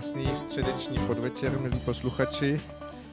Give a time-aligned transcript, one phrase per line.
[0.00, 2.60] Krásný středeční podvečer, milí posluchači.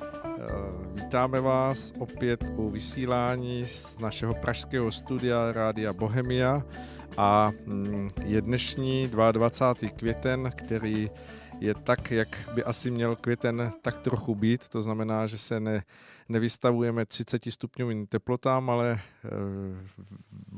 [0.01, 0.45] Eh,
[0.93, 6.63] vítáme vás opět u vysílání z našeho pražského studia Rádia Bohemia
[7.17, 9.89] a mm, je dnešní 22.
[9.89, 11.09] květen, který
[11.59, 14.69] je tak, jak by asi měl květen tak trochu být.
[14.69, 15.83] To znamená, že se ne,
[16.29, 18.99] nevystavujeme 30 stupňovým teplotám, ale e,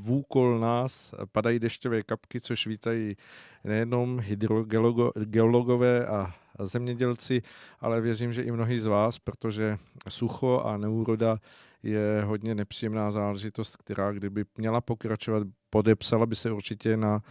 [0.05, 3.17] v úkol nás padají dešťové kapky, což vítají
[3.63, 7.41] nejenom hydrogeologové a zemědělci,
[7.79, 9.77] ale věřím, že i mnohí z vás, protože
[10.09, 11.37] sucho a neúroda
[11.83, 17.21] je hodně nepříjemná záležitost, která kdyby měla pokračovat, podepsala by se určitě na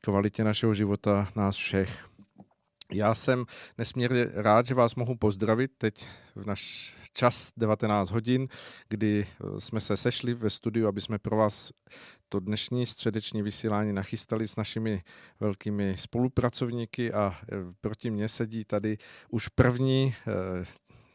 [0.00, 2.06] kvalitě našeho života nás všech.
[2.92, 3.44] Já jsem
[3.78, 8.48] nesmírně rád, že vás mohu pozdravit teď v náš čas 19 hodin,
[8.88, 11.72] kdy eh, jsme se sešli ve studiu, aby jsme pro vás
[12.28, 15.02] to dnešní středeční vysílání nachystali s našimi
[15.40, 20.64] velkými spolupracovníky a eh, proti mně sedí tady už první eh,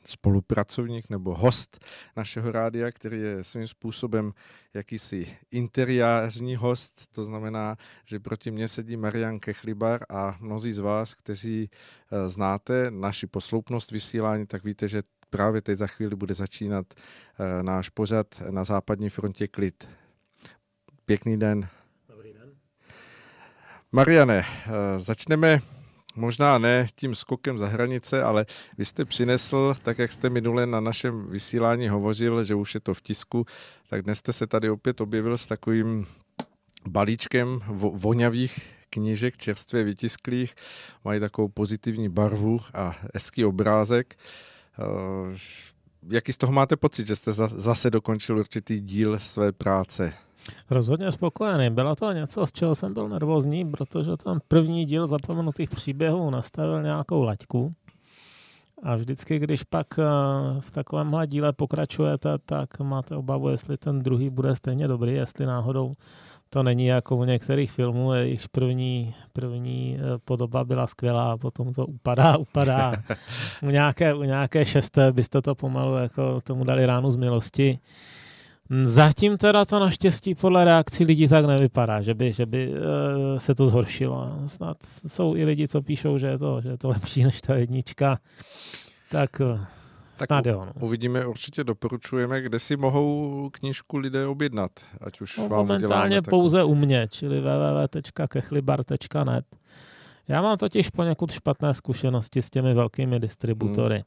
[0.05, 4.33] spolupracovník nebo host našeho rádia, který je svým způsobem
[4.73, 11.15] jakýsi interiární host, to znamená, že proti mně sedí Marian Kechlibar a mnozí z vás,
[11.15, 11.69] kteří
[12.27, 17.89] znáte naši posloupnost vysílání, tak víte, že právě teď za chvíli bude začínat eh, náš
[17.89, 19.89] pořad na západní frontě klid.
[21.05, 21.67] Pěkný den.
[22.09, 22.51] Dobrý den.
[23.91, 25.59] Mariane, eh, začneme
[26.15, 28.45] možná ne tím skokem za hranice, ale
[28.77, 32.93] vy jste přinesl, tak jak jste minule na našem vysílání hovořil, že už je to
[32.93, 33.45] v tisku,
[33.89, 36.05] tak dnes jste se tady opět objevil s takovým
[36.87, 37.59] balíčkem
[37.93, 40.55] voňavých knížek, čerstvě vytisklých,
[41.03, 44.15] mají takovou pozitivní barvu a hezký obrázek.
[44.15, 44.56] Eh,
[46.11, 50.13] jaký z toho máte pocit, že jste zase dokončil určitý díl své práce?
[50.69, 51.69] Rozhodně spokojený.
[51.69, 56.83] Bylo to něco, z čeho jsem byl nervózní, protože tam první díl zapomenutých příběhů nastavil
[56.83, 57.73] nějakou laťku.
[58.83, 60.03] A vždycky, když pak eh,
[60.59, 65.93] v takovémhle díle pokračujete, tak máte obavu, jestli ten druhý bude stejně dobrý, jestli náhodou
[66.49, 71.73] to není jako u některých filmů, jejichž první, první eh, podoba byla skvělá a potom
[71.73, 72.93] to upadá, upadá.
[73.61, 77.79] u, nějaké, u nějaké šesté byste to pomalu jako tomu dali ránu z milosti.
[78.83, 82.75] Zatím teda to naštěstí podle reakcí lidí tak nevypadá, že by, že by uh,
[83.37, 84.31] se to zhoršilo.
[84.45, 84.77] Snad
[85.07, 88.19] jsou i lidi, co píšou, že je to, že je to lepší než ta jednička.
[89.11, 89.59] Tak uh,
[90.17, 90.63] tak snad jo.
[90.65, 90.71] No.
[90.79, 96.63] Uvidíme, určitě doporučujeme, kde si mohou knížku lidé objednat, ať už no, vám Momentálně pouze
[96.63, 99.45] u mě, čili www.kechlibar.net.
[100.27, 103.95] Já mám totiž poněkud špatné zkušenosti s těmi velkými distributory.
[103.95, 104.03] Hmm.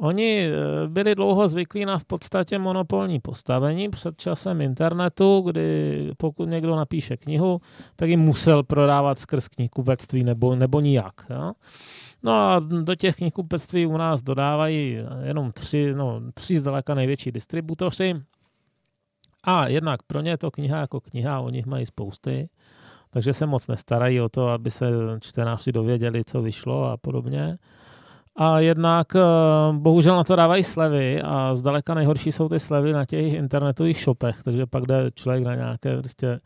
[0.00, 6.48] Oni eh, byli dlouho zvyklí na v podstatě monopolní postavení před časem internetu, kdy pokud
[6.48, 7.60] někdo napíše knihu,
[7.96, 11.26] tak ji musel prodávat skrz knihkupectví nebo, nebo nijak.
[11.30, 11.52] Ja?
[12.22, 18.14] No a do těch knihkupectví u nás dodávají jenom tři, no, tři zdaleka největší distributoři.
[19.44, 22.48] A jednak pro ně je to kniha jako kniha, o nich mají spousty,
[23.10, 27.58] takže se moc nestarají o to, aby se čtenáři dověděli, co vyšlo a podobně.
[28.36, 29.20] A jednak eh,
[29.72, 34.42] bohužel na to dávají slevy a zdaleka nejhorší jsou ty slevy na těch internetových shopech,
[34.42, 36.40] takže pak jde člověk na nějaké prostě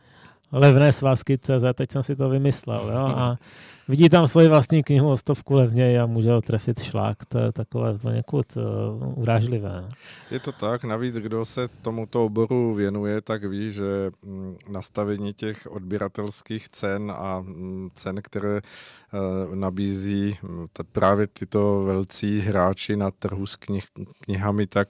[0.51, 2.89] levné svazky CZ, teď jsem si to vymyslel.
[2.91, 3.13] Jo?
[3.17, 3.35] A
[3.87, 7.25] vidí tam svoji vlastní knihu o stovku levněji a může ho trefit šlák.
[7.25, 9.87] To je takové poněkud uh, urážlivé.
[10.31, 10.83] Je to tak.
[10.83, 17.39] Navíc, kdo se tomuto oboru věnuje, tak ví, že mm, nastavení těch odběratelských cen a
[17.39, 23.85] mm, cen, které uh, nabízí mm, právě tyto velcí hráči na trhu s knih,
[24.19, 24.87] knihami, tak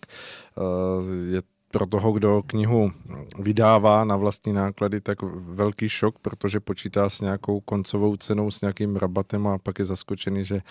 [0.55, 1.41] uh, je
[1.75, 2.91] pro toho, kdo knihu
[3.39, 8.95] vydává na vlastní náklady, tak velký šok, protože počítá s nějakou koncovou cenou, s nějakým
[8.95, 10.61] rabatem a pak je zaskočený, že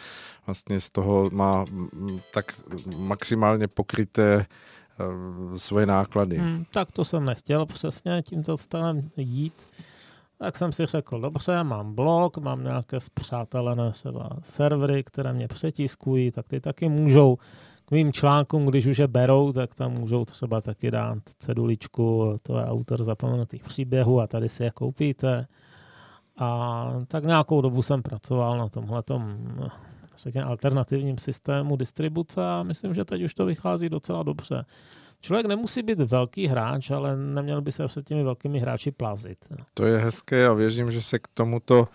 [0.46, 1.64] vlastně z toho má
[2.34, 2.44] tak
[2.96, 6.36] maximálně pokryté eh, svoje náklady.
[6.38, 9.68] Hmm, tak to jsem nechtěl přesně tímto stavem jít.
[10.38, 16.30] Tak jsem si řekl, dobře, mám blog, mám nějaké zpřátelené třeba servery, které mě přetiskují,
[16.30, 17.38] tak ty taky můžou
[17.84, 22.58] k mým článkům, když už je berou, tak tam můžou třeba taky dát ceduličku, to
[22.58, 25.46] je autor zapomenutých příběhů a tady si je koupíte.
[26.38, 29.38] A tak nějakou dobu jsem pracoval na tomhletom
[30.44, 34.64] alternativním systému distribuce a myslím, že teď už to vychází docela dobře.
[35.20, 39.38] Člověk nemusí být velký hráč, ale neměl by se před těmi velkými hráči plazit.
[39.74, 41.88] To je hezké a věřím, že se k tomuto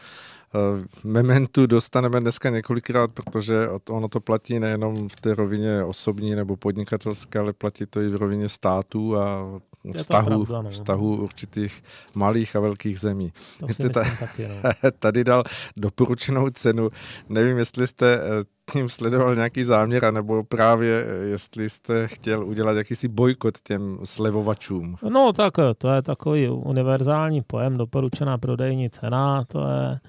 [1.04, 7.40] mementu dostaneme dneska několikrát, protože ono to platí nejenom v té rovině osobní nebo podnikatelské,
[7.40, 9.60] ale platí to i v rovině států a
[9.98, 10.70] vztahu, pravda, no.
[10.70, 11.84] vztahu určitých
[12.16, 13.34] malých a velkých zemí.
[13.60, 14.92] To si jste ta, taky, no.
[15.00, 15.44] tady dal
[15.78, 16.90] doporučenou cenu.
[17.30, 22.78] Nevím, jestli jste eh, tím sledoval nějaký záměr, nebo právě eh, jestli jste chtěl udělat
[22.78, 24.96] jakýsi bojkot těm slevovačům.
[25.10, 30.00] No tak to je takový univerzální pojem, doporučená prodejní cena, to je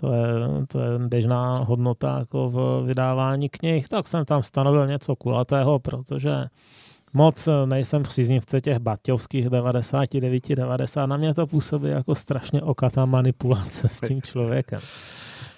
[0.00, 0.26] to je,
[0.68, 6.44] to je běžná hodnota jako v vydávání knih, tak jsem tam stanovil něco kulatého, protože
[7.12, 11.06] moc nejsem příznivce těch baťovských 99, 90.
[11.06, 14.80] Na mě to působí jako strašně okatá manipulace s tím člověkem.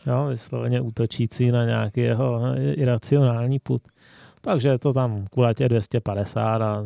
[0.07, 2.41] Jo, vysloveně útočící na nějaký jeho
[2.73, 3.83] iracionální put.
[4.41, 6.85] Takže to tam kulatě 250 a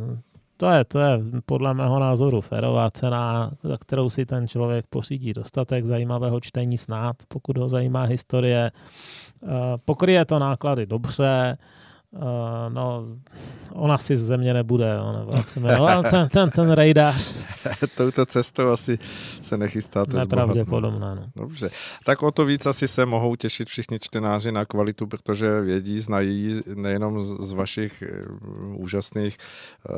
[0.56, 5.32] to je, to je podle mého názoru férová cena, za kterou si ten člověk pořídí
[5.32, 8.70] dostatek zajímavého čtení snad, pokud ho zajímá historie.
[9.42, 9.48] Eh,
[9.84, 11.58] pokryje to náklady dobře,
[12.16, 13.06] Uh, no,
[13.72, 17.34] ona si z země nebude, nebo jak se jmenuje, ten, ten, ten rejdář.
[17.96, 18.98] Touto cestou asi
[19.40, 21.26] se nechystáte Nepravděpodobné, no.
[21.36, 21.70] Dobře.
[22.04, 26.62] Tak o to víc asi se mohou těšit všichni čtenáři na kvalitu, protože vědí, znají
[26.74, 29.38] nejenom z, vašich uh, úžasných
[29.88, 29.96] uh,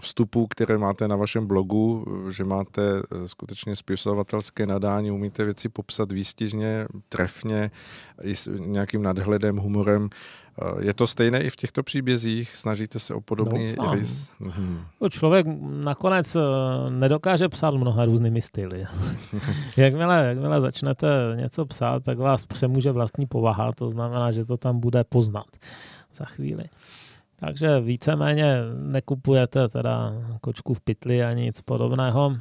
[0.00, 2.82] vstupů, které máte na vašem blogu, že máte
[3.26, 7.70] skutečně spisovatelské nadání, umíte věci popsat výstižně, trefně,
[8.22, 10.10] i s nějakým nadhledem, humorem.
[10.80, 12.56] Je to stejné i v těchto příbězích?
[12.56, 14.30] Snažíte se o podobný no, rys?
[14.40, 14.84] Mhm.
[15.10, 16.40] Člověk nakonec eh,
[16.90, 18.84] nedokáže psát mnoha různými styly.
[19.76, 24.80] jakmile, jakmile začnete něco psát, tak vás přemůže vlastní povaha, to znamená, že to tam
[24.80, 25.46] bude poznat
[26.14, 26.64] za chvíli.
[27.36, 32.36] Takže víceméně nekupujete teda kočku v pytli ani nic podobného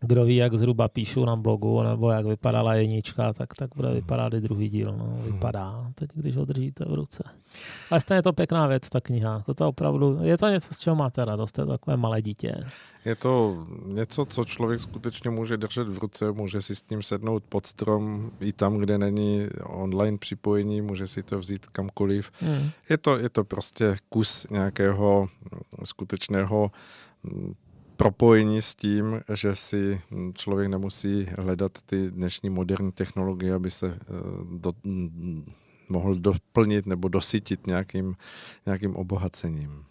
[0.00, 4.34] kdo ví, jak zhruba píšu na blogu, nebo jak vypadala jednička, tak, tak bude vypadat
[4.34, 4.94] i druhý díl.
[4.98, 7.24] No, vypadá teď, když ho držíte v ruce.
[7.90, 9.34] Ale stejně je to pěkná věc, ta kniha.
[9.34, 12.64] Jako to opravdu, je to něco, z čeho máte radost, je to takové malé dítě.
[13.04, 17.44] Je to něco, co člověk skutečně může držet v ruce, může si s tím sednout
[17.48, 22.30] pod strom i tam, kde není online připojení, může si to vzít kamkoliv.
[22.40, 22.70] Hmm.
[22.88, 25.28] Je, to, je to prostě kus nějakého
[25.84, 26.70] skutečného
[28.00, 30.00] propojení s tím, že si
[30.34, 34.04] člověk nemusí hledat ty dnešní moderní technologie, aby se eh,
[34.58, 34.72] do,
[35.88, 38.16] mohl doplnit nebo dosytit nějakým,
[38.66, 39.84] nějakým obohacením.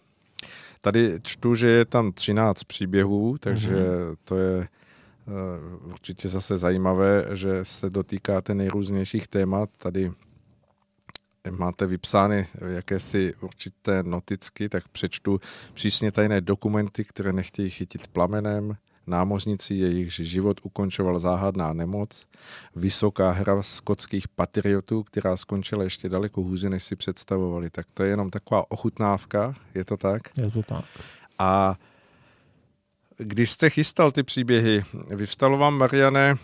[0.80, 4.16] Tady čtu, že je tam 13 příběhů, takže mm-hmm.
[4.24, 9.70] to je uh, určitě zase zajímavé, že se dotýkáte nejrůznějších témat.
[9.78, 10.12] Tady
[11.50, 15.40] máte vypsány jakési určité noticky, tak přečtu
[15.74, 18.76] přísně tajné dokumenty, které nechtějí chytit plamenem,
[19.06, 22.26] námořníci, jejichž život ukončoval záhadná nemoc,
[22.76, 27.70] vysoká hra skotských patriotů, která skončila ještě daleko hůře, než si představovali.
[27.70, 30.22] Tak to je jenom taková ochutnávka, je to tak?
[30.38, 30.84] Je to tak.
[31.38, 31.78] A
[33.16, 36.34] když jste chystal ty příběhy, vyvstalo vám, Mariane,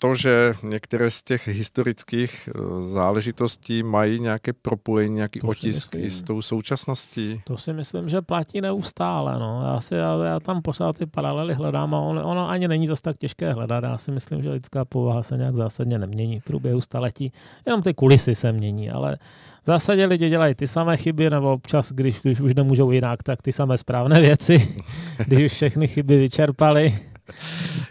[0.00, 6.10] to, že některé z těch historických eh, záležitostí mají nějaké propojení, nějaký to otisk i
[6.10, 7.42] s tou současností?
[7.44, 9.38] To si myslím, že platí neustále.
[9.38, 9.62] No.
[9.64, 13.02] Já, si, já, já tam pořád ty paralely hledám a ono, ono ani není zase
[13.02, 13.84] tak těžké hledat.
[13.84, 17.32] Já si myslím, že lidská povaha se nějak zásadně nemění v průběhu staletí.
[17.66, 19.16] Jenom ty kulisy se mění, ale
[19.62, 23.42] v zásadě lidi dělají ty samé chyby, nebo občas, když, když už nemůžou jinak, tak
[23.42, 24.76] ty samé správné věci,
[25.26, 26.98] když už všechny chyby vyčerpali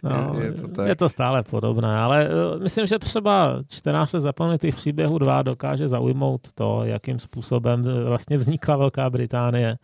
[0.09, 0.87] No, je, to tak.
[0.87, 5.87] je to stále podobné, ale uh, myslím, že třeba čtenář se zapomenutých příběhů dva dokáže
[5.87, 9.77] zaujmout to, jakým způsobem vlastně vznikla Velká Británie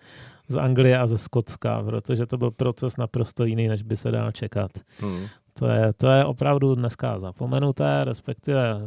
[0.47, 4.31] z Anglie a ze Skotska, protože to byl proces naprosto jiný, než by se dal
[4.31, 4.71] čekat.
[4.99, 5.27] Hmm.
[5.53, 8.81] To je, to je opravdu dneska zapomenuté, respektive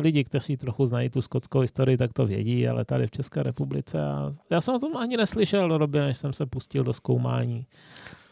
[0.00, 4.04] lidi, kteří trochu znají tu skotskou historii, tak to vědí, ale tady v České republice,
[4.04, 7.66] a já jsem o tom ani neslyšel do doby, než jsem se pustil do zkoumání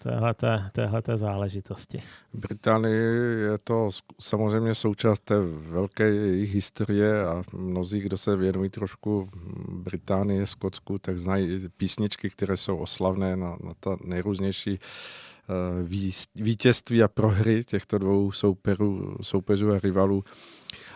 [0.03, 2.03] téhleté, téhleté záležitosti.
[2.33, 3.03] V Británii
[3.43, 3.91] je to
[4.21, 5.35] samozřejmě součást té
[5.71, 9.29] velké jejich historie a mnozí, kdo se věnují trošku
[9.69, 15.89] Británii, Skotsku, tak znají písničky, které jsou oslavné na, na ta nejrůznější uh,
[16.35, 20.25] vítězství a prohry těchto dvou souperů, soupeřů a rivalů.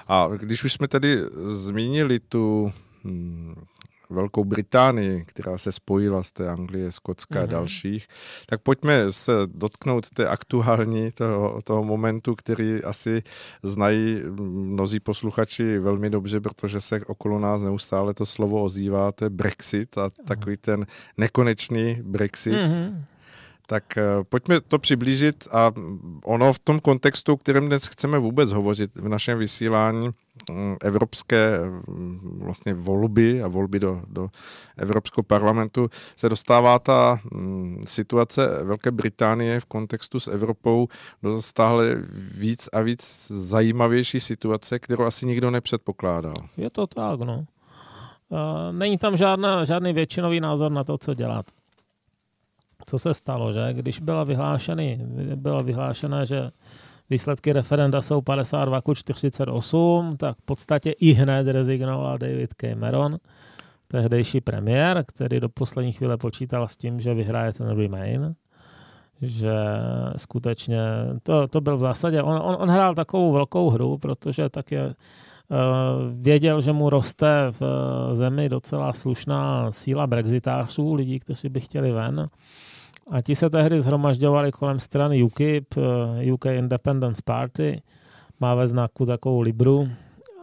[0.09, 2.73] A když už jsme tady zmínili tu
[3.05, 3.55] hmm,
[4.11, 7.43] Velkou Británii, která se spojila z té Anglie, Skotska mm-hmm.
[7.43, 7.51] a mhm.
[7.51, 8.07] dalších,
[8.47, 13.23] tak pojďme se dotknout té aktuální toho, toho momentu, který asi
[13.63, 19.31] znají mnozí posluchači velmi dobře, protože se okolo nás neustále to slovo ozývá, to je
[19.31, 20.87] Brexit a takový ten
[21.17, 22.55] nekonečný Brexit.
[22.55, 23.05] Mm-hmm.
[23.67, 25.73] Tak uh, pojďme to přiblížit a
[26.25, 30.11] ono v tom kontextu, o kterém dnes chceme vůbec hovořit v našem vysílání,
[30.81, 34.29] evropské mm, vlastně volby a volby do, do
[34.77, 37.21] Evropského parlamentu se dostává ta
[37.87, 40.89] situace Velké Británie v kontextu s Evropou
[41.23, 42.03] do stále
[42.39, 46.35] víc a víc zajímavější situace, kterou asi nikdo nepředpokládal.
[46.57, 47.45] Je to tak, no.
[48.73, 51.47] Není tam žádná, žádný většinový názor na to, co dělat.
[52.87, 53.69] Co se stalo, že?
[53.73, 54.99] Když byla vyhlášený,
[55.35, 56.51] bylo vyhlášené, že
[57.11, 63.13] výsledky referenda jsou 52 ku 48, tak v podstatě i hned rezignoval David Cameron,
[63.89, 68.35] tehdejší premiér, který do poslední chvíle počítal s tím, že vyhraje ten Remain
[69.23, 69.55] že
[70.17, 70.79] skutečně
[71.23, 74.87] to, to byl v zásadě, on, on, on hrál takovou velkou hru, protože tak je,
[74.87, 74.95] uh,
[76.23, 77.63] věděl, že mu roste v
[78.13, 82.29] zemi docela slušná síla brexitářů, lidí, kteří by chtěli ven.
[83.11, 87.83] A ti se tehdy zhromažďovali kolem strany UKIP, eh, UK Independence Party,
[88.41, 89.89] má ve znaku takovou libru.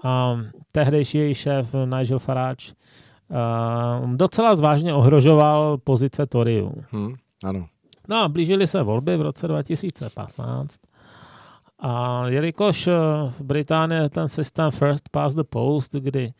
[0.03, 0.39] A
[0.71, 2.73] tehdejší její šéf Nigel Farage
[3.29, 6.73] uh, docela zvážně ohrožoval pozice Toryů.
[6.91, 7.67] Hmm, ano.
[8.07, 10.79] No a blížily se volby v roce 2015.
[11.79, 12.93] A jelikož eh,
[13.29, 16.33] v Británii je ten systém first past the post, kdy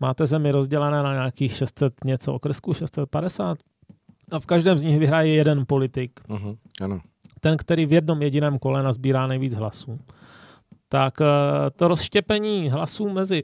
[0.00, 3.58] máte zemi rozdělené na nějakých 600 něco okrsků, 650,
[4.30, 6.20] a v každém z nich vyhraje jeden politik.
[6.28, 7.00] Uh-huh, ano.
[7.40, 9.98] Ten, který v jednom jediném kole nazbírá nejvíc hlasů.
[10.88, 11.24] Tak eh,
[11.76, 13.42] to rozštěpení hlasů mezi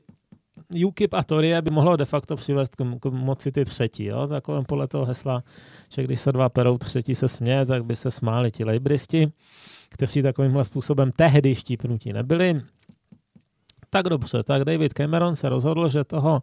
[0.86, 4.04] UKIP a Tory by mohlo de facto přivést k, k moci ty třetí.
[4.04, 4.26] Jo?
[4.26, 5.42] Takovém podle toho hesla,
[5.88, 9.32] že když se dva perou, třetí se směje, tak by se smáli ti lejbristi,
[9.90, 12.60] kteří takovýmhle způsobem tehdy štípnutí nebyli.
[13.90, 16.42] Tak dobře, tak David Cameron se rozhodl, že toho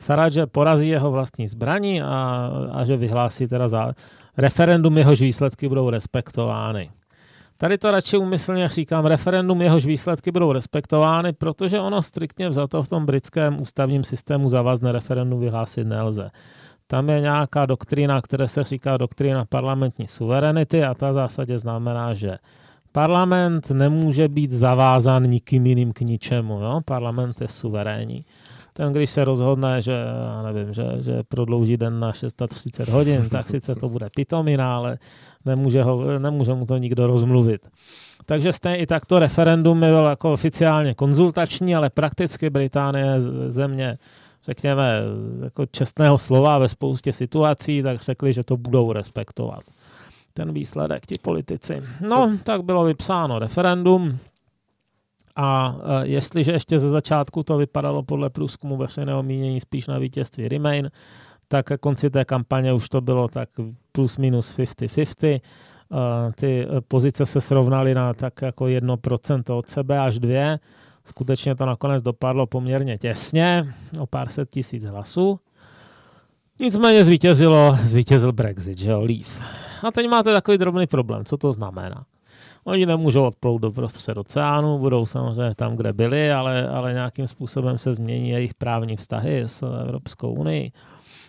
[0.00, 3.92] Farage porazí jeho vlastní zbraní a, a že vyhlásí teda za
[4.36, 6.90] referendum, jehož výsledky budou respektovány.
[7.58, 12.88] Tady to radši umyslně říkám, referendum, jehož výsledky budou respektovány, protože ono striktně vzato v
[12.88, 16.30] tom britském ústavním systému závazné referendum vyhlásit nelze.
[16.86, 22.14] Tam je nějaká doktrína, které se říká doktrína parlamentní suverenity a ta v zásadě znamená,
[22.14, 22.38] že
[22.92, 26.60] parlament nemůže být zavázán nikým jiným k ničemu.
[26.60, 26.80] Jo?
[26.84, 28.24] Parlament je suverénní
[28.80, 29.92] ten, když se rozhodne, že,
[30.24, 34.98] já nevím, že, že prodlouží den na 630 hodin, tak sice to bude pitomina, ale
[35.44, 37.68] nemůže, ho, nemůže mu to nikdo rozmluvit.
[38.26, 43.98] Takže stejně i takto referendum bylo jako oficiálně konzultační, ale prakticky Británie země,
[44.44, 45.02] řekněme,
[45.44, 49.60] jako čestného slova ve spoustě situací, tak řekli, že to budou respektovat.
[50.34, 51.82] Ten výsledek, ti politici.
[52.08, 54.18] No, tak bylo vypsáno referendum,
[55.40, 60.48] a e, jestliže ještě ze začátku to vypadalo podle průzkumu veřejného mínění spíš na vítězství
[60.48, 60.90] Remain,
[61.48, 63.48] tak konci té kampaně už to bylo tak
[63.92, 65.26] plus minus 50-50.
[65.28, 65.40] E,
[66.32, 70.58] ty pozice se srovnaly na tak jako 1% od sebe až dvě.
[71.04, 75.40] Skutečně to nakonec dopadlo poměrně těsně, o pár set tisíc hlasů.
[76.60, 79.44] Nicméně zvítězilo, zvítězil Brexit, že jo, Leave.
[79.82, 82.04] A teď máte takový drobný problém, co to znamená.
[82.70, 87.78] Oni nemůžou odplout do prostřed oceánu, budou samozřejmě tam, kde byli, ale, ale nějakým způsobem
[87.78, 90.72] se změní jejich právní vztahy s Evropskou unii,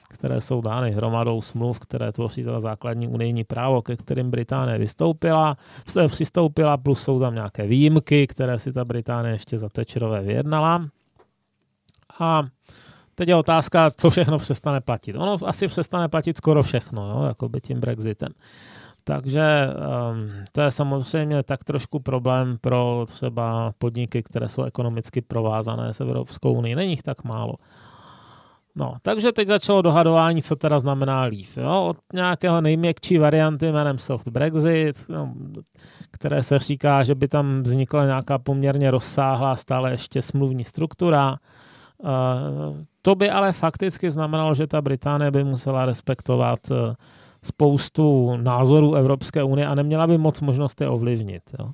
[0.09, 5.57] které jsou dány hromadou smluv, které tvoří to základní unijní právo, ke kterým Británie vystoupila,
[5.87, 10.87] se přistoupila, plus jsou tam nějaké výjimky, které si ta Británie ještě za Tečerové vyjednala.
[12.19, 12.43] A
[13.15, 15.15] teď je otázka, co všechno přestane platit.
[15.15, 18.31] Ono asi přestane platit skoro všechno, jo, jako by tím Brexitem.
[19.03, 19.69] Takže
[20.11, 26.01] um, to je samozřejmě tak trošku problém pro třeba podniky, které jsou ekonomicky provázané s
[26.01, 26.75] Evropskou unii.
[26.75, 27.53] Není jich tak málo.
[28.75, 31.57] No, takže teď začalo dohadování, co teda znamená Leaf.
[31.57, 31.85] Jo?
[31.89, 35.33] Od nějakého nejměkčí varianty jménem Soft Brexit, no,
[36.11, 41.37] které se říká, že by tam vznikla nějaká poměrně rozsáhlá stále ještě smluvní struktura.
[41.97, 42.09] Uh,
[43.01, 46.77] to by ale fakticky znamenalo, že ta Británie by musela respektovat uh,
[47.45, 51.43] spoustu názorů Evropské unie a neměla by moc možnost je ovlivnit.
[51.59, 51.71] Jo.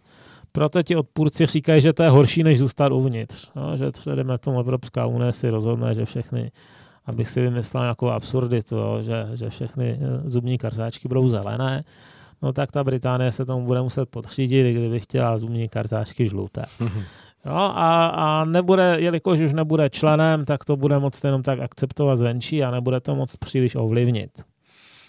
[0.51, 3.51] Proto ti odpůrci říkají, že to je horší, než zůstat uvnitř.
[3.55, 3.77] Jo.
[3.77, 6.51] Že třeba tomu Evropská unie si rozhodne, že všechny,
[7.05, 11.83] abych si vymyslel nějakou absurditu, jo, že, že všechny eh, zubní kartáčky budou zelené,
[12.41, 16.63] no tak ta Británie se tomu bude muset podřídit, kdyby chtěla zubní kartáčky žluté.
[17.45, 22.17] Jo, a, a nebude, jelikož už nebude členem, tak to bude moct jenom tak akceptovat
[22.17, 24.31] zvenčí a nebude to moc příliš ovlivnit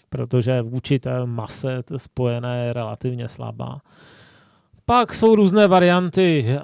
[0.09, 3.79] protože vůči té mase to spojené je relativně slabá.
[4.87, 6.61] Pak jsou různé varianty eh,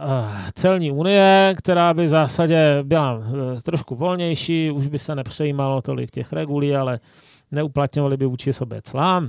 [0.54, 6.10] celní unie, která by v zásadě byla eh, trošku volnější, už by se nepřejímalo tolik
[6.10, 7.00] těch regulí, ale
[7.50, 9.22] neuplatňovali by vůči sobě clá.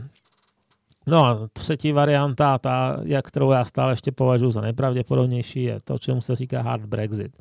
[1.08, 6.00] No a třetí varianta, ta, jak kterou já stále ještě považuji za nejpravděpodobnější, je to,
[6.00, 7.32] čemu se říká hard Brexit.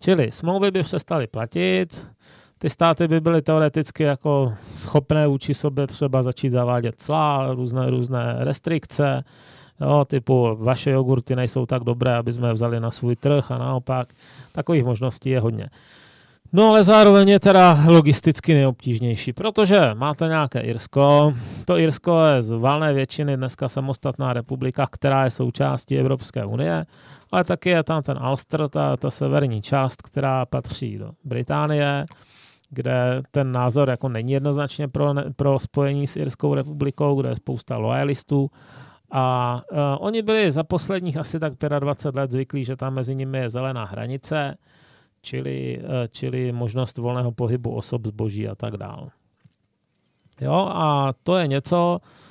[0.00, 2.08] Čili smlouvy by přestaly platit,
[2.58, 8.36] ty státy by byly teoreticky jako schopné vůči sobě třeba začít zavádět clá, různé, různé
[8.38, 9.24] restrikce,
[9.80, 14.08] jo, typu vaše jogurty nejsou tak dobré, aby jsme vzali na svůj trh a naopak.
[14.52, 15.68] Takových možností je hodně.
[16.52, 21.34] No ale zároveň je teda logisticky nejobtížnější, protože máte nějaké Irsko,
[21.64, 26.86] to Irsko je z valné většiny dneska samostatná republika, která je součástí Evropské unie,
[27.32, 32.06] ale taky je tam ten Ulster, ta, ta severní část, která patří do Británie,
[32.70, 37.76] kde ten názor jako není jednoznačně pro, pro spojení s Irskou republikou, kde je spousta
[37.76, 38.50] lojalistů.
[39.10, 43.38] A uh, oni byli za posledních asi tak 25 let zvyklí, že tam mezi nimi
[43.38, 44.56] je zelená hranice,
[45.22, 49.08] čili, uh, čili možnost volného pohybu osob, zboží a tak dále.
[50.40, 52.27] Jo, a to je něco, Eh,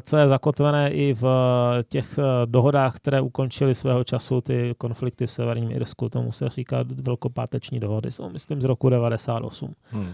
[0.00, 5.26] co je zakotvené i v eh, těch eh, dohodách, které ukončily svého času ty konflikty
[5.26, 6.08] v Severním Irsku.
[6.08, 9.74] Tomu se říká velkopáteční dohody, jsou myslím z roku 98.
[9.90, 10.12] Hmm.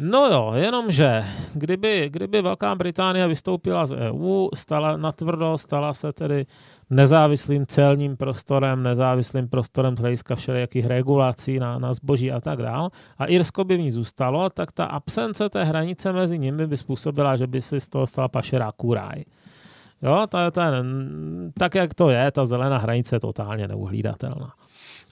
[0.00, 1.24] No jo, jenomže
[1.54, 6.46] kdyby, kdyby Velká Británie vystoupila z EU, stala natvrdo, stala se tedy
[6.90, 12.90] nezávislým celním prostorem, nezávislým prostorem z hlediska všelijakých regulací na, na zboží a tak dál,
[13.18, 17.36] a Irsko by v ní zůstalo, tak ta absence té hranice mezi nimi by způsobila,
[17.36, 19.24] že by si z toho stala pašerá kůraj.
[20.02, 20.50] Jo, to je,
[21.58, 24.52] tak jak to je, ta zelená hranice je totálně neuhlídatelná.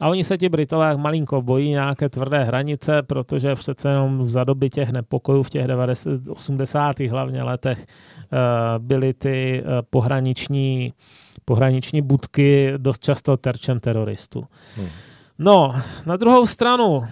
[0.00, 4.70] A oni se ti Britové malinko bojí nějaké tvrdé hranice, protože přece jenom za doby
[4.70, 7.00] těch nepokojů v těch 90, 80.
[7.00, 8.38] hlavně letech uh,
[8.84, 10.92] byly ty uh, pohraniční,
[11.44, 14.44] pohraniční budky dost často terčem teroristů.
[14.76, 14.88] Hmm.
[15.38, 15.74] No,
[16.06, 17.04] na druhou stranu,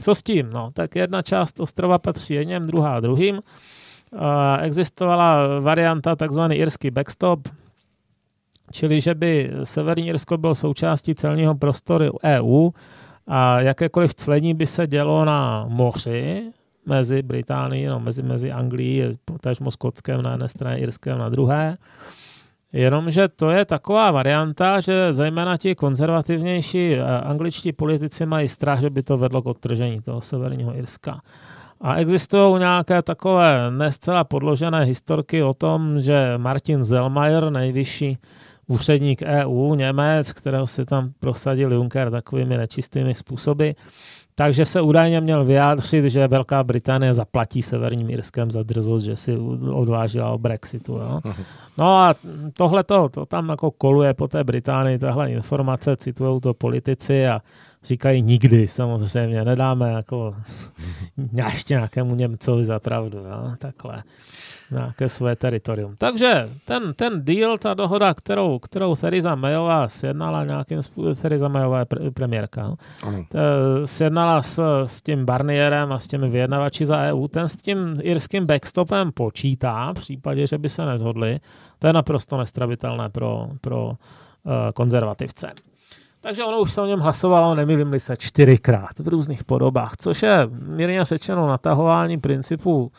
[0.00, 0.50] co s tím?
[0.50, 3.34] No, tak jedna část ostrova patří jedním, druhá druhým.
[3.34, 4.20] Uh,
[4.60, 7.48] existovala varianta takzvaný irský backstop,
[8.72, 12.70] čili že by Severní Irsko byl součástí celního prostoru EU
[13.26, 16.52] a jakékoliv clení by se dělo na moři
[16.86, 21.76] mezi Británií, no, mezi, mezi Anglií, potažmo Skotskem na jedné straně, Irskem na druhé.
[22.72, 28.90] Jenomže to je taková varianta, že zejména ti konzervativnější eh, angličtí politici mají strach, že
[28.90, 31.20] by to vedlo k odtržení toho severního Irska.
[31.80, 38.18] A existují nějaké takové nescela podložené historky o tom, že Martin Zellmayer, nejvyšší
[38.70, 43.70] úředník EU, Němec, kterého si tam prosadil Juncker takovými nečistými způsoby,
[44.34, 49.36] takže se údajně měl vyjádřit, že Velká Británie zaplatí Severním Irskem za drzost, že si
[49.72, 50.92] odvážila o Brexitu.
[50.92, 51.20] Jo.
[51.78, 52.14] No a
[52.52, 57.40] tohle to, to tam jako koluje po té Británii, tahle informace, citují to politici a
[57.84, 60.34] říkají nikdy, samozřejmě, nedáme jako
[61.32, 64.02] ještě nějakému Němcovi za pravdu, jo, takhle
[64.70, 65.94] nějaké své teritorium.
[65.98, 71.78] Takže ten, ten deal, ta dohoda, kterou, kterou Theresa Mayová sjednala nějakým způsobem, Theresa Mayová
[71.78, 72.76] je pre, premiérka, no?
[73.84, 78.46] sjednala s, s tím Barnierem a s těmi vyjednavači za EU, ten s tím irským
[78.46, 81.40] backstopem počítá, v případě, že by se nezhodli.
[81.78, 85.52] To je naprosto nestravitelné pro, pro uh, konzervativce.
[86.20, 90.48] Takže ono už se o něm hlasovalo, nemýlím se, čtyřikrát v různých podobách, což je
[90.52, 92.92] mírně řečeno natahování principu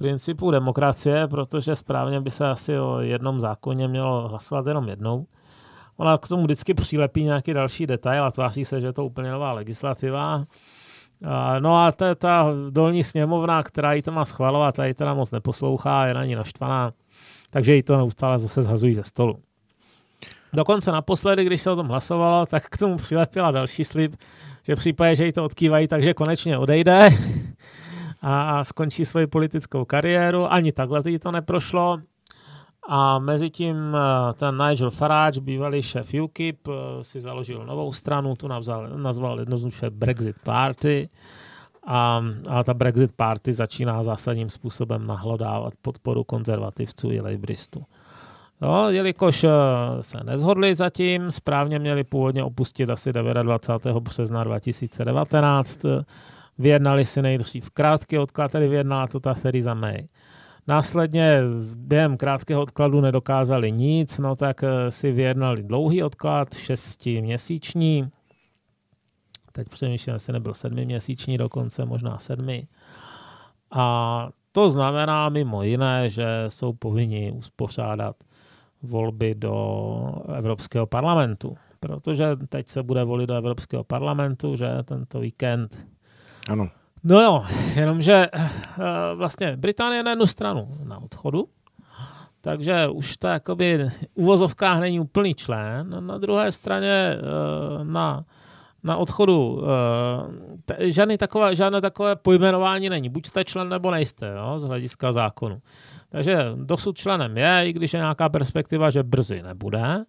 [0.00, 5.26] principu demokracie, protože správně by se asi o jednom zákoně mělo hlasovat jenom jednou.
[5.96, 9.30] Ona k tomu vždycky přilepí nějaký další detail a tváří se, že je to úplně
[9.30, 10.44] nová legislativa.
[11.58, 15.30] No a ta, ta dolní sněmovna, která ji to má schvalovat, ta ji teda moc
[15.30, 16.92] neposlouchá, je na ní naštvaná,
[17.50, 19.38] takže ji to neustále zase zhazují ze stolu.
[20.52, 24.16] Dokonce naposledy, když se o tom hlasovalo, tak k tomu přilepila další slib,
[24.62, 27.08] že v případě, že jí to odkývají, takže konečně odejde
[28.22, 30.52] a skončí svoji politickou kariéru.
[30.52, 31.98] Ani takhle jí to neprošlo.
[32.88, 38.34] A mezi tím eh, ten Nigel Farage, bývalý šéf UKIP, eh, si založil novou stranu,
[38.36, 41.08] tu nazval, nazval jednoznačně Brexit Party.
[41.86, 47.84] A, a ta Brexit Party začíná zásadním způsobem nahlodávat podporu konzervativců i lejbristů.
[48.60, 49.50] No, jelikož eh,
[50.00, 54.00] se nezhodli zatím, správně měli původně opustit asi 29.
[54.00, 55.86] března 2019,
[56.60, 60.08] Vyjednali si nejdřív krátký odklad, tedy vyjednala to ta Theresa May.
[60.66, 61.42] Následně
[61.76, 68.08] během krátkého odkladu nedokázali nic, no tak eh, si vyjednali dlouhý odklad, šestiměsíční.
[69.52, 72.66] Teď přemýšlím, jestli nebyl sedmiměsíční dokonce, možná sedmi.
[73.70, 78.16] A to znamená mimo jiné, že jsou povinni uspořádat
[78.82, 81.56] volby do Evropského parlamentu.
[81.80, 85.86] Protože teď se bude volit do Evropského parlamentu, že tento víkend
[86.50, 86.68] ano.
[87.04, 88.44] No jo, jenomže uh,
[89.14, 91.48] vlastně Británie na jednu stranu na odchodu,
[92.40, 96.06] takže už to jakoby uvozovkách není úplný člen.
[96.06, 97.16] Na druhé straně
[97.82, 98.24] na
[98.82, 99.62] na odchodu
[100.80, 103.08] e, žádný takové, žádné takové pojmenování není.
[103.08, 105.62] Buď jste člen, nebo nejste, jo, z hlediska zákonu.
[106.08, 110.04] Takže dosud členem je, i když je nějaká perspektiva, že brzy nebude.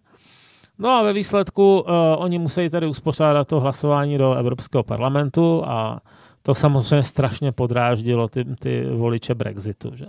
[0.78, 6.00] No a ve výsledku uh, oni musí tedy uspořádat to hlasování do Evropského parlamentu a
[6.42, 9.96] to samozřejmě strašně podráždilo ty, ty voliče Brexitu.
[9.96, 10.06] Že?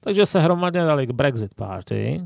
[0.00, 2.22] Takže se hromadně dali k Brexit Party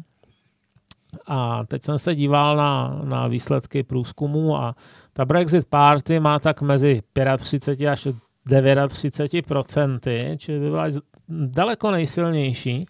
[1.27, 4.75] a teď jsem se díval na, na výsledky průzkumu a
[5.13, 7.03] ta Brexit Party má tak mezi
[7.39, 8.09] 35 až
[8.89, 10.87] 39 procenty, čili by byla
[11.29, 12.87] daleko nejsilnější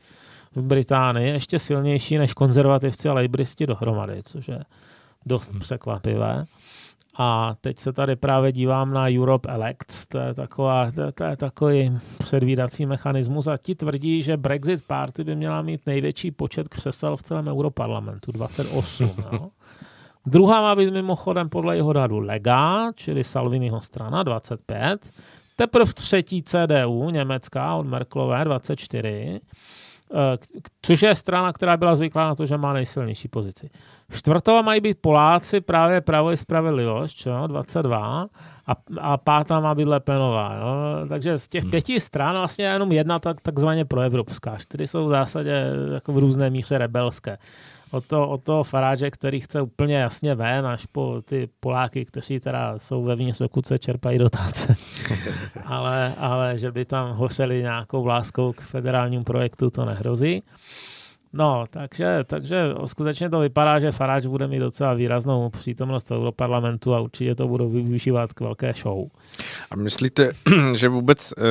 [0.55, 4.65] v Británii, ještě silnější než konzervativci a lejbristi dohromady, což je
[5.27, 6.45] dost překvapivé.
[7.23, 11.37] A teď se tady právě dívám na Europe Elect, to je, taková, to, to je
[11.37, 17.17] takový předvídací mechanismus a ti tvrdí, že Brexit Party by měla mít největší počet křesel
[17.17, 19.11] v celém Europarlamentu, 28.
[19.33, 19.51] no.
[20.27, 25.13] Druhá má být mimochodem podle jeho dadu Lega, čili Salviniho strana, 25.
[25.57, 29.80] Teprve třetí CDU, německá, od Merklové, 24 Eh,
[30.83, 33.71] což je strana, která byla zvyklá na to, že má nejsilnější pozici.
[34.13, 37.47] Čtvrtová mají být Poláci, právě Pravo i Spravedlivost, čo?
[37.47, 38.27] 22,
[38.67, 40.55] a, a pátá má být Lepenová.
[40.55, 41.07] Jo?
[41.09, 41.71] Takže z těch hmm.
[41.71, 44.57] pěti stran vlastně jenom jedna tak, takzvaně proevropská.
[44.59, 47.39] Čtyři jsou v zásadě jako v různé míře rebelské
[47.91, 52.41] od toho, od toho Faráže, který chce úplně jasně ven, až po ty Poláky, kteří
[52.41, 54.77] teda jsou ve dokud se čerpají dotace.
[55.65, 60.43] ale, ale že by tam hořeli nějakou láskou k federálnímu projektu, to nehrozí.
[61.33, 66.95] No, takže, takže skutečně to vypadá, že Faráč bude mít docela výraznou přítomnost v Europarlamentu
[66.95, 69.09] a určitě to budou využívat k velké show.
[69.71, 70.31] A myslíte,
[70.77, 71.43] že vůbec eh,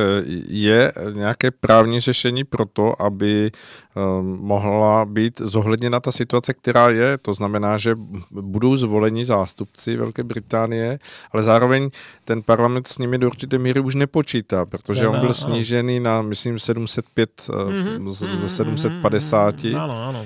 [0.48, 3.52] je nějaké právní řešení pro to, aby
[4.22, 7.18] mohla být zohledněna ta situace, která je?
[7.18, 7.96] To znamená, že
[8.32, 11.00] budou zvoleni zástupci Velké Británie,
[11.32, 11.90] ale zároveň
[12.26, 16.60] ten parlament s nimi do určité míry už nepočítá, protože on byl snížený na, myslím,
[16.60, 19.56] 705 mm-hmm, ze 750.
[19.56, 20.26] Mm-hmm, ano, ano.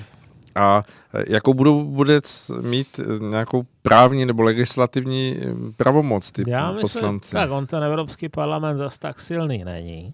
[0.55, 0.83] A
[1.13, 2.21] e, jakou budou bude
[2.61, 7.31] mít nějakou právní nebo legislativní e, pravomoc ty Já myslím, poslanci?
[7.31, 10.13] Tak on ten Evropský parlament zase tak silný není.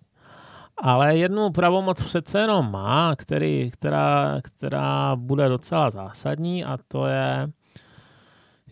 [0.82, 7.50] Ale jednu pravomoc přece jenom má, který, která, která bude docela zásadní a to je,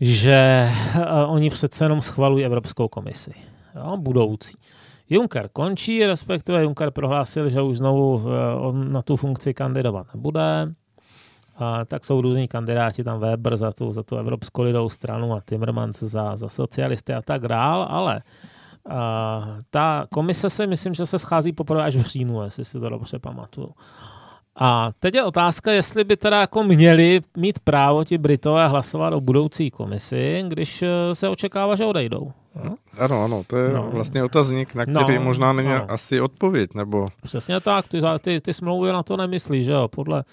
[0.02, 3.34] že e, oni přece jenom schvalují Evropskou komisi.
[3.76, 4.58] Jo, budoucí.
[5.10, 8.24] Juncker končí, respektive Juncker prohlásil, že už znovu
[8.60, 10.74] on na tu funkci kandidovat nebude.
[11.58, 15.42] A tak jsou různí kandidáti, tam Weber za tu, za tu Evropskou lidovou stranu a
[15.42, 18.22] Timmermans za, za socialisty a tak dál, ale
[18.90, 22.90] a, ta komise se myslím, že se schází poprvé až v říjnu, jestli si to
[22.90, 23.70] dobře pamatuju.
[24.60, 29.22] A teď je otázka, jestli by teda jako měli mít právo ti Britové hlasovat o
[29.22, 32.32] budoucí komisi, když eh, se očekává, že odejdou.
[32.64, 32.76] No?
[32.98, 33.90] Ano, ano, to je no.
[33.92, 35.92] vlastně otazník, na který no, možná není no.
[35.92, 37.06] asi odpověď, nebo...
[37.24, 40.24] Přesně tak, ty, ty, ty smlouvy na to nemyslí, že jo, podle,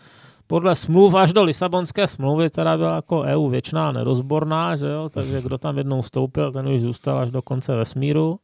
[0.47, 5.43] podle smluv až do Lisabonské smlouvy, která byla jako EU věčná nerozborná, že jo, takže
[5.43, 8.39] kdo tam jednou vstoupil, ten už zůstal až do konce vesmíru.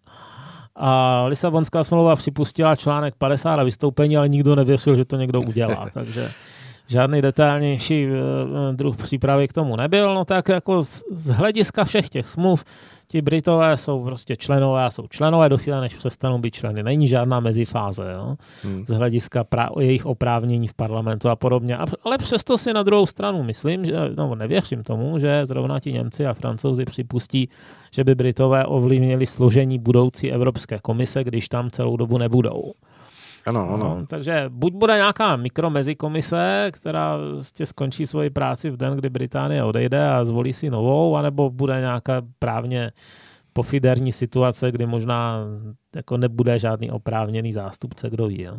[0.77, 5.87] A Lisabonská smlouva připustila článek 50 a vystoupení, ale nikdo nevěřil, že to někdo udělá.
[5.95, 6.31] Takže
[6.91, 10.15] žádný detailnější eh, eh, druh přípravy k tomu nebyl.
[10.15, 12.65] No tak jako z, z hlediska všech těch smluv
[13.07, 16.83] ti Britové jsou prostě členové a jsou členové do chvíle, než přestanou být členy.
[16.83, 18.37] Není žádná mezifáze jo?
[18.63, 18.85] Hmm.
[18.87, 21.77] z hlediska pra- jejich oprávnění v parlamentu a podobně.
[21.77, 25.93] A, ale přesto si na druhou stranu myslím, že, no nevěřím tomu, že zrovna ti
[25.93, 27.49] Němci a Francouzi připustí,
[27.91, 32.73] že by Britové ovlivnili složení budoucí Evropské komise, když tam celou dobu nebudou.
[33.47, 33.97] Ano, ano.
[33.99, 39.65] No, takže buď bude nějaká mikromezikomise, která vlastně skončí svoji práci v den, kdy Británie
[39.65, 42.93] odejde a zvolí si novou, anebo bude nějaká právně
[43.53, 45.47] pofiderní situace, kdy možná
[45.97, 48.43] jako nebude žádný oprávněný zástupce, kdo ví.
[48.43, 48.59] Jo.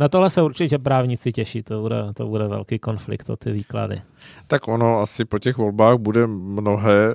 [0.00, 4.02] Na tohle se určitě právníci těší, to bude, to bude velký konflikt o ty výklady.
[4.46, 7.14] Tak ono asi po těch volbách bude mnohé e,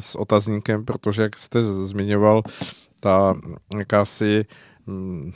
[0.00, 2.42] s otazníkem, protože jak jste zmiňoval,
[3.00, 3.34] ta
[3.78, 4.44] jakási
[4.86, 5.32] mm,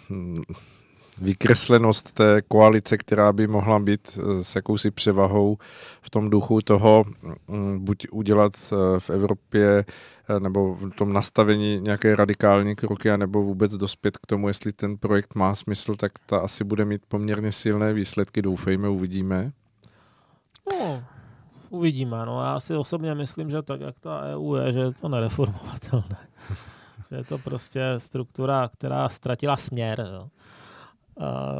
[1.23, 5.59] vykreslenost té koalice, která by mohla být eh, s jakousi převahou
[6.03, 7.05] v tom duchu toho,
[7.49, 9.85] mm, buď udělat eh, v Evropě
[10.29, 14.97] eh, nebo v tom nastavení nějaké radikální kroky, nebo vůbec dospět k tomu, jestli ten
[14.97, 19.53] projekt má smysl, tak ta asi bude mít poměrně silné výsledky, doufejme, uvidíme.
[20.71, 21.05] No,
[21.71, 22.27] uvidíme.
[22.27, 26.17] No, já si osobně myslím, že tak, jak ta EU je, že je to nereformovatelné.
[27.11, 30.07] je to prostě struktura, která ztratila směr.
[30.15, 30.29] Jo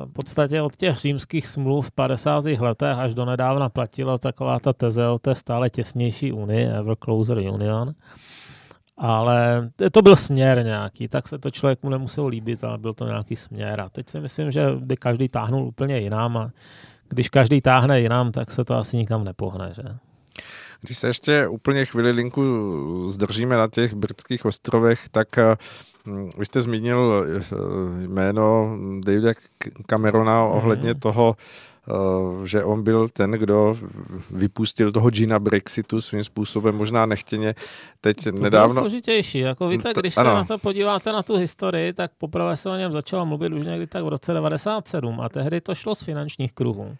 [0.05, 2.45] v podstatě od těch římských smluv v 50.
[2.45, 7.39] letech až do nedávna platila taková ta teze o té stále těsnější unii, Ever Closer
[7.39, 7.95] Union.
[8.99, 13.37] Ale to byl směr nějaký, tak se to člověku nemuselo líbit, ale byl to nějaký
[13.37, 13.81] směr.
[13.81, 16.51] A teď si myslím, že by každý táhnul úplně jinam a
[17.09, 19.73] když každý táhne jinam, tak se to asi nikam nepohne.
[19.75, 19.83] Že?
[20.83, 22.43] Když se ještě úplně chvíli linku
[23.09, 25.57] zdržíme na těch britských ostrovech, tak eh,
[26.39, 27.57] vy jste zmínil eh,
[28.07, 29.33] jméno Davida
[29.87, 31.01] Camerona ohledně mm.
[31.01, 31.37] toho,
[31.89, 33.77] Eh, že on byl ten, kdo
[34.31, 37.55] vypustil toho Gina Brexitu svým způsobem, možná nechtěně.
[38.01, 38.75] Teď to nedávno...
[38.75, 39.39] bylo složitější.
[39.39, 42.93] Jako víte, když se na to podíváte na tu historii, tak poprvé se o něm
[42.93, 46.97] začalo mluvit už někdy tak v roce 97 a tehdy to šlo z finančních kruhů.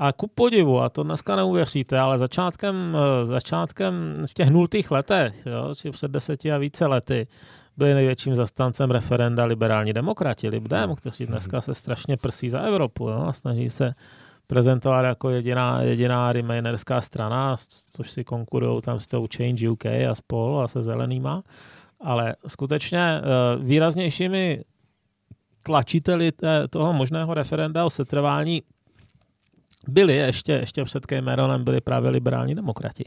[0.00, 5.46] A ku podivu, a to dneska neuvěříte, ale začátkem, eh, začátkem v těch nultých letech,
[5.46, 7.26] jo, či před deseti a více lety,
[7.76, 13.24] byli největším zastancem referenda liberální demokrati, Libdem, kteří dneska se strašně prsí za Evropu jo,
[13.28, 13.94] a snaží se
[14.46, 17.56] prezentovat jako jediná, jediná remainerská strana,
[17.96, 21.42] což si konkurují tam s tou Change UK a spol a se zelenýma.
[22.00, 23.22] Ale skutečně eh,
[23.58, 24.64] výraznějšími
[25.62, 26.32] tlačiteli
[26.70, 28.62] toho možného referenda o setrvání
[29.88, 33.04] byli ještě, ještě před Cameronem, byli právě liberální demokrati.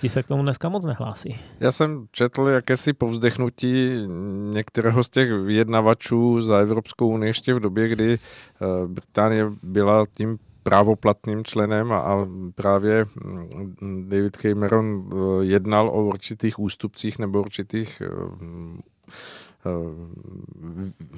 [0.00, 1.38] Ti se k tomu dneska moc nehlásí.
[1.60, 4.00] Já jsem četl jakési povzdechnutí
[4.52, 8.18] některého z těch vyjednavačů za Evropskou unii ještě v době, kdy eh,
[8.86, 17.18] Británie byla tím právoplatným členem a právě mm, David Cameron eh, jednal o určitých ústupcích
[17.18, 18.08] nebo určitých eh,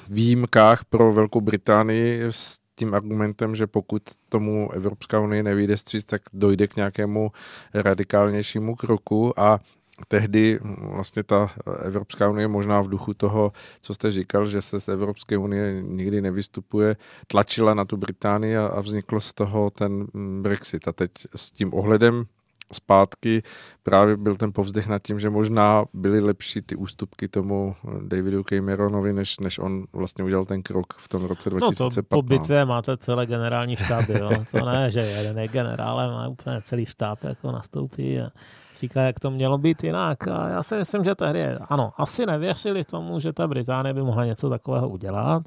[0.09, 6.23] výjimkách pro Velkou Británii s tím argumentem, že pokud tomu Evropská unie nevyjde stříc, tak
[6.33, 7.33] dojde k nějakému
[7.75, 9.61] radikálnějšímu kroku a
[10.09, 11.51] tehdy vlastně ta
[11.83, 16.21] Evropská unie možná v duchu toho, co jste říkal, že se z Evropské unie nikdy
[16.21, 20.07] nevystupuje, tlačila na tu Británii a, a vznikl z toho ten
[20.43, 20.88] Brexit.
[20.88, 22.25] A teď s tím ohledem
[22.73, 23.43] zpátky
[23.83, 29.13] právě byl ten povzdech nad tím, že možná byly lepší ty ústupky tomu Davidu Cameronovi,
[29.13, 31.97] než, než on vlastně udělal ten krok v tom roce 2015.
[31.97, 34.31] No to po bitvě máte celé generální štáby, jo.
[34.51, 38.31] To ne, že jeden je generál, ale úplně celý štáb jako nastoupí a
[38.77, 40.29] říká, jak to mělo být jinak.
[40.29, 44.25] A já si myslím, že tehdy, ano, asi nevěřili tomu, že ta Británie by mohla
[44.25, 45.43] něco takového udělat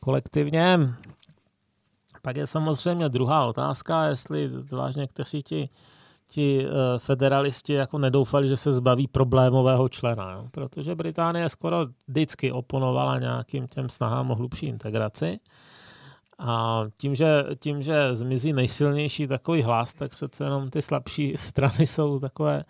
[0.00, 0.78] kolektivně.
[2.22, 5.68] Pak je samozřejmě druhá otázka, jestli zvlášť někteří ti
[6.30, 10.44] ti uh, federalisti jako nedoufali, že se zbaví problémového člena, jo?
[10.50, 15.38] protože Británie skoro vždycky oponovala nějakým těm snahám o hlubší integraci.
[16.38, 21.86] A tím že, tím, že zmizí nejsilnější takový hlas, tak přece jenom ty slabší strany
[21.86, 22.64] jsou takové,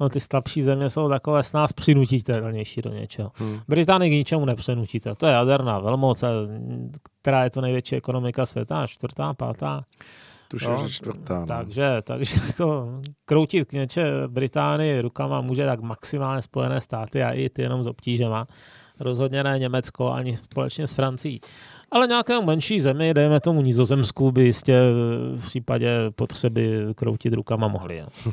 [0.00, 3.30] no ty slabší země jsou takové s nás přinutitelnější do něčeho.
[3.34, 3.60] Hmm.
[3.68, 5.14] Británii k ničemu nepřenutíte.
[5.14, 6.24] To je jaderná velmoc,
[7.22, 9.84] která je to největší ekonomika světa, čtvrtá, pátá.
[10.50, 11.40] Tuším, no, že čtvrtá.
[11.40, 11.46] No.
[11.46, 17.48] Takže, takže jako kroutit k něče Británii rukama může tak maximálně Spojené státy a i
[17.48, 18.46] ty jenom s obtížema.
[19.00, 21.40] Rozhodně ne Německo ani společně s Francií.
[21.90, 24.80] Ale nějaké menší zemi, dejme tomu Nizozemsku, by jistě
[25.34, 27.98] v případě potřeby kroutit rukama mohli.
[27.98, 28.06] Jo.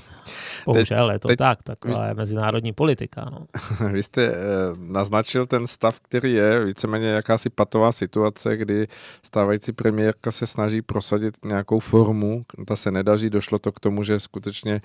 [0.65, 3.29] Bohužel je to teď, tak, taková je mezinárodní politika.
[3.31, 3.47] No.
[3.91, 4.35] Vy jste eh,
[4.79, 8.87] naznačil ten stav, který je víceméně jakási patová situace, kdy
[9.23, 14.19] stávající premiérka se snaží prosadit nějakou formu, ta se nedaří, došlo to k tomu, že
[14.19, 14.81] skutečně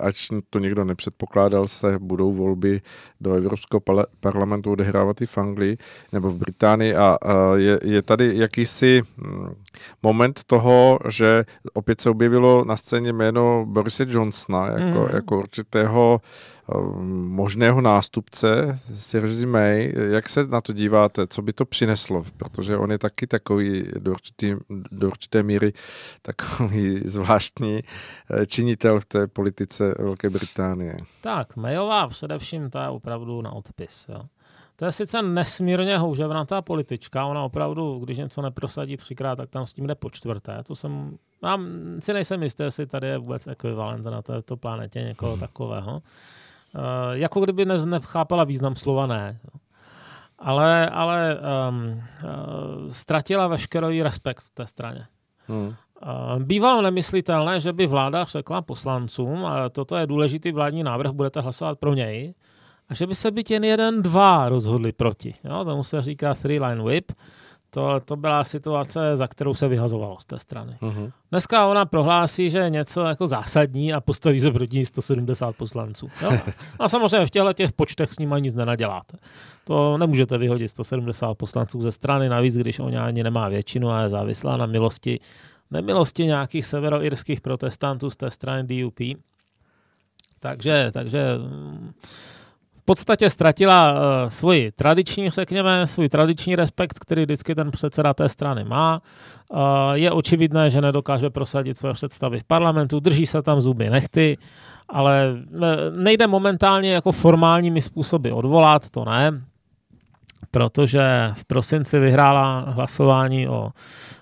[0.00, 2.80] ač to někdo nepředpokládal, se budou volby
[3.20, 3.80] do Evropského
[4.20, 5.76] parlamentu odehrávat i v Anglii
[6.12, 7.18] nebo v Británii a
[7.54, 9.54] je, je tady jakýsi mm,
[10.02, 15.08] moment toho, že opět se objevilo na scéně jméno Borise Johnsona jako, mm.
[15.12, 16.57] jako určitého Ehm,
[17.10, 19.92] možného nástupce Serži May.
[20.10, 21.26] Jak se na to díváte?
[21.26, 22.24] Co by to přineslo?
[22.36, 24.54] Protože on je taky takový do, určitý,
[24.90, 25.72] do určité míry
[26.22, 27.80] takový zvláštní
[28.30, 30.96] eh, činitel v té politice Velké Británie.
[31.20, 34.06] Tak, Mayová především ta je opravdu na odpis.
[34.08, 34.22] Jo.
[34.76, 39.72] To je sice nesmírně houževnatá politička, ona opravdu, když něco neprosadí třikrát, tak tam s
[39.72, 40.62] tím jde po čtvrté.
[40.66, 41.58] To jsem, já
[41.98, 46.02] si nejsem jistý, jestli tady je vůbec ekvivalent na této planetě někoho takového.
[46.78, 49.38] Eh, jako kdyby ne, nechápala význam slova ne.
[50.38, 51.38] Ale, ale
[51.68, 55.06] um, uh, ztratila veškerý respekt v té straně.
[55.46, 55.66] Hmm.
[55.66, 61.40] Uh, bývalo nemyslitelné, že by vláda řekla poslancům, a toto je důležitý vládní návrh, budete
[61.40, 62.34] hlasovat pro něj,
[62.88, 65.34] a že by se byt jen jeden, dva rozhodli proti.
[65.44, 67.12] Jo, tomu se říká three line whip,
[67.70, 70.76] To, to byla situace, za kterou se vyhazovalo z té strany.
[70.82, 71.12] Uh-huh.
[71.30, 76.08] Dneska ona prohlásí, že je něco jako zásadní a postaví se proti 170 poslanců.
[76.22, 76.38] Jo?
[76.78, 79.16] A samozřejmě v těchto těch počtech s nimi nic nenaděláte.
[79.64, 84.08] To nemůžete vyhodit 170 poslanců ze strany, navíc když ona ani nemá většinu a je
[84.08, 85.20] závislá na milosti,
[85.70, 88.98] nemilosti nějakých severoirských protestantů z té strany DUP.
[90.40, 91.38] Takže, takže
[92.88, 93.98] podstatě ztratila uh,
[94.28, 99.02] svoji tradiční, řekněme, svůj tradiční respekt, který vždycky ten předseda té strany má.
[99.48, 99.58] Uh,
[99.92, 104.38] je očividné, že nedokáže prosadit své představy v parlamentu, drží se tam zuby nechty,
[104.88, 105.36] ale
[105.96, 109.42] nejde momentálně jako formálními způsoby odvolat, to ne,
[110.50, 113.70] protože v prosinci vyhrála hlasování o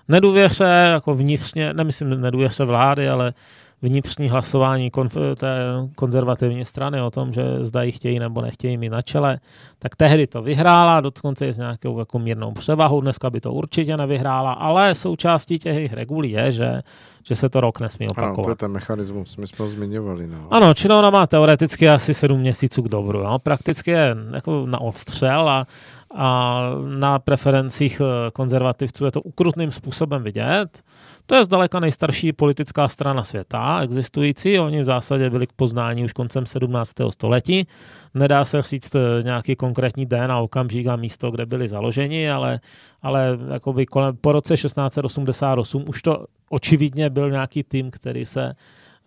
[0.07, 3.33] nedůvěře, jako vnitřně, nemyslím nedůvěře vlády, ale
[3.81, 5.57] vnitřní hlasování konf- té
[5.95, 9.39] konzervativní strany o tom, že zda ji chtějí nebo nechtějí mít na čele,
[9.79, 13.97] tak tehdy to vyhrála, dokonce je s nějakou jako mírnou převahou, dneska by to určitě
[13.97, 16.81] nevyhrála, ale součástí těch jejich regulí je, že,
[17.23, 18.37] že se to rok nesmí opakovat.
[18.37, 20.27] Ano, to je ten mechanismus, my jsme ho zmiňovali.
[20.27, 20.47] No.
[20.51, 23.39] Ano, čili ona má teoreticky asi sedm měsíců k dobru, jo?
[23.43, 25.67] prakticky je jako na odstřel a,
[26.15, 26.61] a
[26.99, 30.83] na preferencích eh, konzervativců je to ukrutným způsobem vidět.
[31.27, 34.59] To je zdaleka nejstarší politická strana světa existující.
[34.59, 36.91] Oni v zásadě byli k poznání už koncem 17.
[37.09, 37.67] století.
[38.13, 42.59] Nedá se říct eh, nějaký konkrétní den a okamžik a místo, kde byli založeni, ale,
[43.01, 48.53] ale jakoby kolem, po roce 1688 už to očividně byl nějaký tým, který se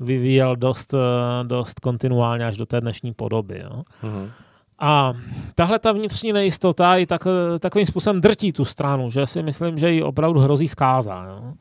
[0.00, 3.60] vyvíjel dost, eh, dost kontinuálně až do té dnešní podoby.
[3.64, 3.82] Jo.
[4.04, 4.30] Uh-huh.
[4.78, 5.14] A
[5.54, 9.78] tahle ta vnitřní nejistota i tak, eh, takovým způsobem drtí tu stranu, že si myslím,
[9.78, 11.24] že jí opravdu hrozí zkáza.
[11.28, 11.52] Jo.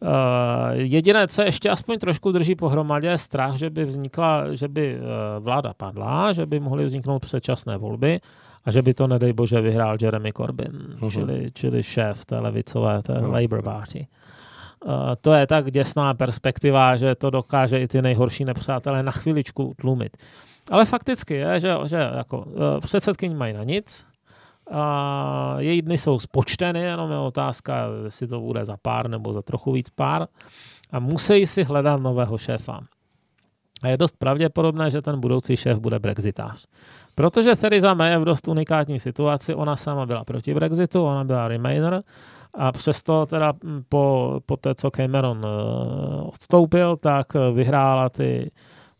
[0.00, 0.08] Uh,
[0.72, 5.00] jediné, co ještě aspoň trošku drží pohromadě, je strach, že by vznikla, že by uh,
[5.44, 8.20] vláda padla, že by mohly vzniknout předčasné volby
[8.64, 11.10] a že by to, nedej bože, vyhrál Jeremy Corbyn, uh-huh.
[11.10, 13.32] čili, čili šéf té levicové, té uh-huh.
[13.32, 14.06] Labour Party.
[14.84, 19.74] Uh, to je tak děsná perspektiva, že to dokáže i ty nejhorší nepřátelé na chviličku
[19.80, 20.16] tlumit.
[20.70, 24.06] Ale fakticky je, že, že jako, uh, předsedkyní mají na nic,
[24.70, 29.42] a její dny jsou spočteny, jenom je otázka, jestli to bude za pár nebo za
[29.42, 30.26] trochu víc pár.
[30.90, 32.80] A musí si hledat nového šéfa.
[33.82, 36.66] A je dost pravděpodobné, že ten budoucí šéf bude brexitář.
[37.14, 41.48] Protože Theresa May je v dost unikátní situaci, ona sama byla proti Brexitu, ona byla
[41.48, 42.02] Remainer,
[42.54, 43.52] a přesto teda
[43.88, 48.50] po, po té, co Cameron uh, odstoupil, tak vyhrála ty,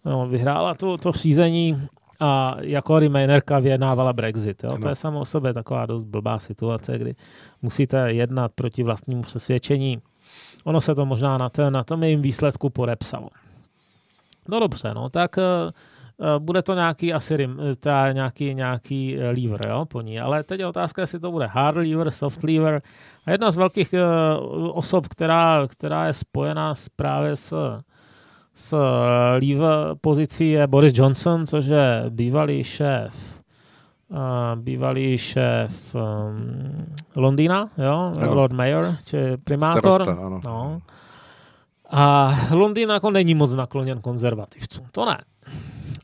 [0.04, 1.88] no, vyhrála to, to řízení
[2.20, 4.64] a jako remainerka vyjednávala Brexit.
[4.64, 4.78] Jo?
[4.82, 7.14] To je samo o sobě taková dost blbá situace, kdy
[7.62, 9.98] musíte jednat proti vlastnímu přesvědčení.
[10.64, 13.28] Ono se to možná na, té, na tom jejím výsledku podepsalo.
[14.48, 15.44] No dobře, no tak uh,
[16.38, 20.20] bude to nějaký asi rim, ta nějaký, nějaký lever jo, po ní.
[20.20, 22.80] Ale teď je otázka, jestli to bude hard lever, soft lever.
[23.26, 27.78] A jedna z velkých uh, osob, která, která je spojená s, právě s
[28.56, 33.40] s eh, leave pozicí je Boris Johnson, což je bývalý šéf
[34.08, 34.18] uh,
[34.54, 38.12] bývalý šéf um, Londýna, jo?
[38.16, 38.34] Ano.
[38.34, 40.02] Lord Mayor, či primátor.
[40.02, 40.40] Starosta, ano.
[40.44, 40.80] No.
[41.90, 45.18] A Londýn jako není moc nakloněn konzervativcům, to ne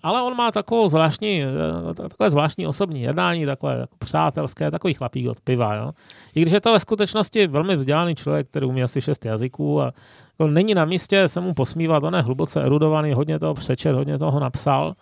[0.03, 5.29] ale on má takovou zvláštní, eh, takové zvláštní osobní jednání, takové jako přátelské, takový chlapík
[5.29, 5.75] od piva.
[5.75, 5.93] Jo?
[6.35, 9.93] I když je to ve skutečnosti velmi vzdělaný člověk, který umí asi šest jazyků a
[10.39, 14.19] jako není na místě se mu posmívat, on je hluboce erudovaný, hodně toho přečet, hodně
[14.19, 14.95] toho napsal,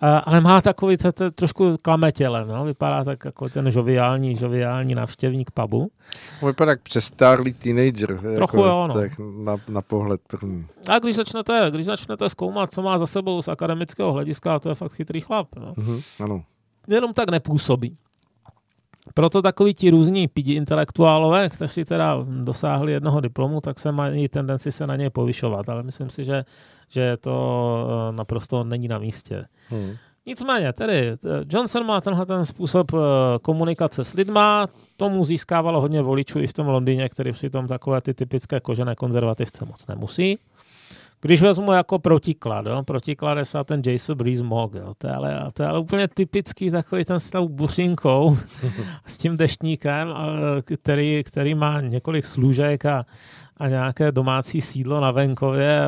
[0.00, 2.64] ale má takový to, to, trošku klametělem, no?
[2.64, 5.90] vypadá tak jako ten žoviální, žoviální návštěvník pubu.
[6.46, 8.20] Vypadá jak přestárlý teenager.
[8.36, 8.94] Trochu jako, jo, no.
[8.94, 9.12] tak
[9.44, 10.66] na, na pohled první.
[10.88, 14.74] A když začnete, když začnete zkoumat, co má za sebou z akademického hlediska, to je
[14.74, 15.48] fakt chytrý chlap.
[15.56, 15.72] No?
[15.72, 16.42] Uh-huh, ano.
[16.88, 17.96] Jenom tak nepůsobí.
[19.14, 24.72] Proto takový ti různí pidi intelektuálové, kteří teda dosáhli jednoho diplomu, tak se mají tendenci
[24.72, 26.44] se na něj povyšovat, ale myslím si, že,
[26.88, 29.44] že to eh, naprosto není na místě.
[29.68, 29.96] Hmm.
[30.26, 31.16] Nicméně, tedy eh,
[31.48, 32.98] Johnson má tenhle ten způsob eh,
[33.42, 38.14] komunikace s lidma, tomu získávalo hodně voličů i v tom Londýně, který přitom takové ty
[38.14, 40.38] typické kožené konzervativce moc nemusí.
[41.20, 45.50] Když vezmu jako protiklad, jo, protiklad je ten Jason Breeze Mog, jo, to, je ale,
[45.52, 48.38] to je ale úplně typický takový ten s tou buřinkou,
[49.06, 50.14] s tím deštníkem,
[50.62, 53.06] který, který má několik služek a,
[53.56, 55.80] a nějaké domácí sídlo na venkově.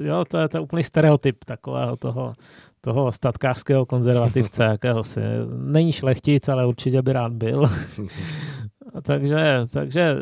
[0.00, 2.34] Jo, to je to úplný stereotyp takového toho,
[2.92, 5.20] toho statkářského konzervativce jakéhosi.
[5.56, 7.64] Není šlechtic, ale určitě by rád byl.
[9.02, 10.16] takže, takže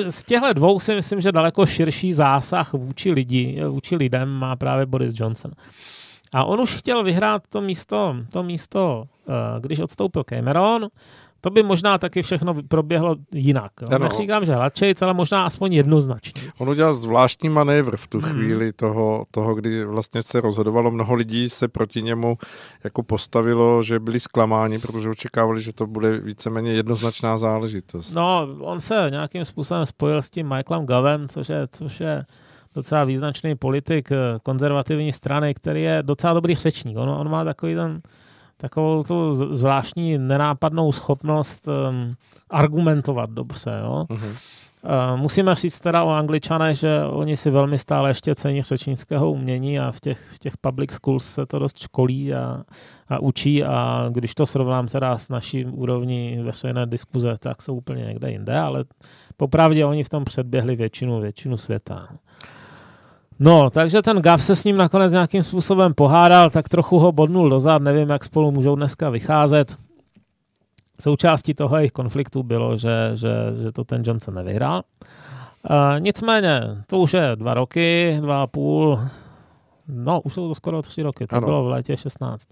[0.00, 4.56] eh, z těchto dvou si myslím, že daleko širší zásah vůči, lidi, vůči lidem má
[4.56, 5.50] právě Boris Johnson.
[6.32, 10.88] A on už chtěl vyhrát to místo, to místo, eh, když odstoupil Cameron,
[11.44, 13.72] to by možná taky všechno proběhlo jinak.
[13.90, 13.98] No.
[13.98, 16.42] Neříkám, že hladčej, ale možná aspoň jednoznačně.
[16.58, 18.32] On udělal zvláštní manévr v tu hmm.
[18.32, 22.38] chvíli toho, toho, kdy vlastně se rozhodovalo, mnoho lidí se proti němu
[22.84, 28.14] jako postavilo, že byli zklamáni, protože očekávali, že to bude víceméně jednoznačná záležitost.
[28.14, 32.24] No, on se nějakým způsobem spojil s tím Michaelem Govem, což je, což je
[32.74, 36.96] docela význačný politik eh, konzervativní strany, který je docela dobrý řečník.
[36.96, 38.00] On, on má takový ten
[38.56, 42.14] takovou tu zvláštní nenápadnou schopnost um,
[42.50, 43.80] argumentovat dobře.
[43.82, 44.06] Jo?
[44.08, 44.36] Uh-huh.
[44.84, 49.80] Uh, musíme říct teda o Angličanech, že oni si velmi stále ještě cení řečnického umění
[49.80, 52.62] a v těch, v těch public schools se to dost školí a,
[53.08, 58.04] a učí a když to srovnám teda s naší úrovní veřejné diskuze, tak jsou úplně
[58.04, 58.84] někde jinde, ale
[59.36, 62.08] popravdě oni v tom předběhli většinu, většinu světa.
[63.38, 67.50] No, takže ten Gav se s ním nakonec nějakým způsobem pohádal, tak trochu ho bodnul
[67.50, 69.76] dozad, nevím, jak spolu můžou dneska vycházet.
[71.00, 74.82] Součástí toho jejich konfliktu bylo, že, že, že to ten Johnson nevyhrál.
[75.70, 79.00] Uh, nicméně, to už je dva roky, dva a půl,
[79.88, 81.46] no, už jsou to skoro tři roky, to ano.
[81.46, 82.48] bylo v létě 16.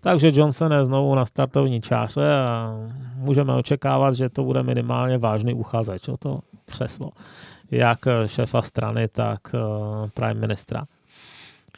[0.00, 2.74] Takže Johnson je znovu na startovní čáře a
[3.14, 7.10] můžeme očekávat, že to bude minimálně vážný uchazeč o to křeslo
[7.70, 9.58] jak šéfa strany, tak eh,
[10.14, 10.84] prime ministra.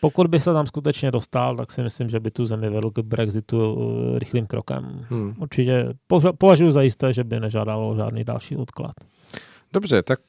[0.00, 2.98] Pokud by se tam skutečně dostal, tak si myslím, že by tu zemi vedl k
[2.98, 5.06] Brexitu eh, rychlým krokem.
[5.10, 5.34] Hmm.
[5.38, 5.94] Určitě
[6.38, 8.92] považuji za jisté, že by nežádalo žádný další odklad.
[9.72, 10.20] Dobře, tak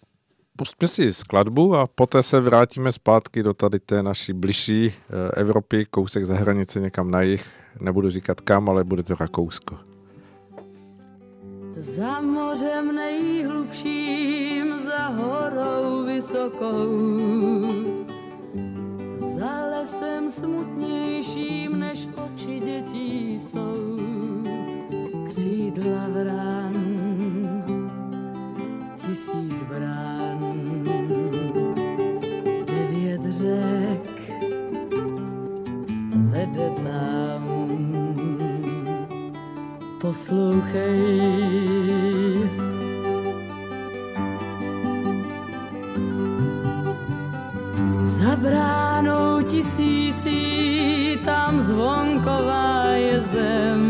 [0.58, 5.86] pustíme si skladbu a poté se vrátíme zpátky do tady té naší bližší eh, Evropy,
[5.86, 7.46] kousek za hranice někam na jich.
[7.82, 9.89] Nebudu říkat kam, ale bude to Rakousko.
[11.76, 16.90] Za mořem nejhlubším, za horou vysokou,
[19.18, 24.00] za lesem smutnějším, než oči dětí jsou,
[25.28, 26.74] křídla vrán,
[28.96, 30.84] tisíc brán,
[32.66, 34.32] devět řek,
[36.32, 37.49] vede tam
[40.00, 41.60] poslouchej.
[48.04, 50.40] Za bránou tisící
[51.26, 53.84] tam zvonková je zem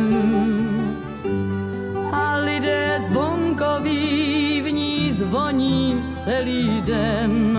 [2.11, 7.57] a lidé zvonkoví v ní zvoní celý den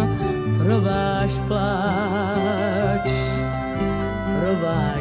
[0.59, 3.11] pro váš pláč,
[4.39, 5.00] pro váš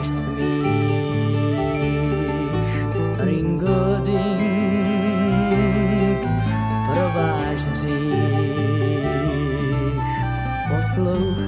[10.99, 11.38] poslouchej.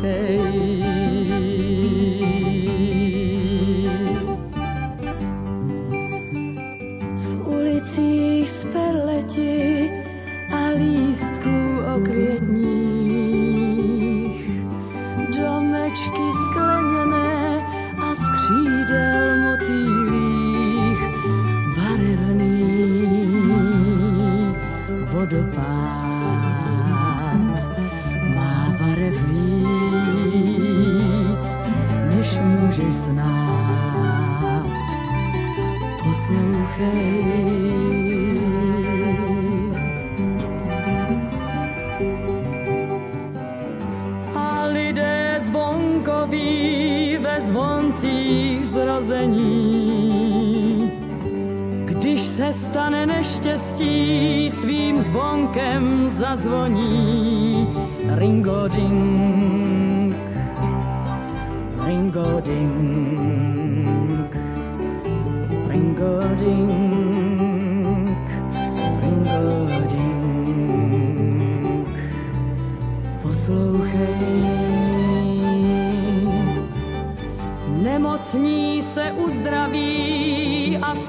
[44.36, 50.12] A lidé zvonkoví ve zvoncích zrození,
[51.86, 57.68] když se stane neštěstí, svým zvonkem zazvoní.
[58.16, 60.16] Ringo ding.
[61.86, 63.01] Ringo Dink,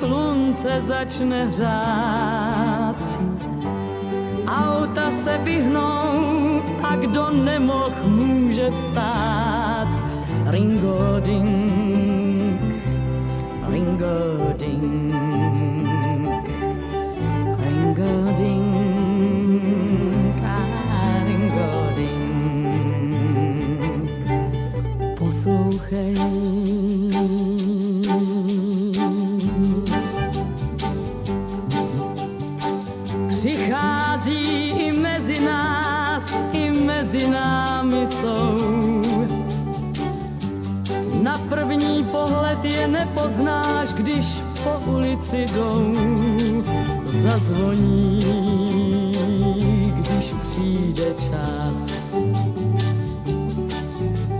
[0.02, 2.96] slunce začne hřát.
[4.46, 9.88] Auta se vyhnou a kdo nemoh může vstát
[10.46, 11.61] Ringo ding,
[45.32, 45.94] jdou.
[47.22, 48.24] zazvoní,
[49.94, 51.74] když přijde čas,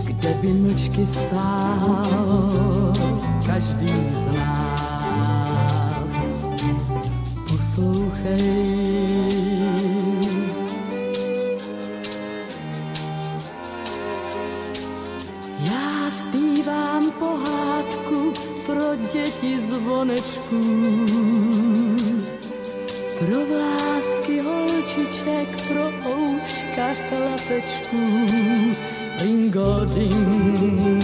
[0.03, 2.93] kde by mlčky stál
[3.45, 6.11] každý z nás.
[7.47, 8.82] Poslouchej,
[19.33, 20.61] pro děti zvonečků,
[23.19, 28.03] pro vlásky holčiček, pro ouška chlapečků.
[29.21, 31.02] Ringo ding,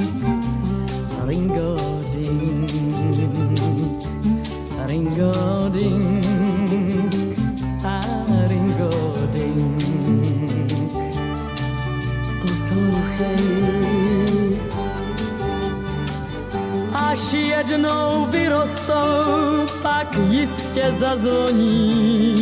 [17.70, 22.36] jednou vyrostou, pak jistě zazvoní.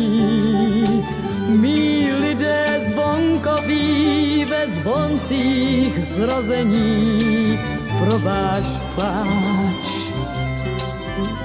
[1.48, 7.60] Mí lidé zvonkoví ve zvoncích zrození
[8.00, 8.64] pro váš
[8.94, 9.88] pláč,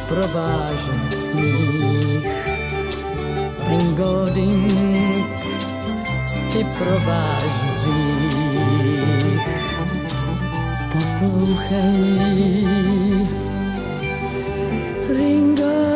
[0.08, 2.28] pro váš smích.
[3.70, 5.28] Ringo ding,
[6.60, 7.44] i pro váš
[7.76, 9.44] dřích
[10.94, 12.34] poslouchej.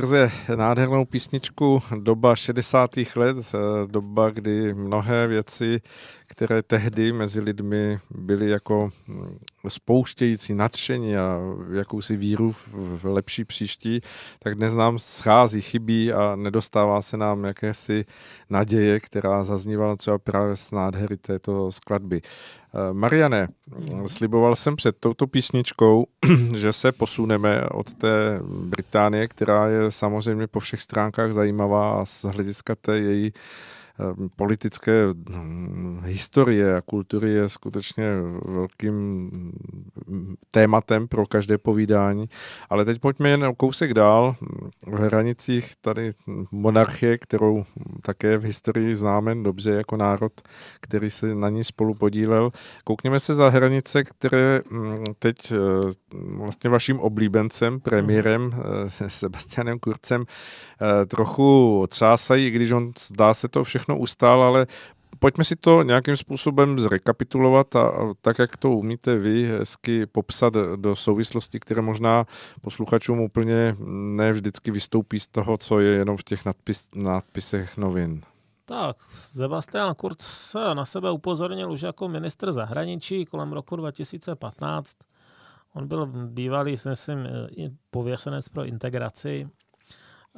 [0.00, 2.90] skrze nádhernou písničku doba 60.
[3.16, 5.80] let, eh, doba, kdy mnohé věci,
[6.26, 9.38] které tehdy mezi lidmi byly jako hm,
[9.68, 11.38] spouštějící nadšení a
[11.72, 14.00] jakousi víru v lepší příští,
[14.38, 18.04] tak dnes nám schází, chybí a nedostává se nám jakési
[18.50, 22.22] naděje, která zaznívala třeba právě z nádhery této skladby.
[22.74, 23.48] Eh, Mariane,
[24.06, 26.06] sliboval jsem před touto písničkou,
[26.56, 32.24] že se posuneme od té Británie, která je samozřejmě po všech stránkách zajímavá a z
[32.24, 33.79] hlediska té její eh,
[34.36, 38.04] politické hm, historie a kultury je skutečně
[38.44, 38.94] velkým
[40.08, 42.28] hm, tématem pro každé povídání.
[42.70, 44.34] Ale teď pojďme jen o kousek dál
[44.86, 46.12] v hranicích tady
[46.50, 47.64] monarchie, kterou
[48.02, 50.32] také v historii známe dobře jako národ,
[50.80, 52.50] který se na ní spolu podílel.
[52.84, 55.56] Koukněme se za hranice, které hm, teď eh,
[56.14, 63.48] vlastně vaším oblíbencem, premiérem eh, Sebastianem Kurcem eh, trochu otřásají, i když on zdá se
[63.48, 64.66] to všechno ustál, ale
[65.18, 70.54] pojďme si to nějakým způsobem zrekapitulovat a, a tak, jak to umíte vy, hezky popsat
[70.76, 72.26] do souvislosti, které možná
[72.62, 78.20] posluchačům úplně ne vždycky vystoupí z toho, co je jenom v těch nadpis, nadpisech novin.
[78.64, 84.96] Tak, Sebastian Kurz se na sebe upozornil už jako ministr zahraničí kolem roku 2015.
[85.74, 87.18] On byl bývalý, myslím,
[87.90, 89.48] pověřenec pro integraci.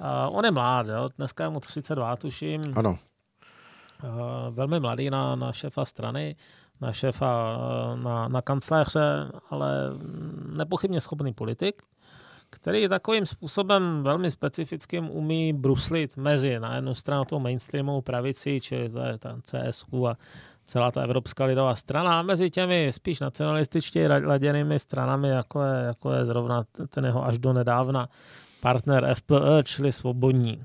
[0.01, 1.09] A on je mlád, jo?
[1.17, 2.65] dneska je mu 32, tuším.
[2.75, 2.99] Ano.
[4.05, 6.37] Eh, velmi mladý na, na šéfa strany,
[6.81, 9.91] na šéfa, eh, na, na kancléře, ale
[10.57, 11.83] nepochybně schopný politik,
[12.51, 18.89] který takovým způsobem velmi specifickým umí bruslit mezi na jednu stranu tou mainstreamovou pravici, čili
[18.89, 20.17] to je ta CSU a
[20.67, 26.13] celá ta Evropská lidová strana a mezi těmi spíš nacionalističtě laděnými stranami, jako je, jako
[26.13, 28.09] je zrovna ten jeho až do nedávna
[28.61, 30.65] partner FPE, čili svobodní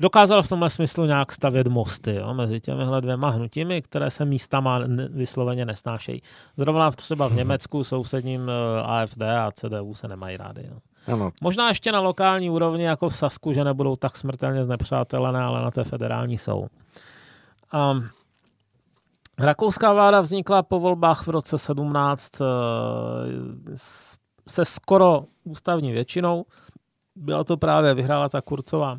[0.00, 4.80] dokázal v tomhle smyslu nějak stavět mosty jo, mezi těmihle dvěma hnutími, které se místama
[5.10, 6.22] vysloveně nesnášejí.
[6.56, 10.68] Zrovna třeba v Německu sousedním eh, AFD a CDU se nemají rádi.
[10.70, 10.78] Jo.
[11.12, 11.30] Ano.
[11.42, 15.70] Možná ještě na lokální úrovni, jako v Sasku, že nebudou tak smrtelně znepřátelené, ale na
[15.70, 16.66] té federální jsou.
[17.92, 18.08] Um,
[19.38, 23.76] rakouská vláda vznikla po volbách v roce 17 uh, eh,
[24.48, 26.44] se skoro ústavní většinou.
[27.16, 28.98] Byla to právě, vyhrála ta Kurcová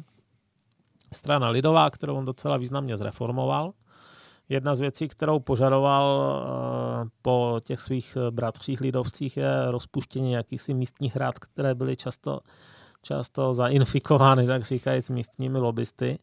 [1.13, 3.73] strana lidová, kterou on docela významně zreformoval.
[4.49, 6.41] Jedna z věcí, kterou požadoval
[7.05, 12.39] eh, po těch svých eh, bratřích lidovcích, je rozpuštění jakýchsi místních rád, které byly často,
[13.01, 16.19] často zainfikovány, tak říkajíc, místními lobbysty.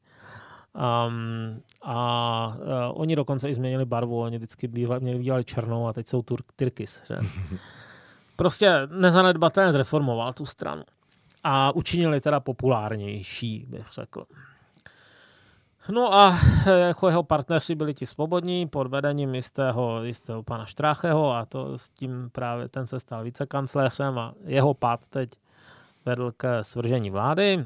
[0.79, 5.93] Um, a uh, oni dokonce i změnili barvu, oni vždycky bývali, měli bývali černou a
[5.93, 7.03] teď jsou tur, Tyrkis.
[7.07, 7.19] Že?
[8.37, 10.83] Prostě nezanedbatelně zreformoval tu stranu.
[11.45, 14.25] A učinili teda populárnější, bych řekl.
[15.91, 16.39] No a
[16.89, 21.91] jako jeho partneři byli ti svobodní pod vedením jistého, jistého pana Štrácheho a to s
[21.91, 25.31] tím právě ten se stal vicekancléřem a jeho pád teď
[26.07, 27.65] vedl k svržení vlády.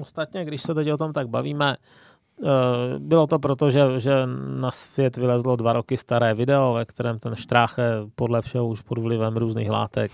[0.00, 4.12] Ostatně, když se teď o tom tak bavíme, eh, bylo to proto, že, že
[4.56, 8.98] na svět vylezlo dva roky staré video, ve kterém ten Štráche podle všeho už pod
[8.98, 10.12] vlivem různých látek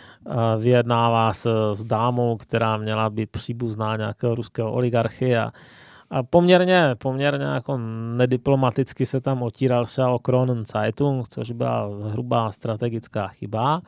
[0.58, 5.52] vyjednává s, s dámou, která měla být příbuzná nějakého ruského oligarchy a
[6.30, 7.78] poměrně, poměrně jako
[8.16, 13.82] nediplomaticky se tam otíral se o Kronen Zeitung, což byla hrubá strategická chyba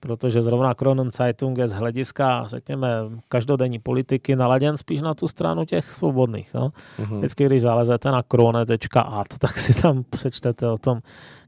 [0.00, 2.88] protože zrovna Kronen Zeitung je z hlediska, řekněme,
[3.28, 6.54] každodenní politiky naladěn spíš na tu stranu těch svobodných.
[6.54, 6.72] No.
[6.98, 7.18] Uh-huh.
[7.18, 11.00] Vždycky, když zalezete na krone.at, tak si tam přečtete o tom,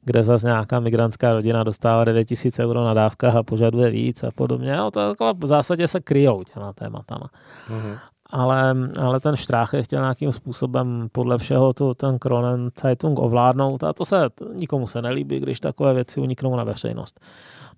[0.05, 4.77] kde zase nějaká migrantská rodina dostává 9000 euro na dávkách a požaduje víc a podobně.
[4.77, 7.31] No, to jako v zásadě se kryjou těma tématama.
[7.69, 7.99] Uh-huh.
[8.31, 9.35] Ale, ale ten
[9.73, 14.87] je chtěl nějakým způsobem podle všeho tu, ten Kronen Zeitung ovládnout a to se nikomu
[14.87, 17.21] se nelíbí, když takové věci uniknou na veřejnost.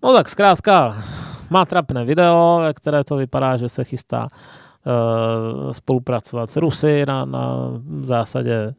[0.02, 1.02] No tak zkrátka,
[1.50, 7.24] má trapné video, ve které to vypadá, že se chystá uh, spolupracovat s Rusy na,
[7.24, 8.74] na v zásadě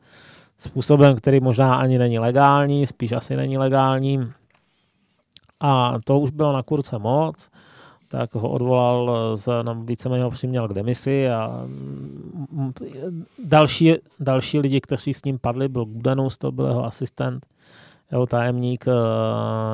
[0.58, 4.32] způsobem, který možná ani není legální, spíš asi není legální.
[5.60, 7.50] A to už bylo na kurce moc,
[8.12, 12.74] tak ho odvolal, z, na víceméně ho přiměl k demisi a mm,
[13.46, 17.46] další, další lidi, kteří s ním padli, byl Gudenus, to byl jeho asistent,
[18.12, 18.94] jeho tajemník uh,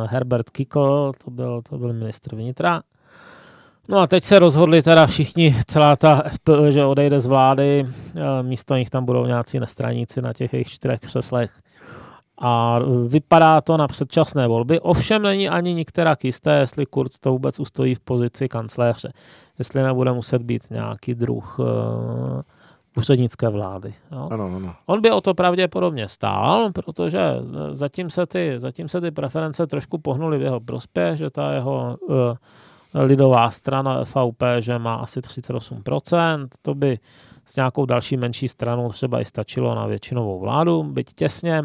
[0.10, 2.82] Herbert Kiko, to byl, to byl ministr vnitra.
[3.90, 8.22] No a teď se rozhodli teda všichni, celá ta FPÖ, že odejde z vlády, uh,
[8.42, 11.52] místo nich tam budou nějací nestraníci na těch jejich čtyřech křeslech.
[12.42, 14.80] A vypadá to na předčasné volby.
[14.80, 19.14] Ovšem není ani nikterak jisté, jestli Kurz to vůbec ustojí v pozici kancléře.
[19.60, 21.66] Jestli nebude muset být nějaký druh uh,
[22.98, 23.94] úřednické vlády.
[24.12, 24.30] Jo.
[24.32, 24.76] Ano, ano.
[24.86, 27.20] On by o to pravděpodobně stál, protože
[27.72, 31.98] zatím se ty, zatím se ty preference trošku pohnuly v jeho prospěch, že ta jeho
[32.02, 32.16] uh,
[32.94, 37.00] lidová strana FVP, že má asi 38%, to by
[37.46, 41.64] s nějakou další menší stranou třeba i stačilo na většinovou vládu, byť těsně.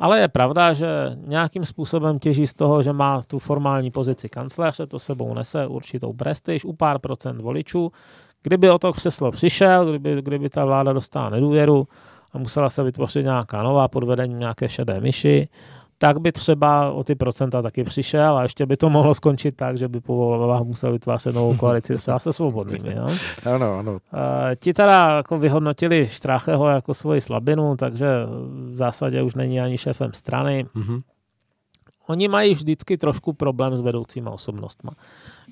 [0.00, 0.86] Ale je pravda, že
[1.16, 6.12] nějakým způsobem těží z toho, že má tu formální pozici kancléře, to sebou nese určitou
[6.12, 7.92] prestiž u pár procent voličů,
[8.42, 11.88] Kdyby o to křeslo přišel, kdyby, kdyby ta vláda dostala nedůvěru
[12.32, 15.48] a musela se vytvořit nějaká nová podvedení nějaké šedé myši,
[16.02, 19.78] tak by třeba o ty procenta taky přišel a ještě by to mohlo skončit tak,
[19.78, 22.94] že by po volbách musel vytvářet novou koalici třeba se svobodnými.
[22.96, 23.08] Jo?
[23.54, 23.98] Ano, ano.
[24.52, 28.06] E, ti teda jako vyhodnotili Štrácheho jako svoji slabinu, takže
[28.70, 30.66] v zásadě už není ani šéfem strany.
[30.76, 31.02] Mm-hmm.
[32.06, 34.90] Oni mají vždycky trošku problém s vedoucíma osobnostma.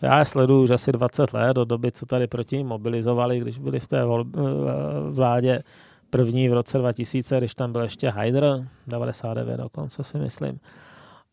[0.03, 3.81] Já je sleduju už asi 20 let, do doby, co tady proti mobilizovali, když byli
[3.81, 4.07] v té eh,
[5.11, 5.63] vládě
[6.11, 10.61] první v roce 2000, když tam byl ještě Haider, 99 dokonce si myslím.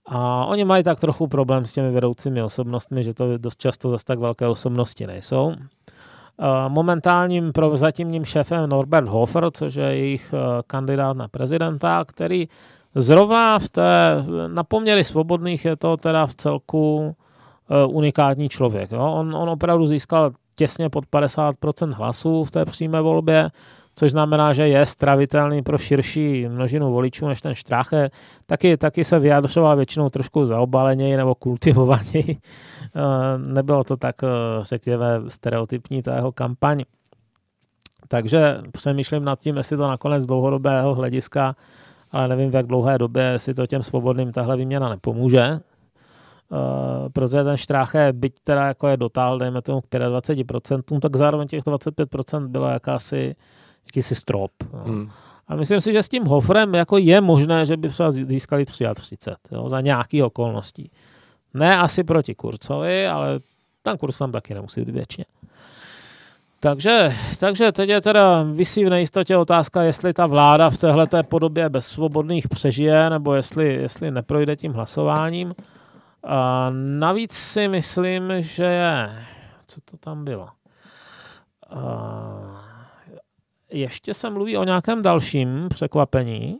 [0.05, 4.05] A oni mají tak trochu problém s těmi vedoucími osobnostmi, že to dost často zase
[4.05, 5.53] tak velké osobnosti nejsou.
[6.67, 12.47] Momentálním prozatímním šéfem Norbert Hofer, což je jejich eh, kandidát na prezidenta, který
[12.95, 17.15] zrovna v té, na poměry svobodných je to teda v celku
[17.69, 18.91] Eh, unikátní člověk.
[18.91, 19.11] Jo?
[19.11, 23.49] On, on opravdu získal těsně pod 50% hlasů v té přímé volbě,
[23.95, 28.09] což znamená, že je stravitelný pro širší množinu voličů než ten Štráche.
[28.45, 32.37] Taky, taky se vyjadřoval většinou trošku zaobaleněji nebo kultivovaněji.
[32.95, 34.27] Eh, nebylo to tak, eh,
[34.61, 36.83] řekněme, stereotypní ta jeho kampaň.
[38.07, 41.55] Takže přemýšlím nad tím, jestli to nakonec dlouhodobého hlediska,
[42.11, 45.59] ale nevím v jak dlouhé době, jestli to těm svobodným tahle výměna nepomůže,
[46.49, 51.47] Uh, protože ten Štráche, byť teda jako je dotál, dejme tomu k 25%, tak zároveň
[51.47, 53.35] těch 25% bylo jakási,
[53.85, 54.51] jakýsi strop.
[54.85, 55.09] Hmm.
[55.47, 59.25] A myslím si, že s tím Hofrem jako je možné, že by třeba získali 33
[59.51, 60.91] jo, za nějaký okolností.
[61.53, 63.39] Ne asi proti Kurcovi, ale
[63.83, 65.25] ten kurz tam taky nemusí být věčně.
[66.59, 71.69] Takže, takže teď je teda vysí v nejistotě otázka, jestli ta vláda v téhle podobě
[71.69, 75.55] bez svobodných přežije, nebo jestli, jestli neprojde tím hlasováním.
[76.23, 76.69] A
[76.99, 79.25] navíc si myslím, že je...
[79.67, 80.47] Co to tam bylo?
[81.69, 81.79] A
[83.75, 86.59] ještě se mluví o nějakém dalším překvapení.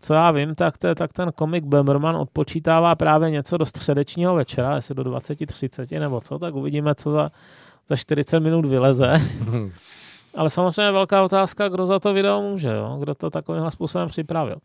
[0.00, 4.76] Co já vím, tak, te, tak ten komik Böhmerman odpočítává právě něco do středečního večera,
[4.76, 7.30] jestli do 20.30 nebo co, tak uvidíme, co za,
[7.88, 9.20] za 40 minut vyleze.
[10.36, 12.96] Ale samozřejmě velká otázka, kdo za to video může, jo?
[13.00, 14.56] kdo to takovým způsobem připravil.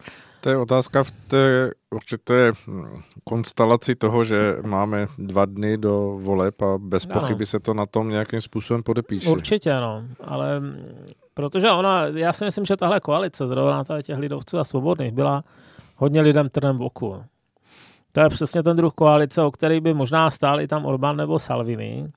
[0.42, 6.62] To je otázka v té určité hm, konstelaci toho, že máme dva dny do voleb
[6.62, 7.14] a bez ano.
[7.14, 9.30] pochyby se to na tom nějakým způsobem podepíše.
[9.30, 10.04] Určitě, no.
[10.24, 10.62] Ale
[11.34, 15.44] protože ona, já si myslím, že tahle koalice, zrovna těch lidovců a svobodných, byla
[15.96, 17.24] hodně lidem trnem v oku.
[18.14, 21.40] To je přesně ten druh koalice, o který by možná stál i tam Orbán nebo
[21.40, 22.12] Salvini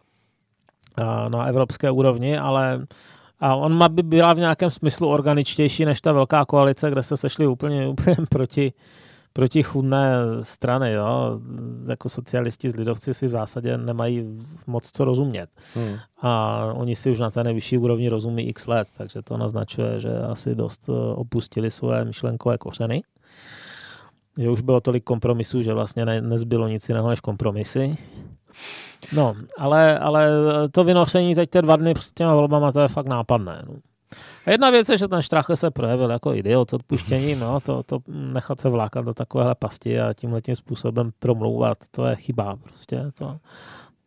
[1.29, 2.87] na evropské úrovni, ale
[3.41, 7.17] a on má by byla v nějakém smyslu organičtější než ta velká koalice, kde se
[7.17, 8.73] sešli úplně, úplně proti,
[9.33, 10.13] proti chudné
[10.43, 10.93] strany.
[10.93, 11.41] Jo?
[11.89, 15.51] Jako socialisti z lidovci si v zásadě nemají moc co rozumět.
[15.75, 15.97] Hmm.
[16.23, 20.19] A oni si už na té nejvyšší úrovni rozumí x let, takže to naznačuje, že
[20.19, 23.03] asi dost eh, opustili svoje myšlenkové kořeny.
[24.39, 27.97] Že už bylo tolik kompromisů, že vlastně ne, nezbylo nic jiného než kompromisy.
[29.13, 30.29] No, ale, ale
[30.73, 33.63] to vynošení teď ty dva dny před těma volbama, to je fakt nápadné.
[33.69, 33.75] No.
[34.47, 37.83] A jedna věc je, že ten Štrachle se projevil jako idiot s odpuštěním, no, to,
[37.83, 42.57] to nechat se vlákat do takovéhle pasti a tímhle tím způsobem promlouvat, to je chyba
[42.57, 43.05] prostě.
[43.19, 43.37] To.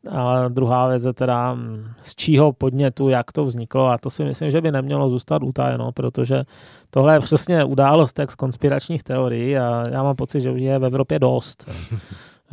[0.09, 1.57] A druhá věc je teda
[1.99, 5.91] z čího podnětu, jak to vzniklo a to si myslím, že by nemělo zůstat utajeno,
[5.91, 6.43] protože
[6.89, 10.85] tohle je přesně událost z konspiračních teorií a já mám pocit, že už je v
[10.85, 11.71] Evropě dost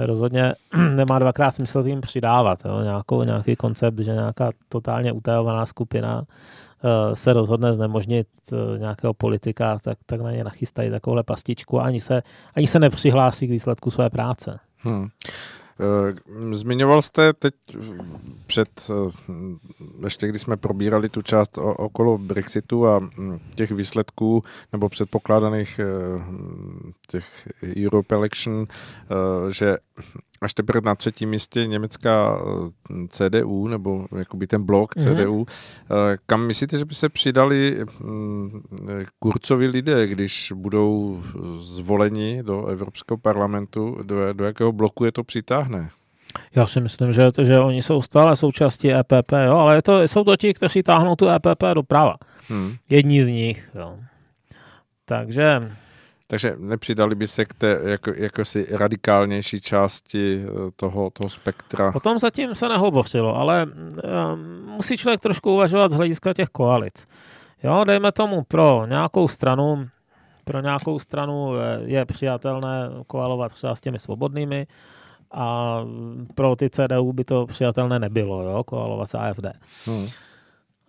[0.06, 0.54] rozhodně
[0.94, 2.58] nemá dvakrát smysl jim přidávat.
[2.64, 2.80] Jo?
[2.82, 9.78] Nějakou, nějaký koncept, že nějaká totálně utajovaná skupina uh, se rozhodne znemožnit uh, nějakého politika,
[9.78, 12.22] tak, tak na ně nachystají takovouhle pastičku a ani se,
[12.54, 14.58] ani se nepřihlásí k výsledku své práce.
[14.78, 15.08] Hmm.
[15.80, 17.54] Eh, zmiňoval jste teď
[18.46, 19.12] před, eh,
[20.04, 24.42] ještě když jsme probírali tu část okolo Brexitu a hm, těch výsledků
[24.72, 25.84] nebo předpokládaných eh,
[27.08, 27.48] těch
[27.86, 28.66] Europe Election,
[29.50, 29.76] že
[30.40, 32.38] až teprve na třetím místě německá
[32.90, 35.14] eh, CDU, nebo jakoby ten blok mm-hmm.
[35.14, 35.46] CDU.
[35.46, 38.62] Eh, kam myslíte, že by se přidali mm,
[39.18, 41.22] kurcovi lidé, když budou
[41.60, 43.98] zvoleni do Evropského parlamentu?
[44.02, 45.90] Do, do jakého bloku je to přitáhne?
[46.54, 50.24] Já si myslím, že, že oni jsou stále součástí EPP, jo, ale je to, jsou
[50.24, 52.16] to ti, kteří táhnou tu EPP doprava.
[52.48, 52.74] Hmm.
[52.88, 53.70] Jední z nich.
[53.74, 53.96] Jo.
[55.04, 55.70] Takže
[56.30, 61.92] takže nepřidali by se k té jako, jako si radikálnější části eh, toho, toho spektra?
[61.94, 67.08] O tom zatím se nehovořilo, ale um, musí člověk trošku uvažovat z hlediska těch koalic.
[67.62, 69.88] Jo, dejme tomu pro nějakou stranu,
[70.44, 74.66] pro nějakou stranu je, je přijatelné koalovat třeba s těmi svobodnými
[75.30, 75.78] a
[76.34, 79.46] pro ty CDU by to přijatelné nebylo, jo, koalovat s AFD.
[79.86, 80.06] Hmm.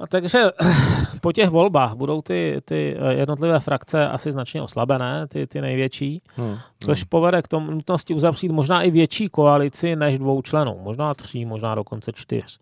[0.02, 0.52] A takže
[1.22, 6.22] po těch volbách budou ty, ty eh, jednotlivé frakce asi značně oslabené, ty, ty největší,
[6.36, 6.58] hmm.
[6.80, 11.46] což povede k tomu nutnosti uzavřít možná i větší koalici než dvou členů, možná tří,
[11.46, 12.60] možná dokonce čtyř.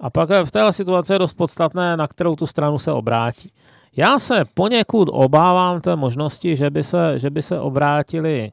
[0.00, 3.52] A pak v téhle situaci je dost podstatné, na kterou tu stranu se obrátí.
[3.96, 8.52] Já se poněkud obávám té možnosti, že by se, že by se obrátili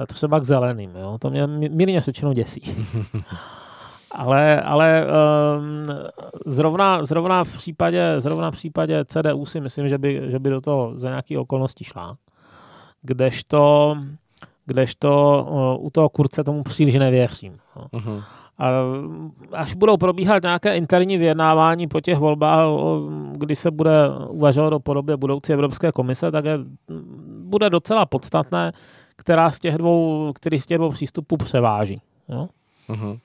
[0.00, 0.90] eh, třeba k zeleným.
[0.96, 1.16] Jo?
[1.20, 2.62] To mě mírně řečeno děsí.
[4.14, 5.86] Ale, ale um,
[6.46, 10.60] zrovna, zrovna, v případě, zrovna v případě CDU si myslím, že by, že by do
[10.60, 12.16] toho za nějaké okolnosti šla.
[13.02, 13.96] Kdežto,
[14.66, 15.46] kdežto
[15.78, 17.56] uh, u toho kurce tomu příliš nevěřím.
[17.76, 17.86] No.
[17.92, 18.22] Uh-huh.
[18.58, 18.70] A
[19.52, 22.66] až budou probíhat nějaké interní vyjednávání po těch volbách,
[23.32, 23.92] kdy se bude
[24.28, 26.58] uvažovat o podobě budoucí Evropské komise, tak je,
[27.38, 28.72] bude docela podstatné,
[29.16, 32.00] která z těch dvou, který z těch dvou přístupů převáží.
[32.28, 32.48] Jo?
[32.88, 33.18] Uh-huh.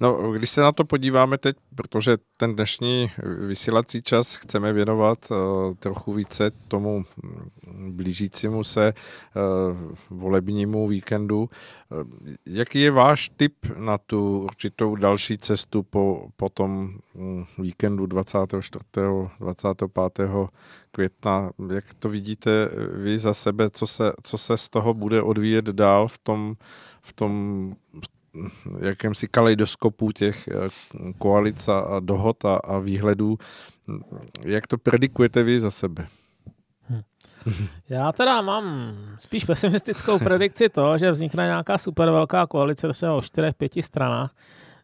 [0.00, 3.10] No, když se na to podíváme teď, protože ten dnešní
[3.46, 7.04] vysílací čas chceme věnovat uh, trochu více tomu
[7.90, 15.82] blížícímu se uh, volebnímu víkendu, uh, jaký je váš tip na tu určitou další cestu
[15.82, 18.84] po, po tom um, víkendu 24.
[19.40, 20.28] 25.
[20.90, 21.50] května?
[21.74, 26.08] Jak to vidíte vy za sebe, co se, co se z toho bude odvíjet dál
[26.08, 26.56] v tom,
[27.02, 27.72] v tom,
[28.78, 30.54] jakémsi kaleidoskopu těch eh,
[31.18, 33.38] koalic a dohod a, a výhledů.
[34.46, 36.06] Jak to predikujete vy za sebe?
[36.90, 37.02] Hm.
[37.88, 43.22] Já teda mám spíš pesimistickou predikci to, že vznikne nějaká super velká koalice třeba o
[43.22, 44.34] čtyřech, pěti stranách.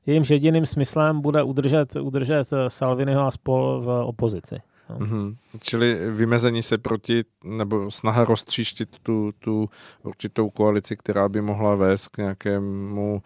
[0.06, 4.56] Jejímž jediným smyslem bude udržet, udržet Salviniho a spol v opozici.
[4.90, 4.98] No.
[4.98, 5.36] Mm-hmm.
[5.60, 9.70] Čili vymezení se proti, nebo snaha roztříštit tu, tu
[10.02, 13.22] určitou koalici, která by mohla vést k nějakému,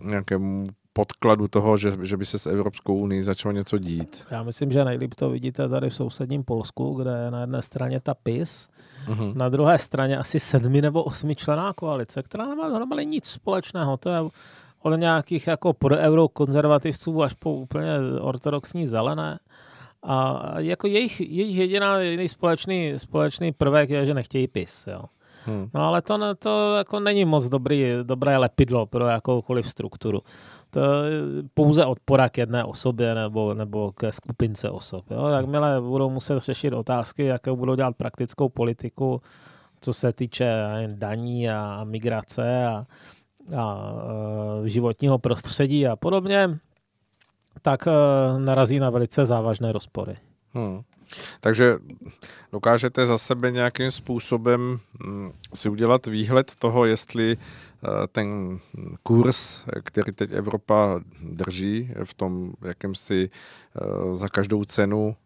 [0.00, 4.24] nějakému podkladu toho, že, že by se s Evropskou unii začalo něco dít.
[4.30, 8.00] Já myslím, že nejlíp to vidíte tady v sousedním Polsku, kde je na jedné straně
[8.00, 8.68] ta PIS,
[9.06, 9.34] uh-huh.
[9.36, 13.96] na druhé straně asi sedmi nebo osmi člená koalice, která nemá dohromady nic společného.
[13.96, 14.18] To je
[14.82, 19.38] od nějakých jako pro euro konzervativců až po úplně ortodoxní zelené
[20.02, 24.86] A jako jejich, jejich jediná, jediný společný, společný prvek je, že nechtějí pis.
[24.86, 25.04] Jo.
[25.46, 25.68] Hmm.
[25.74, 30.20] No ale to, to jako není moc dobrý, dobré lepidlo pro jakoukoliv strukturu.
[30.70, 31.20] To je
[31.54, 35.04] pouze odpora k jedné osobě nebo, nebo ke skupince osob.
[35.10, 35.26] Jo.
[35.26, 39.20] Jakmile budou muset řešit otázky, jaké budou dělat praktickou politiku,
[39.80, 42.86] co se týče daní a migrace a,
[43.56, 43.92] a
[44.64, 46.58] e, životního prostředí a podobně,
[47.62, 47.90] tak e,
[48.38, 50.16] narazí na velice závažné rozpory.
[50.54, 50.82] Hmm.
[51.40, 51.78] Takže
[52.52, 57.36] dokážete za sebe nějakým způsobem mm, si udělat výhled toho, jestli e,
[58.08, 58.58] ten
[59.02, 63.30] kurz, který teď Evropa drží v tom jakémsi
[64.12, 65.16] za každou cenu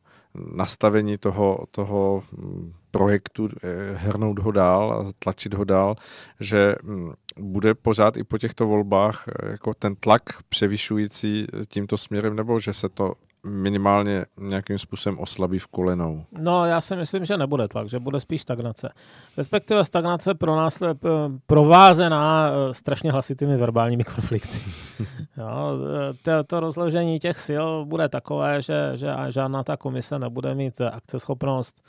[0.54, 5.96] nastavení toho, toho mm, projektu, eh, hrnout ho dál a tlačit ho dál,
[6.40, 12.36] že mm, bude pořád i po těchto volbách eh, jako ten tlak převyšující tímto směrem,
[12.36, 13.12] nebo že se to
[13.44, 16.24] minimálně nějakým způsobem oslabí v kolenou?
[16.38, 18.88] No, já si myslím, že nebude tlak, že bude spíš stagnace.
[19.36, 21.08] Respektive stagnace pro nás je eh,
[21.46, 24.58] provázená strašně hlasitými verbálními konflikty.
[25.36, 25.78] jo,
[26.22, 31.82] to, to rozložení těch sil bude takové, že, že žádná ta komise nebude mít akceschopnost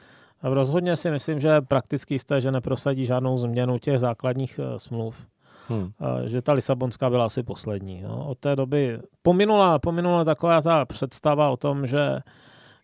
[0.44, 5.28] Rozhodně si myslím, že prakticky jisté, že neprosadí žádnou změnu těch základních uh, smluv.
[5.68, 5.82] Hmm.
[5.82, 5.90] Uh,
[6.26, 8.02] že ta Lisabonská byla asi poslední.
[8.02, 8.26] Jo.
[8.28, 12.20] Od té doby pominula, pominula taková ta představa o tom, že,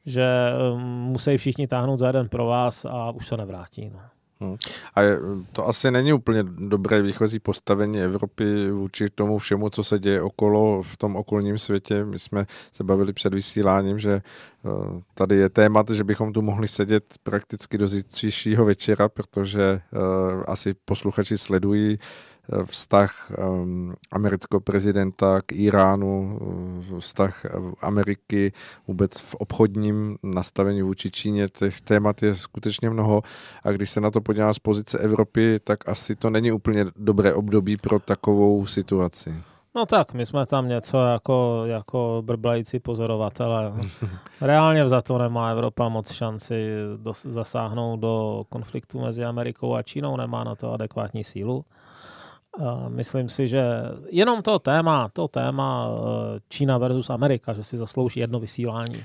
[0.06, 0.28] že
[0.78, 3.90] musí všichni táhnout za jeden pro vás a už se nevrátí.
[3.94, 4.00] No.
[4.44, 4.58] Hmm.
[4.96, 5.02] A
[5.52, 10.84] to asi není úplně dobré výchozí postavení Evropy vůči tomu všemu, co se děje okolo
[10.84, 12.06] v tom okolním světě.
[12.06, 16.68] My jsme se bavili před vysíláním, že eh, tady je témat, že bychom tu mohli
[16.68, 20.00] sedět prakticky do zítřejšího večera, protože eh,
[20.46, 22.00] asi posluchači sledují
[22.66, 26.40] vztah um, amerického prezidenta k Iránu,
[27.00, 27.46] vztah
[27.82, 28.52] Ameriky
[28.88, 31.48] vůbec v obchodním nastavení vůči Číně.
[31.48, 33.22] Těch témat je skutečně mnoho
[33.64, 37.34] a když se na to podívá z pozice Evropy, tak asi to není úplně dobré
[37.34, 39.36] období pro takovou situaci.
[39.76, 43.74] No tak, my jsme tam něco jako, jako brblající pozorovatele.
[44.42, 50.18] Reálně za to nemá Evropa moc šanci dos- zasáhnout do konfliktu mezi Amerikou a Čínou,
[50.18, 51.66] nemá na to adekvátní sílu.
[52.88, 53.64] Myslím si, že
[54.10, 59.04] jenom to téma, to téma eh, Čína versus Amerika, že si zaslouží jedno vysílání.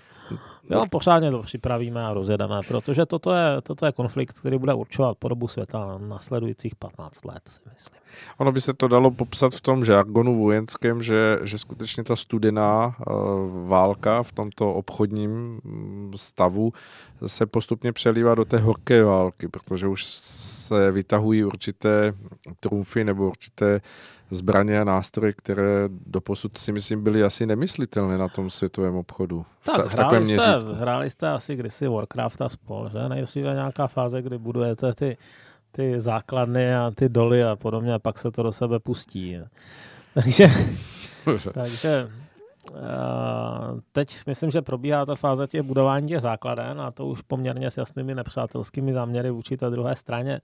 [0.70, 5.18] Jo, pořádně to připravíme a rozjedeme, protože toto je, toto je konflikt, který bude určovat
[5.18, 7.98] podobu světa na nasledujících 15 let, si myslím.
[8.38, 12.86] Ono by se to dalo popsat v tom žargonu vojenském, že, že skutečně ta studená
[12.86, 16.72] uh, válka v tomto obchodním mm, stavu
[17.26, 22.12] se postupně přelívá do té horké války, protože už se vytahují určité
[22.60, 23.80] trumfy nebo určité
[24.30, 29.46] zbraně a nástroje, které doposud si myslím byly asi nemyslitelné na tom světovém obchodu.
[29.64, 33.08] Tak, v, ta, v hráli, jste, hráli jste asi kdysi Warcraft a spol, že?
[33.08, 35.16] Nejdříve nějaká fáze, kdy budujete ty,
[35.72, 39.38] ty základny a ty doly a podobně a pak se to do sebe pustí.
[40.14, 40.48] Takže,
[41.54, 42.08] takže
[43.92, 47.76] teď myslím, že probíhá ta fáze těch budování těch základen a to už poměrně s
[47.76, 50.40] jasnými nepřátelskými záměry vůči té druhé straně.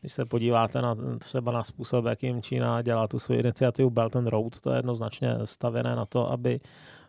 [0.00, 4.26] Když se podíváte na, třeba na způsob, jakým Čína dělá tu svou iniciativu Belt and
[4.26, 6.60] Road, to je jednoznačně stavěné na to, aby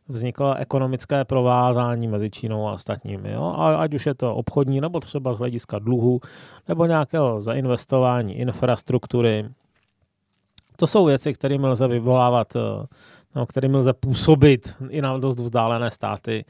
[0.07, 3.31] vzniklo ekonomické provázání mezi Čínou a ostatními.
[3.31, 3.43] Jo?
[3.43, 6.19] A ať už je to obchodní, nebo třeba z hlediska dluhu,
[6.67, 9.49] nebo nějakého zainvestování infrastruktury.
[10.75, 12.59] To jsou věci, kterými lze vyvolávat eh,
[13.35, 16.45] no, kterým lze působit i na dost vzdálené státy.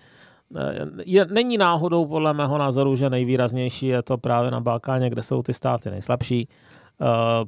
[1.05, 5.43] Je, není náhodou podle mého názoru, že nejvýraznější je to právě na Balkáně, kde jsou
[5.43, 6.49] ty státy nejslabší.
[7.01, 7.05] Eh,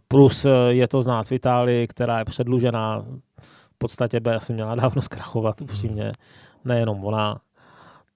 [0.07, 3.05] plus je to znát v Itálii, která je předlužená.
[3.41, 6.11] V podstatě by asi měla dávno zkrachovat, upřímně.
[6.65, 7.41] Nejenom ona.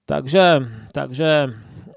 [0.06, 1.48] Takže, takže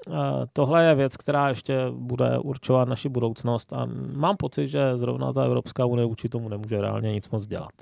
[0.08, 0.12] eh,
[0.52, 5.44] tohle je věc, která ještě bude určovat naši budoucnost a mám pocit, že zrovna ta
[5.44, 7.72] Evropská unie vůči tomu nemůže reálně nic moc dělat.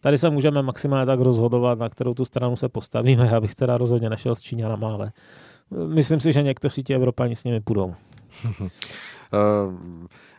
[0.00, 3.26] Tady se můžeme maximálně tak rozhodovat, na kterou tu stranu se postavíme.
[3.32, 5.12] Já bych teda rozhodně nešel s Číňanama, ale
[5.86, 7.94] myslím si, že někteří ti Evropani s nimi půjdou.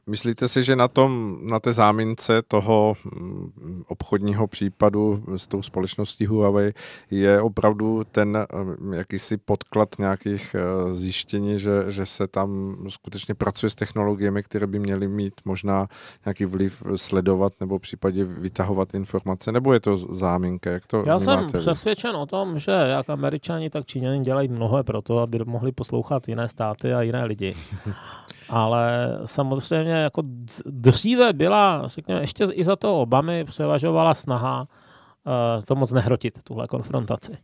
[0.09, 6.25] Myslíte si, že na, tom, na té zámince toho mm, obchodního případu s tou společností
[6.25, 6.73] Huawei
[7.11, 13.69] je opravdu ten eh, jakýsi podklad nějakých eh, zjištění, že, že se tam skutečně pracuje
[13.69, 15.87] s technologiemi, které by měly mít možná
[16.25, 20.69] nějaký vliv sledovat nebo případě vytahovat informace, nebo je to záminka?
[20.69, 21.49] Jak to Já vnímáte?
[21.49, 25.71] jsem přesvědčen o tom, že jak američani, tak číňani dělají mnohé pro to, aby mohli
[25.71, 27.55] poslouchat jiné státy a jiné lidi.
[28.49, 30.21] Ale samozřejmě jako
[30.65, 36.67] dříve byla, řekněme, ještě i za to Obamy převažovala snaha uh, to moc nehrotit, tuhle
[36.67, 37.37] konfrontaci.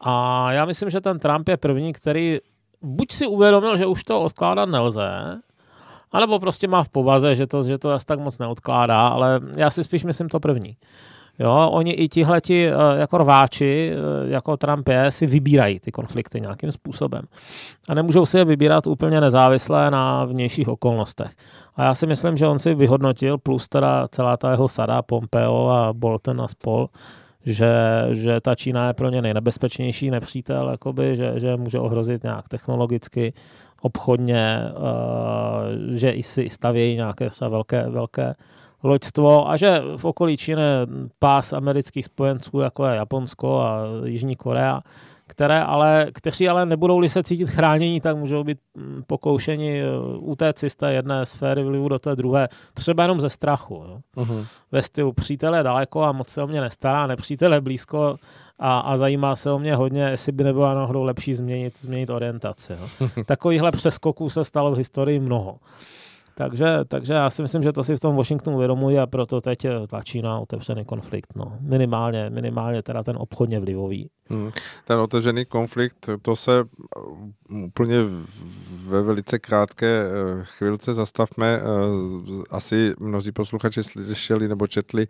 [0.00, 2.38] A já myslím, že ten Trump je první, který
[2.82, 5.40] buď si uvědomil, že už to odkládat nelze,
[6.12, 9.70] anebo prostě má v povaze, že to, že to asi tak moc neodkládá, ale já
[9.70, 10.76] si spíš myslím to první.
[11.38, 16.40] Jo, oni i tihleti eh, jako rváči, eh, jako Trump je, si vybírají ty konflikty
[16.40, 17.22] nějakým způsobem.
[17.88, 21.32] A nemůžou si je vybírat úplně nezávisle na vnějších okolnostech.
[21.76, 25.68] A já si myslím, že on si vyhodnotil, plus teda celá ta jeho sada, Pompeo
[25.68, 26.88] a Bolton a spol,
[27.46, 27.72] že,
[28.10, 33.32] že ta Čína je pro ně nejnebezpečnější nepřítel, jakoby, že, že může ohrozit nějak technologicky,
[33.82, 38.34] obchodně, uh, že i si stavějí nějaké velké, velké
[38.82, 40.62] loďstvo a že v okolí Číny
[41.18, 44.80] pás amerických spojenců, jako je Japonsko a Jižní Korea,
[45.26, 50.64] které ale, kteří ale nebudou-li se cítit chránění, tak můžou být mm, pokoušeni uh, utéct
[50.68, 53.74] z té jedné sféry vlivu do té druhé, třeba jenom ze strachu.
[53.74, 53.98] Jo.
[54.16, 54.46] Uh-huh.
[54.72, 58.16] Ve stylu přítel je daleko a moc se o mě nestará, nepřítel je blízko
[58.58, 62.72] a, a zajímá se o mě hodně, jestli by nebylo náhodou lepší změnit, změnit orientaci.
[62.72, 63.08] Jo.
[63.24, 65.56] Takovýchhle přeskoků se stalo v historii mnoho.
[66.34, 69.66] Takže, takže já si myslím, že to si v tom Washingtonu uvědomují a proto teď
[69.88, 71.32] tlačí na otevřený konflikt.
[71.36, 71.56] No.
[71.60, 74.10] Minimálně, minimálně teda ten obchodně vlivový.
[74.30, 74.50] Hmm.
[74.84, 77.96] Ten otevřený konflikt, to se uh, úplně
[78.86, 81.60] ve velice krátké uh, chvilce zastavme.
[82.50, 85.06] Asi mnozí posluchači slyšeli nebo četli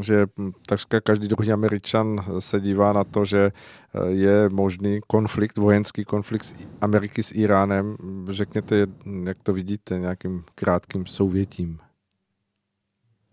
[0.00, 0.26] že
[0.66, 3.52] takřka každý druhý Američan se dívá na to, že
[3.94, 7.96] eh, je možný konflikt, vojenský konflikt Ameriky s Iránem.
[8.28, 8.86] Řekněte,
[9.24, 11.78] jak to vidíte nějakým krátkým souvětím.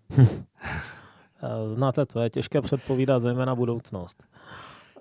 [1.66, 4.24] Znáte to, je těžké předpovídat zejména budoucnost.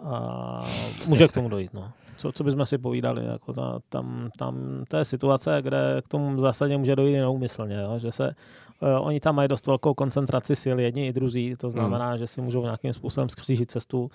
[0.04, 0.64] A
[1.08, 1.92] může k tomu dojít, no.
[2.18, 6.40] Co, co bychom si povídali, jako ta, tam, tam, to je situace, kde k tomu
[6.40, 7.98] zásadně může dojít neumyslně, jo?
[7.98, 8.34] že se
[8.82, 12.18] Uh, oni tam mají dost velkou koncentraci sil, jedni i druzí, to znamená, hmm.
[12.18, 14.10] že si můžou nějakým způsobem skřížit cestu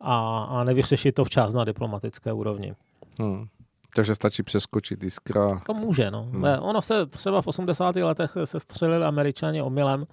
[0.00, 2.74] a, a nevyřešit to včas na diplomatické úrovni.
[3.18, 3.46] Hmm.
[3.94, 5.60] Takže stačí přeskočit jiskra.
[5.66, 6.22] To může, no.
[6.22, 6.44] Hmm.
[6.60, 7.96] Ono se třeba v 80.
[7.96, 10.06] letech se střelili američani omylem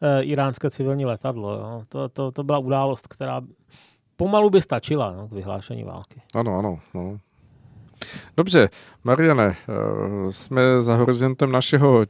[0.00, 1.52] e, iránské civilní letadlo.
[1.52, 1.82] Jo.
[1.88, 3.40] To, to, to byla událost, která
[4.20, 6.20] pomalu by stačila no, k vyhlášení války.
[6.36, 6.80] Ano, ano.
[6.94, 7.20] No.
[8.36, 8.68] Dobře,
[9.04, 12.06] Mariane, eh, jsme za horizontem našeho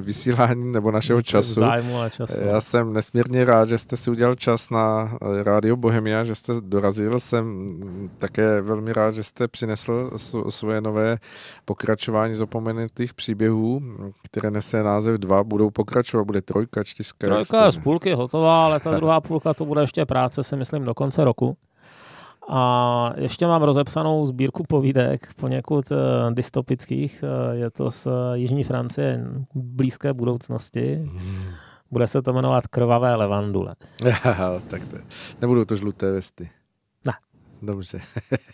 [0.00, 1.60] vysílání nebo našeho času.
[1.60, 2.42] Zájmu a času.
[2.42, 6.52] Já jsem nesmírně rád, že jste si udělal čas na eh, Rádio Bohemia, že jste
[6.60, 7.20] dorazil.
[7.20, 7.70] Jsem
[8.18, 10.10] také velmi rád, že jste přinesl
[10.48, 11.18] svoje nové
[11.64, 13.82] pokračování zapomenutých příběhů,
[14.22, 17.26] které nese název dva, budou pokračovat, bude trojka, čtyřka.
[17.26, 20.94] Trojka z půlky hotová, ale ta druhá půlka to bude ještě práce, si myslím, do
[20.94, 21.56] konce roku.
[22.52, 25.98] A ještě mám rozepsanou sbírku povídek, poněkud uh,
[26.34, 27.24] dystopických.
[27.24, 29.24] Uh, je to z uh, Jižní Francie,
[29.54, 30.94] blízké budoucnosti.
[30.94, 31.52] Hmm.
[31.90, 33.74] Bude se to jmenovat Krvavé levandule.
[34.68, 34.96] tak to,
[35.40, 36.50] nebudou to žluté vesty.
[37.62, 38.00] Dobře.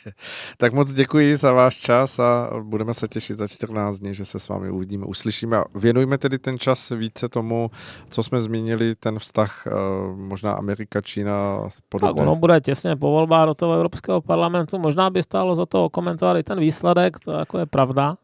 [0.58, 4.38] tak moc děkuji za váš čas a budeme se těšit za 14 dní, že se
[4.38, 5.62] s vámi uvidíme, uslyšíme.
[5.74, 7.70] Věnujme tedy ten čas více tomu,
[8.10, 9.70] co jsme zmínili, ten vztah eh,
[10.16, 12.14] možná Amerika, Čína podobně.
[12.14, 14.78] Tak ono bude těsně po volbách do toho Evropského parlamentu.
[14.78, 18.16] Možná by stálo za to komentovat i ten výsledek, to jako je pravda.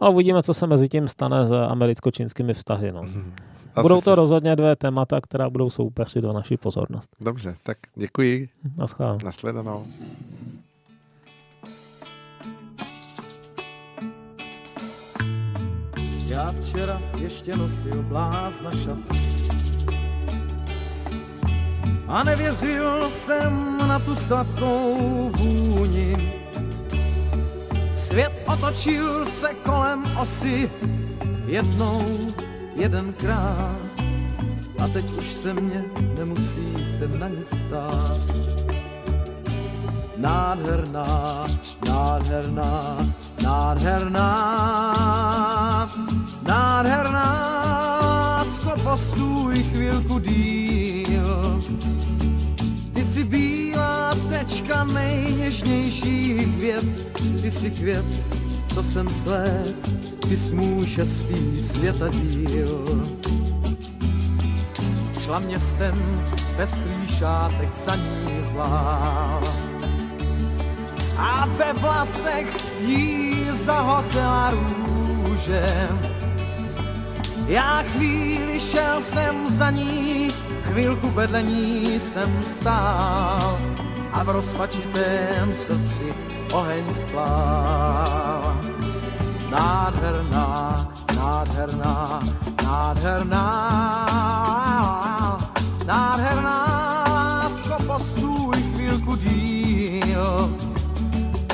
[0.00, 2.92] A uvidíme, co se mezi tím stane s americko-čínskými vztahy.
[2.92, 3.02] No.
[3.74, 4.16] Asi budou to si...
[4.16, 7.08] rozhodně dvě témata, která budou soupeřit do naší pozornost.
[7.20, 8.48] Dobře, tak děkuji.
[8.76, 9.18] Naschledanou.
[9.24, 9.86] Nasledanou.
[16.28, 18.98] Já včera ještě nosil blázna šat
[22.08, 26.16] a nevěřil jsem na tu sladkou vůni.
[27.94, 30.70] Svět otočil se kolem osy
[31.46, 32.02] jednou
[32.76, 33.80] jedenkrát
[34.78, 35.84] a teď už se mě
[36.18, 38.20] nemusíte na nic ptát.
[40.16, 41.46] Nádherná,
[41.88, 42.98] nádherná,
[43.42, 44.24] nádherná,
[46.48, 51.60] nádherná, sklo stůj chvilku díl.
[52.94, 56.84] Ty jsi bílá tečka nejněžnějších květ,
[57.42, 58.04] ty jsi květ,
[58.82, 59.74] sled,
[60.28, 63.06] ty smů šestý světa díl.
[65.20, 66.22] Šla městem
[66.56, 69.42] bez klíšátek za ní vlá.
[71.18, 73.32] A ve vlasech jí
[73.64, 75.88] zahořela růže.
[77.46, 80.28] Já chvíli šel jsem za ní,
[80.62, 83.58] chvilku vedle ní jsem stál
[84.12, 88.60] a v rozpačitém srdci oheň splál.
[89.50, 92.20] Nádherná, nádherná,
[92.62, 93.46] nádherná,
[95.86, 96.60] nádherná,
[97.58, 100.54] skopostůj chvílku díl.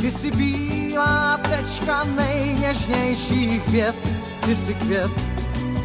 [0.03, 3.97] jsi bílá tečka nejněžnějších věd,
[4.41, 5.11] ty jsi květ,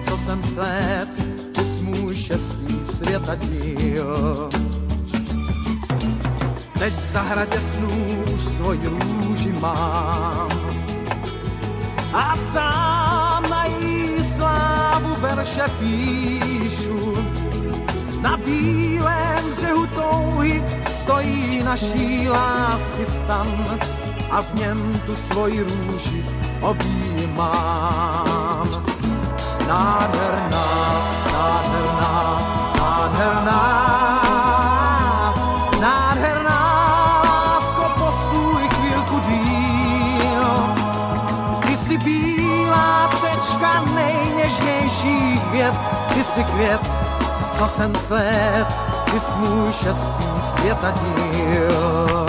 [0.09, 1.09] co jsem slép,
[1.51, 4.49] ty jsi můj šestý světa díl.
[6.79, 10.49] Teď v zahradě snů už svoji růži mám
[12.13, 17.13] a sám na jí slávu verše píšu.
[18.21, 20.63] Na bílém břehu touhy
[21.01, 23.79] stojí naší lásky stan
[24.31, 26.25] a v něm tu svoji růži
[26.61, 28.05] objímám.
[29.67, 30.65] Nádherná,
[31.33, 32.39] nádherná,
[32.75, 33.84] nádherná, nádherná
[46.35, 46.91] jsi květ,
[47.57, 48.65] co jsem svět,
[49.11, 52.27] ty jsi můj šestý světa díl.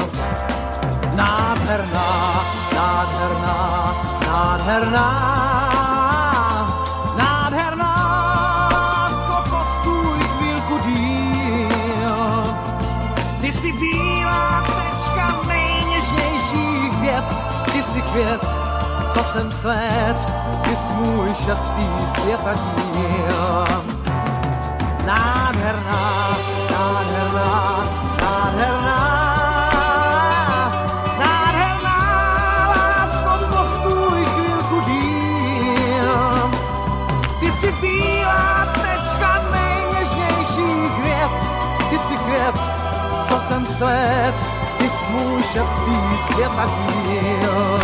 [1.14, 2.44] Nádherná,
[2.74, 3.94] nádherná,
[4.26, 5.08] nádherná,
[7.16, 7.94] nádherná,
[8.72, 12.44] lásko, postůj chvílku díl.
[13.40, 17.24] Ty jsi bílá tečka nejněžnějších věd,
[17.72, 18.46] ty jsi květ,
[19.12, 20.16] co jsem svět,
[20.62, 22.54] ty jsi můj šestý světa
[43.46, 44.34] jsem svět,
[44.78, 46.66] ty jsi můj šestý světa
[47.04, 47.75] díl.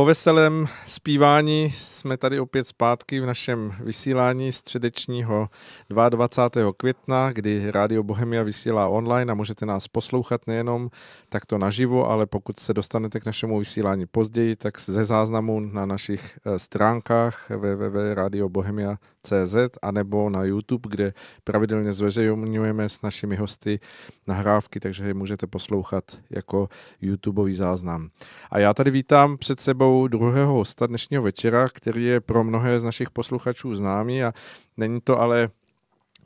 [0.00, 5.48] Po veselém zpívání jsme tady opět zpátky v našem vysílání středečního
[5.90, 6.72] 22.
[6.76, 10.90] května, kdy Rádio Bohemia vysílá online a můžete nás poslouchat nejenom
[11.28, 16.38] takto naživo, ale pokud se dostanete k našemu vysílání později, tak ze záznamu na našich
[16.44, 19.19] eh, stránkách www.radiobohemia.cz
[19.82, 21.12] anebo na YouTube, kde
[21.44, 23.80] pravidelně zveřejňujeme s našimi hosty
[24.26, 26.68] nahrávky, takže je můžete poslouchat jako
[27.00, 28.10] YouTubeový záznam.
[28.50, 32.84] A já tady vítám před sebou druhého hosta dnešního večera, který je pro mnohé z
[32.84, 34.32] našich posluchačů známý a
[34.76, 35.48] není to ale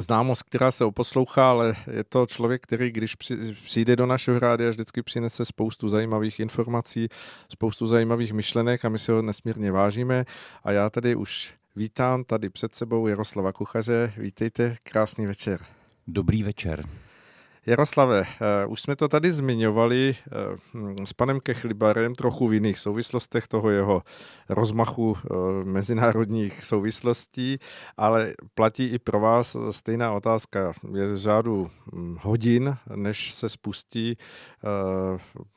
[0.01, 4.71] známost, která se oposlouchá, ale je to člověk, který když při- přijde do našeho rádia,
[4.71, 7.09] vždycky přinese spoustu zajímavých informací,
[7.49, 10.25] spoustu zajímavých myšlenek a my si ho nesmírně vážíme.
[10.65, 14.13] A já tady už vítám tady před sebou Jaroslava Kuchaře.
[14.17, 15.61] Vítejte, krásný večer.
[16.07, 16.85] Dobrý večer.
[17.67, 20.31] Jaroslave, eh, už jsme to tady zmiňovali eh,
[20.75, 24.03] hm, s panem Kechlibarem trochu v jiných souvislostech toho jeho
[24.49, 25.35] rozmachu eh,
[25.65, 27.59] mezinárodních souvislostí,
[27.97, 30.73] ale platí i pro vás stejná otázka.
[30.95, 34.17] Je z řádu hm, hodin, než se spustí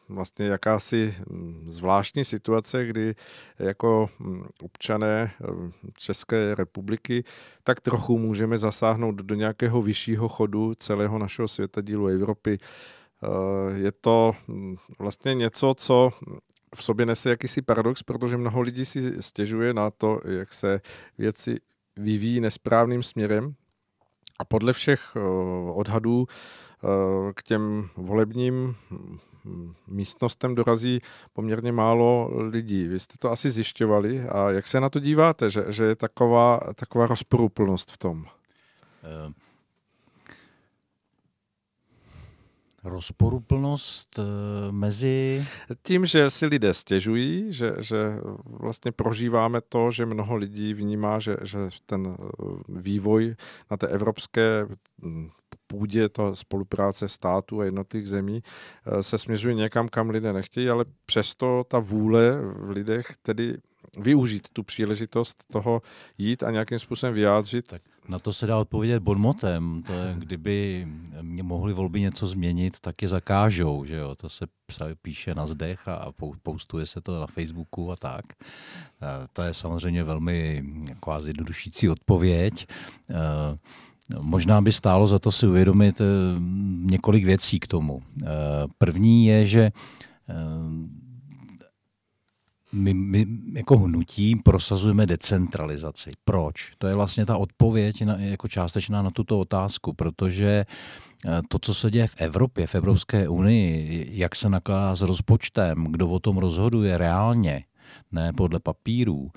[0.09, 3.15] vlastně jakási hm, zvláštní situace, kdy
[3.59, 7.23] jako hm, občané hm, České republiky
[7.63, 12.57] tak trochu můžeme zasáhnout do nějakého vyššího chodu celého našeho světadílu Evropy.
[13.23, 14.35] Eh, Je to
[14.99, 16.11] vlastně něco, co
[16.75, 20.81] v sobě nese jakýsi paradox, protože mnoho lidí si stěžuje na to, jak se
[21.17, 21.57] věci
[21.95, 23.55] vyvíjí nesprávným směrem.
[24.39, 28.75] A podle všech uh, odhadů uh, k těm volebním
[29.87, 31.01] místnostem dorazí
[31.33, 32.87] poměrně málo lidí.
[32.87, 36.59] Vy jste to asi zjišťovali a jak se na to díváte, že, že je taková,
[36.75, 38.25] taková rozporuplnost v tom?
[39.27, 39.33] Uh
[42.89, 44.23] rozporuplnost eh,
[44.71, 45.45] mezi...
[45.83, 47.97] Tím, že si lidé stěžují, že, že
[48.45, 52.23] vlastně prožíváme to, že mnoho lidí vnímá, že, že ten eh,
[52.69, 53.35] vývoj
[53.71, 54.67] na té evropské
[55.01, 55.29] hm,
[55.67, 58.43] půdě to spolupráce států a jednotlivých zemí
[58.85, 63.57] eh, se směřuje někam, kam lidé nechtějí, ale přesto ta vůle v lidech tedy
[63.97, 65.81] využít tu příležitost toho
[66.17, 67.67] jít a nějakým způsobem vyjádřit.
[67.67, 69.83] Tak na to se dá odpovědět bonmotem.
[69.87, 70.87] To je, kdyby
[71.21, 73.85] mě mohli volby něco změnit, tak je zakážou.
[73.85, 74.15] Že jo?
[74.15, 74.47] To se
[75.01, 76.11] píše na zdech a
[76.43, 78.25] postuje se to na Facebooku a tak.
[79.33, 80.63] To je samozřejmě velmi
[80.99, 82.67] quasi jednodušící odpověď.
[84.19, 86.05] Možná by stálo za to si uvědomit eh,
[86.81, 88.01] několik věcí k tomu.
[88.23, 88.25] Eh,
[88.77, 90.33] první je, že eh,
[92.77, 96.11] my, my jako hnutí prosazujeme decentralizaci.
[96.25, 96.71] Proč?
[96.77, 100.65] To je vlastně ta odpověď na, jako částečná na tuto otázku, protože
[101.49, 106.09] to, co se děje v Evropě, v Evropské unii, jak se nakládá s rozpočtem, kdo
[106.09, 107.63] o tom rozhoduje reálně,
[108.11, 109.31] ne podle papírů,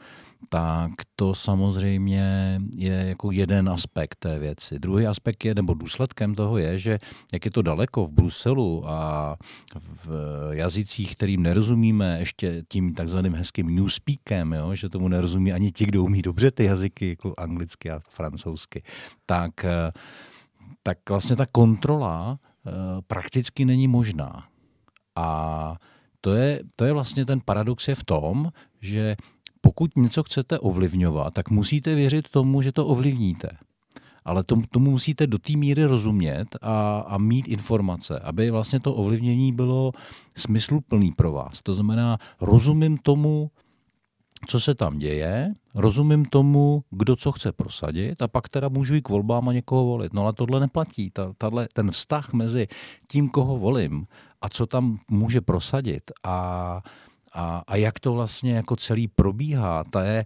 [0.48, 4.78] tak to samozřejmě je jako jeden aspekt té věci.
[4.78, 6.98] Druhý aspekt je, nebo důsledkem toho je, že
[7.32, 9.36] jak je to daleko v Bruselu a
[10.04, 10.08] v
[10.52, 16.04] jazycích, kterým nerozumíme ještě tím takzvaným hezkým newspeakem, jo, že tomu nerozumí ani ti, kdo
[16.04, 18.82] umí dobře ty jazyky, jako anglicky a francouzsky,
[19.26, 19.64] tak,
[20.82, 22.70] tak vlastně ta kontrola eh,
[23.06, 24.44] prakticky není možná.
[25.16, 25.76] A
[26.20, 29.16] to je, to je vlastně ten paradox je v tom, že
[29.60, 33.48] pokud něco chcete ovlivňovat, tak musíte věřit tomu, že to ovlivníte.
[34.24, 38.94] Ale tomu, tomu musíte do té míry rozumět a, a mít informace, aby vlastně to
[38.94, 39.92] ovlivnění bylo
[40.36, 41.62] smysluplný pro vás.
[41.62, 43.50] To znamená, rozumím tomu,
[44.46, 49.02] co se tam děje, rozumím tomu, kdo co chce prosadit a pak teda můžu jít
[49.02, 50.12] k volbám a někoho volit.
[50.12, 51.10] No ale tohle neplatí.
[51.10, 52.66] Ta, tato, ten vztah mezi
[53.08, 54.06] tím, koho volím
[54.40, 56.82] a co tam může prosadit a
[57.32, 60.24] a, a jak to vlastně jako celý probíhá, ta je,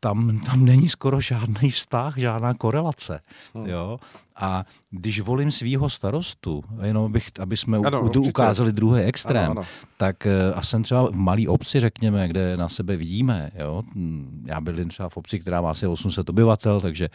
[0.00, 3.20] tam, tam není skoro žádný vztah, žádná korelace.
[3.54, 3.66] Hmm.
[3.66, 3.98] Jo?
[4.36, 9.60] A když volím svýho starostu, jenom bych, aby jsme ano, u, ukázali druhý extrém, ano,
[9.60, 9.68] ano.
[9.96, 13.50] tak eh, a jsem třeba v malé obci, řekněme, kde na sebe vidíme.
[13.54, 13.82] Jo?
[14.44, 17.08] Já bydlím třeba v obci, která má asi 800 obyvatel, takže,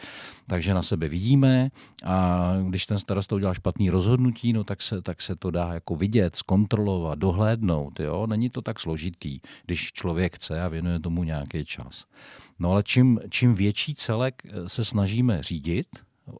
[0.46, 1.70] takže na sebe vidíme
[2.04, 5.96] a když ten starosta udělá špatný rozhodnutí, no tak se, tak se to dá jako
[5.96, 8.00] vidět, zkontrolovat, dohlédnout.
[8.00, 8.26] Jo?
[8.26, 12.04] Není to tak složitý, když člověk chce a věnuje tomu nějaký čas.
[12.58, 15.86] No ale čím, čím větší celek eh, se snažíme řídit,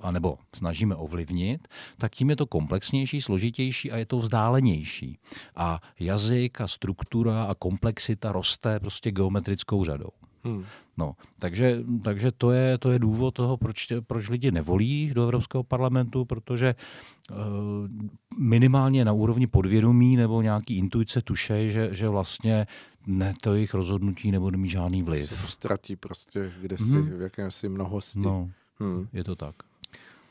[0.00, 1.68] anebo snažíme ovlivnit,
[1.98, 5.18] tak tím je to komplexnější, složitější a je to vzdálenější.
[5.56, 10.10] A jazyk a struktura a komplexita roste prostě geometrickou řadou.
[10.44, 10.64] Hmm.
[10.98, 15.62] No, takže, takže to, je, to je důvod toho, proč, proč lidi nevolí do Evropského
[15.62, 16.74] parlamentu, protože
[17.30, 17.36] uh,
[18.38, 22.66] minimálně na úrovni podvědomí nebo nějaký intuice tuše, že, že vlastně
[23.06, 25.28] ne, to jejich rozhodnutí nebude mít žádný vliv.
[25.28, 26.88] Se ztratí prostě, kde hmm.
[26.90, 28.18] si, v jakémsi mnohosti.
[28.18, 29.08] No, hmm.
[29.12, 29.54] je to tak.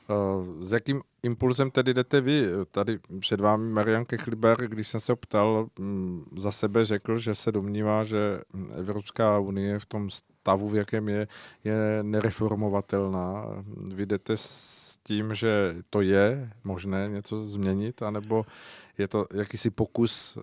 [0.10, 2.48] Uh, s jakým impulzem tedy jdete vy?
[2.72, 7.52] Tady před vámi Marian Kechliber, když jsem se ptal, mm, za sebe řekl, že se
[7.52, 8.42] domnívá, že
[8.76, 11.28] Evropská unie v tom stavu, v jakém je,
[11.64, 13.46] je nereformovatelná.
[13.94, 18.46] Vy jdete s tím, že to je možné něco změnit, anebo
[18.98, 20.42] je to jakýsi pokus eh,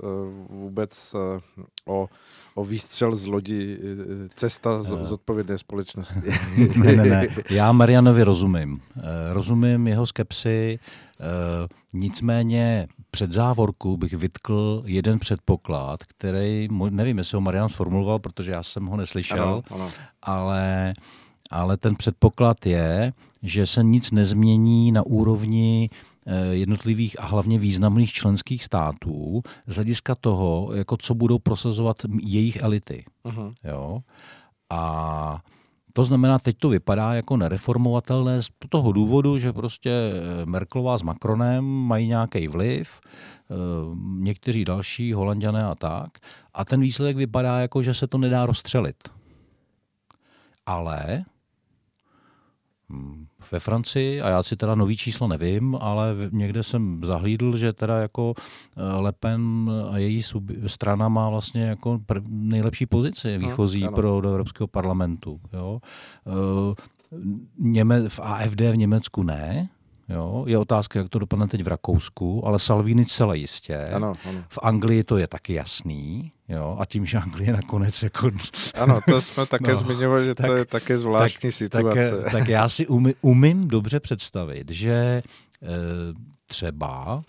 [0.49, 1.41] vůbec eh,
[1.87, 2.09] o,
[2.55, 6.21] o výstřel z lodi, eh, cesta z, z odpovědné společnosti.
[6.77, 7.29] ne, ne, ne.
[7.51, 8.81] Já Marianovi rozumím.
[9.33, 10.79] Rozumím jeho skepsy,
[11.93, 18.63] nicméně před závorku bych vytkl jeden předpoklad, který, nevím, jestli ho Marian sformuloval, protože já
[18.63, 19.91] jsem ho neslyšel, ano, ano.
[20.23, 20.95] ale
[21.53, 23.13] ale ten předpoklad je,
[23.43, 25.91] že se nic nezmění na úrovni
[26.51, 33.05] jednotlivých a hlavně významných členských států z hlediska toho, jako co budou prosazovat jejich elity.
[33.25, 33.55] Uh-huh.
[33.65, 34.01] Jo?
[34.71, 35.43] A
[35.93, 41.03] to znamená, teď to vypadá jako nereformovatelné z toho důvodu, že prostě eh, Merklová s
[41.03, 43.55] Macronem mají nějaký vliv, eh,
[44.19, 46.19] někteří další, holanděné a tak.
[46.55, 49.09] A ten výsledek vypadá jako, že se to nedá rozstřelit.
[50.67, 51.25] Ale
[52.93, 57.73] Hm, ve Francii, a já si teda nový číslo nevím, ale někde jsem zahlídl, že
[57.73, 58.35] teda jako
[58.77, 60.23] eh, Le Pen a její
[60.67, 65.41] strana má vlastně jako nejlepší pozici no, výchozí no, pro do Evropského parlamentu.
[65.53, 65.81] Jo.
[66.27, 66.75] Eh,
[67.59, 69.69] Něme, v AFD v Německu ne,
[70.09, 70.45] Jo?
[70.47, 73.77] Je otázka, jak to dopadne teď v Rakousku, ale Salvini celé jistě.
[73.79, 74.45] Ano, ano.
[74.49, 76.33] V Anglii to je taky jasný.
[76.53, 76.77] Jo?
[76.81, 78.31] A tím, že Anglie nakonec jako...
[78.75, 82.23] Ano, to jsme také no, zmiňovali, že tak, to je také zvláštní tak, situace.
[82.23, 85.23] Tak, tak já si umí, umím dobře představit, že e,
[86.47, 87.23] třeba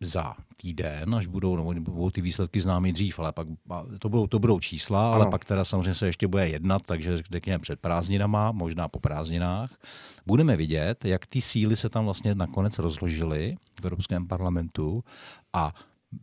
[0.00, 3.48] za týden, až budou, nebo budou ty výsledky známy dřív, ale pak
[3.98, 5.14] to budou, to budou čísla, ano.
[5.14, 9.70] ale pak teda samozřejmě se ještě bude jednat, takže řekněme před prázdninama, možná po prázdninách.
[10.26, 15.04] Budeme vidět, jak ty síly se tam vlastně nakonec rozložily v Evropském parlamentu
[15.52, 15.74] a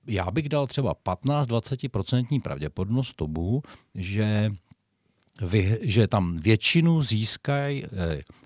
[0.07, 3.61] já bych dal třeba 15-20% pravděpodobnost tomu,
[3.95, 4.51] že
[5.41, 7.89] vy, že tam většinu získají e,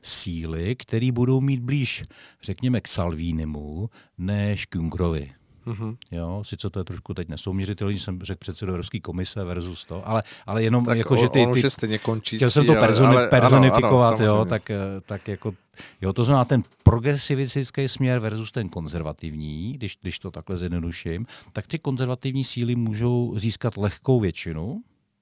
[0.02, 2.04] síly, které budou mít blíž,
[2.42, 5.34] řekněme, k Salvínimu, než k Junkerovi.
[5.68, 5.98] Mm-hmm.
[6.12, 10.24] Jo, sice to je trošku teď nesouměřitelný, jsem řekl předsedu Evropské komise versus to, ale,
[10.46, 11.46] ale jenom tak jako, že ty...
[11.46, 12.36] On ty stejně končí.
[12.36, 15.54] Chtěl jsem to personi, ale, personifikovat, ano, ano, jo, tak, eh, tak jako,
[16.02, 21.68] jo, to znamená ten progresivistický směr versus ten konzervativní, když, když to takhle zjednoduším, tak
[21.68, 24.82] ty konzervativní síly můžou získat lehkou většinu,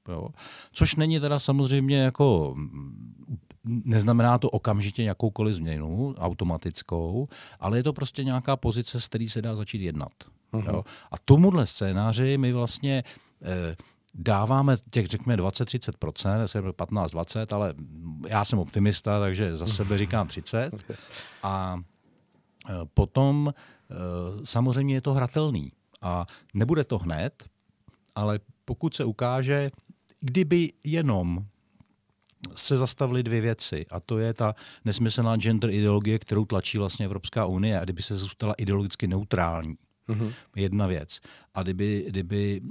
[0.09, 0.29] Jo.
[0.71, 2.55] Což není teda samozřejmě jako,
[3.63, 7.27] neznamená to okamžitě jakoukoliv změnu automatickou,
[7.59, 10.11] ale je to prostě nějaká pozice, s který se dá začít jednat.
[10.53, 10.73] Uh-huh.
[10.73, 10.83] Jo.
[11.11, 13.03] A tomuhle scénáři my vlastně
[13.41, 13.75] eh,
[14.13, 17.73] dáváme těch, řekněme, 20-30%, 15-20%, ale
[18.27, 20.71] já jsem optimista, takže za sebe říkám 30.
[21.43, 21.79] A
[22.69, 23.95] eh, potom eh,
[24.43, 25.71] samozřejmě je to hratelný.
[26.01, 27.45] A nebude to hned,
[28.15, 29.69] ale pokud se ukáže,
[30.21, 31.45] kdyby jenom
[32.55, 34.55] se zastavily dvě věci a to je ta
[34.85, 39.75] nesmyslná gender ideologie, kterou tlačí vlastně Evropská unie a kdyby se zůstala ideologicky neutrální,
[40.09, 40.33] Mm-hmm.
[40.55, 41.19] Jedna věc.
[41.55, 42.61] A kdyby, kdyby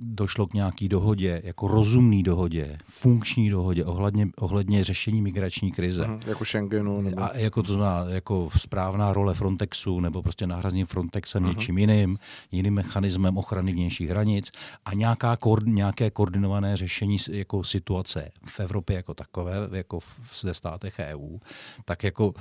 [0.00, 6.04] došlo k nějaký dohodě, jako rozumný dohodě, funkční dohodě ohledně, ohledně řešení migrační krize.
[6.04, 6.28] Mm-hmm.
[6.28, 7.02] Jako Schengenu.
[7.02, 7.22] Nebo...
[7.22, 11.48] A jako to znamená, jako správná role Frontexu, nebo prostě nahrazení Frontexem mm-hmm.
[11.48, 12.18] něčím jiným,
[12.52, 14.50] jiným mechanismem ochrany vnějších hranic
[14.84, 20.94] a nějaká, nějaké koordinované řešení jako situace v Evropě jako takové, jako v, v státech
[20.98, 21.38] EU,
[21.84, 22.34] tak jako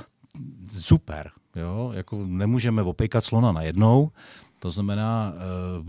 [0.80, 1.32] super.
[1.56, 1.92] Jo?
[1.94, 4.12] Jako nemůžeme opejkat slona najednou,
[4.62, 5.34] to znamená,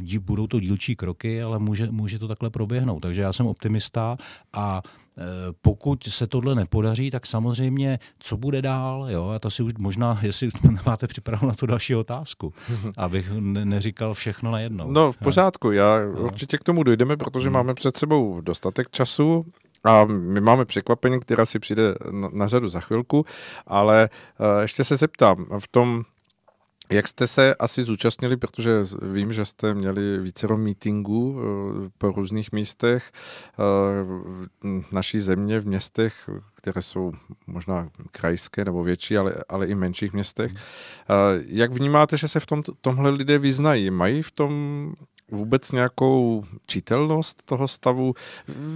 [0.02, 3.00] uh, budou to dílčí kroky, ale může, může to takhle proběhnout.
[3.00, 4.16] Takže já jsem optimista
[4.52, 5.22] a uh,
[5.62, 10.18] pokud se tohle nepodaří, tak samozřejmě, co bude dál, jo, a to si už možná,
[10.22, 10.48] jestli
[10.86, 12.52] máte připraveno na tu další otázku,
[12.96, 14.92] abych ne- neříkal všechno najednou.
[14.92, 16.20] No, v pořádku, já no.
[16.20, 17.54] určitě k tomu dojdeme, protože hmm.
[17.54, 19.46] máme před sebou dostatek času
[19.84, 23.24] a my máme překvapení, která si přijde na, na řadu za chvilku,
[23.66, 26.04] ale uh, ještě se zeptám, v tom
[26.90, 31.42] jak jste se asi zúčastnili, protože vím, že jste měli vícero meetingů uh,
[31.98, 33.10] po různých místech
[33.58, 37.12] uh, naší země, v městech, které jsou
[37.46, 40.50] možná krajské nebo větší, ale, ale i menších městech.
[40.50, 40.60] Hmm.
[41.46, 43.90] Jak vnímáte, že se v tom, tomhle lidé vyznají?
[43.90, 44.92] Mají v tom
[45.32, 48.14] vůbec nějakou čitelnost toho stavu?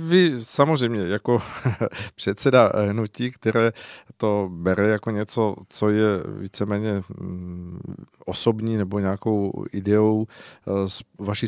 [0.08, 1.38] Vy samozřejmě jako
[2.14, 3.72] předseda hnutí, které
[4.16, 6.06] to bere jako něco, co je
[6.38, 7.80] víceméně mm,
[8.26, 10.72] osobní nebo nějakou ideou eh,
[11.18, 11.46] vaší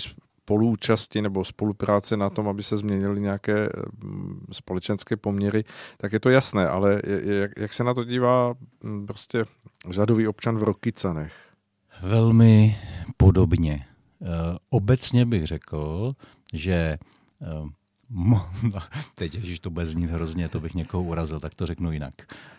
[0.48, 3.68] spoluúčasti nebo spolupráce na tom, aby se změnily nějaké
[4.04, 5.64] mm, společenské poměry,
[5.96, 9.44] tak je to jasné, ale jak, jak se na to dívá mm, prostě
[9.90, 11.32] řadový občan v Rokycanech?
[12.02, 12.76] Velmi
[13.16, 13.86] podobně.
[14.22, 16.14] Eh, obecně bych řekl,
[16.52, 16.98] že
[17.42, 17.68] eh,
[19.14, 22.14] teď, když to bude znít hrozně, to bych někoho urazil, tak to řeknu jinak.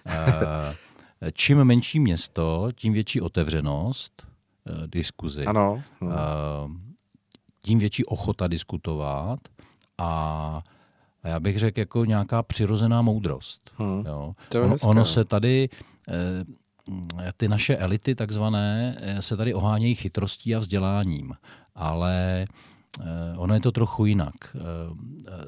[0.06, 4.28] Eh, čím menší město, tím větší otevřenost
[4.86, 5.46] diskuzi.
[5.46, 5.84] Ano.
[7.62, 9.40] Tím větší ochota diskutovat
[9.98, 10.64] a
[11.24, 13.72] a já bych řekl jako nějaká přirozená moudrost.
[13.78, 14.06] Hmm.
[14.06, 14.36] Jo.
[14.56, 15.70] Ono, ono se tady
[17.38, 21.34] ty naše elity takzvané eh, se tady ohánějí chytrostí a vzděláním,
[21.76, 22.46] ale
[23.00, 23.06] eh,
[23.38, 24.36] ono je to trochu jinak.
[24.56, 24.60] Eh,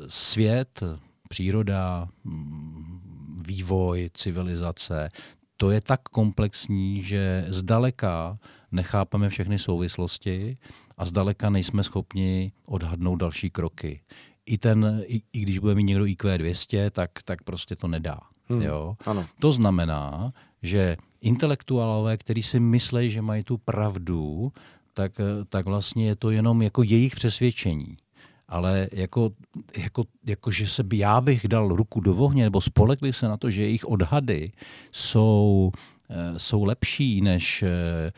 [0.07, 0.83] svět,
[1.29, 5.09] příroda, mm, vývoj, civilizace,
[5.57, 8.37] to je tak komplexní, že zdaleka
[8.71, 10.57] nechápeme všechny souvislosti
[10.97, 14.01] a zdaleka nejsme schopni odhadnout další kroky.
[14.45, 18.19] I, ten, i, i když bude mít někdo IQ 200, tak, tak prostě to nedá.
[18.49, 18.95] Hmm, jo?
[19.05, 19.25] Ano.
[19.39, 24.51] To znamená, že intelektuálové, kteří si myslí, že mají tu pravdu,
[24.93, 25.11] tak,
[25.49, 27.97] tak vlastně je to jenom jako jejich přesvědčení.
[28.51, 29.31] ale jako,
[29.77, 33.37] jako, jako že se by já bych dal ruku do ohně, nebo spolekli se na
[33.37, 34.51] to, že jejich odhady
[34.91, 35.71] jsou,
[36.09, 38.11] eh, jsou lepší než eh,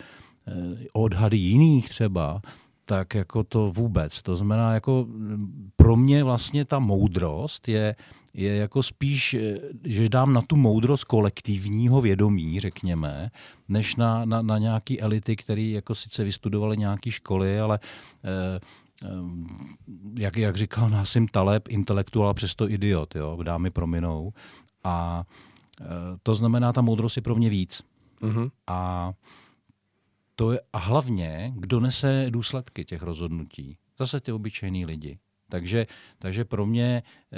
[0.93, 2.41] odhady jiných třeba,
[2.85, 4.21] tak jako to vůbec.
[4.21, 5.07] To znamená, jako
[5.75, 7.95] pro mě vlastně ta moudrost je,
[8.34, 9.35] je jako spíš,
[9.84, 13.31] že dám na tu moudrost kolektivního vědomí, řekněme,
[13.68, 17.80] než na, na, na nějaký elity, které jako sice vystudovaly nějaké školy, ale
[18.23, 18.60] eh,
[19.03, 19.07] eh,
[20.19, 24.34] jak, jak říkal Násim Taleb, intelektuál, přesto idiot, jo, dámy prominou.
[24.84, 25.23] A
[25.81, 25.85] eh,
[26.23, 27.84] to znamená, ta moudrost je pro mě víc.
[28.22, 28.51] Mm-hmm.
[28.68, 29.11] A
[30.35, 33.77] to je, a hlavně, kdo nese důsledky těch rozhodnutí.
[33.99, 35.19] Zase ty obyčejní lidi.
[35.49, 35.88] Takže,
[36.20, 37.38] takže pro mě eh,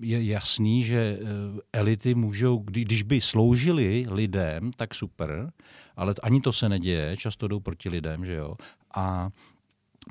[0.00, 1.24] je jasný, že eh,
[1.72, 5.52] elity můžou, když by sloužili lidem, tak super,
[5.96, 8.54] ale ani to se neděje, často jdou proti lidem, že jo.
[8.96, 9.30] A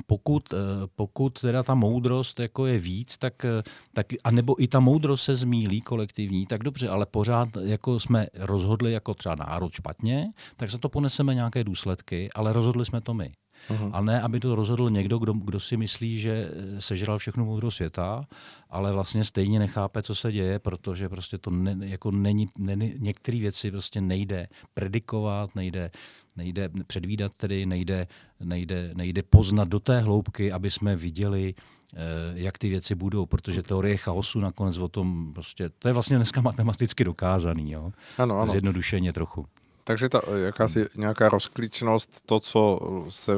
[0.08, 0.58] pokud, eh,
[0.96, 3.46] pokud teda ta moudrost jako je víc, tak,
[3.94, 8.28] tak a nebo i ta moudrost se zmílí kolektivní, tak dobře, ale pořád jako jsme
[8.34, 13.14] rozhodli jako třeba národ špatně, tak za to poneseme nějaké důsledky, ale rozhodli jsme to
[13.14, 13.32] my.
[13.70, 13.90] Uh-huh.
[13.94, 17.78] A ne, aby to rozhodl někdo, kdo, kdo si myslí, že eh, sežral všechnu moudrost
[17.78, 18.28] světa,
[18.70, 23.40] ale vlastně stejně nechápe, co se děje, protože prostě to ne, jako není, ne, některé
[23.40, 25.92] věci prostě nejde predikovat, nejde,
[26.36, 28.08] nejde předvídat tedy, nejde,
[28.40, 31.54] nejde, nejde poznat do té hloubky, aby jsme viděli,
[31.94, 31.98] eh,
[32.34, 36.42] jak ty věci budou, protože teorie chaosu nakonec o tom prostě, to je vlastně dneska
[36.42, 37.92] matematicky dokázaný, jo?
[38.18, 38.52] Ano, ano.
[38.52, 39.46] Zjednodušeně trochu.
[39.84, 42.80] Takže ta jakási nějaká rozklíčenost, to, co
[43.10, 43.34] se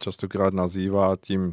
[0.00, 1.52] častokrát nazývá tím,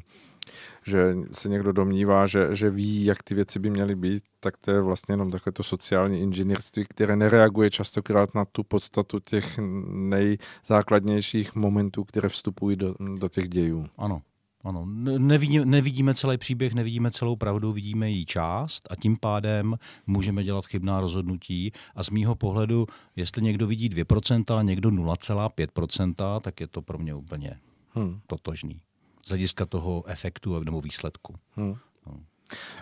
[0.85, 4.71] že se někdo domnívá, že, že ví, jak ty věci by měly být, tak to
[4.71, 11.55] je vlastně jenom takové to sociální inženýrství, které nereaguje častokrát na tu podstatu těch nejzákladnějších
[11.55, 13.87] momentů, které vstupují do, do těch dějů.
[13.97, 14.21] Ano,
[14.63, 14.85] ano,
[15.17, 19.75] nevidíme, nevidíme celý příběh, nevidíme celou pravdu, vidíme její část a tím pádem
[20.07, 21.71] můžeme dělat chybná rozhodnutí.
[21.95, 26.97] A z mýho pohledu, jestli někdo vidí 2% a někdo 0,5%, tak je to pro
[26.97, 27.59] mě úplně
[27.93, 28.19] hmm.
[28.27, 28.81] totožný.
[29.25, 31.35] Z hlediska toho efektu nebo výsledku.
[31.55, 31.75] Hmm.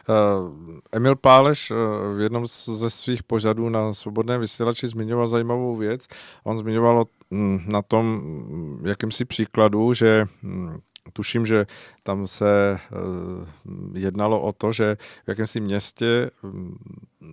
[0.10, 1.78] Uh, Emil Páleš uh,
[2.18, 6.08] v jednom ze svých požadů na svobodné vysílači zmiňoval zajímavou věc.
[6.44, 10.78] On zmiňoval mm, na tom mm, jakýmsi příkladu, že mm,
[11.14, 11.66] tuším, že
[12.04, 16.78] tam se uh, jednalo o to, že v jakémsi městě um,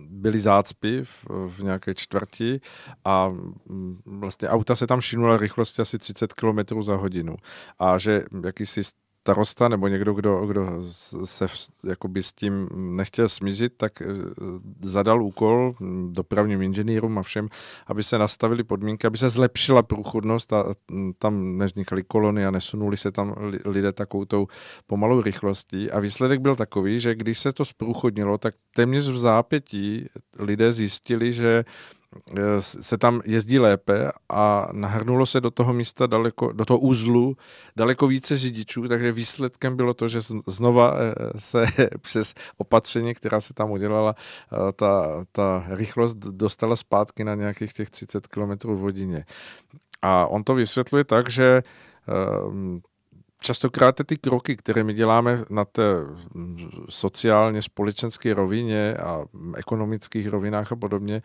[0.09, 2.61] byly zácpy v, nějaké čtvrti
[3.05, 7.35] a um, vlastně auta se tam šinula rychlosti asi 30 km za hodinu.
[7.79, 8.81] A že jakýsi
[9.25, 10.83] starosta nebo někdo, kdo, kdo
[11.23, 11.47] se
[11.87, 14.05] jakoby s tím nechtěl smířit, tak eh,
[14.81, 15.75] zadal úkol
[16.11, 17.49] dopravním inženýrům a všem,
[17.87, 20.65] aby se nastavili podmínky, aby se zlepšila průchodnost a
[21.19, 23.35] tam nevznikaly kolony a nesunuli se tam
[23.65, 24.47] lidé takovou tou
[24.87, 25.91] pomalou rychlostí.
[25.91, 30.05] A výsledek byl takový, že když se to zprůchodnilo, tak téměř v zápětí
[30.39, 31.65] lidé zjistili, že
[32.59, 37.37] se tam jezdí lépe a nahrnulo se do toho místa daleko, do toho úzlu
[37.75, 41.65] daleko více řidičů, takže výsledkem bylo to, že znova eh, se
[42.01, 47.89] přes opatření, která se tam udělala, eh, ta, ta rychlost dostala zpátky na nějakých těch
[47.89, 49.25] 30 km v hodině.
[50.01, 51.63] A on to vysvětluje tak, že
[53.41, 55.83] častokrát ty kroky, které my děláme na té
[56.89, 59.25] sociálně společenské rovině a
[59.55, 61.21] ekonomických rovinách a podobně,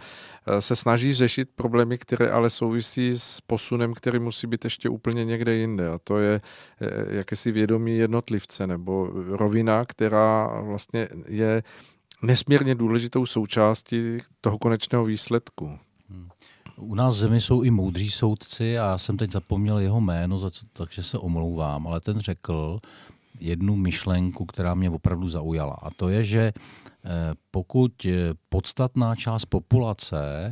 [0.46, 5.24] eh, se snaží řešit problémy, které ale souvisí s posunem, který musí být ještě úplně
[5.24, 5.88] někde jinde.
[5.88, 6.40] A to je
[6.80, 11.62] eh, jakési vědomí jednotlivce nebo rovina, která vlastně je
[12.22, 15.78] nesmírně důležitou součástí toho konečného výsledku.
[16.08, 16.28] Hmm.
[16.80, 20.50] U nás zemi jsou i moudří soudci a já jsem teď zapomněl jeho jméno, za
[20.50, 22.80] co, takže se omlouvám, ale ten řekl
[23.40, 25.78] jednu myšlenku, která mě opravdu zaujala.
[25.82, 27.10] A to je, že eh,
[27.50, 28.06] pokud
[28.48, 30.50] podstatná část populace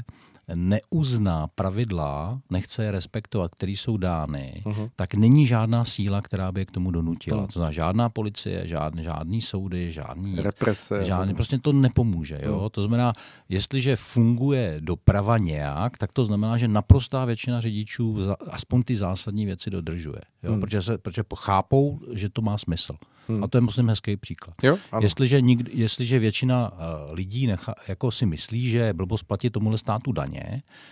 [0.55, 4.91] neuzná pravidla, nechce je respektovat, které jsou dány, uh-huh.
[4.97, 7.43] tak není žádná síla, která by je k tomu donutila.
[7.43, 7.47] Uh-huh.
[7.47, 10.37] To znamená žádná policie, žádný, žádný soudy, žádný...
[10.41, 11.05] Represe.
[11.05, 12.41] Žádný, prostě to nepomůže.
[12.43, 12.59] Jo?
[12.59, 12.70] Uh-huh.
[12.70, 13.12] To znamená,
[13.49, 18.16] jestliže funguje doprava nějak, tak to znamená, že naprostá většina řidičů
[18.51, 20.20] aspoň ty zásadní věci dodržuje.
[20.43, 20.53] Jo?
[20.53, 20.61] Uh-huh.
[20.61, 22.97] Protože, se, protože chápou, že to má smysl.
[23.29, 23.45] Hmm.
[23.45, 24.55] A to je, myslím, hezký příklad.
[24.62, 26.79] Jo, jestliže, nikdy, jestliže většina uh,
[27.12, 30.38] lidí necha, jako si myslí, že je blbost platit tomuhle státu daně,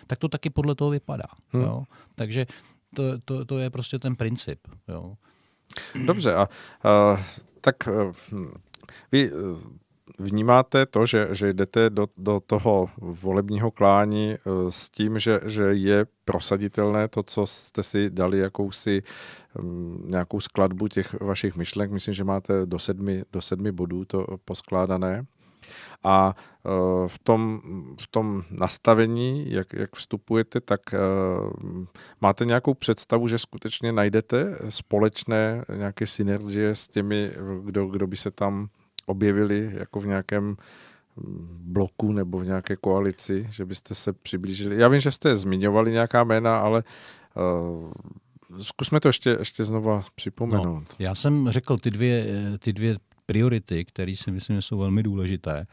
[0.06, 1.28] tak to taky podle toho vypadá.
[1.48, 1.62] Hmm.
[1.62, 1.85] Jo?
[2.14, 2.47] Takže
[2.94, 4.59] to, to, to je prostě ten princip.
[4.89, 5.14] Jo?
[6.06, 6.48] Dobře, a
[6.85, 7.20] uh,
[7.60, 8.12] tak uh,
[9.12, 9.59] vy uh,
[10.18, 14.39] vnímáte to, že, že jdete do, do toho volebního klání eh,
[14.70, 19.02] s tím, že, že je prosaditelné to, co jste si dali jakousi
[19.62, 21.90] mm, nějakou skladbu těch vašich myšlenek.
[21.90, 25.27] Myslím, že máte do sedmi, do sedmi bodů to poskládané.
[26.05, 26.68] A eh,
[27.09, 27.60] v tom,
[28.01, 30.98] v tom nastavení, jak, jak vstupujete, tak eh,
[32.20, 37.30] máte nějakou představu, že skutečně najdete společné nějaké synergie s těmi,
[37.64, 38.68] kdo, kdo by se tam
[39.06, 44.80] objevili jako v nějakém mm, bloku nebo v nějaké koalici, že byste se přiblížili.
[44.80, 46.84] Já vím, že jste zmiňovali nějaká jména, ale
[47.34, 47.93] uh,
[48.62, 50.64] zkusme to ještě, ještě znova připomenout.
[50.64, 52.26] No, já jsem řekl ty dvě,
[52.59, 52.97] ty dvě
[53.27, 55.66] priority, které si myslím, že jsou velmi důležité.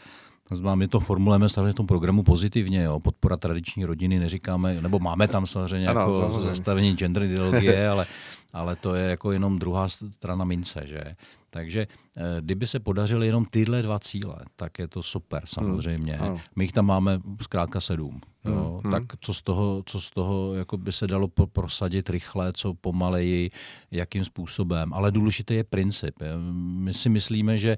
[0.75, 2.99] My to formulujeme v tom programu pozitivně, jo.
[2.99, 6.49] podpora tradiční rodiny, neříkáme, nebo máme tam samozřejmě ano, jako samozřejmě.
[6.49, 8.05] zastavení gender ideologie, ale,
[8.53, 11.15] ale to je jako jenom druhá strana mince, že?
[11.53, 16.13] Takže eh, kdyby se podařily jenom tyhle dva cíle, tak je to super samozřejmě.
[16.13, 16.37] Hmm.
[16.55, 18.21] My jich tam máme zkrátka sedm.
[18.45, 18.81] Jo?
[18.83, 18.91] Hmm.
[18.91, 23.49] Tak co z toho, co z toho jako by se dalo prosadit rychle, co pomaleji,
[23.91, 24.93] jakým způsobem.
[24.93, 26.15] Ale důležitý je princip.
[26.55, 27.71] My si myslíme, že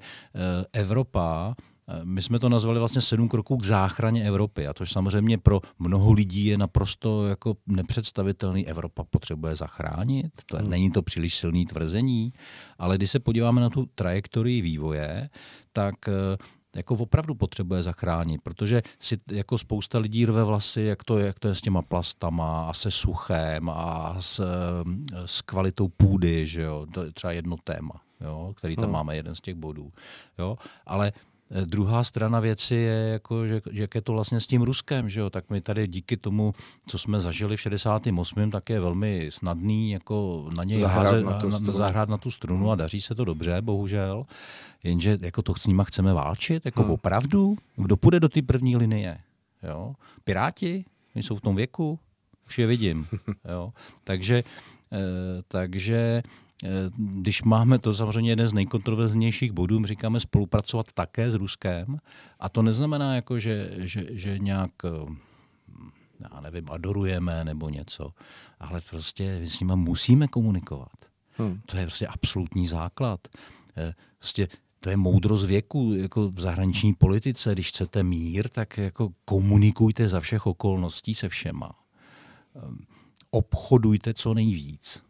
[0.72, 1.54] Evropa
[2.04, 6.12] my jsme to nazvali vlastně sedm kroků k záchraně Evropy a to samozřejmě pro mnoho
[6.12, 8.68] lidí je naprosto jako nepředstavitelný.
[8.68, 10.70] Evropa potřebuje zachránit, to, hmm.
[10.70, 12.32] není to příliš silný tvrzení,
[12.78, 15.28] ale když se podíváme na tu trajektorii vývoje,
[15.72, 16.12] tak eh,
[16.76, 21.48] jako opravdu potřebuje zachránit, protože si jako spousta lidí rve vlasy, jak to, jak to
[21.48, 26.86] je s těma plastama a se suchem a s, eh, s kvalitou půdy, že jo?
[26.94, 28.52] to je třeba jedno téma, jo?
[28.56, 28.92] který tam hmm.
[28.92, 29.92] máme, jeden z těch bodů.
[30.38, 30.56] Jo?
[30.86, 31.12] Ale
[31.64, 35.20] druhá strana věci je, jako, že, že jak je to vlastně s tím Ruskem, že
[35.20, 35.30] jo?
[35.30, 36.54] tak my tady díky tomu,
[36.86, 38.50] co jsme zažili v 68.
[38.50, 42.30] tak je velmi snadný jako na něj zahrát, házet, na, tu na, zahrát na tu
[42.30, 44.26] strunu a daří se to dobře, bohužel.
[44.84, 46.90] Jenže jako to s nima chceme válčit, jako hmm.
[46.90, 47.56] opravdu?
[47.76, 49.18] Kdo půjde do té první linie?
[49.62, 49.94] Jo?
[50.24, 50.84] Piráti?
[51.16, 51.98] Oni jsou v tom věku?
[52.46, 53.06] Už je vidím.
[53.50, 53.72] Jo?
[54.04, 54.44] Takže,
[54.92, 56.45] eh, takže Eh,
[56.96, 61.98] když máme to samozřejmě jeden z nejkontroverznějších bodů, říkáme spolupracovat také s Ruskem.
[62.40, 65.14] A to neznamená, jako, že, že, že nějak eh,
[66.20, 68.10] já nevím, adorujeme nebo něco,
[68.60, 70.96] ale prostě s nimi musíme komunikovat.
[71.38, 71.60] Hmm.
[71.66, 73.20] To je prostě absolutní základ.
[73.76, 74.48] Eh, prostě
[74.80, 77.52] to je moudrost věku jako v zahraniční politice.
[77.52, 81.70] Když chcete mír, tak jako komunikujte za všech okolností se všema.
[83.30, 85.05] Obchodujte co nejvíc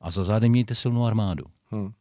[0.00, 1.44] a za zádem mějte silnou armádu.
[1.70, 1.92] Hmm.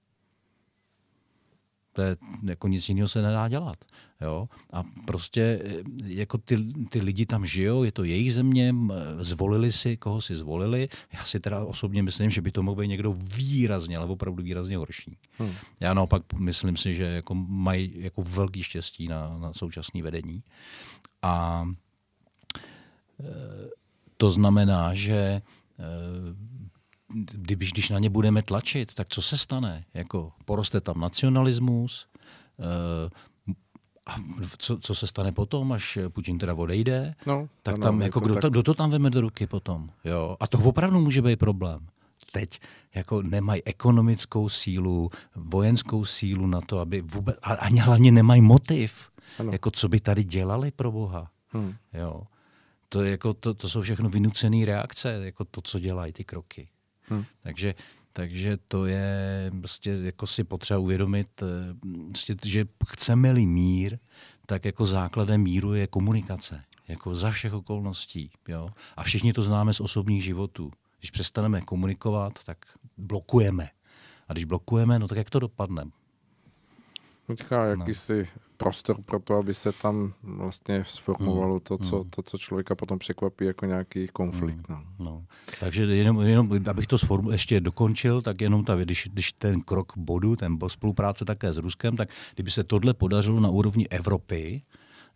[1.93, 3.77] To je, jako nic jiného se nedá dělat.
[4.21, 4.49] Jo?
[4.73, 8.75] A prostě eh, jako ty, ty lidi tam žijou, je to jejich země,
[9.19, 10.89] zvolili si, koho si zvolili.
[11.13, 14.77] Já si teda osobně myslím, že by to mohl být někdo výrazně, ale opravdu výrazně
[14.77, 15.17] horší.
[15.37, 15.53] Hmm.
[15.79, 20.43] Já naopak myslím si, že jako mají jako velký štěstí na, na současné vedení.
[21.21, 21.65] A
[23.19, 23.69] e,
[24.17, 25.41] to znamená, že e,
[27.33, 29.85] když, když na ně budeme tlačit, tak co se stane?
[29.93, 32.07] Jako poroste tam nacionalismus,
[32.57, 33.55] uh,
[34.05, 34.15] a
[34.57, 37.15] co, co se stane potom, až Putin teda odejde?
[37.25, 38.41] No, tak ano, tam, jako, to kdo, tak...
[38.41, 39.89] to, kdo to tam veme do ruky potom?
[40.05, 40.37] Jo?
[40.39, 41.87] A to opravdu může být problém.
[42.31, 42.59] Teď
[42.95, 49.09] jako nemají ekonomickou sílu, vojenskou sílu na to, aby vůbec, a ani hlavně nemají motiv.
[49.39, 49.51] Ano.
[49.51, 51.31] Jako co by tady dělali pro Boha.
[51.47, 51.75] Hmm.
[51.93, 52.23] Jo.
[52.89, 56.69] To, jako, to, to jsou všechno vynucené reakce, jako to, co dělají ty kroky.
[57.09, 57.25] Hmm.
[57.41, 57.75] Takže,
[58.13, 61.45] takže to je prostě jako si potřeba uvědomit, eh,
[62.07, 63.97] prostě, že chceme-li mír,
[64.45, 66.63] tak jako základem míru je komunikace.
[66.87, 68.31] Jako za všech okolností.
[68.47, 68.69] Jo?
[68.97, 70.71] A všichni to známe z osobních životů.
[70.99, 72.57] Když přestaneme komunikovat, tak
[72.97, 73.69] blokujeme.
[74.27, 75.83] A když blokujeme, no tak jak to dopadne?
[77.27, 77.65] Teďka no.
[77.65, 78.41] jakýsi no.
[78.57, 83.45] prostor pro to, aby se tam vlastně sformovalo to, co, to, co člověka potom překvapí
[83.45, 84.69] jako nějaký konflikt.
[84.69, 84.83] No.
[84.99, 85.25] No.
[85.59, 89.93] Takže jenom, jenom, abych to sformu, ještě dokončil, tak jenom ta, když, když ten krok
[89.97, 94.61] bodu, ten spolupráce také s Ruskem, tak kdyby se tohle podařilo na úrovni Evropy,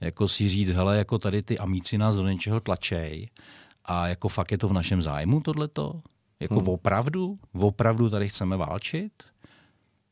[0.01, 3.29] jako si říct, hele, jako tady ty amíci nás do něčeho tlačej
[3.85, 6.01] a jako fakt je to v našem zájmu tohleto,
[6.39, 6.67] jako hmm.
[6.67, 9.23] opravdu, opravdu tady chceme válčit,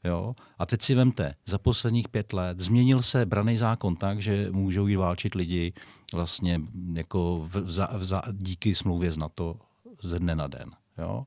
[0.04, 0.36] Jo?
[0.60, 4.88] A teď si vemte, za posledních pět let změnil se braný zákon tak, že můžou
[4.88, 5.74] jít válčit lidi
[6.14, 6.62] vlastně
[6.94, 9.56] jako v, v, v, díky smlouvě z NATO
[10.04, 10.72] ze dne na den.
[10.98, 11.26] Jo?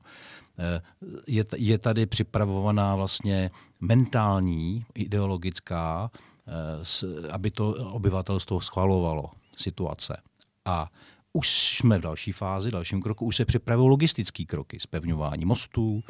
[0.59, 0.81] Eh,
[1.27, 6.11] je, je tady připravovaná vlastně mentální, ideologická,
[6.47, 10.21] eh, aby to obyvatelstvo schvalovalo situace.
[10.65, 10.89] A
[11.33, 16.03] už jsme v další fázi, dalším kroku, už se připravují logistické kroky, spevňování mostů,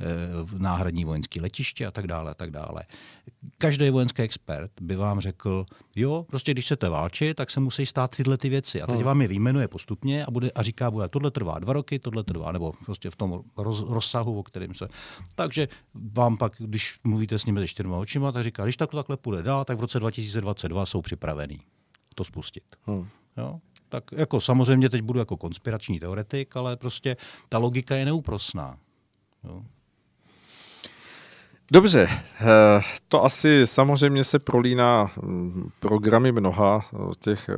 [0.00, 0.06] eh,
[0.58, 2.84] náhradní vojenské letiště a tak dále, a tak dále.
[3.58, 5.66] Každý vojenský expert by vám řekl,
[5.96, 8.82] jo, prostě když chcete válčit, tak se musí stát tyhle ty věci.
[8.82, 9.04] A teď hmm.
[9.04, 12.52] vám je vyjmenuje postupně a, bude, a říká, bude, tohle trvá dva roky, tohle trvá,
[12.52, 14.88] nebo prostě v tom roz, rozsahu, o kterém se.
[15.34, 18.96] Takže vám pak, když mluvíte s nimi se čtyřma očima, tak říká, když tak to
[18.96, 21.60] takhle půjde dál, tak v roce 2022 jsou připravený
[22.14, 22.64] to spustit.
[22.86, 23.08] Hmm.
[23.36, 23.60] Jo?
[23.90, 27.16] Tak jako samozřejmě teď budu jako konspirační teoretik, ale prostě
[27.48, 28.78] ta logika je neúprosná.
[29.44, 29.62] Jo.
[31.72, 32.46] Dobře, eh,
[33.08, 37.54] to asi samozřejmě se prolíná mm, programy mnoha eh, těch eh,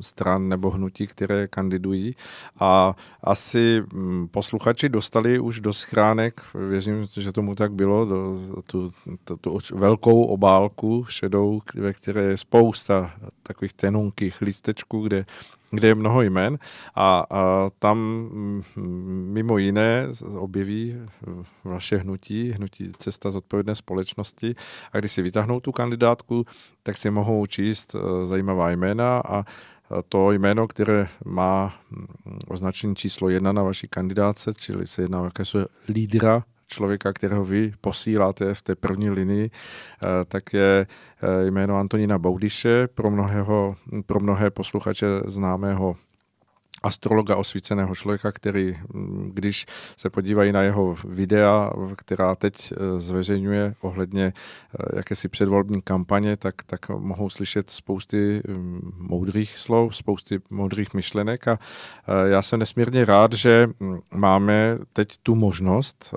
[0.00, 2.16] stran nebo hnutí, které kandidují.
[2.60, 8.34] A asi mm, posluchači dostali už do schránek, věřím, že tomu tak bylo, do,
[8.70, 8.92] tu,
[9.24, 13.10] tu, tu velkou obálku šedou, ve které je spousta
[13.42, 15.26] takových tenunkých listečků, kde
[15.70, 16.58] kde je mnoho jmen
[16.94, 18.62] a, a tam mm,
[19.32, 20.06] mimo jiné
[20.38, 20.96] objeví
[21.64, 24.54] vaše hnutí, hnutí Cesta z odpovědné společnosti.
[24.92, 26.46] A když si vytáhnou tu kandidátku,
[26.82, 29.44] tak si mohou číst e, zajímavá jména a
[30.08, 32.06] to jméno, které má mm,
[32.48, 35.58] označení číslo jedna na vaší kandidáce, čili se jedná o jakési
[35.88, 42.18] lídra člověka, kterého vy posíláte v té první linii, eh, tak je eh, jméno Antonína
[42.18, 43.74] Boudiše, pro, mnohého,
[44.06, 45.96] pro mnohé posluchače známého
[46.82, 53.74] astrologa osvíceného člověka, který, mm, když se podívají na jeho videa, která teď eh, zveřejňuje
[53.80, 60.94] ohledně eh, jakési předvolební kampaně, tak, tak mohou slyšet spousty mm, moudrých slov, spousty moudrých
[60.94, 61.58] myšlenek a
[62.08, 66.14] eh, já jsem nesmírně rád, že mm, máme teď tu možnost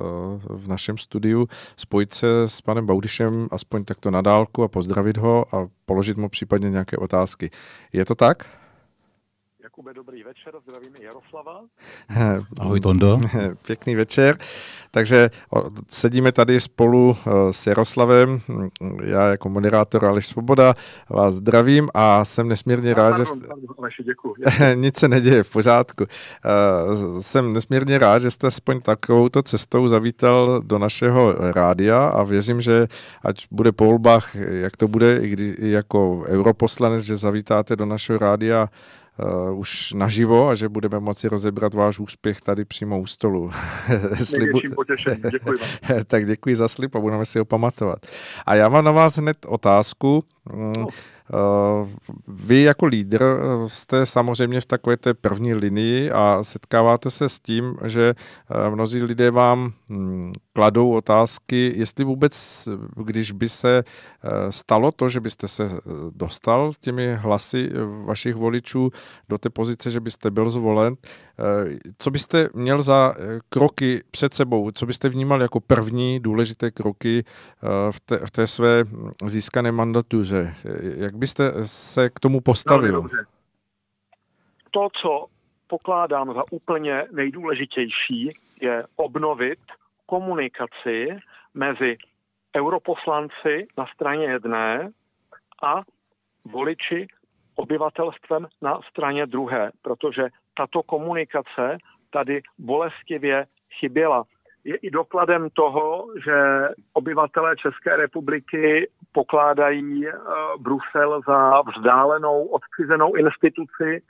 [0.49, 5.55] v našem studiu spojit se s panem Baudišem aspoň takto na dálku a pozdravit ho
[5.55, 7.49] a položit mu případně nějaké otázky.
[7.93, 8.60] Je to tak?
[9.71, 11.61] Jakube, dobrý večer, zdravím Jaroslava.
[12.59, 13.19] Ahoj Tondo.
[13.65, 14.37] Pěkný večer.
[14.91, 15.29] Takže
[15.89, 18.39] sedíme tady spolu eh, s Jaroslavem,
[19.03, 20.73] já jako moderátor Aleš Svoboda
[21.09, 23.47] vás zdravím a jsem nesmírně rád, pardon, že...
[23.47, 24.35] Pardon, Aleši, děkuji.
[24.75, 26.05] Nic se neděje, v pořádku.
[26.05, 32.61] Eh, jsem nesmírně rád, že jste aspoň takovouto cestou zavítal do našeho rádia a věřím,
[32.61, 32.87] že
[33.23, 38.19] ať bude po volbách, jak to bude, i když jako europoslanec, že zavítáte do našeho
[38.19, 38.69] rádia
[39.19, 43.51] uh, už naživo a že budeme moci rozebrat váš úspěch tady přímo u stolu.
[44.23, 44.59] Slibu...
[44.75, 46.03] potěšení, děkuji vám.
[46.07, 48.05] tak děkuji za slib a budeme si ho pamatovat.
[48.45, 50.23] A já mám na vás hned otázku.
[50.55, 50.87] No.
[51.33, 51.87] Eh,
[52.27, 53.23] vy jako lídr
[53.67, 59.03] jste samozřejmě v takové té první linii a setkáváte se s tím, že eh, mnozí
[59.03, 59.71] lidé vám
[60.53, 63.83] kladou otázky, jestli vůbec, když by se
[64.49, 65.69] stalo to, že byste se
[66.11, 67.69] dostal těmi hlasy
[68.05, 68.91] vašich voličů
[69.29, 70.95] do té pozice, že byste byl zvolen,
[71.97, 73.15] co byste měl za
[73.49, 77.23] kroky před sebou, co byste vnímal jako první důležité kroky
[77.91, 78.83] v té, v té své
[79.25, 80.55] získané mandatuře?
[80.97, 83.09] Jak byste se k tomu postavil?
[84.71, 85.25] To, co
[85.67, 88.31] pokládám za úplně nejdůležitější,
[88.61, 89.59] je obnovit
[90.11, 91.07] komunikaci
[91.53, 91.97] mezi
[92.55, 94.91] europoslanci na straně jedné
[95.63, 95.81] a
[96.45, 97.07] voliči
[97.55, 101.77] obyvatelstvem na straně druhé, protože tato komunikace
[102.09, 103.45] tady bolestivě
[103.79, 104.23] chyběla.
[104.63, 106.35] Je i dokladem toho, že
[106.93, 110.13] obyvatelé České republiky pokládají eh,
[110.59, 114.01] Brusel za vzdálenou, odcizenou instituci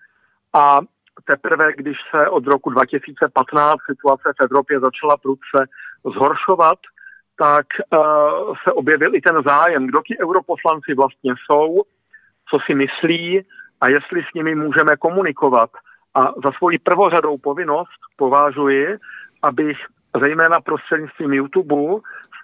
[0.53, 0.79] a
[1.25, 5.65] teprve, když se od roku 2015 situace v Evropě začala prudce
[6.13, 6.79] zhoršovat,
[7.39, 11.83] tak uh, se objevil i ten zájem, kdo ti europoslanci vlastně jsou,
[12.49, 13.41] co si myslí
[13.81, 15.69] a jestli s nimi můžeme komunikovat.
[16.15, 18.97] A za svoji prvořadou povinnost považuji,
[19.41, 19.77] abych
[20.19, 21.75] zejména prostřednictvím YouTube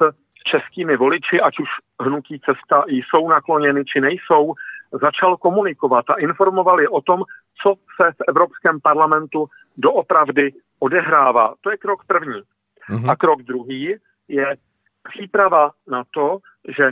[0.01, 0.13] s
[0.43, 1.69] českými voliči, ať už
[2.01, 4.53] hnutí cesta jsou nakloněny či nejsou,
[5.01, 7.23] začal komunikovat a informoval je o tom,
[7.61, 9.47] co se v Evropském parlamentu
[9.77, 11.55] doopravdy odehrává.
[11.61, 12.41] To je krok první.
[12.89, 13.11] Mm-hmm.
[13.11, 13.95] A krok druhý
[14.27, 14.57] je
[15.09, 16.39] příprava na to,
[16.77, 16.91] že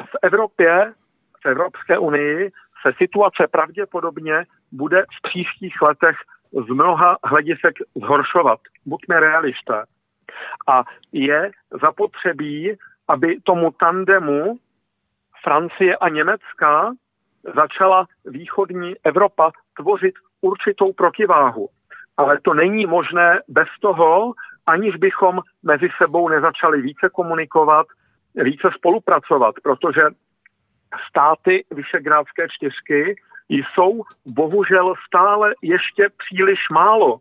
[0.00, 0.94] v Evropě,
[1.42, 2.52] v Evropské unii
[2.86, 6.16] se situace pravděpodobně bude v příštích letech
[6.52, 8.60] z mnoha hledisek zhoršovat.
[8.86, 9.84] Buďme realisté.
[10.66, 11.50] A je
[11.82, 12.76] zapotřebí,
[13.08, 14.58] aby tomu tandemu
[15.42, 16.92] Francie a Německa
[17.56, 21.68] začala východní Evropa tvořit určitou protiváhu.
[22.16, 24.32] Ale to není možné bez toho,
[24.66, 27.86] aniž bychom mezi sebou nezačali více komunikovat,
[28.34, 30.02] více spolupracovat, protože
[31.10, 33.16] státy Vyšegrádské čtyřky
[33.48, 37.20] jsou bohužel stále ještě příliš málo.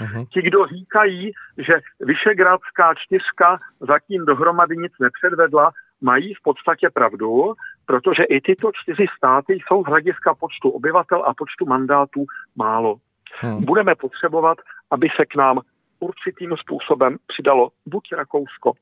[0.00, 0.26] Mhm.
[0.26, 7.54] Ti, kdo říkají, že Vyšegrádská čtyřka zatím dohromady nic nepředvedla, mají v podstatě pravdu,
[7.86, 12.24] protože i tyto čtyři státy jsou z hlediska počtu obyvatel a počtu mandátů
[12.56, 12.96] málo.
[13.40, 13.64] Hmm.
[13.64, 14.58] Budeme potřebovat,
[14.90, 15.60] aby se k nám
[16.00, 18.72] určitým způsobem přidalo buď Rakousko,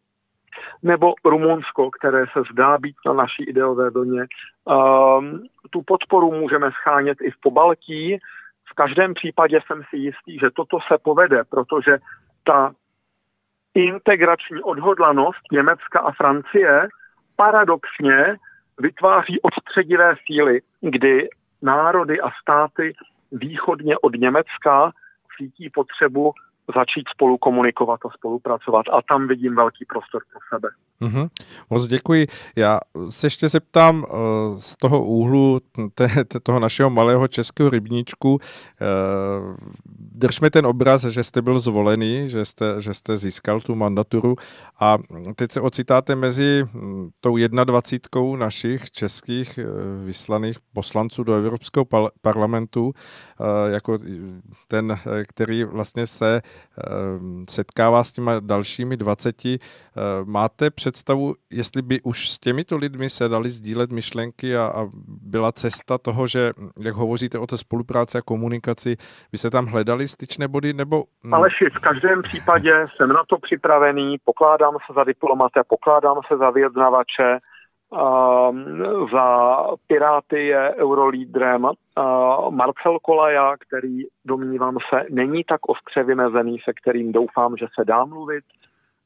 [0.82, 4.26] nebo Rumunsko, které se zdá být na naší ideové vlně.
[4.64, 8.18] Um, tu podporu můžeme schánět i v Pobaltí.
[8.70, 11.98] V každém případě jsem si jistý, že toto se povede, protože
[12.44, 12.72] ta
[13.74, 16.88] integrační odhodlanost Německa a Francie
[17.36, 18.36] paradoxně
[18.78, 21.28] vytváří odstředivé síly, kdy
[21.62, 22.94] národy a státy
[23.32, 24.92] východně od Německa
[25.38, 26.32] cítí potřebu
[26.76, 28.86] začít spolu komunikovat a spolupracovat.
[28.92, 30.68] A tam vidím velký prostor pro sebe.
[31.00, 31.28] Mm-hmm.
[31.70, 32.26] Moc děkuji.
[32.56, 35.60] Já se ještě zeptám uh, z toho úhlu
[35.94, 38.32] te, te, toho našeho malého českého rybníčku.
[38.32, 38.40] Uh,
[40.12, 44.36] držme ten obraz, že jste byl zvolený, že jste, že jste získal tu mandaturu
[44.80, 44.98] a
[45.36, 52.10] teď se ocitáte mezi hm, tou 21 našich českých uh, vyslaných poslanců do Evropského par-
[52.22, 52.92] parlamentu,
[53.66, 53.98] jako
[54.68, 54.98] ten,
[55.28, 56.42] který vlastně se
[57.50, 59.44] setkává s těma dalšími 20.
[59.44, 59.52] Uh,
[60.24, 65.52] máte představu, jestli by už s těmito lidmi se dali sdílet myšlenky a, a byla
[65.52, 68.96] cesta toho, že jak hovoříte o té spolupráci a komunikaci,
[69.32, 71.04] by se tam hledali styčné body, nebo...
[71.32, 76.50] Aleši, v každém případě jsem na to připravený, pokládám se za diplomata, pokládám se za
[76.50, 77.38] vyjednavače,
[77.90, 79.56] Uh, za
[79.86, 81.70] Piráty je eurolídrem uh,
[82.50, 88.04] Marcel Kolaja, který, domnívám se, není tak ostře vymezený, se kterým doufám, že se dá
[88.04, 88.44] mluvit.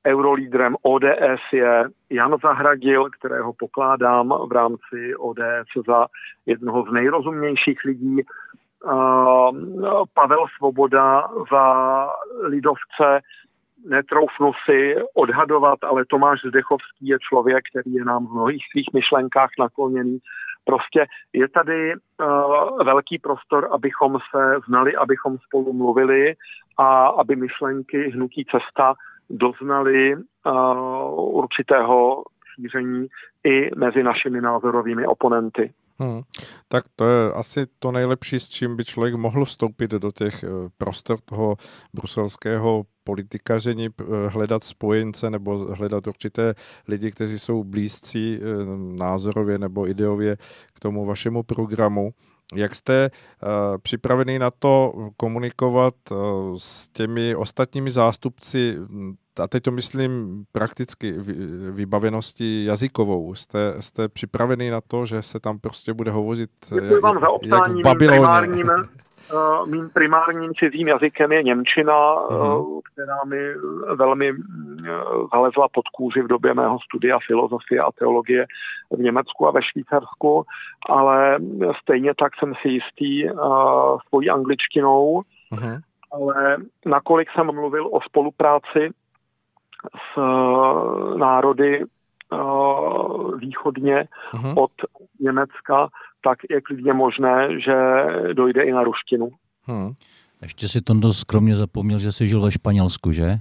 [0.08, 6.06] Eurolídrem ODS je Jan Zahradil, kterého pokládám v rámci ODS za
[6.46, 8.16] jednoho z nejrozumnějších lidí.
[8.84, 9.50] Uh,
[10.14, 11.64] Pavel Svoboda za
[12.42, 13.20] lidovce,
[13.86, 19.50] netroufnu si odhadovat, ale Tomáš Zdechovský je člověk, který je nám v mnohých svých myšlenkách
[19.58, 20.18] nakloněný.
[20.64, 26.34] Prostě je tady uh, velký prostor, abychom se znali, abychom spolu mluvili
[26.76, 28.94] a aby myšlenky hnutí cesta
[29.30, 32.24] doznali uh, určitého
[32.54, 33.06] šíření
[33.44, 35.72] i mezi našimi názorovými oponenty.
[36.00, 36.20] Hmm.
[36.68, 40.44] Tak to je asi to nejlepší, s čím by člověk mohl vstoupit do těch
[40.78, 41.56] prostor toho
[41.94, 43.88] bruselského politikaření,
[44.28, 46.54] hledat spojence nebo hledat určité
[46.88, 48.40] lidi, kteří jsou blízcí
[48.96, 50.36] názorově nebo ideově
[50.74, 52.10] k tomu vašemu programu.
[52.56, 53.48] Jak jste uh,
[53.82, 56.18] připravený na to komunikovat uh,
[56.56, 58.76] s těmi ostatními zástupci,
[59.40, 61.12] a teď to myslím prakticky
[61.70, 66.76] vybavenosti jazykovou, jste, jste připravený na to, že se tam prostě bude hovořit za
[67.56, 68.64] jak v Babyloně?
[69.32, 73.54] Uh, mým primárním cizím jazykem je Němčina, uh, která mi
[73.94, 74.38] velmi uh,
[75.32, 78.46] zalezla pod kůži v době mého studia filozofie a teologie
[78.90, 80.44] v Německu a ve Švýcarsku,
[80.88, 81.38] ale
[81.82, 83.40] stejně tak jsem si jistý uh,
[84.08, 85.22] svojí angličtinou,
[85.52, 85.80] uh-huh.
[86.12, 86.56] ale
[86.86, 88.90] nakolik jsem mluvil o spolupráci
[90.14, 90.20] s
[91.16, 91.84] národy
[92.32, 94.54] uh, východně uh-huh.
[94.56, 94.72] od
[95.20, 95.88] Německa,
[96.20, 97.76] tak je klidně možné, že
[98.32, 99.30] dojde i na ruštinu.
[99.62, 99.92] Hmm.
[100.42, 103.40] Ještě si Tondo skromně zapomněl, že jsi žil ve Španělsku, že?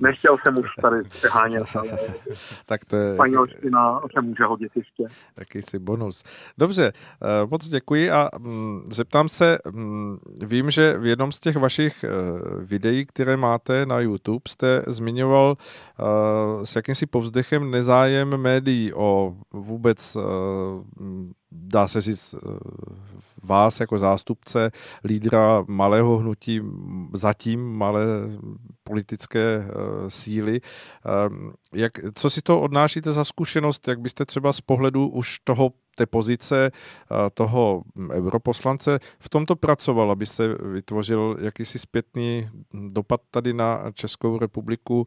[0.00, 1.98] Nechtěl jsem už tady přehánět, ale
[2.66, 3.14] tak to je...
[3.14, 5.04] španělština se může hodit ještě.
[5.36, 6.24] Jakýsi bonus.
[6.58, 6.92] Dobře,
[7.50, 8.28] moc děkuji a
[8.90, 9.58] zeptám se,
[10.42, 12.04] vím, že v jednom z těch vašich
[12.60, 15.56] videí, které máte na YouTube, jste zmiňoval
[16.64, 20.16] s jakýmsi povzdechem nezájem médií o vůbec
[21.52, 22.34] dá se říct,
[23.44, 24.70] vás jako zástupce
[25.04, 26.60] lídra malého hnutí,
[27.14, 28.04] zatím malé
[28.84, 30.60] politické uh, síly.
[31.30, 35.70] Uh, jak, co si to odnášíte za zkušenost, jak byste třeba z pohledu už toho
[35.96, 36.70] té pozice
[37.34, 37.82] toho
[38.12, 45.06] europoslance v tomto pracoval, aby se vytvořil jakýsi zpětný dopad tady na Českou republiku.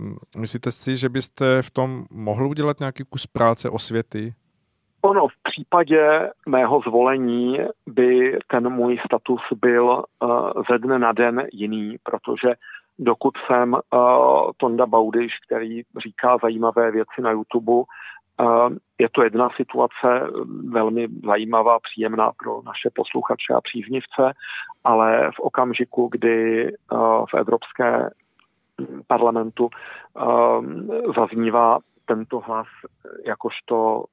[0.00, 4.34] Um, myslíte si, že byste v tom mohl udělat nějaký kus práce osvěty?
[5.04, 11.46] Ono v případě mého zvolení by ten můj status byl uh, ze dne na den
[11.52, 12.54] jiný, protože
[12.98, 13.80] dokud jsem uh,
[14.56, 17.84] Tonda Baudyš, který říká zajímavé věci na YouTube, uh,
[18.98, 20.20] je to jedna situace
[20.68, 24.32] velmi zajímavá, příjemná pro naše posluchače a příznivce,
[24.84, 28.10] ale v okamžiku, kdy uh, v Evropské
[29.06, 30.64] parlamentu uh,
[31.16, 32.66] zaznívá tento hlas
[33.26, 34.04] jakožto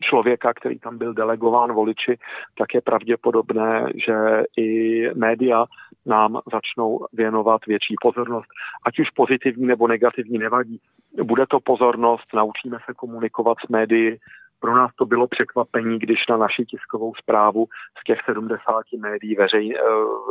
[0.00, 2.18] člověka, který tam byl delegován voliči,
[2.58, 4.14] tak je pravděpodobné, že
[4.56, 5.64] i média
[6.06, 8.48] nám začnou věnovat větší pozornost.
[8.86, 10.80] Ať už pozitivní nebo negativní nevadí.
[11.22, 14.16] Bude to pozornost, naučíme se komunikovat s médií,
[14.60, 17.66] pro nás to bylo překvapení, když na naši tiskovou zprávu
[18.00, 18.60] z těch 70
[18.98, 19.82] médií veřej, eh,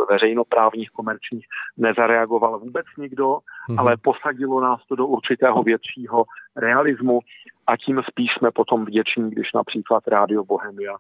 [0.10, 1.46] veřejnoprávních komerčních
[1.78, 3.76] nezareagoval vůbec nikdo, mm-hmm.
[3.80, 6.24] ale posadilo nás to do určitého většího
[6.56, 7.20] realismu
[7.68, 10.98] a tím spíš jsme potom vděční, když například Rádio Bohemia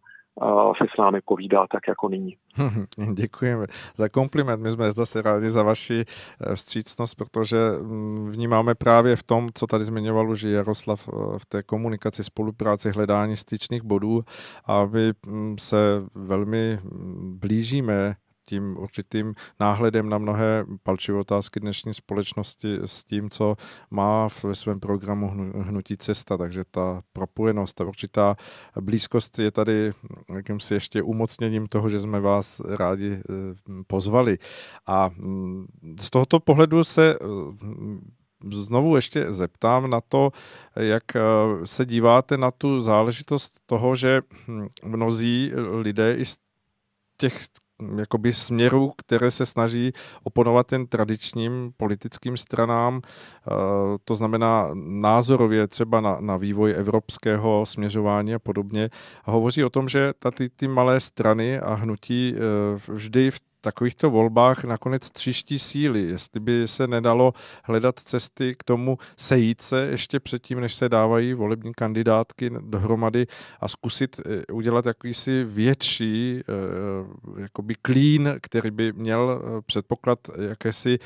[0.77, 2.37] se s námi povídá tak jako nyní.
[3.13, 4.63] Děkujeme za kompliment.
[4.63, 6.05] My jsme zase rádi za vaši
[6.41, 11.45] eh, vstřícnost, protože mm, vnímáme právě v tom, co tady zmiňoval už Jaroslav eh, v
[11.45, 14.23] té komunikaci, spolupráci, hledání styčných bodů
[14.65, 15.77] a my mm, se
[16.15, 23.55] velmi mm, blížíme tím určitým náhledem na mnohé palčivé otázky dnešní společnosti s tím, co
[23.91, 26.37] má ve svém programu Hnutí cesta.
[26.37, 28.35] Takže ta propojenost, ta určitá
[28.81, 29.91] blízkost je tady
[30.33, 33.23] jakýmsi ještě umocněním toho, že jsme vás rádi eh,
[33.87, 34.37] pozvali.
[34.87, 35.65] A mm,
[35.99, 37.25] z tohoto pohledu se eh,
[38.51, 40.31] znovu ještě zeptám na to,
[40.75, 41.21] jak eh,
[41.63, 45.51] se díváte na tu záležitost toho, že hm, mnozí
[45.81, 46.37] lidé i z
[47.17, 47.43] těch
[47.97, 49.91] jakoby směrů, které se snaží
[50.23, 53.51] oponovat ten tradičním politickým stranám, eh,
[54.03, 58.89] to znamená názorově třeba na, na vývoj evropského směřování a podobně.
[59.25, 64.09] A hovoří o tom, že ty, ty malé strany a hnutí eh, vždy v takovýchto
[64.09, 67.33] volbách nakonec třiští síly, jestli by se nedalo
[67.63, 73.27] hledat cesty k tomu sejít se ještě předtím, než se dávají volební kandidátky dohromady
[73.59, 80.19] a zkusit eh, udělat jakýsi větší eh, jakoby klín, který by měl eh, předpoklad
[80.49, 80.99] jakési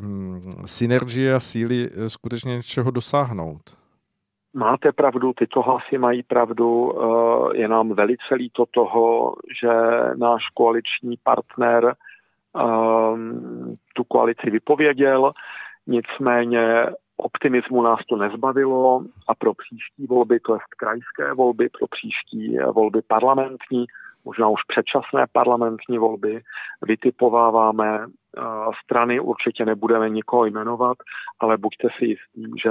[0.00, 3.85] mm, synergie a síly skutečně něčeho dosáhnout.
[4.58, 6.92] Máte pravdu, tyto hlasy mají pravdu.
[6.92, 9.70] Eh, je nám velice líto toho, že
[10.16, 11.94] náš koaliční partner
[12.56, 15.32] ehm, tu koalici vypověděl.
[15.86, 22.58] Nicméně optimismu nás to nezbavilo a pro příští volby, to je krajské volby, pro příští
[22.58, 23.86] volby parlamentní,
[24.24, 26.42] možná už předčasné parlamentní volby,
[26.82, 28.06] vytipováváme
[28.84, 30.96] strany, určitě nebudeme nikoho jmenovat,
[31.40, 32.70] ale buďte si jistí, že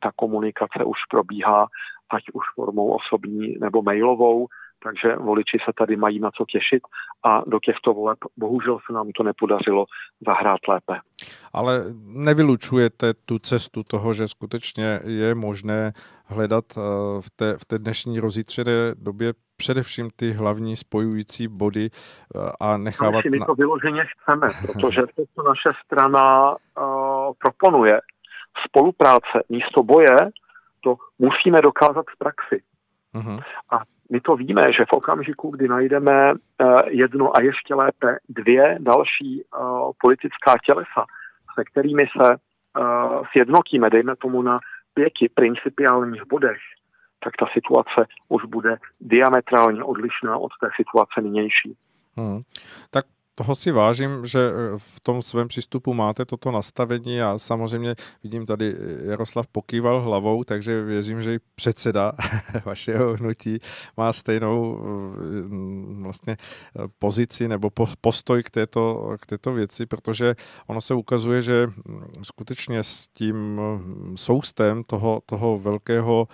[0.00, 1.66] ta komunikace už probíhá,
[2.10, 4.46] ať už formou osobní nebo mailovou,
[4.86, 6.82] takže voliči se tady mají na co těšit
[7.24, 9.86] a do těchto voleb bohužel se nám to nepodařilo
[10.26, 11.00] zahrát lépe.
[11.52, 15.92] Ale nevylučujete tu cestu toho, že skutečně je možné
[16.24, 16.80] hledat eh,
[17.20, 23.24] v té, v té dnešní rozjitřené době především ty hlavní spojující body eh, a nechávat...
[23.24, 28.00] My to vyloženě chceme, protože to, co naše strana uh, proponuje,
[28.64, 30.30] spolupráce místo boje,
[30.80, 32.62] to musíme dokázat v praxi.
[33.16, 33.40] Uh-huh.
[33.70, 33.80] A
[34.10, 39.44] my to víme, že v okamžiku, kdy najdeme uh, jedno a ještě lépe dvě další
[39.44, 41.04] uh, politická tělesa,
[41.54, 44.60] se kterými se uh, sjednotíme, dejme tomu na
[44.94, 46.58] pěti principiálních bodech,
[47.24, 51.76] tak ta situace už bude diametrálně odlišná od té situace nynější.
[52.16, 52.40] Hmm.
[52.90, 53.06] Tak
[53.38, 58.46] toho si vážím, že eh, v tom svém přístupu máte toto nastavení a samozřejmě vidím
[58.46, 62.12] tady eh, Jaroslav pokýval hlavou, takže věřím, že i předseda
[62.64, 63.58] vašeho hnutí
[63.96, 66.36] má stejnou eh, vlastně
[66.98, 70.34] pozici nebo postoj k této, k této věci, protože
[70.66, 76.28] ono se ukazuje, že hm, skutečně s tím hm, soustem toho, toho velkého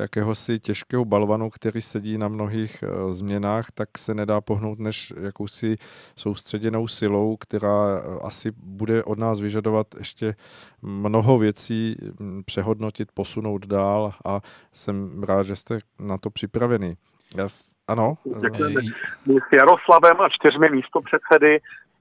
[0.00, 5.76] jakéhosi těžkého balvanu, který sedí na mnohých změnách, tak se nedá pohnout než jakousi
[6.16, 10.34] soustředění soustředěnou silou, která eh, asi bude od nás vyžadovat ještě
[10.82, 14.40] mnoho věcí mm, přehodnotit, posunout dál a
[14.72, 16.96] jsem rád, že jste na to připraveni.
[17.36, 17.48] Já,
[17.88, 18.14] ano?
[18.40, 18.80] Děkujeme.
[19.26, 21.60] S Jaroslavem a čtyřmi místopředsedy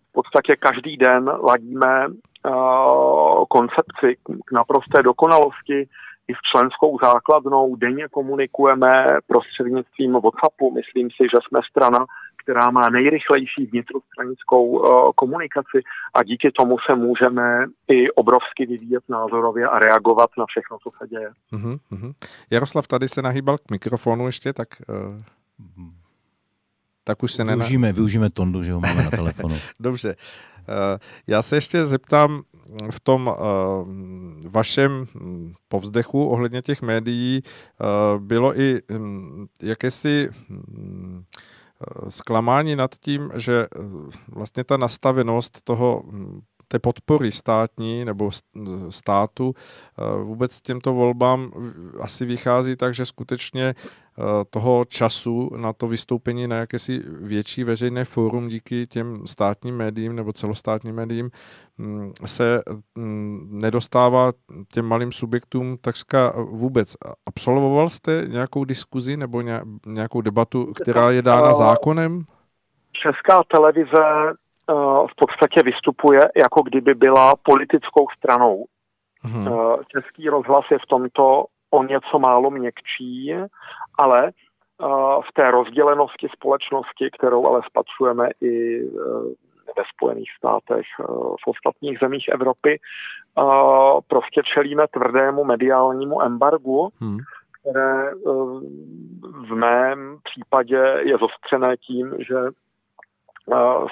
[0.10, 5.88] v podstatě každý den ladíme uh, koncepci k naprosté dokonalosti
[6.28, 10.72] i s členskou základnou denně komunikujeme prostřednictvím WhatsAppu.
[10.72, 12.06] Myslím si, že jsme strana,
[12.46, 15.82] která má nejrychlejší vnitrostranickou uh, komunikaci
[16.14, 21.08] a díky tomu se můžeme i obrovsky vyvíjet názorově a reagovat na všechno, co se
[21.08, 21.30] děje.
[21.54, 22.14] Uh-huh,
[22.52, 24.68] Jaroslav tady se nahýbal k mikrofonu ještě, tak...
[24.90, 25.20] Uh
[27.08, 27.96] tak už se využijeme, nená...
[27.96, 29.56] využijeme Tondu, že ho máme na telefonu.
[29.80, 30.16] Dobře.
[31.28, 32.42] Já se ještě zeptám
[32.92, 33.36] v tom
[34.50, 35.06] vašem
[35.68, 37.42] povzdechu ohledně těch médií
[38.18, 41.24] bylo i hm, jakési hm,
[42.10, 43.68] zklamání nad tím, že
[44.28, 48.30] vlastně ta nastavenost toho hm, té podpory státní nebo
[48.90, 49.54] státu
[50.24, 51.52] vůbec těmto volbám
[52.02, 53.76] asi vychází tak, že skutečně
[54.50, 60.34] toho času na to vystoupení na jakési větší veřejné fórum díky těm státním médiím nebo
[60.34, 61.32] celostátním médiím
[61.78, 62.64] mm, se
[62.96, 64.32] mm, nedostává
[64.72, 66.96] těm malým subjektům takřka vůbec.
[67.26, 69.42] Absolvoval jste nějakou diskuzi nebo
[69.86, 72.24] nějakou debatu, která je dána zákonem?
[72.92, 74.34] Česká televize
[75.12, 78.66] v podstatě vystupuje, jako kdyby byla politickou stranou.
[79.22, 79.48] Hmm.
[79.88, 83.36] Český rozhlas je v tomto o něco málo měkčí,
[83.98, 84.32] ale
[85.22, 88.88] v té rozdělenosti společnosti, kterou ale spatřujeme i e,
[89.78, 91.04] ve Spojených státech, e,
[91.44, 92.80] v ostatních zemích Evropy,
[94.08, 97.18] prostě čelíme tvrdému mediálnímu embargu, hmm.
[97.62, 98.12] které
[99.48, 102.36] v mém případě je zostřené tím, že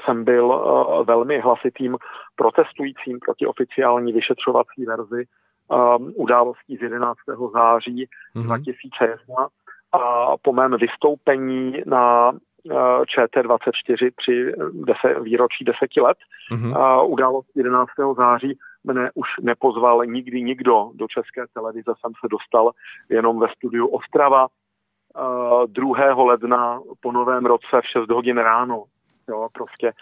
[0.05, 0.65] jsem byl
[1.07, 1.97] velmi hlasitým
[2.35, 5.26] protestujícím proti oficiální vyšetřovací verzi
[6.15, 7.18] událostí z 11.
[7.53, 8.44] září mm-hmm.
[8.44, 9.48] 2001
[9.91, 12.34] a po mém vystoupení na
[13.03, 16.18] ČT24 při deset, výročí deseti let
[16.52, 16.77] mm-hmm.
[16.77, 17.90] a událost 11.
[18.18, 22.72] září mne už nepozval nikdy nikdo do České televize, jsem se dostal
[23.10, 24.48] jenom ve studiu Ostrava
[25.68, 26.23] 2.
[26.23, 28.84] ledna po novém roce v 6 hodin ráno
[29.30, 29.94] Jo, prostě.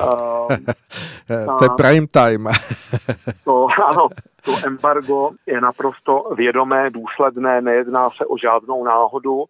[0.00, 0.56] Uh,
[1.58, 2.48] to je prime time.
[3.44, 4.08] to, ano,
[4.44, 9.44] to embargo je naprosto vědomé, důsledné, nejedná se o žádnou náhodu.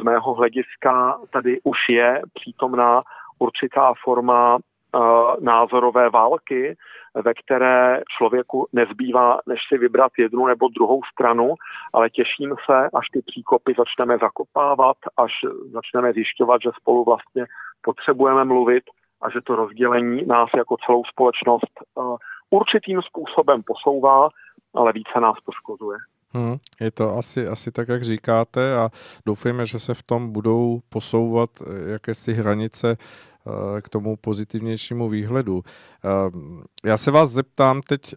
[0.00, 3.02] Z mého hlediska tady už je přítomná
[3.38, 5.00] určitá forma uh,
[5.40, 6.76] názorové války,
[7.14, 11.54] ve které člověku nezbývá, než si vybrat jednu nebo druhou stranu,
[11.92, 15.32] ale těším se, až ty příkopy začneme zakopávat, až
[15.72, 17.46] začneme zjišťovat, že spolu vlastně
[17.82, 18.84] potřebujeme mluvit
[19.20, 22.16] a že to rozdělení nás jako celou společnost uh,
[22.50, 24.28] určitým způsobem posouvá,
[24.74, 25.98] ale více nás poškozuje.
[26.34, 28.90] Hmm, je to asi, asi tak, jak říkáte a
[29.26, 33.31] doufejme, že se v tom budou posouvat eh, jakési hranice Eh,
[33.80, 35.62] k tomu pozitivnějšímu výhledu.
[35.64, 38.16] Eh, já se vás zeptám teď eh,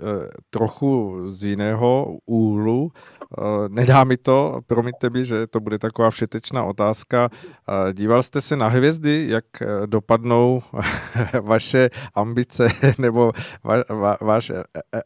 [0.50, 2.92] trochu z jiného úhlu.
[3.68, 7.30] Nedá mi to, promiňte mi, že to bude taková všetečná otázka.
[7.94, 9.46] Díval jste se na hvězdy, jak
[9.86, 10.62] dopadnou
[11.42, 13.32] vaše ambice nebo
[13.64, 14.52] va, va, váš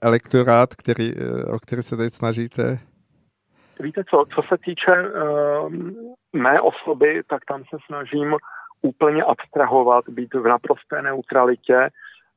[0.01, 1.13] elektorát, který,
[1.53, 2.79] o který se teď snažíte?
[3.79, 5.73] Víte co, co se týče uh,
[6.33, 8.35] mé osoby, tak tam se snažím
[8.81, 11.89] úplně abstrahovat, být v naprosté neutralitě,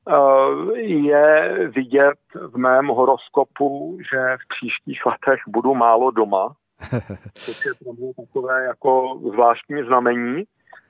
[0.08, 6.54] eh, je vidět v mém horoskopu, že v příštích letech budu málo doma.
[7.46, 10.44] To je pro mě takové jako zvláštní znamení,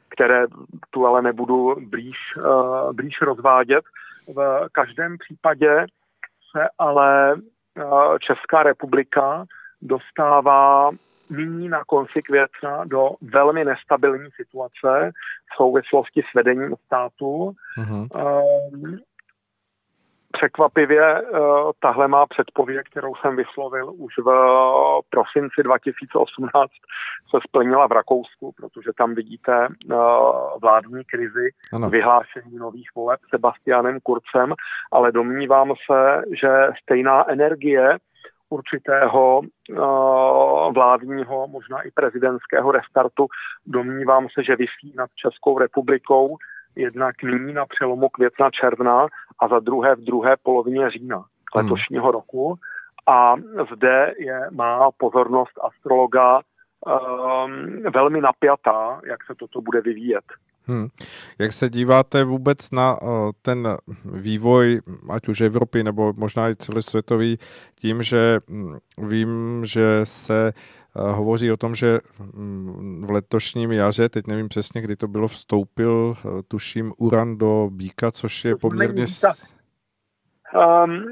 [0.08, 0.46] které
[0.90, 3.84] tu ale nebudu blíž, uh, blíž rozvádět.
[4.34, 5.86] V každém případě
[6.56, 9.44] se ale uh, Česká republika
[9.82, 10.90] dostává
[11.32, 15.12] nyní na konci května do velmi nestabilní situace
[15.52, 17.52] v souvislosti s vedením státu.
[17.78, 18.98] Uh-huh.
[20.32, 21.38] Překvapivě uh,
[21.80, 24.30] tahle má předpověď, kterou jsem vyslovil už v
[25.10, 26.70] prosinci 2018,
[27.34, 29.96] se splnila v Rakousku, protože tam vidíte uh,
[30.62, 31.90] vládní krizi, ano.
[31.90, 34.54] vyhlášení nových voleb Sebastianem Kurcem,
[34.92, 37.98] ale domnívám se, že stejná energie
[38.52, 43.26] určitého uh, vládního, možná i prezidentského restartu.
[43.66, 46.36] Domnívám se, že vysí nad Českou republikou
[46.76, 49.06] jednak nyní na přelomu května června
[49.38, 51.24] a za druhé v druhé polovině října
[51.54, 52.12] letošního hmm.
[52.12, 52.54] roku.
[53.06, 53.34] A
[53.72, 60.24] zde je má pozornost astrologa um, velmi napjatá, jak se toto bude vyvíjet.
[60.66, 60.88] Hmm.
[61.38, 64.80] Jak se díváte vůbec na uh, ten vývoj,
[65.10, 67.38] ať už Evropy nebo možná i celosvětový,
[67.74, 70.52] tím, že um, vím, že se
[70.94, 72.00] uh, hovoří o tom, že
[72.34, 77.68] um, v letošním jaře, teď nevím přesně, kdy to bylo, vstoupil, uh, tuším, uran do
[77.72, 79.04] Bíka, což je poměrně...
[80.84, 81.04] Um,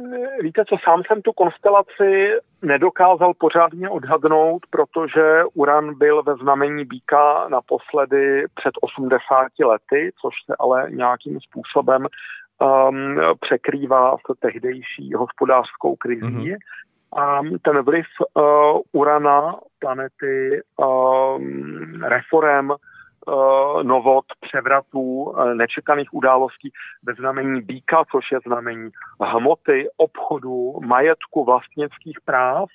[0.42, 7.48] víte co, sám jsem tu konstelaci nedokázal pořádně odhadnout, protože Uran byl ve znamení Bíka
[7.48, 12.06] naposledy před 80 lety, což se ale nějakým způsobem
[12.58, 16.22] um, překrývá s tehdejší hospodářskou krizí.
[16.22, 16.56] Mm-hmm.
[17.16, 22.70] A ten vliv uh, Urana, planety um, reform,
[23.82, 28.90] novot, převratů, uh, nečekaných událostí ve znamení býka, což je znamení
[29.20, 32.68] hmoty, obchodu, majetku, vlastnických práv.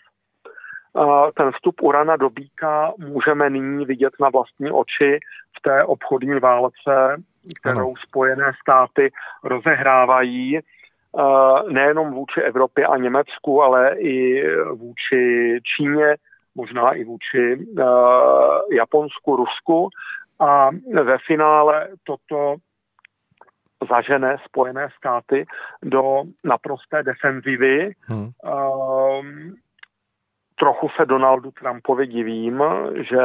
[0.93, 5.19] Uh, ten vstup Urana do býka můžeme nyní vidět na vlastní oči
[5.57, 7.21] v té obchodní válce,
[7.59, 7.93] kterou ano.
[8.07, 9.11] Spojené státy
[9.43, 10.59] rozehrávají
[11.69, 16.15] nejenom vůči Evropě a Německu, ale i vůči Číně,
[16.55, 17.67] možná i vůči
[18.71, 19.89] Japonsku, Rusku.
[20.39, 20.69] A
[21.03, 22.55] ve finále toto
[23.91, 25.45] zažené Spojené státy
[25.83, 27.91] do naprosté defenzivy.
[28.01, 28.29] Hmm.
[28.43, 29.55] Um,
[30.55, 32.63] trochu se Donaldu Trumpovi divím,
[33.09, 33.21] že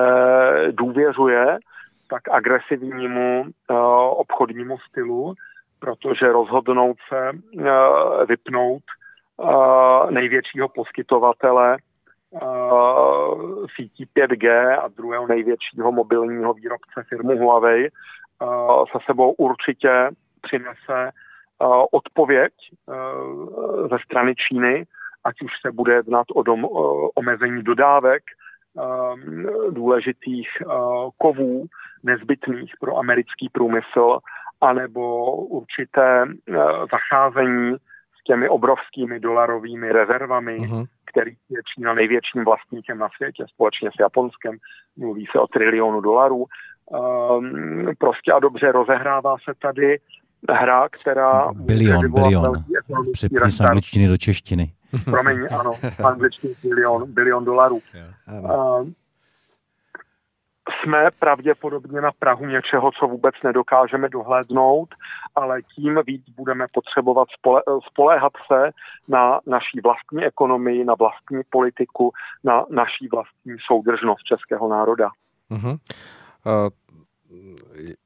[0.71, 1.59] důvěřuje
[2.09, 3.77] tak agresivnímu uh,
[4.11, 5.35] obchodnímu stylu,
[5.79, 7.65] protože rozhodnout se uh,
[8.29, 8.83] vypnout
[9.37, 11.79] uh, největšího poskytovatele
[12.31, 17.91] uh, sítí 5G a druhého největšího mobilního výrobce firmu Huawei
[18.43, 21.11] uh, se sebou určitě přinese
[21.59, 22.53] uh, odpověď
[22.87, 24.87] uh, ze strany Číny,
[25.25, 28.23] ať už se bude jednat o dom, uh, omezení dodávek
[28.75, 29.19] uh,
[29.71, 30.73] důležitých uh,
[31.19, 31.67] kovů
[32.03, 34.19] nezbytných pro americký průmysl,
[34.61, 36.27] anebo určité
[36.93, 37.77] zacházení
[38.21, 40.87] s těmi obrovskými dolarovými rezervami, uh-huh.
[41.05, 44.57] který je Čína největším vlastníkem na světě společně s Japonskem.
[44.97, 46.45] Mluví se o trilionu dolarů.
[46.91, 49.99] Um, prostě a dobře rozehrává se tady
[50.51, 51.53] hra, která...
[51.53, 52.65] Bilion, bilion.
[53.13, 54.73] Přepni z angličtiny do češtiny.
[55.05, 55.73] Promiň, ano,
[56.05, 57.81] angličtiny bilion, bilion dolarů.
[58.43, 58.89] Uh,
[60.71, 64.95] jsme pravděpodobně na Prahu něčeho, co vůbec nedokážeme dohlédnout,
[65.35, 68.71] ale tím víc budeme potřebovat spole, spoléhat se
[69.09, 72.13] na naší vlastní ekonomii, na vlastní politiku,
[72.45, 75.11] na naší vlastní soudržnost českého národa.
[75.51, 75.79] Uh-huh.
[76.45, 76.69] Uh,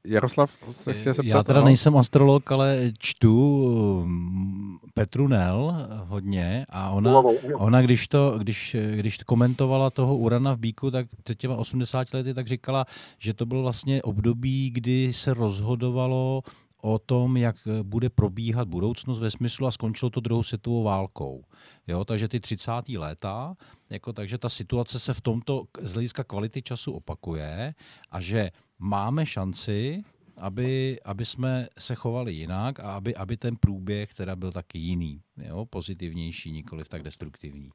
[0.05, 1.29] Jaroslav se chtěl zeptat?
[1.29, 1.65] Já teda no?
[1.65, 7.23] nejsem astrolog, ale čtu mm, Petru Nel hodně a ona,
[7.53, 12.33] ona když, to, když, když komentovala toho Urana v Bíku, tak před těma 80 lety,
[12.33, 12.85] tak říkala,
[13.19, 16.41] že to bylo vlastně období, kdy se rozhodovalo
[16.85, 21.43] o tom, jak bude probíhat budoucnost ve smyslu a skončilo to druhou světovou válkou.
[21.87, 22.71] Jo, takže ty 30.
[22.97, 23.55] léta,
[23.89, 27.73] jako, takže ta situace se v tomto z hlediska kvality času opakuje
[28.11, 30.03] a že máme šanci,
[30.37, 35.21] aby, aby jsme se chovali jinak a aby, aby ten průběh teda byl taky jiný,
[35.37, 35.65] jo?
[35.65, 37.69] pozitivnější, nikoli tak destruktivní.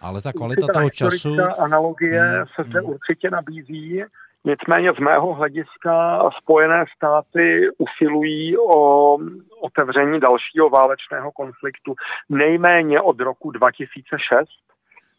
[0.00, 1.36] Ale ta kvalita toho času...
[1.58, 2.88] analogie hmm, se zde hmm.
[2.88, 4.02] určitě nabízí,
[4.46, 9.18] nicméně z mého hlediska Spojené státy usilují o
[9.60, 11.94] otevření dalšího válečného konfliktu
[12.28, 14.48] nejméně od roku 2006,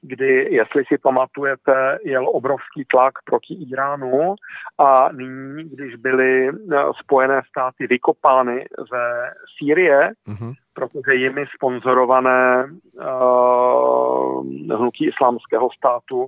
[0.01, 4.35] kdy, jestli si pamatujete, jel obrovský tlak proti Iránu
[4.77, 10.53] a nyní, když byly eh, Spojené státy vykopány ze Sýrie, mm-hmm.
[10.73, 14.45] protože jimi sponzorované uh,
[14.75, 16.27] hnutí islámského státu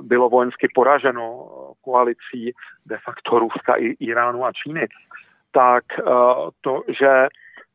[0.00, 1.48] bylo vojensky poraženo
[1.80, 2.52] koalicí
[2.86, 4.88] de facto Ruska, Iránu a Číny,
[5.50, 6.12] tak uh,
[6.60, 7.28] to, že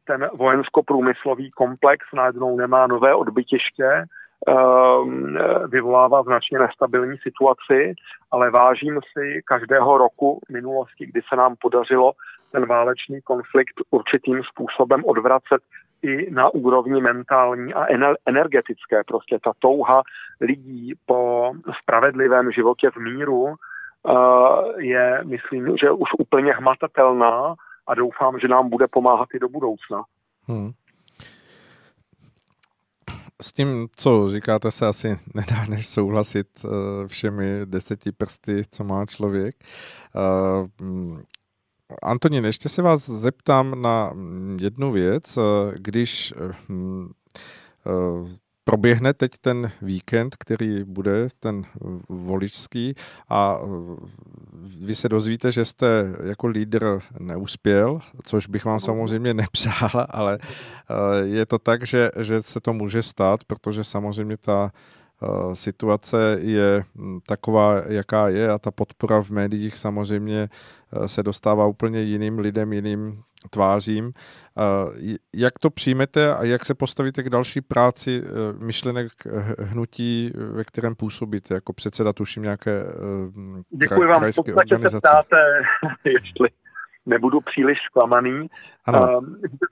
[0.04, 4.06] ten vojensko-průmyslový komplex najednou nemá nové odbytiště,
[4.48, 5.38] Ehm,
[5.68, 7.94] vyvolává značně nestabilní situaci,
[8.32, 12.12] ale vážím si každého roku minulosti, kdy se nám podařilo
[12.52, 15.62] ten válečný konflikt určitým způsobem odvracet
[16.06, 17.86] i na úrovni mentální a
[18.26, 19.04] energetické.
[19.08, 20.04] Prostě ta touha
[20.42, 21.52] lidí po
[21.82, 24.14] spravedlivém životě v míru eh,
[24.78, 27.56] je, myslím, že už úplně hmatatelná
[27.88, 30.04] a doufám, že nám bude pomáhat i do budoucna.
[30.48, 30.74] Hmm
[33.42, 36.72] s tím, co říkáte, se asi nedá než souhlasit uh,
[37.08, 39.56] všemi deseti prsty, co má člověk.
[42.04, 44.14] Antonín, ještě se vás zeptám na
[44.62, 45.40] jednu věc.
[45.76, 46.34] Když
[46.70, 48.30] uh,
[48.64, 51.64] proběhne teď ten víkend, který bude ten
[52.10, 52.96] voličský
[53.30, 53.58] a
[54.82, 61.26] vy se dozvíte, že jste jako lídr neuspěl, což bych vám samozřejmě nepřál, ale eh,
[61.26, 65.05] je to tak, že, že se to může stát, protože samozřejmě ta Eh,
[65.54, 71.66] situace je hm, taková, jaká je a ta podpora v médiích samozřejmě eh, se dostává
[71.66, 74.12] úplně jiným lidem, jiným tvářím.
[74.14, 78.24] Eh, jak to přijmete a jak se postavíte k další práci
[78.60, 79.12] myšlenek
[79.60, 82.84] hnutí, ve kterém působíte, jako předseda tuším nějaké
[83.70, 85.62] Děkuji vám, v podstatě se ptáte,
[86.04, 86.50] jestli
[87.06, 88.48] nebudu příliš zklamaný.
[88.86, 89.22] Ano.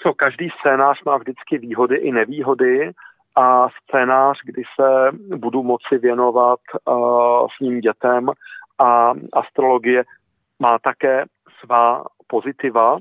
[0.01, 2.93] co, každý scénář má vždycky výhody i nevýhody
[3.35, 8.29] a scénář, kdy se budu moci věnovat uh, svým dětem
[8.79, 10.03] a astrologie
[10.59, 11.25] má také
[11.65, 12.97] svá pozitiva,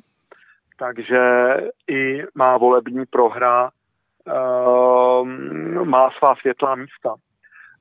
[0.79, 1.21] takže
[1.91, 3.71] i má volební prohra
[4.27, 5.29] uh,
[5.85, 7.15] má svá světlá místa.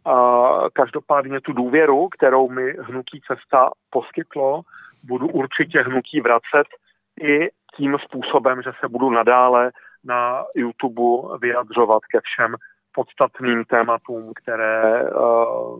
[0.08, 4.62] Uh, každopádně tu důvěru, kterou mi hnutí cesta poskytlo,
[5.04, 6.68] budu určitě hnutí vracet
[7.22, 9.72] i tím způsobem, že se budu nadále
[10.04, 12.56] na YouTube vyjadřovat ke všem
[12.92, 15.80] podstatným tématům, které uh,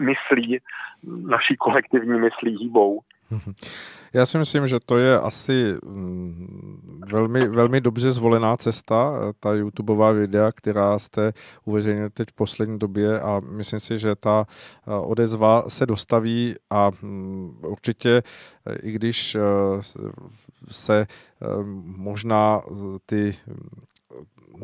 [0.00, 0.60] myslí,
[1.02, 3.00] naší kolektivní myslí hýbou.
[4.12, 10.12] Já si myslím, že to je asi mm, velmi, velmi dobře zvolená cesta, ta YouTubeová
[10.12, 11.32] videa, která jste
[11.64, 16.90] uveřejnili teď v poslední době a myslím si, že ta eh, odezva se dostaví a
[17.02, 18.22] mm, určitě,
[18.66, 19.40] eh, i když eh,
[20.68, 21.06] se
[21.82, 22.62] možná
[23.06, 23.34] ty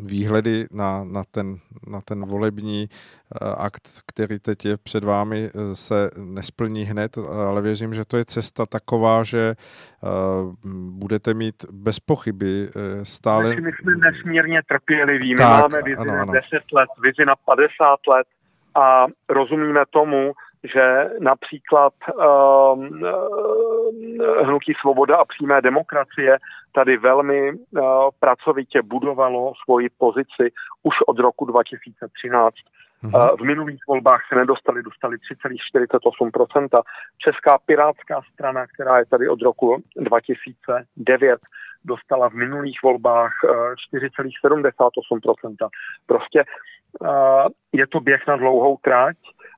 [0.01, 1.57] výhledy na, na, ten,
[1.87, 7.61] na ten volební eh, akt, který teď je před vámi, eh, se nesplní hned, ale
[7.61, 9.55] věřím, že to je cesta taková, že
[10.01, 10.53] uh,
[10.89, 12.69] budete mít bez pochyby
[13.03, 13.55] stále...
[13.55, 16.25] My jsme nesmírně trpěliví, my tak, máme vizi ano, ano.
[16.25, 18.27] na 10 let, vizi na 50 let
[18.75, 20.33] a rozumíme tomu,
[20.73, 22.85] že například uh,
[24.43, 26.37] hnutí Svoboda a přímé demokracie
[26.71, 27.81] tady velmi uh,
[28.19, 30.51] pracovitě budovalo svoji pozici
[30.83, 32.55] už od roku 2013.
[33.03, 36.81] Uh, v minulých volbách se nedostali, dostali 3,48%.
[37.17, 41.39] Česká pirátská strana, která je tady od roku 2009,
[41.83, 43.31] dostala v minulých volbách
[43.93, 45.69] 4,78%.
[46.05, 46.43] Prostě
[47.73, 49.17] je to běh na dlouhou trať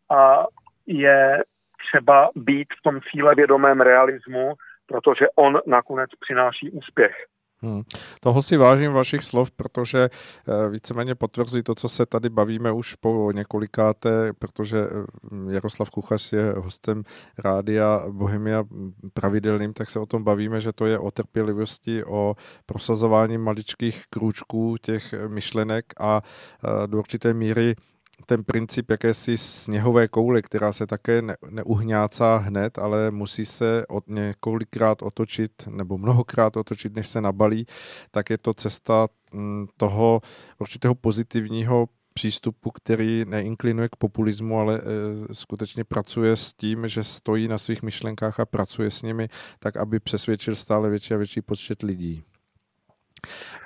[0.09, 0.45] a
[0.87, 1.43] je
[1.87, 4.53] třeba být v tom cílevědomém realismu,
[4.85, 7.15] protože on nakonec přináší úspěch.
[7.61, 7.83] Hmm.
[8.19, 12.95] Toho si vážím vašich slov, protože eh, víceméně potvrzují to, co se tady bavíme už
[12.95, 17.03] po několikáté, protože eh, Jaroslav Kuchař je hostem
[17.37, 18.63] rádia Bohemia
[19.13, 22.35] pravidelným, tak se o tom bavíme, že to je o trpělivosti, o
[22.65, 27.75] prosazování maličkých krůčků těch myšlenek a eh, do určité míry
[28.25, 34.03] ten princip jakési sněhové koule, která se také ne, neuhňácá hned, ale musí se od
[34.07, 37.65] několikrát otočit nebo mnohokrát otočit, než se nabalí,
[38.11, 40.21] tak je to cesta mm, toho
[40.59, 44.81] určitého pozitivního přístupu, který neinklinuje k populismu, ale e,
[45.33, 49.27] skutečně pracuje s tím, že stojí na svých myšlenkách a pracuje s nimi,
[49.59, 52.23] tak aby přesvědčil stále větší a větší počet lidí.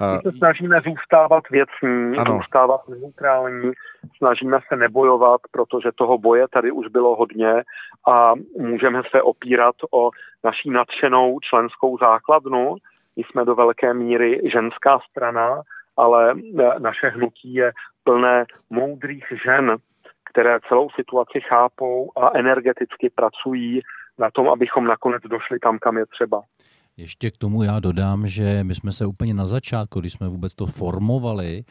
[0.02, 2.38] My se snažíme zůstávat věcní, ano.
[2.38, 3.72] zůstávat neutrální,
[4.18, 7.64] snažíme se nebojovat, protože toho boje tady už bylo hodně
[8.10, 10.10] a můžeme se opírat o
[10.44, 12.76] naší nadšenou členskou základnu.
[13.16, 15.62] My jsme do velké míry ženská strana,
[15.98, 16.36] ale
[16.80, 17.72] naše hnutí je
[18.04, 19.78] plné moudrých žen,
[20.30, 23.82] které celou situaci chápou a energeticky pracují
[24.18, 26.42] na tom, abychom nakonec došli tam, kam je třeba.
[26.98, 30.56] Ještě k tomu já dodám, že my jsme se úplně na začátku, když jsme vůbec
[30.56, 31.64] to formovali,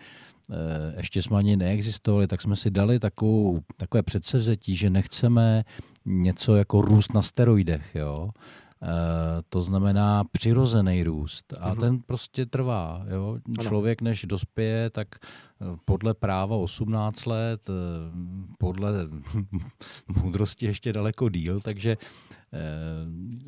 [0.97, 5.65] ještě jsme ani neexistovali, tak jsme si dali takovou, takové předsevzetí, že nechceme
[6.05, 7.95] něco jako růst na steroidech.
[7.95, 8.31] Jo?
[8.83, 11.81] Eh, to znamená přirozený růst a mm-hmm.
[11.81, 13.05] ten prostě trvá.
[13.11, 13.39] Jo?
[13.61, 15.27] Člověk, než dospěje, tak eh,
[15.85, 17.73] podle práva 18 let, eh,
[18.59, 18.93] podle
[20.09, 21.97] moudrosti ještě daleko díl, takže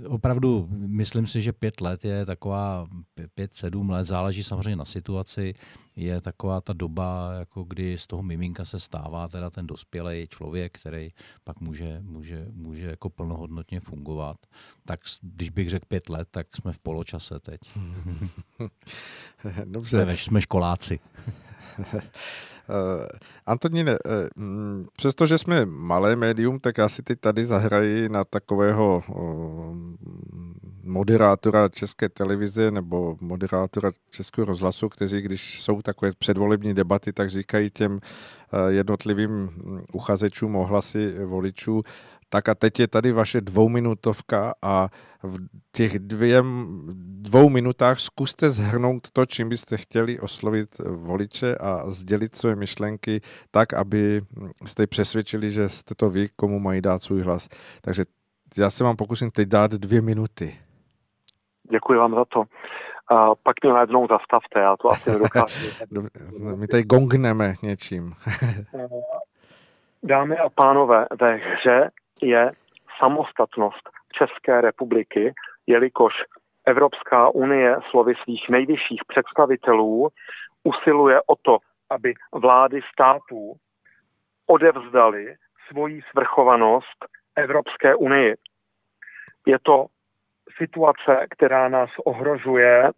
[0.06, 2.86] opravdu myslím si, že pět let je taková,
[3.34, 5.54] pět, sedm let, záleží samozřejmě na situaci,
[5.96, 10.78] je taková ta doba, jako kdy z toho miminka se stává teda ten dospělý člověk,
[10.78, 11.08] který
[11.44, 14.36] pak může, může, může jako plnohodnotně fungovat.
[14.84, 17.60] Tak když bych řekl pět let, tak jsme v poločase teď.
[19.64, 20.02] Dobře.
[20.02, 21.00] Jsme, jsme školáci.
[23.46, 24.44] Antoníne, uh,
[24.96, 29.76] přestože jsme malé médium, tak já si teď tady zahraji na takového uh,
[30.84, 37.70] moderátora České televize nebo moderátora Českého rozhlasu, kteří, když jsou takové předvolební debaty, tak říkají
[37.70, 38.00] těm
[38.68, 39.50] jednotlivým
[39.92, 41.82] uchazečům o hlasy voličů,
[42.32, 44.88] tak a teď je tady vaše dvouminutovka a
[45.22, 45.38] v
[45.72, 46.80] těch dvěm,
[47.22, 53.72] dvou minutách zkuste zhrnout to, čím byste chtěli oslovit voliče a sdělit své myšlenky tak,
[53.72, 54.22] aby
[54.66, 57.48] jste přesvědčili, že jste to vy, komu mají dát svůj hlas.
[57.80, 58.04] Takže
[58.58, 60.56] já se vám pokusím teď dát dvě minuty.
[61.70, 62.44] Děkuji vám za to.
[63.08, 65.68] A pak mě najednou zastavte, já to asi nedokážu.
[66.56, 68.14] My tady gongneme něčím.
[70.02, 71.90] Dámy a pánové, ve hře
[72.22, 72.52] je
[73.00, 75.34] samostatnost České republiky,
[75.66, 76.14] jelikož
[76.66, 80.08] Evropská unie slovy svých nejvyšších představitelů
[80.64, 81.58] usiluje o to,
[81.90, 83.54] aby vlády států
[84.46, 85.34] odevzdali
[85.68, 87.04] svoji svrchovanost
[87.36, 88.34] Evropské unii.
[89.46, 89.86] Je to
[90.58, 92.90] situace, která nás ohrožuje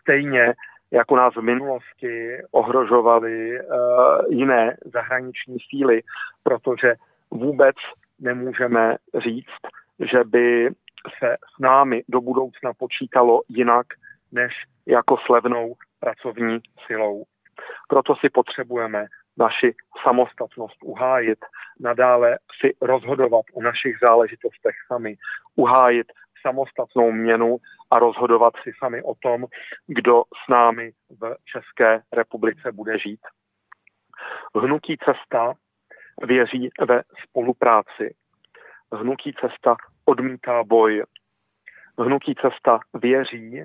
[0.00, 0.54] stejně,
[0.90, 3.66] jako nás v minulosti ohrožovaly uh,
[4.28, 6.02] jiné zahraniční síly,
[6.42, 6.94] protože
[7.30, 7.76] vůbec
[8.18, 9.60] nemůžeme říct,
[9.98, 10.70] že by
[11.18, 13.86] se s námi do budoucna počítalo jinak
[14.32, 14.54] než
[14.86, 17.24] jako s levnou pracovní silou.
[17.88, 21.38] Proto si potřebujeme naši samostatnost uhájit,
[21.80, 25.16] nadále si rozhodovat o našich záležitostech sami,
[25.56, 26.12] uhájit
[26.46, 27.56] samostatnou měnu
[27.90, 29.46] a rozhodovat si sami o tom,
[29.86, 33.20] kdo s námi v České republice bude žít.
[34.54, 35.54] Hnutí cesta
[36.22, 38.14] věří ve spolupráci.
[38.92, 41.04] Hnutí cesta odmítá boj.
[41.98, 43.62] Hnutí cesta věří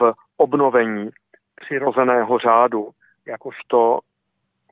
[0.00, 1.10] v obnovení
[1.54, 2.90] přirozeného řádu,
[3.26, 4.00] jakožto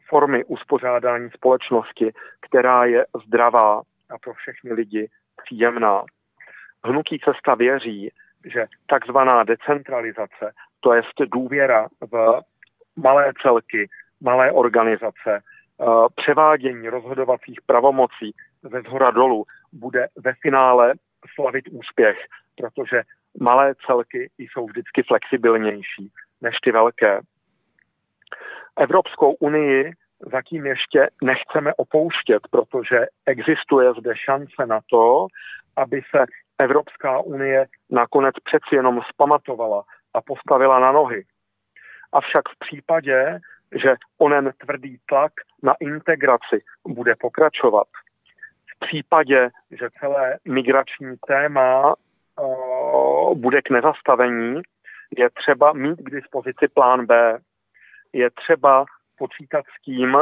[0.09, 5.09] formy uspořádání společnosti, která je zdravá a pro všechny lidi
[5.45, 6.05] příjemná.
[6.85, 8.11] Hnutí cesta věří,
[8.45, 12.41] že takzvaná decentralizace, to je důvěra v
[12.97, 13.89] malé celky,
[14.21, 15.43] malé organizace,
[16.15, 20.95] převádění rozhodovacích pravomocí ze zhora dolů bude ve finále
[21.35, 22.19] slavit úspěch,
[22.57, 23.03] protože
[23.41, 27.21] malé celky jsou vždycky flexibilnější než ty velké.
[28.77, 29.93] Evropskou unii
[30.33, 35.27] zatím ještě nechceme opouštět, protože existuje zde šance na to,
[35.77, 36.25] aby se
[36.59, 39.85] Evropská unie nakonec přeci jenom zpamatovala
[40.15, 41.25] a postavila na nohy.
[42.13, 43.41] Avšak v případě,
[43.75, 45.33] že onen tvrdý tlak
[45.63, 47.89] na integraci bude pokračovat,
[48.77, 51.95] v případě, že celé migrační téma
[52.41, 54.63] uh, bude k nezastavení,
[55.19, 57.39] je třeba mít k dispozici plán B.
[58.13, 58.85] Je třeba
[59.19, 60.17] počítat s tím,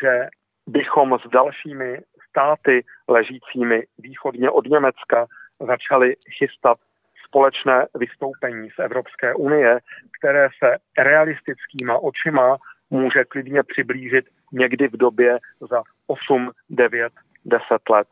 [0.00, 0.28] že
[0.66, 5.26] bychom s dalšími státy ležícími východně od Německa
[5.66, 6.78] začali chystat
[7.26, 9.80] společné vystoupení z Evropské unie,
[10.18, 12.56] které se realistickýma očima
[12.90, 15.38] může klidně přiblížit někdy v době
[15.70, 17.12] za 8, 9,
[17.44, 18.08] 10 let.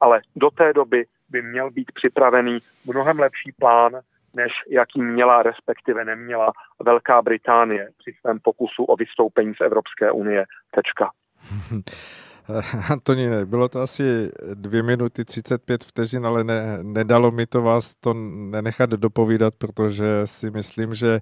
[0.00, 3.92] Ale do té doby by měl být připravený mnohem lepší plán,
[4.34, 6.52] než jaký měla, respektive neměla
[6.84, 10.44] Velká Británie při svém pokusu o vystoupení z Evropské unie.
[10.70, 11.10] Tečka.
[12.90, 18.14] Antoníne, bylo to asi dvě minuty 35 vteřin, ale ne, nedalo mi to vás to
[18.54, 21.20] nenechat dopovídat, protože si myslím, že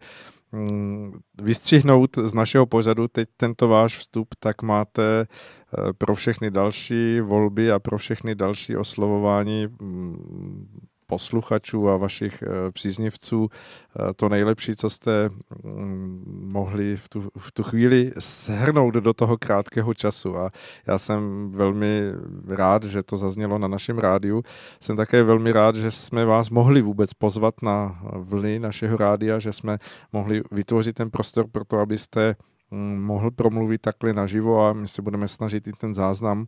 [1.42, 7.72] vystřihnout z našeho pořadu teď tento váš vstup, tak máte eh, pro všechny další volby
[7.72, 14.90] a pro všechny další oslovování mm, posluchačů a vašich eh, příznivců eh, to nejlepší, co
[14.90, 15.30] jste
[15.62, 20.38] mm, mohli v tu, v tu chvíli shrnout do toho krátkého času.
[20.38, 20.50] A
[20.86, 22.02] já jsem velmi
[22.48, 24.42] rád, že to zaznělo na našem rádiu.
[24.80, 29.52] Jsem také velmi rád, že jsme vás mohli vůbec pozvat na vlny našeho rádia, že
[29.52, 29.78] jsme
[30.12, 32.36] mohli vytvořit ten prostor pro to, abyste
[32.70, 36.46] mm, mohl promluvit takhle naživo a my se budeme snažit i ten záznam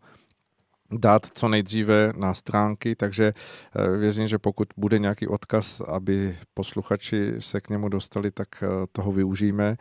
[0.99, 3.33] dát co nejdříve na stránky, takže
[3.77, 8.67] eh, věřím, že pokud bude nějaký odkaz, aby posluchači se k němu dostali, tak eh,
[8.93, 9.77] toho využijeme.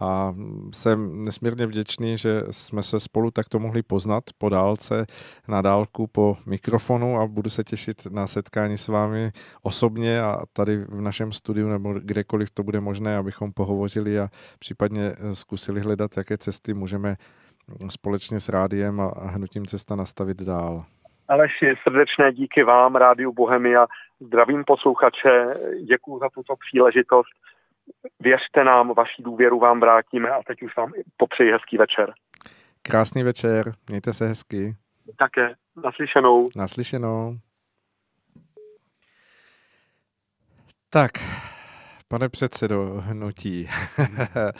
[0.00, 0.34] A
[0.72, 5.06] jsem nesmírně vděčný, že jsme se spolu takto mohli poznat po dálce,
[5.48, 9.32] na dálku po mikrofonu a budu se těšit na setkání s vámi
[9.62, 14.28] osobně a tady v našem studiu nebo kdekoliv to bude možné, abychom pohovořili a
[14.58, 17.16] případně zkusili hledat, jaké cesty můžeme
[17.88, 20.84] společně s rádiem a hnutím cesta nastavit dál.
[21.28, 23.86] Aleši, srdečné díky vám, Rádiu Bohemia.
[24.20, 25.46] Zdravím posluchače,
[25.84, 27.28] děkuji za tuto příležitost.
[28.20, 32.12] Věřte nám, vaši důvěru vám vrátíme a teď už vám popřeji hezký večer.
[32.82, 34.76] Krásný večer, mějte se hezky.
[35.16, 35.54] Také,
[35.84, 36.48] naslyšenou.
[36.56, 37.38] Naslyšenou.
[40.90, 41.10] Tak,
[42.08, 43.68] pane předsedo hnutí,
[43.98, 44.52] eh,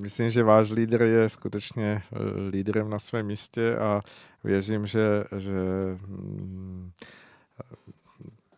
[0.00, 2.18] Myslím, že váš lídr je skutečně eh,
[2.50, 4.00] lídrem na svém místě a
[4.44, 5.52] věřím, že, že
[6.06, 6.90] mm,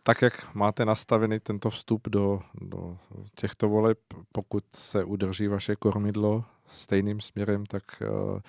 [0.03, 2.97] tak, jak máte nastavený tento vstup do, do
[3.35, 3.99] těchto voleb,
[4.31, 8.41] pokud se udrží vaše kormidlo stejným směrem, tak eh,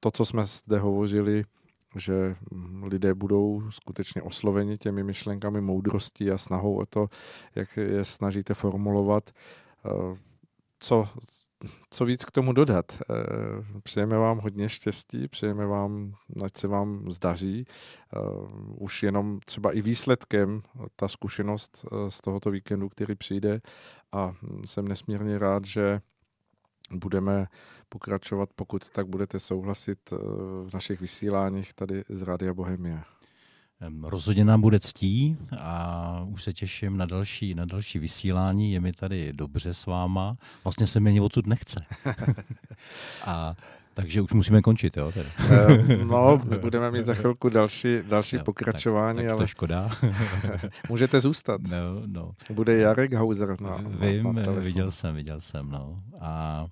[0.00, 1.44] to, co jsme zde hovořili,
[1.96, 2.36] že
[2.82, 7.08] lidé budou skutečně osloveni těmi myšlenkami moudrosti a snahou o to,
[7.54, 9.30] jak je snažíte formulovat,
[9.86, 10.16] eh,
[10.80, 11.08] co,
[11.90, 12.92] co víc k tomu dodat.
[12.92, 16.14] Eh, přejeme vám hodně štěstí, přejeme vám,
[16.44, 17.64] ať se vám zdaří.
[17.66, 18.18] Eh,
[18.78, 20.62] už jenom třeba i výsledkem
[20.96, 23.60] ta zkušenost eh, z tohoto víkendu, který přijde
[24.12, 24.34] a
[24.66, 26.00] jsem nesmírně rád, že
[26.90, 27.46] budeme
[27.88, 30.10] pokračovat, pokud tak budete souhlasit
[30.64, 33.15] v našich vysíláních tady z Rádia Bohemia.
[34.02, 38.72] Rozhodně nám bude ctí a už se těším na další, na další vysílání.
[38.72, 40.36] Je mi tady dobře s váma.
[40.64, 41.80] Vlastně se mi ani odsud nechce.
[43.24, 43.56] a
[43.94, 45.12] takže už musíme končit, jo?
[45.12, 45.28] Tedy.
[46.04, 49.38] No, budeme mít za chvilku další, další jo, pokračování, tak, tak ale...
[49.38, 49.90] to je škoda.
[50.88, 51.60] Můžete zůstat.
[51.62, 52.32] No, no.
[52.50, 53.60] Bude Jarek Hauser.
[53.60, 56.02] Na, Vím, na viděl jsem, viděl jsem, no.
[56.20, 56.66] A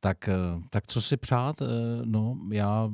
[0.00, 0.34] Tak, eh,
[0.70, 1.62] tak co si přát?
[1.62, 1.66] Eh,
[2.04, 2.88] no, já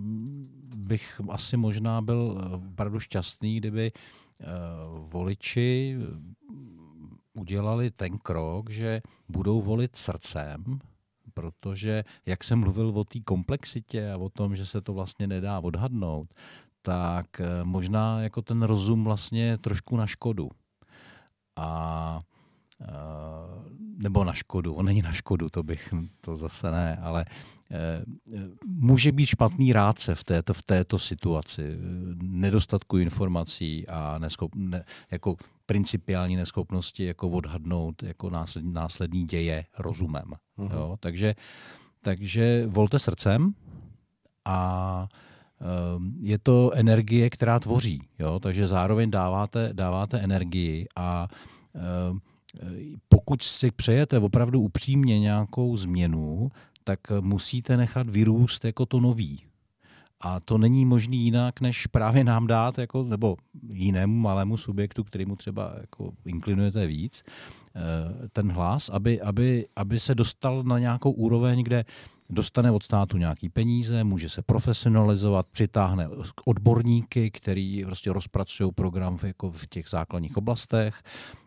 [0.76, 2.38] bych asi možná byl
[2.70, 3.92] opravdu šťastný, kdyby
[5.08, 5.98] voliči
[7.32, 10.78] udělali ten krok, že budou volit srdcem,
[11.34, 15.60] protože jak jsem mluvil o té komplexitě a o tom, že se to vlastně nedá
[15.60, 16.34] odhadnout,
[16.82, 20.48] tak možná jako ten rozum vlastně trošku na škodu.
[21.56, 22.20] A
[23.98, 27.24] nebo na škodu, on není na škodu, to bych, to zase ne, ale
[27.70, 28.04] e,
[28.66, 31.78] může být špatný rádce v této, v této situaci,
[32.22, 35.36] nedostatku informací a neschop, ne, jako
[35.66, 40.32] principiální neschopnosti jako odhadnout jako následní, následní děje rozumem.
[40.58, 40.74] Uh-huh.
[40.74, 40.96] Jo?
[41.00, 41.34] Takže,
[42.02, 43.54] takže volte srdcem
[44.44, 45.08] a
[46.20, 48.40] je to energie, která tvoří, jo?
[48.40, 51.28] takže zároveň dáváte, dáváte energii a
[53.08, 56.50] pokud si přejete opravdu upřímně nějakou změnu,
[56.84, 59.42] tak musíte nechat vyrůst jako to nový.
[60.20, 63.36] A to není možný jinak, než právě nám dát, jako, nebo
[63.72, 70.14] jinému malému subjektu, kterýmu třeba jako inklinujete víc, eh, ten hlas, aby, aby, aby se
[70.14, 71.84] dostal na nějakou úroveň, kde
[72.30, 76.08] dostane od státu nějaký peníze, může se profesionalizovat, přitáhne
[76.44, 81.02] odborníky, který prostě rozpracují program v, jako v těch základních oblastech,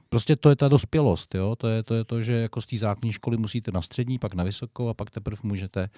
[0.09, 1.55] Prostě to je ta dospělost, jo?
[1.55, 4.33] To, je, to je to, že jako z té základní školy musíte na střední, pak
[4.33, 5.89] na vysokou a pak teprve můžete,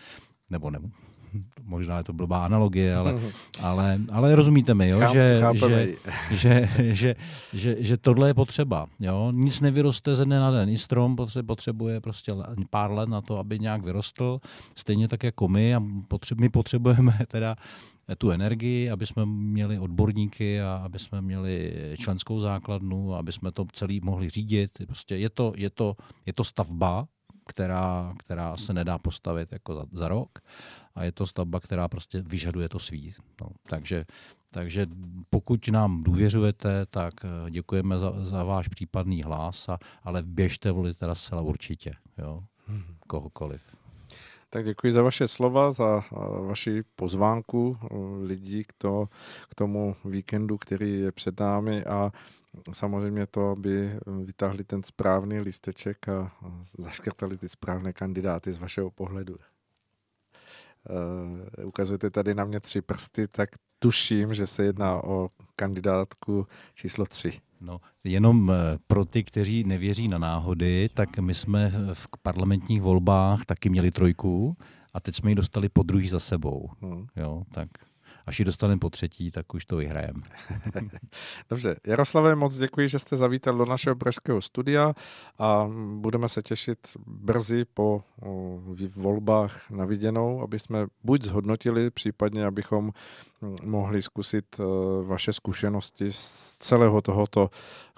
[0.52, 0.80] nebo ne,
[1.64, 3.20] možná je to blbá analogie, ale,
[3.62, 5.00] ale, ale rozumíte mi, jo?
[5.00, 5.96] Cháp, že, že,
[6.32, 7.16] že, že,
[7.54, 8.88] že, že tohle je potřeba.
[9.00, 9.32] Jo?
[9.36, 10.70] Nic nevyroste ze dne na den.
[10.70, 11.16] I strom
[11.46, 12.32] potřebuje prostě
[12.70, 14.40] pár let na to, aby nějak vyrostl,
[14.78, 17.56] stejně tak jako my a potře- my potřebujeme teda
[18.16, 23.66] tu energii, aby jsme měli odborníky a aby jsme měli členskou základnu, aby jsme to
[23.74, 24.72] celý mohli řídit.
[24.86, 27.08] Prostě je to, je to, je to stavba,
[27.48, 30.40] která, která se nedá postavit jako za, za rok
[30.96, 33.14] a je to stavba, která prostě vyžaduje to svý.
[33.42, 34.06] No, takže,
[34.52, 34.88] takže
[35.30, 40.98] pokud nám důvěřujete, tak eh, děkujeme za, za váš případný hlas, a, ale běžte volit
[40.98, 41.94] teda zcela určitě.
[42.18, 42.44] Jo?
[42.68, 42.84] Hmm.
[43.08, 43.62] Kohokoliv.
[44.54, 46.04] Tak děkuji za vaše slova, za
[46.48, 47.78] vaši pozvánku
[48.22, 49.08] lidí k, to,
[49.50, 52.12] k tomu víkendu, který je před námi a
[52.74, 56.32] samozřejmě to, aby vytáhli ten správný listeček a
[56.78, 59.36] zaškrtali ty správné kandidáty z vašeho pohledu.
[61.60, 63.50] Uh, ukazujete tady na mě tři prsty, tak
[63.80, 67.42] tuším, že se jedná o kandidátku číslo tři.
[67.62, 73.46] No, jenom eh, pro ty, kteří nevěří na náhody, tak my jsme v parlamentních volbách
[73.46, 74.58] taky měli trojku
[74.94, 76.70] a teď jsme ji dostali po druhý za sebou.
[76.82, 77.08] Hmm.
[77.16, 77.70] Jo, tak
[78.32, 80.20] až ji dostaneme po třetí, tak už to vyhrajeme.
[81.50, 84.94] Dobře, Jaroslave, moc děkuji, že jste zavítal do našeho pražského studia
[85.40, 88.04] a budeme se těšit brzy po
[88.96, 92.92] volbách na viděnou, aby jsme buď zhodnotili, případně abychom
[93.64, 94.64] mohli zkusit e,
[95.04, 97.50] vaše zkušenosti z celého tohoto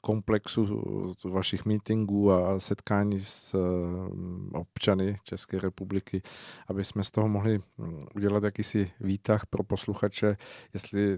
[0.06, 0.84] komplexu
[1.26, 6.22] vašich meetingů a setkání s eh, občany České republiky,
[6.68, 10.38] aby jsme z toho mohli hm, udělat jakýsi výtah pro posluchače,
[10.74, 11.18] jestli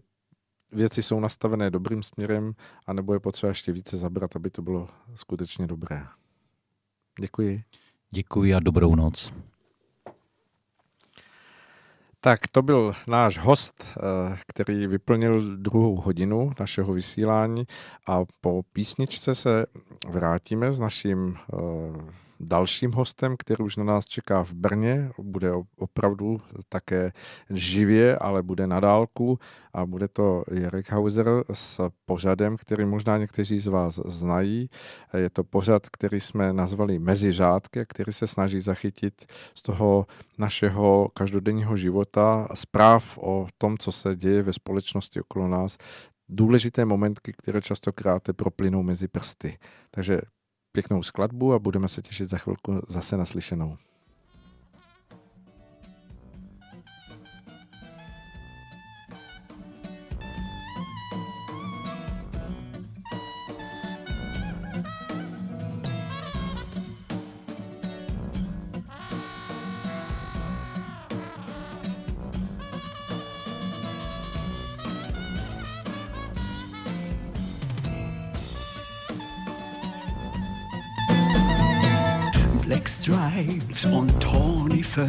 [0.71, 2.53] věci jsou nastavené dobrým směrem,
[2.87, 6.05] anebo je potřeba ještě více zabrat, aby to bylo skutečně dobré.
[7.19, 7.63] Děkuji.
[8.11, 9.33] Děkuji a dobrou noc.
[12.25, 17.67] Tak to byl náš host, eh, který vyplnil druhou hodinu našeho vysílání
[18.07, 19.65] a po písničce se
[20.07, 21.57] vrátíme s naším eh,
[22.39, 25.11] dalším hostem, který už na nás čeká v Brně.
[25.19, 27.11] Bude opravdu také
[27.49, 29.39] živě, ale bude na dálku
[29.73, 34.69] a bude to Jarek Hauser s pořadem, který možná někteří z vás znají.
[35.17, 39.25] Je to pořad, který jsme nazvali Meziřádky, který se snaží zachytit
[39.55, 40.07] z toho
[40.37, 45.77] našeho každodenního života zpráv o tom, co se děje ve společnosti okolo nás,
[46.29, 49.57] důležité momentky, které častokrát proplynou mezi prsty.
[49.91, 50.21] Takže
[50.75, 53.77] pěknou skladbu a budeme se těšit za chvilku zase naslyšenou.
[82.87, 85.07] Stripes on tawny fur,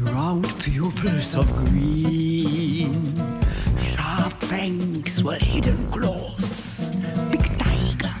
[0.00, 2.92] round pupils of green,
[3.78, 6.90] sharp fangs were hidden claws,
[7.30, 8.14] big tiger.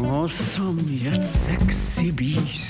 [0.00, 2.61] Awesome yet sexy beast,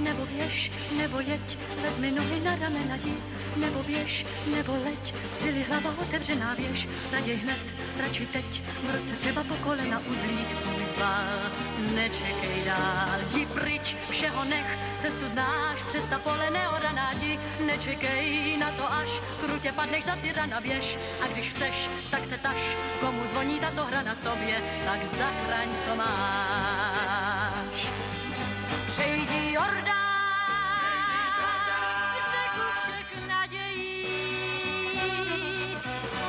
[0.00, 3.14] nebo běž, nebo jeď, vezmi nohy na ramena jdi,
[3.56, 7.60] nebo běž, nebo leď, sily hlava otevřená běž, raději hned,
[7.98, 11.50] radši teď, v roce třeba po kolena uzlík svůj zbal.
[11.94, 18.70] Nečekej dál, jdi pryč, všeho nech, cestu znáš, přes ta pole neoraná jdi, nečekej na
[18.70, 19.10] to až,
[19.40, 23.84] krutě padneš za ty rana běž, a když chceš, tak se taž, komu zvoní tato
[23.84, 26.89] hra na tobě, tak zachraň, co máš
[29.00, 29.94] přejdi Jordán,
[32.32, 34.06] řeku všech nadějí.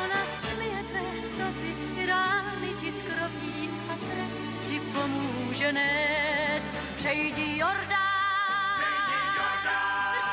[0.04, 6.68] Ona smije tvé stopy, rány ti skroví a trest ti pomůže nést.
[6.96, 8.82] Přejdi Jordán,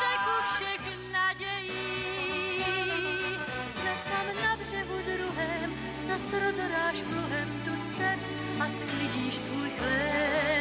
[0.01, 2.65] řeku všech nadějí.
[3.69, 6.31] Snad tam na břehu druhém zas
[7.05, 8.21] pluhem tu step
[8.61, 10.58] a sklidíš svůj chléb.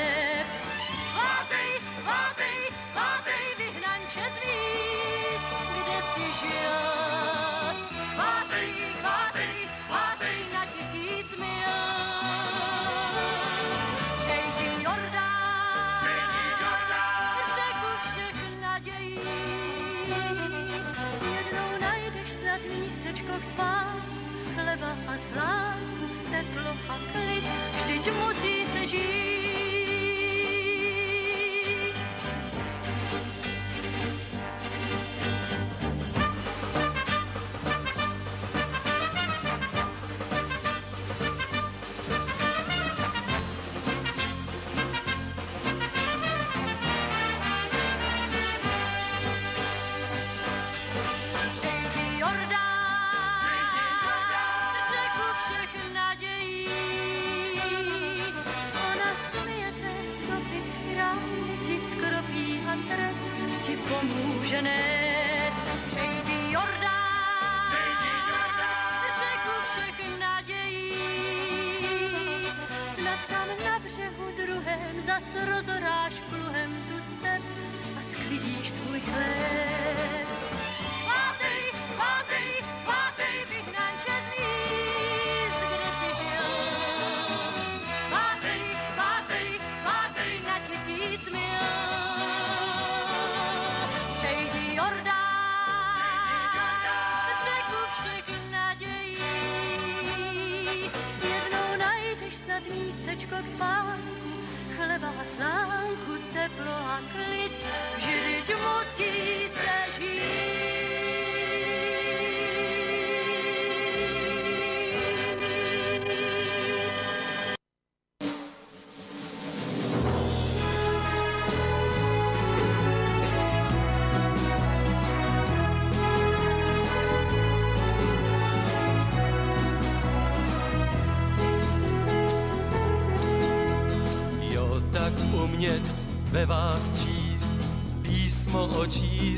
[103.58, 104.30] Spánku,
[104.78, 107.54] chleba a slánku, teplo a klid,
[107.98, 109.37] vždyť musí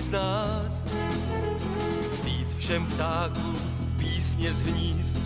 [0.10, 0.72] znát,
[2.12, 3.56] vzít všem ptákům
[3.98, 5.18] písně z hnízd,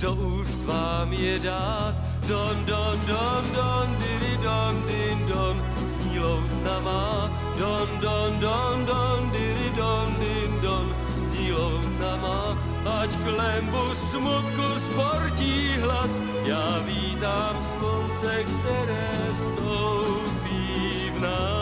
[0.00, 1.94] do úst vám je dát,
[2.28, 5.56] Don, don, don, don, diri don, din don,
[5.86, 7.30] zní loutna má.
[7.58, 12.58] Don, don, don, don, diri don, din don, zní loutna má.
[12.98, 16.10] Ať klembu smutku sportí hlas,
[16.44, 21.55] já vítám slunce, které vstoupí v nás.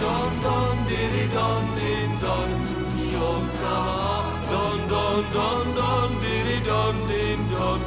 [0.00, 2.50] Don, don, diri don, din don,
[3.20, 4.04] loutna má.
[4.50, 7.80] Don, don, don, don, diri don, din don,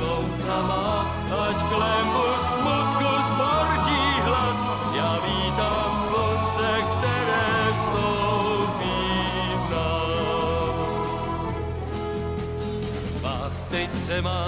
[0.00, 0.86] loutna má.
[1.28, 4.58] Ať klembu smutku sportí hlas,
[4.96, 9.00] já vítám slunce, které vstoupí
[9.56, 11.08] v nás.
[13.22, 14.46] Vás teď se má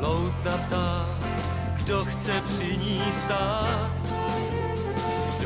[0.00, 1.06] loutna ptá,
[1.76, 3.99] kdo chce při ní stát,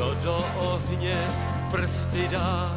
[0.05, 1.29] kdo do ohně
[1.71, 2.73] prsty dá,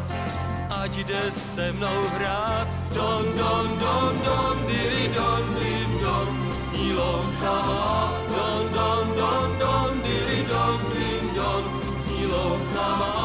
[0.70, 2.68] ať jde se mnou hrát.
[2.95, 8.14] Don, don, don, don, diri, don, din, don, zní loutna má.
[8.30, 11.64] Don, don, don, don, diri, don, din, don,
[12.06, 13.16] zní loutna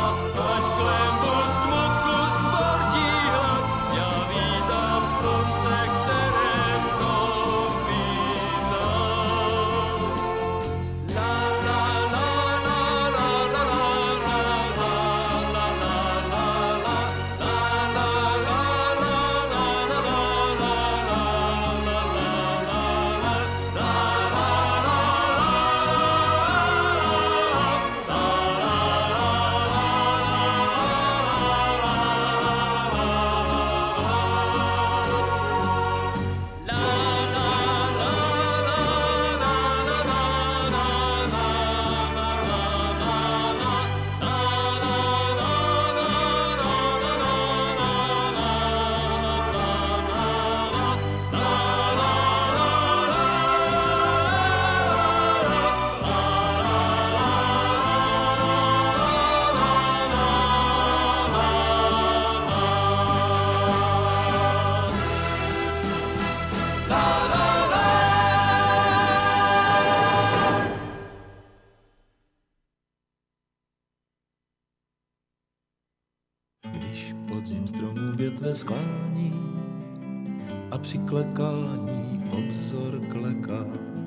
[82.93, 83.67] obzor kleká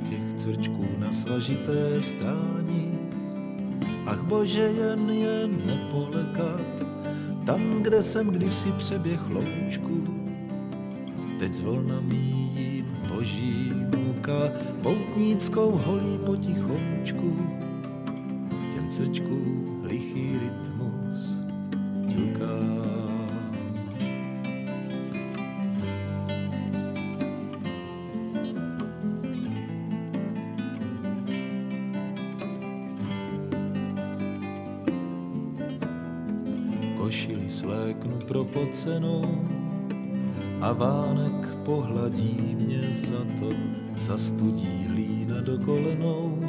[0.10, 3.00] těch crčků na svažité strání.
[4.06, 6.62] Ach bože, jen je nepolekat,
[7.46, 10.04] tam, kde jsem kdysi přeběh loučku,
[11.40, 12.86] teď zvolna míjím
[13.16, 14.52] boží muka,
[14.82, 17.38] poutníckou holí potichoučku,
[18.74, 19.75] těm crčkům
[38.86, 39.22] propocenou
[40.62, 43.50] a vánek pohladí mě za to,
[43.98, 46.40] zastudí hlína do kolenou.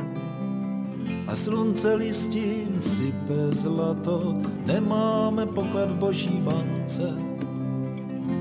[1.26, 4.34] A slunce listím sype zlato,
[4.66, 7.15] nemáme poklad v boží bance.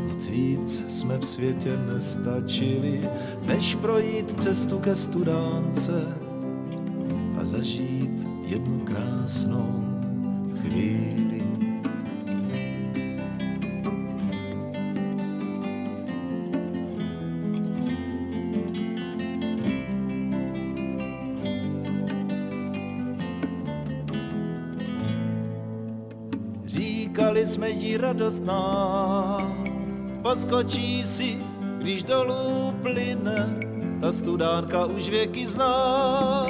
[0.08, 3.10] Nic víc jsme v světě nestačili,
[3.48, 6.16] než projít cestu ke studánce
[7.40, 9.84] a zažít jednu krásnou
[10.62, 11.25] chvíli.
[27.56, 29.38] Jsme jí radostná,
[30.22, 31.38] poskočí si,
[31.78, 33.56] když dolů plyne,
[34.02, 36.46] ta studánka už věky zná.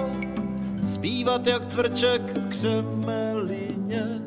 [0.85, 4.21] Zpívat jak cvrček v křemelině.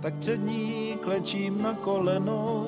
[0.00, 2.66] Tak před ní klečím na kolenou,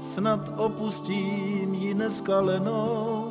[0.00, 3.21] snad opustím ji neskalenou.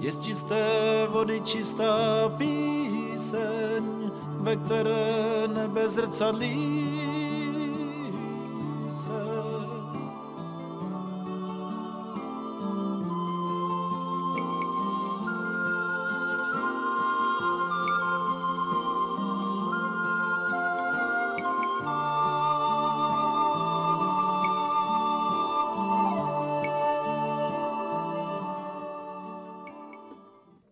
[0.00, 0.64] Je z čisté
[1.08, 3.84] vody čistá píseň,
[4.40, 6.79] ve které nebe zrcadlí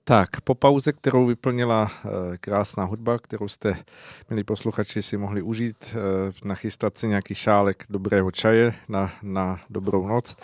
[0.09, 3.77] Tak, po pauze, kterou vyplnila eh, krásná hudba, kterou jste,
[4.31, 10.07] milí posluchači, si mohli užít, eh, nachystat si nějaký šálek dobrého čaje na, na dobrou
[10.07, 10.37] noc,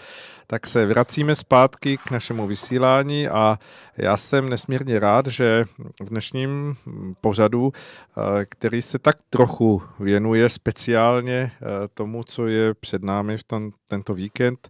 [0.47, 3.59] tak se vracíme zpátky k našemu vysílání a
[3.97, 5.65] já jsem nesmírně rád, že
[6.03, 6.77] v dnešním
[7.21, 11.53] pořadu, eh, který se tak trochu věnuje speciálně
[11.95, 14.69] tomu, co je před námi v tom, tento víkend,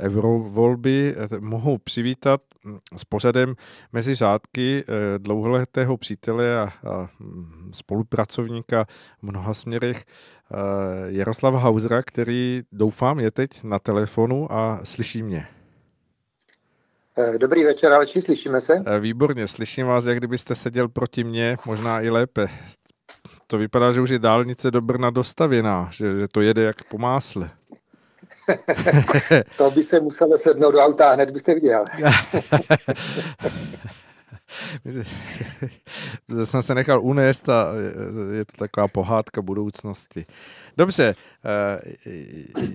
[0.00, 3.54] eurovolby, mohu přivítat Mm, s pořadem
[3.92, 8.84] mezi řádky eh, dlouholetého přítele a, a mm, spolupracovníka
[9.18, 10.56] v mnoha směrech eh,
[11.06, 15.46] Jaroslava Hausera, který doufám je teď na telefonu a slyší mě.
[17.18, 18.84] Eh, dobrý večer, Aleči, slyšíme se?
[19.00, 22.48] Výborně, slyším vás, jak kdybyste seděl proti mně, možná i lépe.
[23.46, 26.98] To vypadá, že už je dálnice do Brna dostavěná, že, že to jede jak po
[26.98, 27.50] másle.
[29.56, 31.84] to by se muselo sednout do auta a hned byste viděl.
[36.44, 37.68] jsem se nechal unést a
[38.32, 40.26] je to taková pohádka budoucnosti.
[40.76, 41.14] Dobře,
[41.44, 41.80] eh,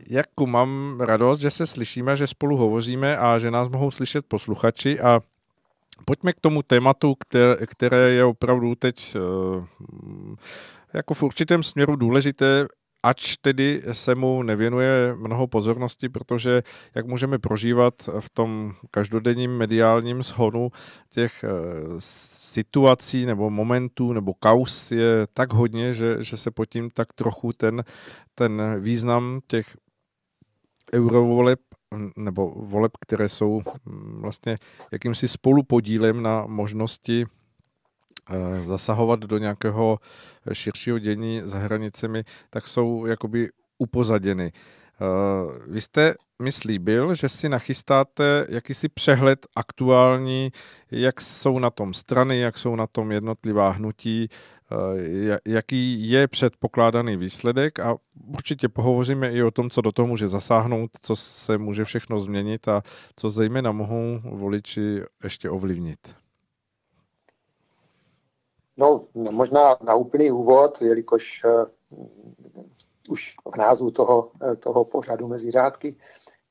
[0.08, 5.00] Jakku, mám radost, že se slyšíme, že spolu hovoříme a že nás mohou slyšet posluchači
[5.00, 5.20] a
[6.06, 9.20] pojďme k tomu tématu, které, které je opravdu teď eh,
[10.94, 12.68] jako v určitém směru důležité
[13.08, 16.64] ač tedy se mu nevěnuje mnoho pozornosti, protože
[16.96, 20.72] jak můžeme prožívat v tom každodenním mediálním shonu
[21.10, 21.48] těch eh,
[22.00, 27.54] situací nebo momentů nebo kaus je tak hodně, že, že se pod tím tak trochu
[27.54, 27.84] ten,
[28.36, 29.78] ten význam těch
[30.94, 31.60] eurovoleb
[32.18, 34.58] nebo voleb, které jsou mm, vlastně
[34.92, 37.26] jakýmsi spolupodílem na možnosti
[38.64, 40.00] zasahovat do nějakého
[40.54, 44.52] širšího dění za hranicemi, tak jsou jakoby upozaděny.
[45.68, 50.52] Vy jste mi slíbil, že si nachystáte jakýsi přehled aktuální,
[50.92, 54.30] jak jsou na tom strany, jak jsou na tom jednotlivá hnutí,
[55.46, 57.96] jaký je předpokládaný výsledek a
[58.28, 62.68] určitě pohovoříme i o tom, co do toho může zasáhnout, co se může všechno změnit
[62.68, 62.82] a
[63.16, 66.16] co zejména mohou voliči ještě ovlivnit.
[68.78, 71.66] No, možná na úplný úvod, jelikož uh,
[73.10, 75.96] už v názvu toho, uh, toho pořadu mezi řádky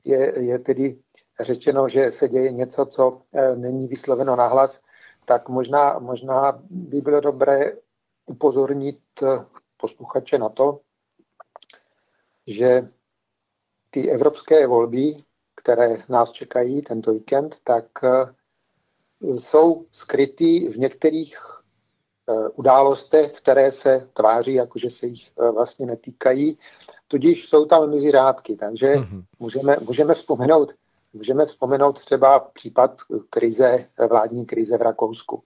[0.05, 0.99] je, je tedy
[1.39, 3.21] řečeno, že se děje něco, co uh,
[3.55, 4.81] není vysloveno nahlas,
[5.25, 7.71] tak možná, možná by bylo dobré
[8.25, 8.99] upozornit
[9.77, 10.79] posluchače na to,
[12.47, 12.89] že
[13.89, 15.23] ty evropské volby,
[15.55, 17.85] které nás čekají tento víkend, tak
[19.21, 21.56] jsou skryty v některých
[22.55, 26.57] událostech, které se tváří, jako že se jich eh, vlastně netýkají.
[27.07, 29.23] Tudíž jsou tam mezi řádky, takže mm-hmm.
[29.39, 30.71] můžeme, můžeme, vzpomenout,
[31.13, 35.43] můžeme vzpomenout třeba případ krize, vládní krize v Rakousku.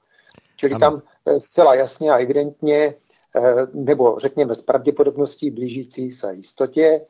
[0.55, 0.79] Čili ano.
[0.79, 2.95] tam eh, zcela jasně a evidentně,
[3.73, 7.05] nebo řekněme s pravděpodobností blížící se jistotě,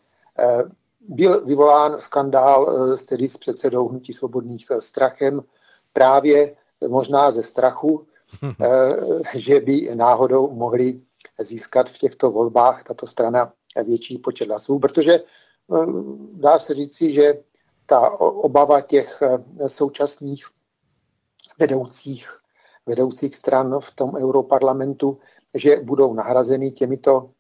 [1.08, 5.42] byl vyvolán skandál tedy s předsedou Hnutí svobodných strachem
[5.94, 6.56] právě
[6.88, 8.11] možná ze strachu, Eh,
[9.34, 11.02] že by náhodou mohli
[11.40, 13.54] získat v těchto volbách tato strana
[13.86, 15.86] větší počet hlasů, protože eh,
[16.34, 17.34] dá se říci, že
[17.86, 20.46] ta obava těch eh, současných
[21.60, 22.38] vedoucích,
[22.86, 25.18] vedoucích stran v tom europarlamentu,
[25.56, 27.32] že budou nahrazeny těmito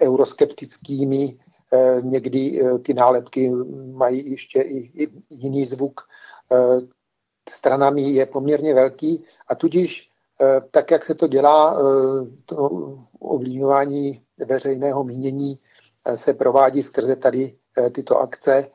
[0.00, 1.38] euroskeptickými,
[2.00, 3.50] někdy ty nálepky
[3.92, 6.00] mají ještě i, jiný zvuk,
[7.50, 10.13] stranami je poměrně velký a tudíž Eh,
[10.70, 12.68] tak, jak se to dělá, eh, to
[13.20, 15.58] ovlivňování veřejného mínění
[16.04, 17.56] eh, se provádí skrze tady
[17.92, 18.68] tyto akce.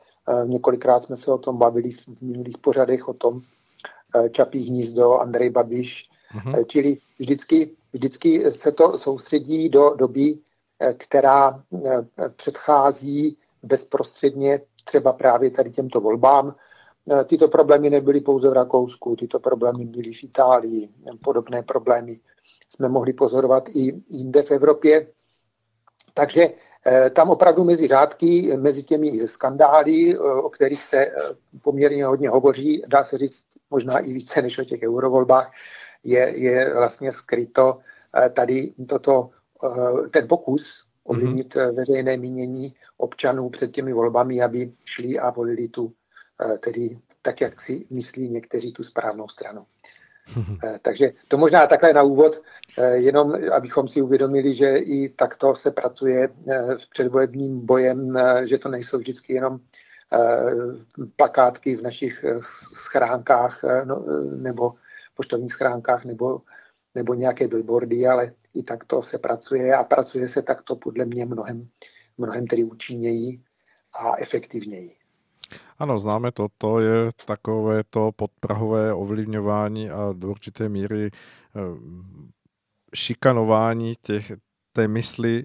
[0.44, 3.40] Několikrát jsme se o tom bavili v minulých pořadech, o tom
[4.30, 6.08] Čapí hnízdo, Andrej Babiš.
[6.34, 6.64] Mm-hmm.
[6.66, 10.38] Čili vždycky, vždycky se to soustředí do doby,
[10.96, 11.62] která
[12.36, 16.54] předchází bezprostředně třeba právě tady těmto volbám, Eh,
[17.24, 20.88] tyto problémy nebyly pouze v Rakousku, tyto problémy byly v Itálii,
[21.24, 22.20] podobné problémy
[22.70, 25.06] jsme mohli pozorovat i jinde v Evropě.
[26.14, 26.48] Takže
[26.86, 31.06] eh, tam opravdu mezi řádky, mezi těmi skandály, eh, o kterých se
[31.62, 35.52] poměrně hodně hovoří, dá se říct možná i více než o těch eurovolbách,
[36.04, 37.78] je, je vlastně skryto
[38.32, 39.30] tady toto,
[40.10, 41.74] ten pokus ovlivnit mm-hmm.
[41.74, 45.99] veřejné mínění občanů před těmi volbami, aby šli a volili tu Eh,
[46.60, 49.66] tedy tak, jak si myslí někteří tu správnou stranu.
[50.64, 52.42] Eh, takže to možná takhle na úvod,
[52.78, 56.28] eh, jenom abychom si uvědomili, že i takto se pracuje
[56.78, 59.60] v předvolebním bojem, že to nejsou vždycky jenom
[61.16, 62.24] plakátky v našich
[62.74, 64.04] schránkách no,
[64.36, 64.74] nebo
[65.14, 66.42] poštovních schránkách nebo,
[66.94, 71.68] nebo nějaké billboardy, ale i takto se pracuje a pracuje se takto podle mě mnohem,
[72.18, 73.40] mnohem tedy účinněji
[74.00, 74.99] a efektivněji.
[75.78, 76.48] Ano, známe to.
[76.58, 81.60] To je takové to podprahové ovlivňování a do určité míry eh,
[82.94, 84.32] šikanování těch,
[84.72, 85.44] té mysli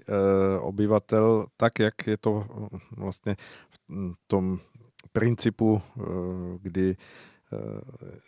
[0.58, 3.36] obyvatel, tak jak je to hm, vlastně
[3.68, 4.58] v hm, tom
[5.12, 6.02] principu, e,
[6.60, 6.96] kdy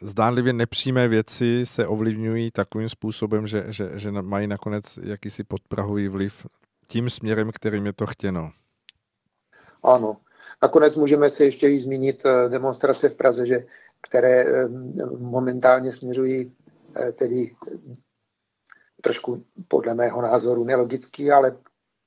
[0.00, 6.46] zdánlivě nepřímé věci se ovlivňují takovým způsobem, že, že, že mají nakonec jakýsi podprahový vliv
[6.86, 8.50] tím směrem, kterým je to chtěno.
[9.82, 10.16] Ano.
[10.62, 13.66] Nakonec můžeme se ještě i zmínit demonstrace v Praze, že,
[14.08, 14.44] které
[15.18, 16.52] momentálně směřují
[17.12, 17.56] tedy
[19.02, 21.56] trošku podle mého názoru nelogický, ale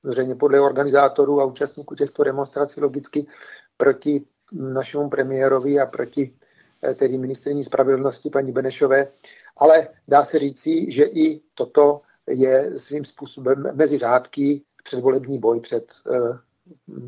[0.04, 3.26] zřejmě podle organizátorů a účastníků těchto demonstrací logicky
[3.76, 6.34] proti našemu premiérovi a proti
[6.82, 9.08] eh, tedy ministriní spravedlnosti paní Benešové.
[9.56, 15.92] Ale dá se říci, že i toto je svým způsobem mezi řádky předvolební boj před
[16.06, 16.36] uh,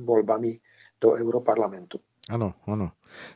[0.04, 0.60] volbami
[1.00, 2.00] do Europarlamentu.
[2.28, 2.90] Ano, ano.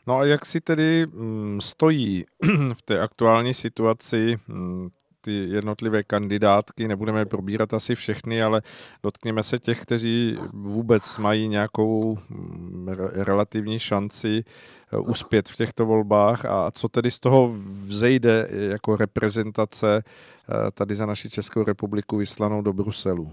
[0.07, 2.25] No a jak si tedy mm, stojí
[2.73, 4.89] v té aktuální situaci mm,
[5.21, 8.61] ty jednotlivé kandidátky, nebudeme probírat asi všechny, ale
[9.03, 14.43] dotkněme se těch, kteří vůbec mají nějakou mm, relativní šanci
[14.93, 17.47] eh, uspět v těchto volbách a co tedy z toho
[17.87, 23.31] vzejde jako reprezentace eh, tady za naši Českou republiku vyslanou do Bruselu.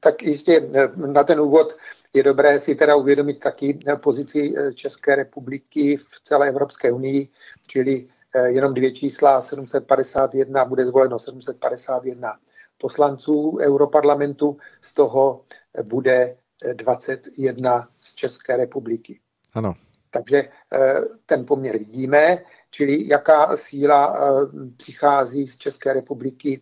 [0.00, 1.76] Tak jistě eh, na ten úvod
[2.16, 7.28] je dobré si teda uvědomit taky pozici České republiky v celé Evropské unii,
[7.66, 12.38] čili Eh, jenom dvě čísla, 751, bude zvoleno 751
[12.78, 15.44] poslanců Europarlamentu, z toho
[15.82, 16.36] bude
[16.72, 19.20] 21 z České republiky.
[19.54, 19.74] Ano.
[20.10, 20.36] Takže
[20.72, 22.38] eh, ten poměr vidíme,
[22.70, 24.30] čili jaká síla eh,
[24.76, 26.60] přichází z České republiky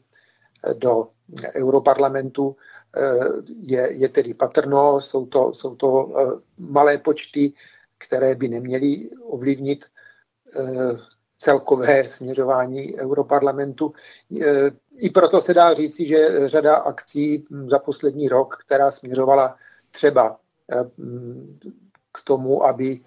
[0.79, 1.09] do
[1.55, 2.57] Europarlamentu,
[3.63, 6.13] je, je tedy patrno, jsou to, jsou to
[6.59, 7.53] malé počty,
[7.99, 9.85] které by neměly ovlivnit
[11.39, 13.93] celkové směřování Europarlamentu.
[14.97, 19.57] I proto se dá říci, že řada akcí za poslední rok, která směřovala
[19.91, 20.41] třeba
[20.73, 20.85] e,
[22.13, 23.01] k tomu, aby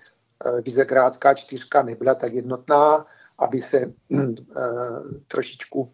[0.61, 3.05] Vizegrádská čtyřka nebyla tak jednotná,
[3.37, 3.93] aby se
[5.27, 5.91] trošičku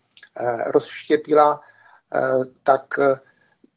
[0.65, 1.61] rozštěpila,
[2.63, 2.99] tak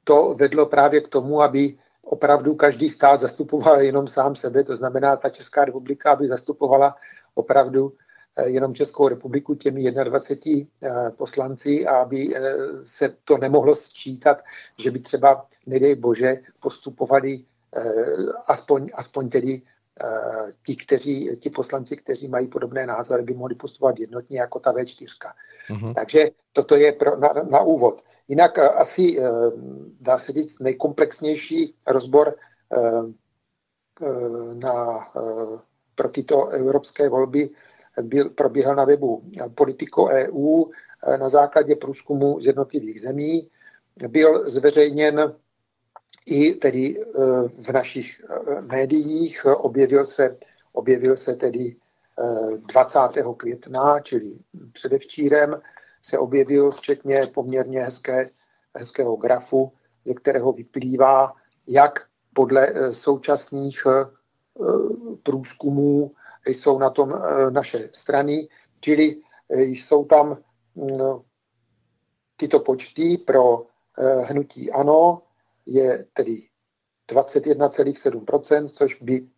[0.07, 5.17] to vedlo právě k tomu, aby opravdu každý stát zastupoval jenom sám sebe, to znamená,
[5.17, 6.97] ta Česká republika, aby zastupovala
[7.35, 7.93] opravdu
[8.39, 12.41] Eh, jenom Českou republiku těmi 21 eh, poslanci a aby eh,
[12.85, 14.43] se to nemohlo sčítat,
[14.79, 17.45] že by třeba, nedej bože, postupovali
[18.47, 19.63] aspoň, aspoň tedy
[20.63, 25.07] ti, kteří, ti poslanci, kteří mají podobné názory, by mohli postupovat jednotně jako ta V4.
[25.71, 25.95] Uh-huh.
[25.95, 28.03] Takže toto je pro, na, na úvod.
[28.29, 29.17] Jinak asi
[30.01, 32.35] dá se říct nejkomplexnější rozbor
[34.55, 35.09] na,
[35.95, 37.51] pro tyto evropské volby
[38.03, 39.23] byl, probíhal na webu
[39.55, 40.65] Politico EU
[41.07, 43.51] eh, na základě průzkumu z jednotlivých zemí.
[44.09, 45.35] Byl zveřejněn
[46.27, 47.11] i tedy eh,
[47.63, 50.37] v našich eh, médiích, objevil se,
[50.73, 51.77] objevil se tedy
[52.57, 52.99] 20.
[53.37, 54.39] května, čili
[54.73, 55.61] předevčírem,
[56.07, 58.31] se objevil včetně poměrně hezké,
[58.77, 59.73] hezkého grafu,
[60.05, 61.33] ze kterého vyplývá,
[61.67, 63.87] jak podle současných
[65.23, 66.13] průzkumů
[66.47, 68.49] jsou na tom eh, naše strany,
[68.81, 69.17] čili
[69.49, 70.39] eh, jsou tam
[70.77, 71.25] no,
[72.37, 73.67] tyto počty pro
[73.99, 75.23] eh, hnutí ANO
[75.67, 76.49] je tedy
[77.09, 79.29] 21,7%, což by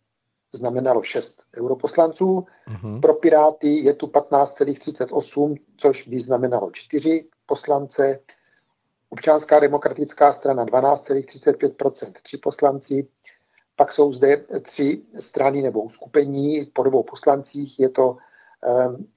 [0.53, 2.45] znamenalo 6 europoslanců.
[2.67, 3.01] Uh-huh.
[3.01, 8.19] Pro Piráty je tu 15,38, což by znamenalo 4 poslance.
[9.09, 13.07] Občanská demokratická strana 12,35%, 3 poslanci.
[13.75, 17.79] Pak jsou zde tři strany nebo uskupení po dvou poslancích.
[17.79, 18.17] Je to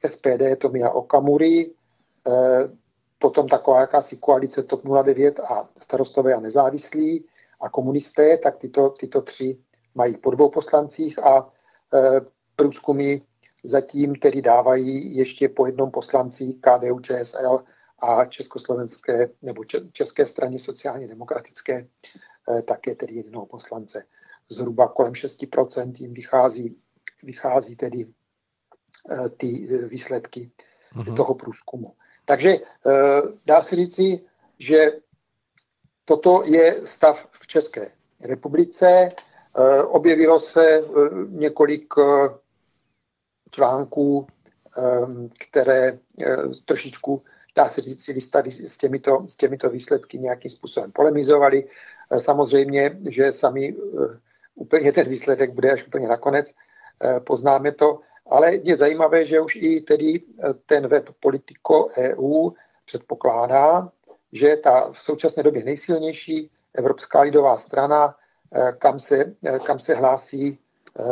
[0.02, 1.70] eh, SPD Tomia Okamury,
[2.26, 2.68] eh,
[3.18, 7.24] potom taková jakási koalice TOP 09 a starostové a nezávislí
[7.60, 9.58] a komunisté, tak tyto, tyto tři
[9.94, 11.52] mají po dvou poslancích a
[11.94, 12.20] eh,
[12.56, 13.20] průzkumy
[13.64, 17.64] zatím tedy dávají ještě po jednom poslanci KDU, ČSL
[17.98, 21.88] a Československé nebo České straně sociálně demokratické
[22.64, 24.04] také tedy jednoho poslance
[24.48, 26.76] zhruba kolem 6% jim vychází,
[27.22, 28.06] vychází tedy
[29.10, 29.46] eh, ty
[29.88, 30.50] výsledky
[30.94, 31.16] uh-huh.
[31.16, 31.94] toho průzkumu.
[32.24, 32.56] Takže
[33.46, 34.20] dá se říci,
[34.58, 34.86] že
[36.04, 39.12] toto je stav v České republice.
[39.86, 40.84] Objevilo se
[41.28, 41.94] několik
[43.50, 44.26] článků,
[45.38, 45.98] které
[46.64, 47.22] trošičku,
[47.56, 51.68] dá se říct, tady s těmito, s těmito výsledky nějakým způsobem polemizovali.
[52.18, 53.76] Samozřejmě, že sami
[54.54, 56.52] úplně ten výsledek bude až úplně nakonec,
[57.24, 58.00] poznáme to,
[58.30, 60.22] ale je zajímavé, že už i tedy
[60.66, 62.50] ten web Politico EU
[62.84, 63.92] předpokládá,
[64.32, 68.21] že ta v současné době nejsilnější Evropská lidová strana, eh,
[68.78, 70.58] kam se, eh, kam se hlásí,
[71.00, 71.02] eh,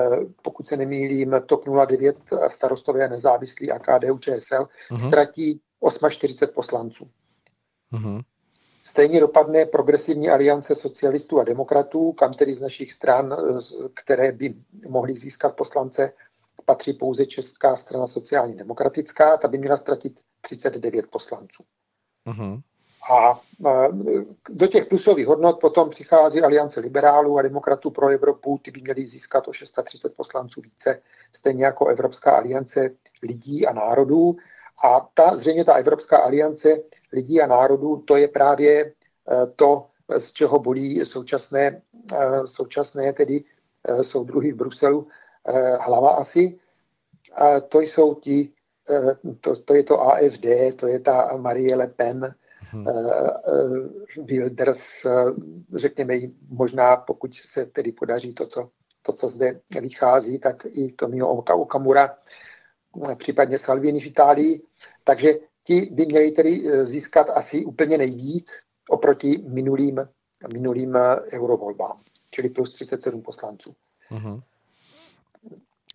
[0.42, 2.16] pokud se nemýlím, TOP 09
[2.48, 5.08] starostové nezávislí a KDU ČSL, uh-huh.
[5.08, 5.60] ztratí
[6.08, 7.10] 48 poslanců.
[7.92, 8.22] Uh-huh.
[8.82, 13.36] Stejně dopadne progresivní aliance socialistů a demokratů, kam tedy z našich stran,
[13.94, 14.54] které by
[14.88, 16.12] mohly získat poslance,
[16.64, 21.64] patří pouze Česká strana sociálně demokratická, ta by měla ztratit 39 poslanců.
[22.26, 22.62] Uh-huh.
[23.12, 23.40] A
[24.48, 29.06] do těch plusových hodnot potom přichází Aliance liberálů a demokratů pro Evropu, ty by měly
[29.06, 32.90] získat o 630 poslanců více, stejně jako Evropská aliance
[33.22, 34.36] lidí a národů.
[34.84, 38.92] A ta, zřejmě ta Evropská aliance lidí a národů, to je právě e,
[39.56, 39.86] to,
[40.18, 43.44] z čeho bolí současné, e, současné tedy
[43.84, 45.08] e, soudruhy v Bruselu
[45.80, 46.58] hlava asi.
[47.68, 48.52] To jsou ti,
[49.40, 50.46] to, to je to AFD,
[50.76, 52.34] to je ta Marie Le Pen.
[54.16, 55.06] Wilders,
[55.74, 56.14] řekněme,
[56.48, 58.70] možná pokud se tedy podaří to, co,
[59.02, 62.16] to, co zde vychází, tak i Tomio Okamura,
[63.16, 64.62] případně Salvini v Itálii.
[65.04, 65.32] Takže
[65.64, 70.08] ti by měli tedy získat asi úplně nejvíc oproti minulým,
[70.52, 70.98] minulým
[71.32, 73.74] eurovolbám, čili plus 37 poslanců.
[74.10, 74.42] Uh-huh.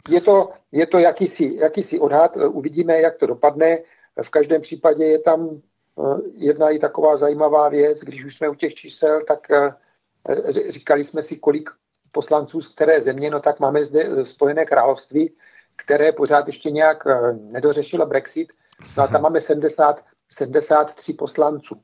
[0.10, 3.78] Je to, je to jakýsi, jakýsi odhad, uvidíme, jak to dopadne.
[4.24, 5.75] V každém případě je tam Eh,
[6.34, 9.74] jedna i taková zajímavá věc, když už jsme u těch čísel, tak eh,
[10.70, 11.70] říkali jsme si, kolik
[12.12, 15.34] poslanců z které země, no tak máme zde eh, Spojené království,
[15.76, 18.54] které pořád ještě nějak nedořešilo Brexit,
[18.98, 21.82] no a tam máme 70, 73 poslanců.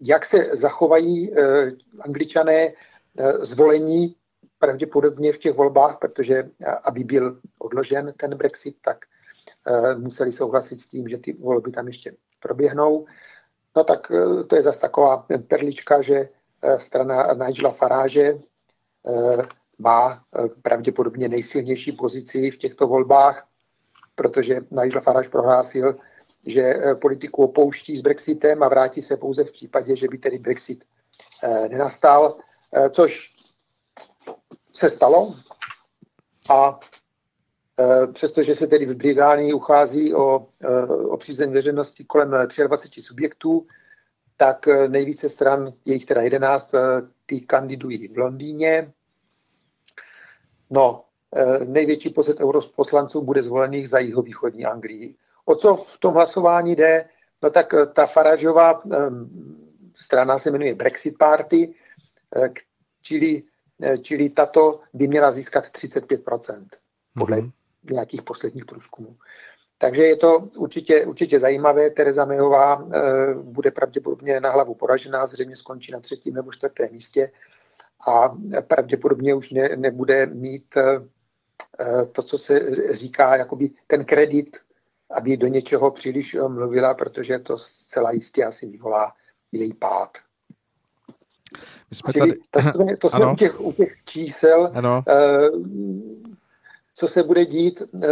[0.00, 1.32] Jak se zachovají
[2.00, 2.72] angličané
[3.42, 4.16] zvolení
[4.58, 6.50] pravděpodobně v těch volbách, protože
[6.82, 9.04] aby byl odložen ten Brexit, tak
[9.96, 12.12] museli souhlasit s tím, že ty volby tam ještě
[12.44, 13.06] proběhnou.
[13.76, 16.28] No tak eh, to je zase taková perlička, že
[16.62, 19.42] eh, strana Nigela Farage eh,
[19.78, 20.24] má
[20.62, 23.46] pravděpodobně nejsilnější pozici v těchto volbách,
[24.14, 25.96] protože Nigel Farage prohlásil,
[26.46, 30.84] že politiku opouští s Brexitem a vrátí se pouze v případě, že by tedy Brexit
[31.68, 32.36] nenastal,
[32.90, 33.34] což
[34.72, 35.34] se stalo.
[36.50, 36.80] A
[38.12, 42.30] přestože se tedy v Británii uchází o, eh, o přízeň veřejnosti kolem
[42.66, 43.66] 23 subjektů,
[44.36, 46.74] tak eh, nejvíce stran, jejich teda 11,
[47.26, 48.92] ty kandidují v Londýně.
[50.70, 51.04] No,
[51.64, 55.14] největší počet europoslanců bude zvolených za jihovýchodní Anglii.
[55.44, 57.04] O co v tom hlasování jde?
[57.42, 58.82] No tak ta Faražová
[59.94, 61.74] strana se jmenuje Brexit Party,
[63.02, 63.42] čili,
[64.02, 66.66] čili tato by měla získat 35%
[67.14, 67.50] podle mm-hmm
[67.90, 69.16] nějakých posledních průzkumů.
[69.78, 71.90] Takže je to určitě, určitě zajímavé.
[71.90, 77.30] Tereza Mayová e, bude pravděpodobně na hlavu poražená, zřejmě skončí na třetím nebo čtvrtém místě
[78.08, 78.36] a
[78.68, 81.00] pravděpodobně už ne, nebude mít e,
[82.12, 82.60] to, co se
[82.94, 84.56] říká, jakoby ten kredit,
[85.10, 89.12] aby do něčeho příliš mluvila, protože to zcela jistě asi vyvolá
[89.52, 90.18] její pád.
[91.90, 92.32] My jsme tady...
[92.50, 94.70] To jsme, to jsme u, těch, u těch čísel.
[94.74, 95.04] Ano.
[95.08, 95.48] E,
[96.94, 97.82] co se bude dít.
[98.02, 98.08] Eh,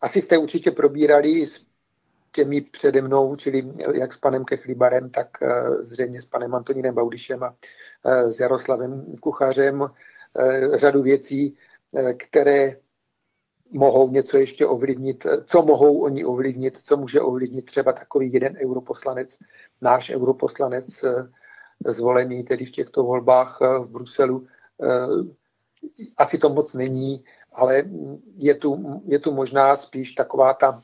[0.00, 1.66] asi jste určitě probírali s
[2.32, 7.42] těmi přede mnou, čili jak s panem Kechlibarem, tak eh, zřejmě s panem Antonínem Baudišem
[7.42, 7.54] a
[8.06, 9.86] eh, s Jaroslavem Kuchařem
[10.72, 11.56] řadu věcí,
[12.16, 12.76] které
[13.70, 19.38] mohou něco ještě ovlivnit, co mohou oni ovlivnit, co může ovlivnit třeba takový jeden europoslanec,
[19.80, 21.04] náš europoslanec
[21.86, 24.46] zvolený tedy v těchto volbách v Bruselu.
[26.16, 27.24] Asi to moc není,
[27.56, 27.84] ale
[28.36, 30.82] je tu, je tu možná spíš taková ta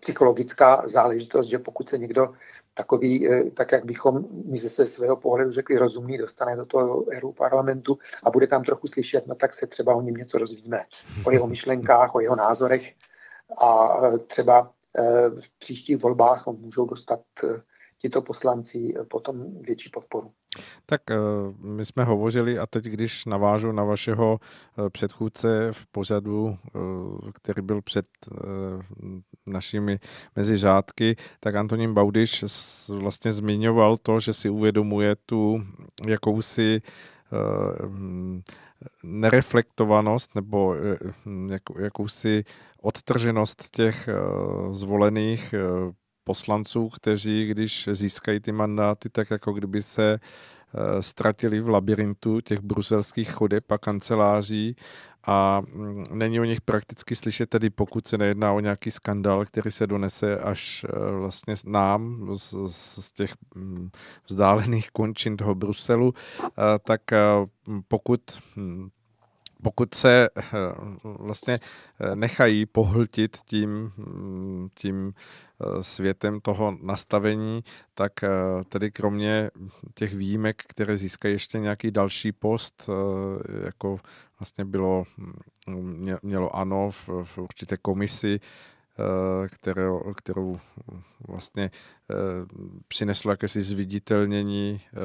[0.00, 2.34] psychologická záležitost, že pokud se někdo
[2.74, 7.32] takový, eh, tak jak bychom my ze svého pohledu řekli rozumný, dostane do toho eru
[7.32, 10.82] parlamentu a bude tam trochu slyšet, no tak se třeba o něm něco rozvíme,
[11.24, 12.92] o jeho myšlenkách, o jeho názorech.
[13.62, 17.20] A eh, třeba eh, v příštích volbách můžou dostat
[18.06, 20.30] tito poslanci potom větší podporu.
[20.86, 21.16] Tak eh,
[21.58, 26.78] my jsme hovořili a teď, když navážu na vašeho eh, předchůdce v pořadu, eh,
[27.34, 28.06] který byl před
[29.46, 29.98] našimi
[30.36, 32.44] mezi řádky, tak Antonín Baudiš
[32.88, 35.62] vlastně zmiňoval to, že si uvědomuje tu
[36.06, 36.82] jakousi
[39.02, 40.74] nereflektovanost nebo
[41.48, 42.44] jak, jakousi
[42.82, 44.08] odtrženost těch
[44.70, 45.54] zvolených
[46.26, 50.18] poslanců, kteří, když získají ty mandáty, tak jako kdyby se
[51.00, 54.76] ztratili v labirintu těch bruselských chodeb a kanceláří.
[55.28, 59.70] A mm, není o nich prakticky slyšet, tedy pokud se nejedná o nějaký skandal, který
[59.70, 63.90] se donese až e, vlastně nám z, z těch mm,
[64.28, 66.14] vzdálených končin toho Bruselu,
[66.46, 67.00] e, tak
[67.88, 68.20] pokud
[68.56, 68.88] hm,
[69.62, 70.28] pokud se
[71.02, 71.58] vlastně
[72.14, 73.92] nechají pohltit tím,
[74.74, 75.14] tím
[75.80, 78.12] světem toho nastavení, tak
[78.68, 79.50] tedy kromě
[79.94, 82.90] těch výjimek, které získají ještě nějaký další post,
[83.64, 83.98] jako
[84.40, 85.04] vlastně bylo,
[86.22, 88.40] mělo ANO v, v určité komisi,
[88.98, 90.56] eh, kterou, kterou
[91.28, 91.70] vlastně
[92.10, 92.14] eh,
[92.88, 94.96] přineslo jakési zviditelnění eh,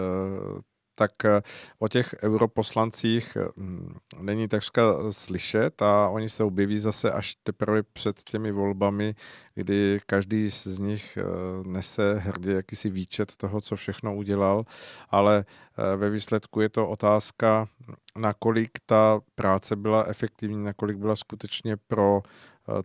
[0.96, 1.42] tak eh,
[1.80, 8.24] o těch europoslancích hm, není takřka slyšet a oni se objeví zase až teprve před
[8.24, 9.16] těmi volbami,
[9.56, 11.24] kdy každý z nich eh,
[11.70, 14.66] nese hrdě jakýsi výčet toho, co všechno udělal,
[15.10, 17.68] ale eh, ve výsledku je to otázka,
[18.18, 22.22] nakolik ta práce byla efektivní, nakolik byla skutečně pro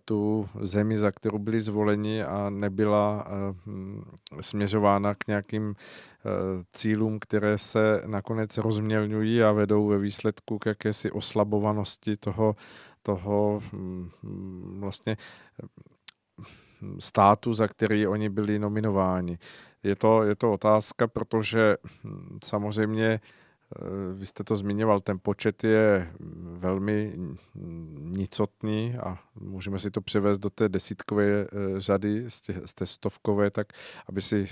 [0.05, 3.27] tu zemi, za kterou byli zvoleni a nebyla
[3.67, 4.03] hm,
[4.41, 5.75] směřována k nějakým
[6.73, 12.57] cílům, které se nakonec rozmělňují a vedou ve výsledku k jakési oslabovanosti toho,
[13.03, 14.11] toho hm,
[14.79, 15.17] vlastně
[16.83, 19.39] hm, státu, za který oni byli nominováni.
[19.83, 21.77] Je to, je to otázka, protože
[22.45, 23.46] samozřejmě Eh,
[24.15, 26.13] vy jste to zmiňoval, ten počet je
[26.53, 27.13] velmi
[27.99, 31.47] nicotný a můžeme si to převést do té desítkové eh,
[31.77, 32.25] řady,
[32.65, 33.67] z té stovkové, tak
[34.09, 34.49] aby si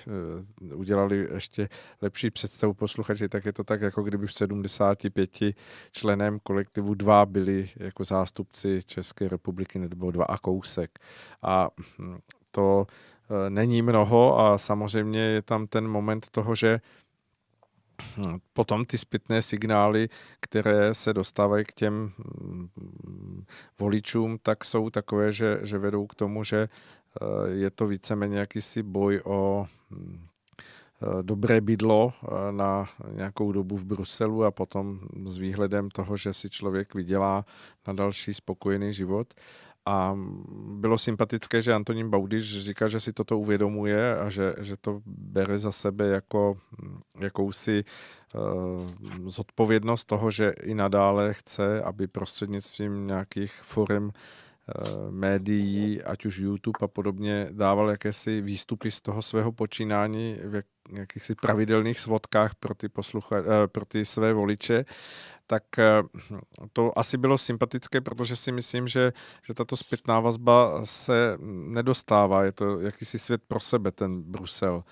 [0.70, 1.68] eh, udělali ještě
[2.02, 5.31] lepší představu posluchači, tak je to tak, jako kdyby v 75
[5.93, 10.99] členem kolektivu dva byli jako zástupci České republiky nebo dva a kousek.
[11.43, 11.68] A
[11.99, 12.18] hm,
[12.51, 12.86] to
[13.49, 16.81] není mnoho a samozřejmě je tam ten moment toho, že
[18.52, 20.08] potom ty zpětné signály,
[20.40, 23.44] které se dostávají k těm mm,
[23.78, 28.82] voličům, tak jsou takové, že, že vedou k tomu, že eh, je to víceméně jakýsi
[28.82, 30.26] boj o mm,
[31.02, 36.32] eh, dobré bydlo eh, na nějakou dobu v Bruselu a potom s výhledem toho, že
[36.32, 37.44] si člověk vydělá
[37.86, 39.34] na další spokojený život.
[39.86, 40.16] A
[40.68, 45.58] bylo sympatické, že Antonín Baudiš říká, že si toto uvědomuje a že, že to bere
[45.58, 46.56] za sebe jako
[47.20, 47.84] jakousi
[48.34, 54.12] uh, zodpovědnost toho, že i nadále chce, aby prostřednictvím nějakých forem uh,
[55.10, 60.66] médií, ať už YouTube a podobně, dával jakési výstupy z toho svého počínání v jak,
[60.98, 64.84] jakýchsi pravidelných svodkách pro ty, poslucha, uh, pro ty své voliče
[65.47, 66.02] tak eh,
[66.73, 72.44] to asi bylo sympatické, protože si myslím, že, že tato zpětná vazba se nedostává.
[72.44, 74.84] Je to jakýsi svět pro sebe, ten Brusel.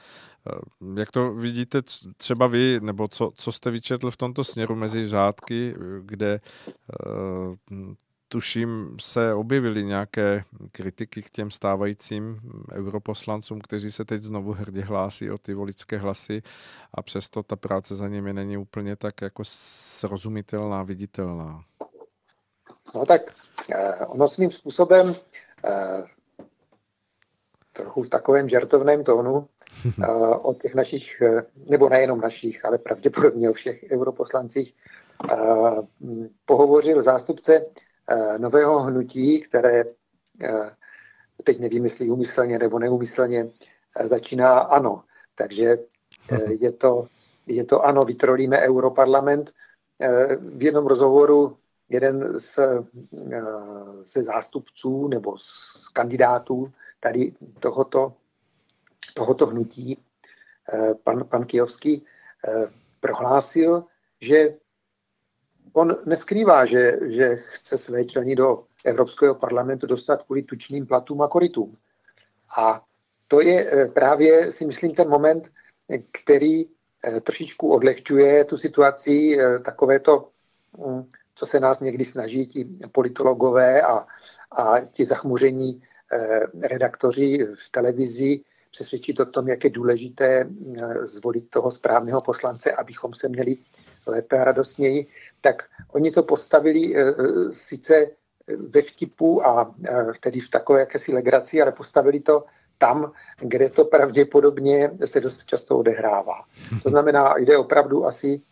[0.48, 1.82] Eh, jak to vidíte
[2.16, 7.94] třeba vy, nebo co, co jste vyčetl v tomto směru mezi řádky, kde eh,
[8.32, 12.40] tuším, se objevily nějaké kritiky k těm stávajícím
[12.72, 16.42] europoslancům, kteří se teď znovu hrdě hlásí o ty voličské hlasy
[16.94, 21.64] a přesto ta práce za nimi není úplně tak jako srozumitelná, viditelná.
[22.94, 23.22] No tak
[23.74, 25.14] eh, ono svým způsobem
[25.64, 26.02] eh,
[27.72, 29.48] trochu v takovém žertovném tónu
[30.02, 30.06] eh,
[30.42, 34.74] o těch našich, eh, nebo nejenom našich, ale pravděpodobně o všech europoslancích,
[35.32, 35.36] eh,
[36.46, 37.66] pohovořil zástupce
[38.38, 39.84] nového hnutí, které
[40.42, 40.70] eh,
[41.44, 43.50] teď nevím, jestli umyslně nebo neumyslně
[43.96, 45.02] eh, začíná ano.
[45.34, 45.78] Takže
[46.60, 47.08] je to,
[47.46, 49.52] je to ano, vytrolíme Europarlament.
[50.38, 51.56] V jednom rozhovoru
[51.88, 52.58] jeden z,
[54.04, 58.12] ze zástupců nebo z kandidátů tady tohoto,
[59.14, 59.98] tohoto hnutí,
[61.04, 62.04] pan, pan Kijovský,
[63.00, 63.84] prohlásil,
[64.20, 64.54] že
[65.72, 71.28] on neskrývá, že, že chce své členy do Evropského parlamentu dostat kvůli tučným platům a
[71.28, 71.76] korytům.
[72.58, 72.82] A
[73.28, 75.52] to je eh, právě, si myslím, ten moment,
[76.12, 80.28] který eh, trošičku odlehčuje tu situaci, eh, takové to,
[80.78, 84.06] hm, co se nás někdy snaží ti politologové a,
[84.50, 85.82] a ti zachmuření
[86.62, 90.48] redaktoři v televizi přesvědčit o tom, jak je důležité
[91.02, 93.56] zvolit toho správného poslance, abychom se měli
[94.06, 95.06] lépe a radostněji,
[95.40, 97.14] tak oni to postavili e,
[97.52, 98.10] sice
[98.68, 102.44] ve vtipu a e, tedy v takové jakési legraci, ale postavili to
[102.78, 106.44] tam, kde to pravděpodobně se dost často odehrává.
[106.82, 108.42] To znamená, jde opravdu asi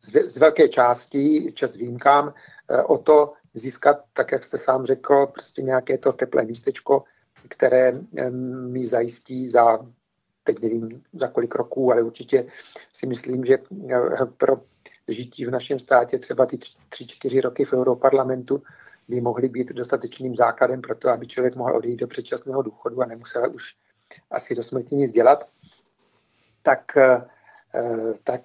[0.00, 2.34] z velké části, čas výjimkám,
[2.86, 7.04] o to získat, tak jak jste sám řekl, prostě nějaké to teplé místečko,
[7.48, 8.00] které
[8.66, 9.78] mi zajistí za,
[10.44, 12.46] teď nevím za kolik roků, ale určitě
[12.92, 13.58] si myslím, že
[14.36, 14.60] pro
[15.08, 18.62] žití v našem státě třeba ty tři, čtyři roky v Europarlamentu
[19.08, 23.06] by mohly být dostatečným základem pro to, aby člověk mohl odejít do předčasného důchodu a
[23.06, 23.74] nemusel už
[24.30, 25.48] asi do smrti nic dělat,
[26.62, 27.22] tak, eh,
[28.24, 28.42] tak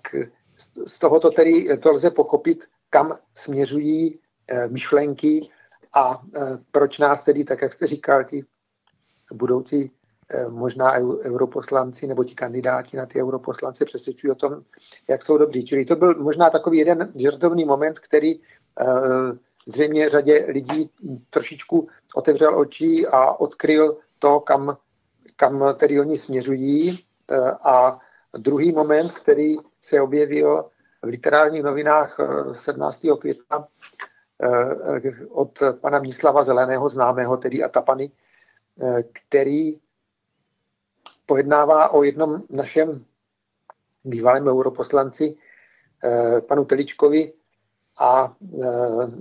[0.86, 5.50] z tohoto tedy to lze pochopit, kam směřují eh, myšlenky
[5.96, 6.40] a eh,
[6.72, 8.46] proč nás tedy, tak jak jste říkal, ti
[9.34, 9.92] budoucí
[10.50, 14.62] možná europoslanci nebo ti kandidáti na ty europoslanci přesvědčují o tom,
[15.10, 15.66] jak jsou dobří.
[15.66, 18.40] Čili to byl možná takový jeden žertovný moment, který
[19.66, 20.90] zřejmě řadě lidí
[21.30, 24.78] trošičku otevřel oči a odkryl to, kam,
[25.36, 27.06] kam tedy oni směřují.
[27.32, 28.00] Eh, a
[28.38, 30.66] druhý moment, který se objevil
[31.02, 32.20] v literárních novinách
[32.52, 33.14] 17.
[33.14, 33.68] Eh, května
[34.44, 38.12] eh, od pana Míslava Zeleného, známého tedy Atapany,
[39.14, 39.80] který
[41.26, 43.06] pojednává o jednom našem
[44.04, 45.38] bývalém europoslanci,
[46.48, 47.34] panu Teličkovi,
[48.00, 48.68] a e,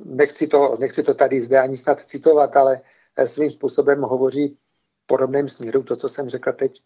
[0.04, 2.80] nechci to, nechci to tady zde ani snad citovat, ale
[3.16, 4.58] e, svým způsobem hovoří
[5.04, 6.82] v podobném směru, to, co jsem řekl teď,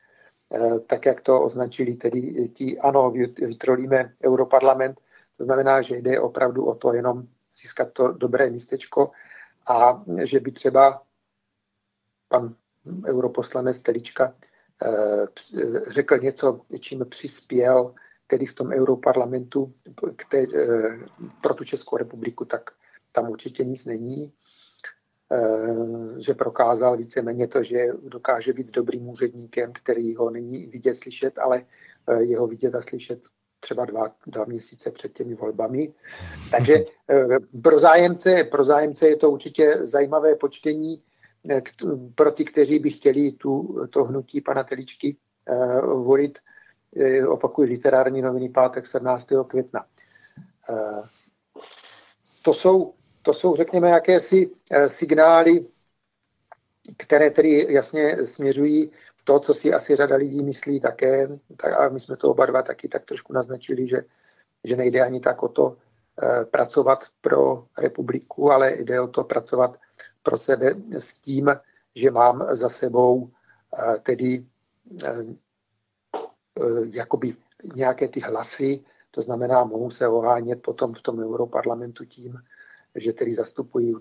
[0.86, 5.00] tak jak to označili tedy ti, ano, vytrolíme Europarlament,
[5.36, 7.26] to znamená, že jde opravdu o to jenom
[7.60, 9.10] získat to dobré místečko
[9.68, 11.02] a že by třeba
[12.28, 12.55] pan
[13.06, 14.34] europoslanec Telička
[15.90, 17.94] řekl něco, čím přispěl
[18.28, 19.73] tedy v tom europarlamentu
[20.31, 20.98] té, eh,
[21.42, 22.70] pro tu Českou republiku, tak
[23.12, 24.32] tam určitě nic není.
[25.32, 31.39] Eh, že prokázal víceméně to, že dokáže být dobrým úředníkem, který ho není vidět, slyšet,
[31.39, 31.62] ale
[32.08, 33.20] eh, jeho vidět a slyšet
[33.60, 35.94] třeba dva, dva měsíce před těmi volbami.
[36.50, 36.84] Takže
[37.62, 41.02] pro zájemce, pro zájemce je to určitě zajímavé počtení
[42.15, 45.17] pro ty, kteří by chtěli tu, to hnutí pana Teličky
[45.85, 46.39] volit,
[47.28, 49.28] opakuji, literární noviny pátek 17.
[49.49, 49.86] května.
[50.70, 51.02] Eh,
[52.43, 55.67] to jsou, to jsou, řekněme, jakési eh, signály,
[56.97, 58.91] které tedy jasně směřují
[59.25, 61.28] to, co si asi řada lidí myslí také,
[61.78, 64.02] a my jsme to oba dva taky tak trošku naznačili, že,
[64.65, 65.77] že nejde ani tak o to
[66.23, 69.78] eh, pracovat pro republiku, ale jde o to pracovat
[70.28, 71.50] pro sebe s tím,
[71.94, 73.31] že mám za sebou
[74.02, 74.47] tedy
[76.60, 77.36] Eh, jakoby
[77.74, 82.39] nějaké ty hlasy, to znamená, mohou se ohánět potom v tom europarlamentu tím,
[82.94, 83.94] že tedy zastupují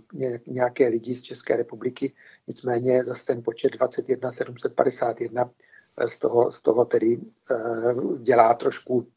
[0.47, 2.13] nějaké lidi z České republiky,
[2.47, 5.51] nicméně za ten počet 21 751
[5.97, 7.19] eh, z toho, z toho tedy
[7.51, 7.55] eh,
[8.17, 9.07] dělá trošku,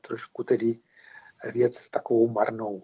[0.00, 0.78] trošku tedy
[1.54, 2.82] věc takovou marnou.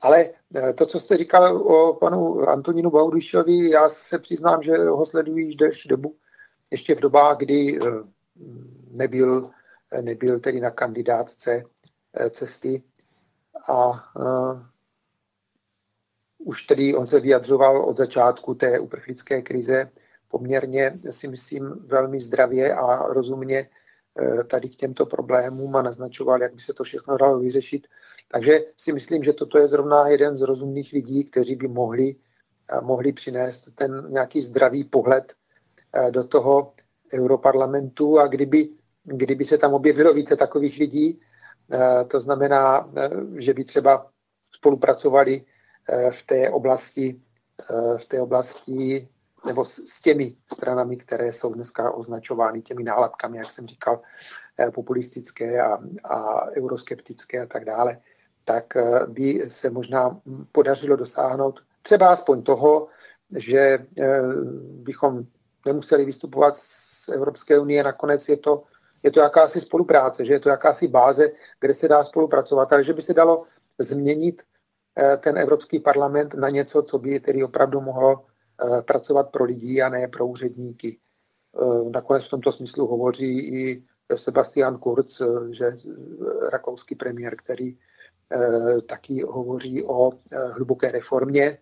[0.00, 0.30] Ale
[0.74, 5.56] to, co jste říkal o panu Antonínu Baudušovi, já se přiznám, že ho sleduji již
[5.56, 6.16] delší dobu,
[6.70, 7.78] ještě v dobách, kdy
[8.90, 9.50] nebyl,
[10.00, 11.62] nebyl tedy na kandidátce
[12.14, 12.82] eh, cesty
[13.68, 14.62] a uh,
[16.38, 19.90] už tedy on se vyjadřoval od začátku té uprchlické krize
[20.28, 23.68] poměrně, si myslím, velmi zdravě a rozumně
[24.20, 27.86] uh, tady k těmto problémům a naznačoval, jak by se to všechno dalo vyřešit.
[28.32, 32.16] Takže si myslím, že toto je zrovna jeden z rozumných lidí, kteří by mohli,
[32.72, 35.34] uh, mohli přinést ten nějaký zdravý pohled
[36.10, 36.72] do toho
[37.14, 38.18] europarlamentu.
[38.18, 38.68] A kdyby
[39.06, 41.20] kdyby se tam objevilo více takových lidí,
[41.72, 44.10] eh, to znamená, eh, že by třeba
[44.52, 45.44] spolupracovali
[45.88, 47.20] eh, v té oblasti,
[47.96, 49.08] v té oblasti
[49.46, 54.02] nebo s těmi stranami, které jsou dneska označovány těmi nálepkami, jak jsem říkal,
[54.74, 57.96] populistické a, a euroskeptické a tak dále,
[58.46, 58.76] tak
[59.06, 60.20] by se možná
[60.52, 62.88] podařilo dosáhnout třeba aspoň toho,
[63.36, 63.86] že
[64.86, 65.24] bychom
[65.66, 67.82] nemuseli vystupovat z Evropské unie.
[67.82, 68.64] Nakonec je to
[69.06, 72.92] je to jakási spolupráce, že je to jakási báze, kde se dá spolupracovat, ale že
[72.92, 73.46] by se dalo
[73.78, 74.42] změnit
[74.98, 79.82] eh, ten Evropský parlament na něco, co by tedy opravdu mohlo eh, pracovat pro lidi
[79.82, 80.98] a ne pro úředníky.
[80.98, 83.84] Eh, nakonec v tomto smyslu hovoří i
[84.16, 85.72] Sebastian Kurz, že
[86.52, 87.78] rakouský premiér, který
[88.88, 90.10] taky hovoří o
[90.52, 91.58] hluboké reformě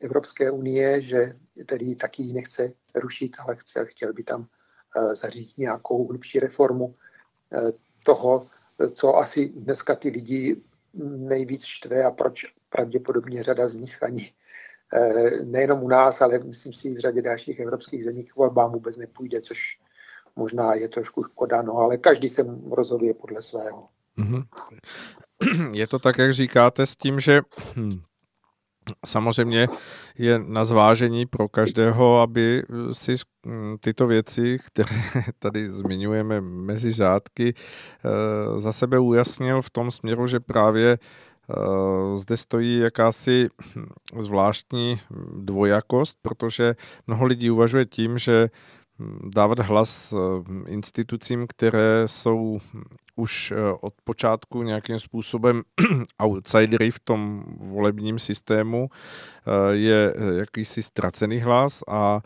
[0.00, 1.32] Evropské unie, že
[1.66, 4.48] tedy taky ji nechce rušit, ale chce, chtěl by tam
[4.96, 6.94] Eh, zařídit nějakou hlubší reformu
[7.52, 8.46] eh, toho,
[8.92, 10.62] co asi dneska ty lidi
[11.16, 14.32] nejvíc štve a proč pravděpodobně řada z nich ani
[14.94, 18.96] eh, nejenom u nás, ale myslím si v řadě dalších evropských zemí k volbám vůbec
[18.96, 19.80] nepůjde, což
[20.36, 23.86] možná je trošku škoda, no ale každý se rozhoduje podle svého.
[24.18, 24.44] Mm-hmm.
[25.72, 27.40] Je to tak, jak říkáte, s tím, že
[29.06, 29.68] Samozřejmě
[30.18, 33.14] je na zvážení pro každého, aby si
[33.80, 34.96] tyto věci, které
[35.38, 40.98] tady zmiňujeme mezi řádky, eh, za sebe ujasnil v tom směru, že právě
[41.50, 43.48] Eh, zde stojí jakási
[44.18, 45.00] zvláštní
[45.36, 46.74] dvojakost, protože
[47.06, 48.50] mnoho lidí uvažuje tím, že
[49.24, 52.58] dávat hlas eh, institucím, které jsou
[53.16, 55.62] už eh, od počátku nějakým způsobem
[56.18, 58.88] outsidery v tom volebním systému,
[59.70, 62.20] je jakýsi ztracený hlas a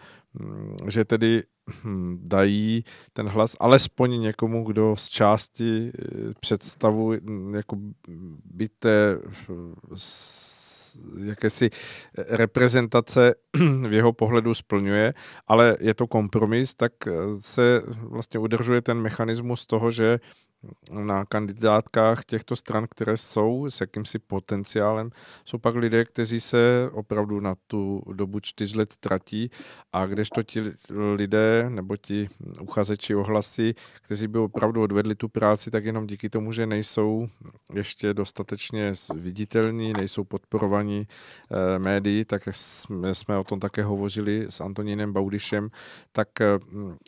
[0.89, 1.43] že tedy
[1.85, 6.05] Hm, dají ten hlas alespoň někomu, kdo z části eh,
[6.41, 7.77] představu hm, jako
[8.45, 9.19] by té
[9.49, 9.75] hm,
[11.25, 11.71] jakési
[12.17, 13.35] reprezentace
[13.89, 15.15] v jeho pohledu splňuje,
[15.49, 20.19] ale je to kompromis, tak eh, se vlastně udržuje ten mechanismus toho, že
[20.91, 25.11] na kandidátkách těchto stran, které jsou s jakýmsi potenciálem,
[25.45, 29.51] jsou pak lidé, kteří se opravdu na tu dobu čtyř let ztratí
[29.93, 30.63] a kdežto ti
[31.15, 32.29] lidé nebo ti
[32.61, 37.29] uchazeči ohlasy, kteří by opravdu odvedli tu práci, tak jenom díky tomu, že nejsou
[37.75, 41.07] ještě dostatečně viditelní, nejsou podporovaní
[41.57, 45.71] eh, médií, tak jsme, jsme o tom také hovořili s Antonínem Baudišem,
[46.13, 46.59] tak eh,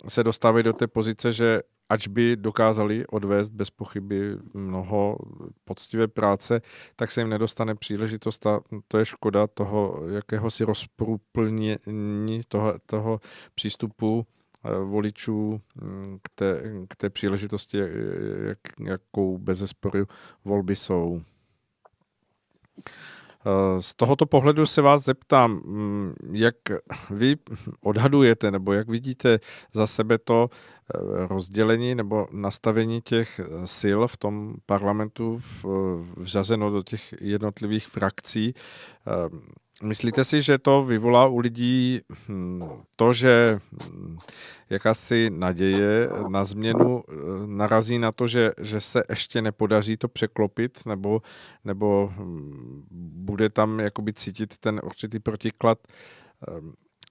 [0.08, 5.18] se dostávají do té pozice, že ač by dokázali odvést bez pochyby mnoho
[5.64, 6.62] poctivé práce,
[6.96, 13.20] tak se jim nedostane příležitost a to je škoda toho jakéhosi rozprůplnění toho, toho
[13.54, 14.26] přístupu
[14.64, 17.78] eh, voličů hm, k té, k té příležitosti,
[18.48, 19.74] jak, jakou bez
[20.44, 21.22] volby jsou.
[23.46, 26.56] Eh, z tohoto pohledu se vás zeptám, hm, jak
[27.10, 27.36] vy
[27.80, 29.38] odhadujete nebo jak vidíte
[29.72, 35.42] za sebe to eh, rozdělení nebo nastavení těch eh, sil v tom parlamentu
[36.16, 38.54] vřazeno do těch jednotlivých frakcí.
[39.82, 42.62] Myslíte si, že to vyvolá u lidí hm,
[42.96, 44.16] to, že hm,
[44.70, 47.12] jakási naděje na změnu eh,
[47.46, 51.22] narazí na to, že, že se ještě nepodaří to překlopit, nebo,
[51.64, 52.86] nebo hm,
[53.24, 55.78] bude tam jakoby cítit ten určitý protiklad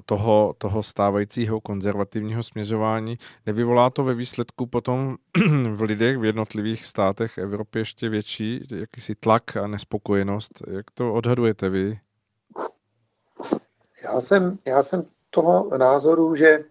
[0.06, 3.18] toho, toho stávajícího konzervativního směřování.
[3.46, 5.16] Nevyvolá to ve výsledku potom
[5.74, 10.62] v lidech v jednotlivých státech Evropy ještě větší jakýsi tlak a nespokojenost?
[10.68, 12.00] Jak to odhadujete vy?
[14.04, 16.66] Já jsem, já jsem toho názoru, že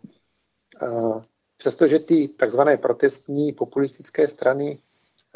[0.82, 1.22] uh,
[1.56, 4.78] přestože ty takzvané protestní populistické strany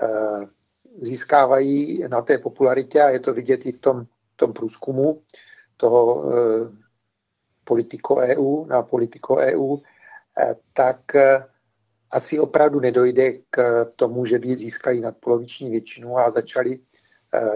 [0.03, 0.45] uh,
[0.97, 4.07] získávají na té popularitě a je to vidět i v tom,
[4.37, 5.23] tom průzkumu
[5.77, 6.33] toho uh,
[7.65, 9.77] politiko EU na politiko EU,
[10.73, 10.99] tak
[12.11, 16.94] asi opravdu nedojde k tomu, že by získali nadpoloviční většinu a začali Eh,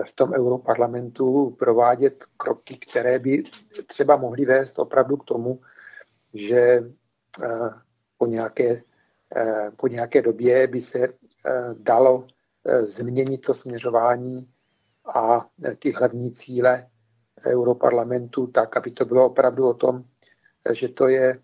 [0.08, 3.42] v tom europarlamentu provádět kroky, které by
[3.86, 5.60] třeba mohly vést opravdu k tomu,
[6.34, 6.60] že
[7.44, 7.70] eh,
[8.18, 8.82] po nějaké,
[9.36, 11.08] eh, po nějaké době by se
[11.78, 12.26] dalo
[12.81, 14.50] změnit to směřování
[15.15, 15.47] a
[15.78, 16.86] ty hlavní cíle
[17.47, 20.05] europarlamentu tak, aby to bylo opravdu o tom,
[20.73, 21.39] že to je,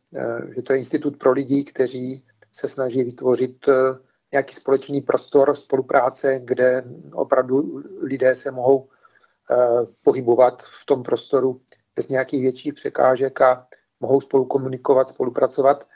[0.56, 3.66] že to je institut pro lidi, kteří se snaží vytvořit
[4.34, 8.88] nějaký společný prostor spolupráce, kde opravdu lidé se mohou uh,
[10.02, 11.60] pohybovat v tom prostoru
[11.96, 13.66] bez nějakých větších překážek a
[14.00, 15.88] mohou spolu komunikovat, spolupracovat,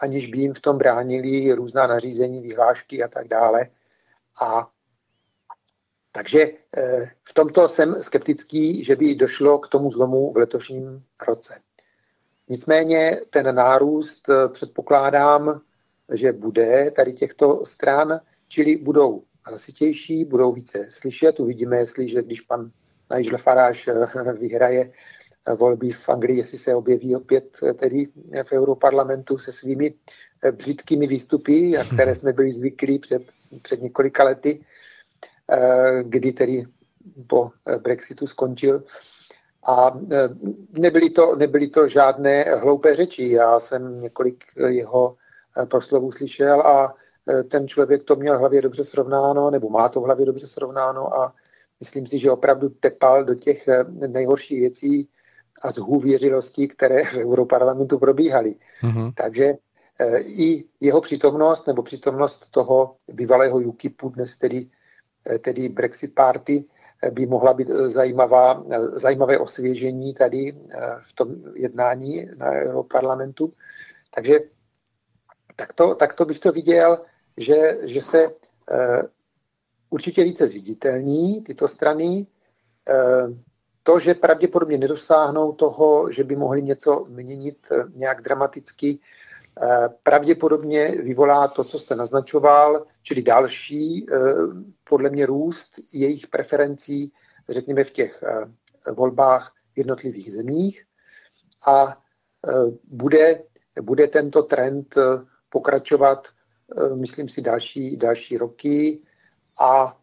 [0.00, 3.68] aniž by jim v tom bránili různá nařízení, vyhlášky a tak dále.
[4.42, 4.70] A
[6.12, 11.60] takže uh, v tomto jsem skeptický, že by došlo k tomu zlomu v letošním roce.
[12.48, 15.60] Nicméně ten nárůst eh, předpokládám
[16.14, 21.40] že bude tady těchto stran, čili budou hlasitější, budou více slyšet.
[21.40, 22.70] Uvidíme, jestli, že když pan
[23.16, 24.92] Nigel Farage eh, vyhraje
[25.48, 28.06] eh, volby v Anglii, jestli se objeví opět eh, tedy
[28.42, 29.94] v Europarlamentu se svými
[30.52, 33.22] břitkými výstupy, které jsme byli zvyklí před,
[33.62, 34.64] před několika lety,
[36.02, 36.64] kdy tedy
[37.26, 38.84] po Brexitu skončil.
[39.66, 40.00] A
[40.70, 43.28] nebyly to, nebyly to žádné hloupé řeči.
[43.28, 45.27] Já jsem několik jeho Eh,
[45.66, 46.94] proslovu slyšel a
[47.28, 50.46] eh, ten člověk to měl v hlavě dobře srovnáno, nebo má to v hlavě dobře
[50.46, 51.34] srovnáno a
[51.80, 55.08] myslím si, že opravdu tepal do těch eh, nejhorších věcí
[55.62, 58.54] a zhůvěřilostí, které v Europarlamentu probíhaly.
[58.82, 59.12] Mm-hmm.
[59.16, 59.52] Takže
[60.22, 64.66] i jeho přítomnost nebo přítomnost toho bývalého UKIPu, dnes tedy,
[65.40, 66.64] tedy Brexit Party,
[67.10, 70.56] by mohla být zajímavá, zajímavé osvěžení tady
[71.02, 73.52] v tom jednání na Europarlamentu.
[74.14, 74.40] Takže
[75.58, 76.98] tak to, tak to bych to viděl,
[77.36, 78.24] že, že se
[78.70, 79.02] eh,
[79.90, 82.26] určitě více zviditelní tyto strany.
[83.82, 88.98] To, že pravděpodobně nedosáhnou toho, že by mohli něco měnit nějak dramaticky,
[90.02, 94.06] pravděpodobně vyvolá to, co jste naznačoval, čili další,
[94.84, 97.12] podle mě, růst jejich preferencí,
[97.48, 98.24] řekněme, v těch
[98.92, 100.84] volbách v jednotlivých zemích.
[101.66, 102.02] A
[102.84, 103.42] bude,
[103.80, 104.94] bude tento trend
[105.48, 106.28] pokračovat,
[106.94, 109.00] myslím si, další, další roky.
[109.60, 109.96] A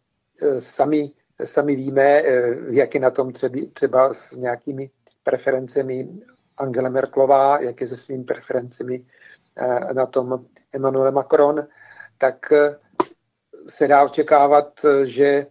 [0.58, 1.10] sami,
[1.44, 2.22] sami víme,
[2.70, 4.90] jak je na tom třeba, třeba s nějakými
[5.22, 6.08] preferencemi
[6.58, 9.04] Angela Merklová, jak je se svými preferencemi
[9.58, 11.66] Eh, na tom Emmanuel Macron,
[12.18, 12.76] tak eh,
[13.68, 15.46] se dá očekávat, eh, že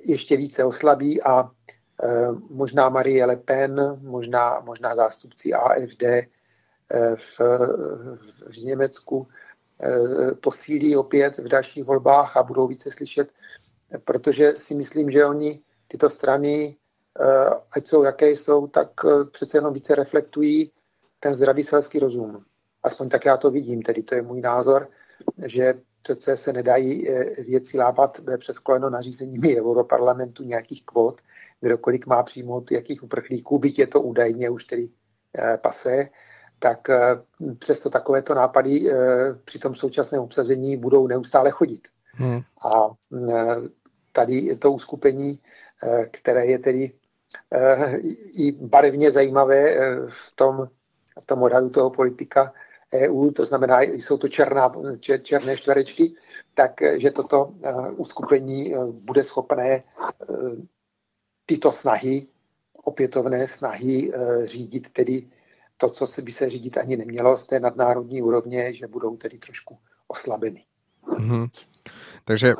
[0.00, 1.50] ještě více oslabí a
[2.50, 6.02] možná Marie Le Pen, možná, možná zástupci AFD
[7.16, 7.40] v,
[8.50, 9.26] v Německu
[10.40, 13.32] posílí opět v dalších volbách a budou více slyšet,
[14.04, 16.76] protože si myslím, že oni tyto strany,
[17.72, 18.88] ať jsou jaké jsou, tak
[19.30, 20.72] přece jenom více reflektují
[21.20, 22.44] ten zdravý selský rozum.
[22.82, 24.88] Aspoň tak já to vidím, tedy to je můj názor,
[25.46, 31.20] že přece se nedají eh, věci lápat přes koleno nařízeními Europarlamentu nějakých kvot,
[31.60, 34.88] kdokoliv má přijmout jakých uprchlíků, byť je to údajně už tedy
[35.38, 36.08] eh, pase,
[36.58, 36.98] tak eh,
[37.58, 38.90] přesto takovéto nápady
[39.44, 41.88] při tom současném obsazení budou neustále chodit.
[42.12, 42.40] Hmm.
[42.72, 42.88] A
[44.12, 45.38] tady to uskupení,
[46.10, 46.92] které je tedy
[48.32, 49.76] i barevně zajímavé
[50.08, 50.68] v tom,
[51.20, 52.52] v tom odhadu toho politika,
[52.94, 54.72] EU, to znamená, jsou to černá,
[55.22, 56.14] černé čtverečky,
[56.54, 57.54] takže toto
[57.96, 59.82] uskupení bude schopné
[61.46, 62.26] tyto snahy,
[62.84, 64.12] opětovné snahy
[64.44, 65.26] řídit tedy
[65.78, 69.78] to, co by se řídit ani nemělo z té nadnárodní úrovně, že budou tedy trošku
[70.08, 70.64] oslabeny.
[71.06, 71.50] Mm-hmm.
[72.24, 72.54] Takže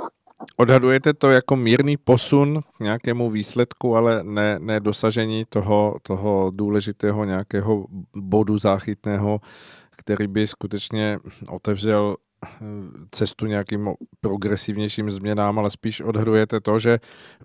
[0.57, 7.25] odhadujete to jako mírný posun k nějakému výsledku, ale ne, ne dosažení toho, toho důležitého
[7.25, 9.41] nějakého bodu záchytného
[9.99, 12.49] který by skutečně otevřel eh,
[13.11, 13.91] cestu nějakým
[14.21, 16.99] progresivnějším změnám, ale spíš odhadujete to, že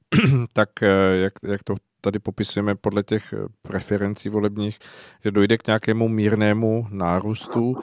[0.53, 4.79] tak, eh, jak, jak to tady popisujeme podle těch preferencí volebních,
[5.23, 7.75] že dojde k nějakému mírnému nárůstu,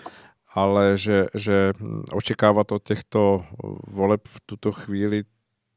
[0.54, 1.72] ale že, že
[2.12, 3.44] očekávat od těchto
[3.86, 5.22] voleb v tuto chvíli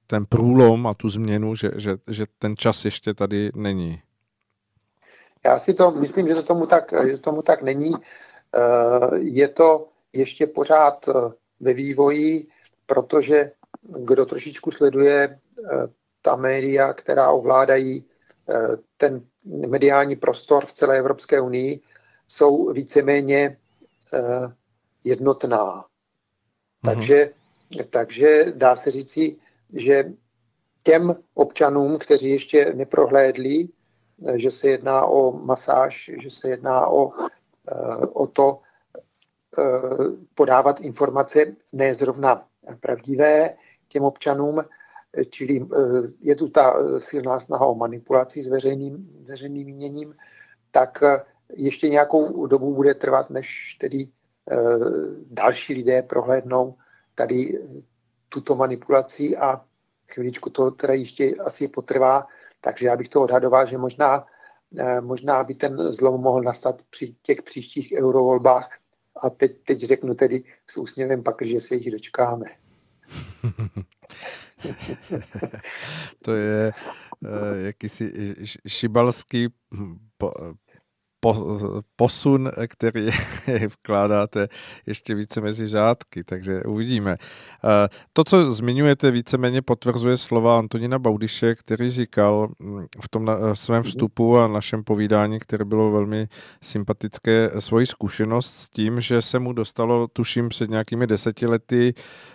[0.08, 4.02] ten průlom a tu změnu, že, že, že ten čas ještě tady není.
[5.46, 7.94] Já si to myslím, že to tomu tak, že tomu tak není.
[7.96, 11.14] Eh, je to ještě pořád eh,
[11.60, 12.48] ve vývoji,
[12.86, 15.88] protože kdo trošičku sleduje eh,
[16.22, 18.06] ta média, která ovládají
[18.98, 21.80] ten mediální prostor v celé Evropské unii,
[22.28, 23.58] jsou víceméně
[25.04, 25.76] jednotná.
[25.76, 25.86] Mm-hmm.
[26.84, 27.30] Takže,
[27.90, 29.36] takže dá se říci,
[29.74, 30.14] že
[30.84, 33.68] těm občanům, kteří ještě neprohlédli,
[34.36, 37.12] že se jedná o masáž, že se jedná o
[37.72, 38.60] Eh, o to
[39.58, 39.64] eh,
[40.36, 42.48] podávat informace ne zrovna
[42.80, 43.54] pravdivé
[43.88, 44.64] těm občanům,
[45.30, 50.16] čili eh, je tu ta silná snaha o manipulaci s veřejným, veřejným míněním,
[50.72, 51.04] tak
[51.54, 54.08] ještě nějakou dobu bude trvat, než tedy
[55.32, 56.76] další lidé prohlédnou
[57.16, 57.60] tady
[58.30, 59.62] tuto manipulaci a
[60.08, 62.28] chviličku to teda ještě asi potrvá,
[62.62, 64.26] takže já bych to odhadoval, že možná
[64.78, 68.78] Eh, možná by ten zlom mohl nastat při těch příštích eurovolbách.
[69.24, 72.46] A teď, teď řeknu tedy s úsměvem pak, že se jich dočkáme.
[76.24, 76.72] to je
[77.22, 77.30] uh,
[77.66, 78.36] jakýsi
[78.68, 79.48] šibalský
[80.18, 80.32] po,
[81.96, 83.10] posun, který
[83.68, 84.48] vkládáte
[84.86, 87.16] ještě více mezi žádky, takže uvidíme.
[87.64, 93.80] Eh, to, co zmiňujete, víceméně potvrzuje slova Antonina Baudiše, který říkal mm, v tom svém
[93.80, 93.90] mhm.
[93.90, 96.28] vstupu a našem povídání, které bylo velmi
[96.62, 102.33] sympatické, svoji zkušenost s tím, že se mu dostalo, tuším, před nějakými deseti lety Eh,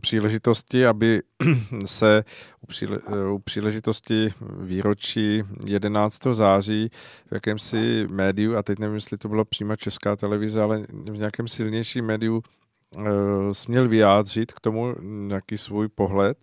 [0.00, 1.22] příležitosti, aby
[1.86, 2.24] se
[3.32, 4.28] u příležitosti
[4.60, 6.22] výročí 11.
[6.32, 6.90] září
[7.30, 11.48] v jakémsi médiu, a teď nevím, jestli to byla přímo česká televize, ale v nějakém
[11.48, 12.57] silnějším médiu Eh,
[13.52, 16.38] směl vyjádřit k tomu nějaký svůj pohled.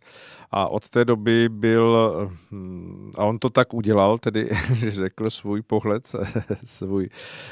[0.52, 2.12] A od té doby byl,
[2.52, 6.16] hm, a on to tak udělal, tedy že řekl svůj pohled,
[6.66, 7.10] svůj,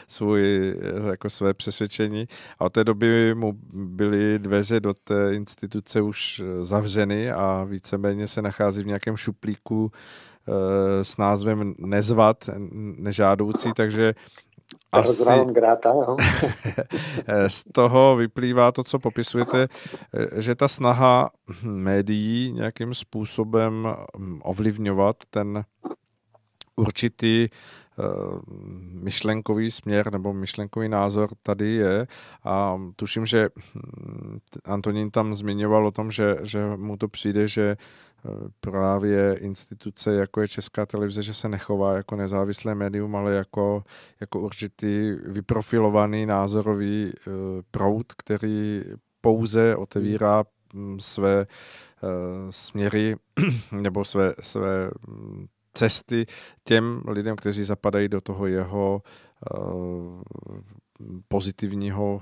[0.08, 0.76] svůj,
[1.12, 2.28] jako své přesvědčení.
[2.60, 8.42] A od té doby mu byly dveře do té instituce už zavřeny a víceméně se
[8.42, 12.50] nachází v nějakém šuplíku eh, s názvem nezvat,
[12.98, 14.14] nežádoucí, takže
[14.92, 16.18] asi grata, no.
[17.48, 19.68] z toho vyplývá to, co popisujete,
[20.36, 21.30] že ta snaha
[21.64, 23.88] médií nějakým způsobem
[24.18, 25.64] hm, ovlivňovat ten
[26.76, 28.04] určitý eh,
[29.04, 32.08] myšlenkový směr nebo myšlenkový názor tady je
[32.44, 37.78] a tuším, že hm, Antonín tam zmiňoval o tom, že, že mu to přijde, že
[38.60, 43.84] právě instituce, jako je Česká televize, že se nechová jako nezávislé médium, ale jako,
[44.22, 47.34] jako určitý vyprofilovaný názorový uh,
[47.72, 48.82] proud, který
[49.22, 50.44] pouze otevírá
[50.74, 51.48] hm, své
[52.04, 52.10] uh,
[52.50, 53.16] směry
[53.72, 56.26] nebo své, své hm, cesty
[56.64, 59.02] těm lidem, kteří zapadají do toho jeho
[59.58, 60.22] uh,
[61.28, 62.22] pozitivního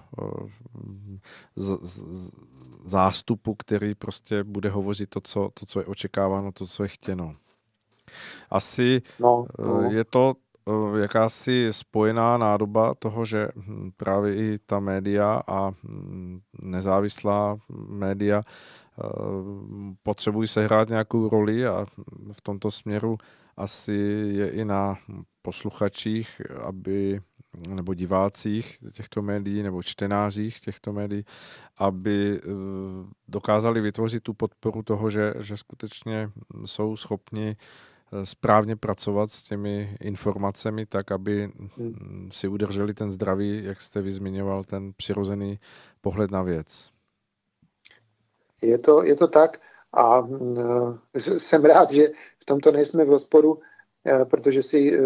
[2.83, 7.35] zástupu, který prostě bude hovořit to co, to, co je očekáváno, to, co je chtěno.
[8.49, 9.81] Asi no, no.
[9.91, 10.33] je to
[10.97, 18.43] jakási spojená nádoba toho, že hm, právě i ta média a hm, nezávislá média
[20.03, 21.85] potřebují sehrát nějakou roli a
[22.31, 23.17] v tomto směru
[23.57, 23.93] asi
[24.33, 24.97] je i na
[25.41, 27.21] posluchačích, aby
[27.67, 31.25] nebo divácích těchto médií nebo čtenářích těchto médií,
[31.77, 32.49] aby eh,
[33.27, 36.31] dokázali vytvořit tu podporu toho, že, že skutečně
[36.65, 37.57] jsou schopni
[38.13, 42.29] eh, správně pracovat s těmi informacemi tak, aby hmm.
[42.31, 45.59] si udrželi ten zdravý, jak jste vyzmiňoval, ten přirozený
[46.01, 46.91] pohled na věc.
[48.61, 49.61] Je to, je to tak
[49.93, 50.27] a
[51.13, 52.07] e, jsem rád, že
[52.39, 53.59] v tomto nejsme v rozporu,
[54.29, 54.99] protože si e,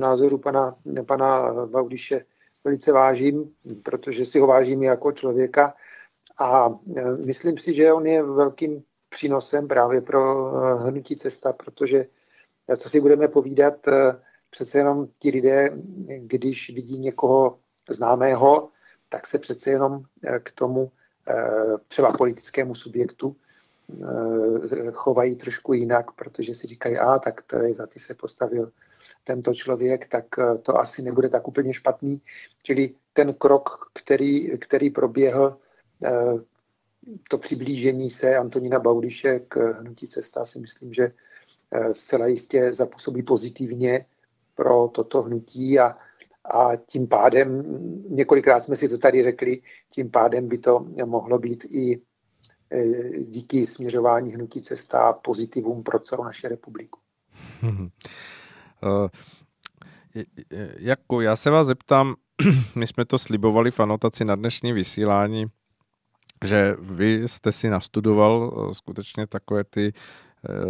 [0.00, 0.76] názoru pana,
[1.06, 2.24] pana Baudiše
[2.64, 5.74] velice vážím, protože si ho vážím jako člověka.
[6.40, 6.68] A
[7.24, 12.06] myslím si, že on je velkým přínosem právě pro hnutí cesta, protože
[12.76, 13.74] co si budeme povídat,
[14.50, 15.70] přece jenom ti lidé,
[16.18, 17.58] když vidí někoho
[17.90, 18.68] známého,
[19.08, 20.02] tak se přece jenom
[20.42, 20.90] k tomu
[21.88, 23.43] třeba politickému subjektu Eh,
[24.92, 28.72] chovají trošku jinak, protože si říkají, a tak tady za ty se postavil
[29.24, 32.22] tento člověk, tak eh, to asi nebude tak úplně špatný.
[32.62, 35.56] Čili ten krok, který, který proběhl,
[36.04, 36.34] eh,
[37.28, 41.10] to přiblížení se Antonína Baudiše k hnutí cesta si myslím, že
[41.92, 44.06] zcela jistě zapůsobí pozitivně
[44.54, 45.96] pro toto hnutí a,
[46.44, 47.62] a tím pádem,
[48.08, 52.13] několikrát jsme si to tady řekli, tím pádem by to mohlo být i Eh,
[53.20, 57.00] díky směřování hnutí cesta pozitivům pro celou naši republiku.
[58.84, 62.14] Eh, jako já se vás zeptám,
[62.76, 65.46] my jsme to slibovali v anotaci na dnešní vysílání,
[66.44, 69.92] že vy jste si nastudoval eh, skutečně takové ty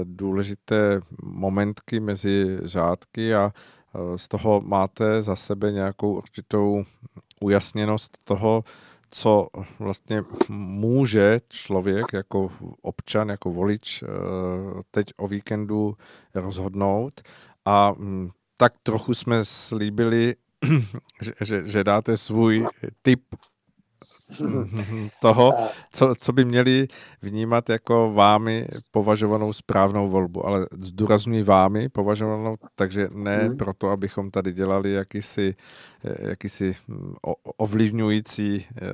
[0.04, 3.52] důležité momentky mezi řádky a
[4.16, 6.84] z toho máte za sebe nějakou určitou
[7.40, 8.64] ujasněnost toho,
[9.14, 12.52] co vlastně může člověk jako
[12.82, 14.06] občan, jako volič eh,
[14.90, 15.96] teď o víkendu
[16.34, 17.22] rozhodnout.
[17.64, 20.34] A mm, tak trochu jsme slíbili,
[21.22, 22.66] že, že, že dáte svůj
[23.02, 23.22] tip
[25.20, 25.52] toho,
[25.92, 26.86] co, co by měli
[27.22, 30.46] vnímat jako vámi považovanou správnou volbu.
[30.46, 33.56] Ale zdůraznuju vámi považovanou, takže ne hmm.
[33.56, 35.54] proto, abychom tady dělali jakýsi,
[36.18, 37.14] jakýsi mm,
[37.56, 38.92] ovlivňující eh,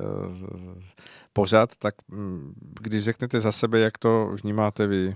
[1.33, 5.15] pořad, tak mm, když řeknete za sebe, jak to vnímáte vy?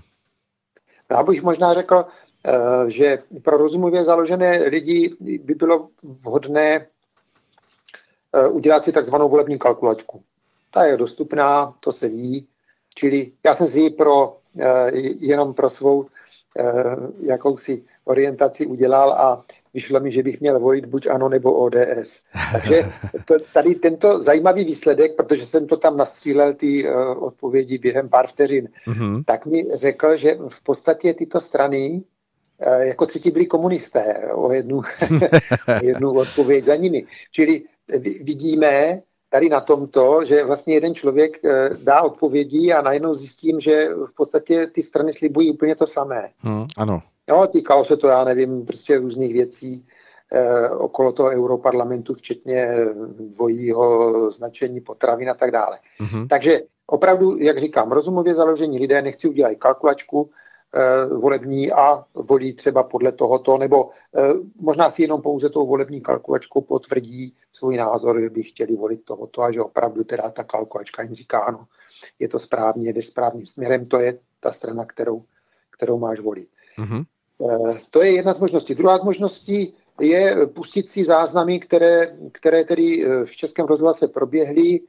[1.10, 2.04] Já bych možná řekl,
[2.46, 6.95] eh, že pro rozumově založené lidi by bylo vhodné Eh,
[8.50, 10.22] udělat si takzvanou volební kalkulačku.
[10.70, 12.46] Ta je dostupná, to se ví,
[12.94, 14.90] čili já jsem si ji pro, eh,
[15.20, 16.06] jenom pro svou
[16.58, 16.64] eh,
[17.20, 22.22] jakousi orientaci udělal a vyšlo mi, že bych měl volit buď ANO nebo ODS.
[22.52, 22.92] Takže
[23.24, 28.26] to, tady tento zajímavý výsledek, protože jsem to tam nastřílel ty uh, odpovědi během pár
[28.26, 29.24] vteřin, mm-hmm.
[29.24, 32.02] tak mi řekl, že v podstatě tyto strany
[32.78, 34.82] jako třetí byli komunisté o jednu,
[35.82, 37.06] jednu odpověď za nimi.
[37.30, 37.62] Čili
[38.22, 43.88] vidíme tady na tomto, že vlastně jeden člověk eh, dá odpovědi a najednou zjistím, že
[44.06, 46.30] v podstatě ty strany slibují úplně to samé.
[46.38, 47.02] Hmm, ano.
[47.28, 49.86] No, týkalo se to, já nevím, prostě různých věcí
[50.32, 52.70] eh, okolo toho europarlamentu, včetně
[53.18, 55.78] dvojího značení potravin a tak dále.
[56.00, 56.26] Mm-hmm.
[56.26, 60.45] Takže opravdu, jak říkám, rozumově založení lidé nechci udělat kalkulačku, Eh,
[61.20, 66.60] volební a volí třeba podle tohoto, nebo eh, možná si jenom pouze tou volební kalkulačkou
[66.60, 71.14] potvrdí svůj názor, že by chtěli volit tohoto a že opravdu teda ta kalkulačka jim
[71.14, 71.66] říká, ano,
[72.18, 75.24] je to správně, jde správným směrem, to je ta strana, kterou,
[75.70, 76.48] kterou máš volit.
[76.78, 77.04] Mm-hmm.
[77.90, 78.74] To je jedna z možností.
[78.74, 84.80] Druhá z možností je pustit si záznamy, které, které tedy v Českém rozhlase proběhly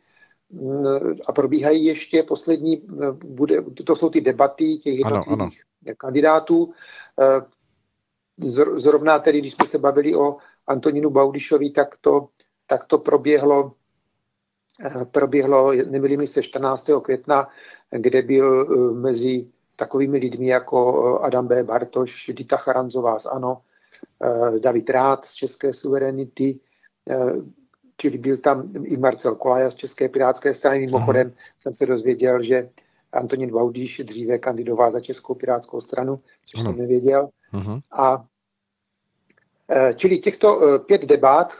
[0.52, 0.86] mm,
[1.28, 2.82] a probíhají ještě poslední,
[3.26, 5.62] bude, to jsou ty debaty těch jednotlivých
[5.96, 6.74] kandidátů.
[8.76, 12.28] Zrovna tedy, když jsme se bavili o Antonínu Baudišovi, tak to,
[12.68, 13.74] tak to proběhlo,
[15.12, 16.90] proběhlo, nemilím se, 14.
[17.04, 17.48] května,
[17.92, 20.80] kde byl mezi takovými lidmi jako
[21.22, 21.64] eh, Adam B.
[21.64, 23.62] Bartoš, Dita Charanzová z ANO,
[24.24, 26.60] eh, David Rád z České suverenity,
[27.10, 27.34] eh,
[27.98, 30.80] čili byl tam i Marcel Kolaja z České pirátské strany.
[30.80, 32.70] Mimochodem jsem se dozvěděl, že
[33.14, 37.30] Antonín Baudíš dříve kandidoval za Českou pirátskou stranu, což jsem nevěděl.
[37.54, 37.82] Uh-huh.
[37.92, 38.26] A
[39.96, 41.54] čili těchto pět debat,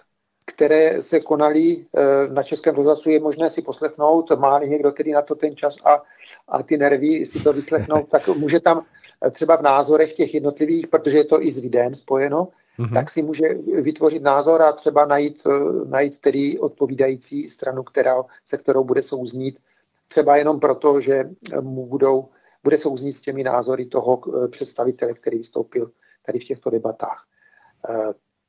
[0.46, 4.32] které se konaly eh, na Českém rozhlasu, je možné si poslechnout.
[4.40, 6.04] Má někdo tedy na to ten čas a,
[6.48, 8.86] a ty nervy si to vyslechnout, tak může tam
[9.32, 12.48] třeba v názorech těch jednotlivých, protože je to i s videem spojeno,
[12.80, 12.94] mm-hmm.
[12.94, 15.48] tak si může vytvořit názor a třeba najít,
[15.86, 19.60] najít tedy odpovídající stranu, která, se kterou bude souznít.
[20.08, 21.30] Třeba jenom proto, že
[21.62, 22.30] mu budou,
[22.64, 25.92] bude souznít s těmi názory toho představitele, který vystoupil
[26.26, 27.28] tady v těchto debatách.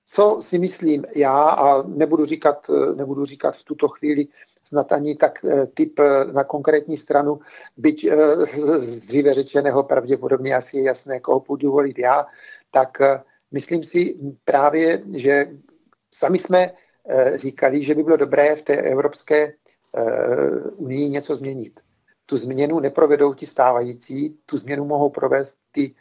[0.04, 4.28] Co si myslím já, a nebudu říkat, nebudu říkat v tuto chvíli
[4.68, 7.40] snad ani tak eh, typ eh, na konkrétní stranu,
[7.76, 12.26] byť eh, z dříve řečeného pravděpodobně asi je jasné, koho půjdu volit já,
[12.70, 12.98] tak
[13.52, 15.46] myslím si právě, že
[16.10, 16.70] sami jsme
[17.34, 19.52] říkali, že by bylo dobré v té Evropské
[20.76, 21.80] unii něco změnit.
[22.26, 25.94] Tu změnu neprovedou ti stávající, tu změnu mohou provést ty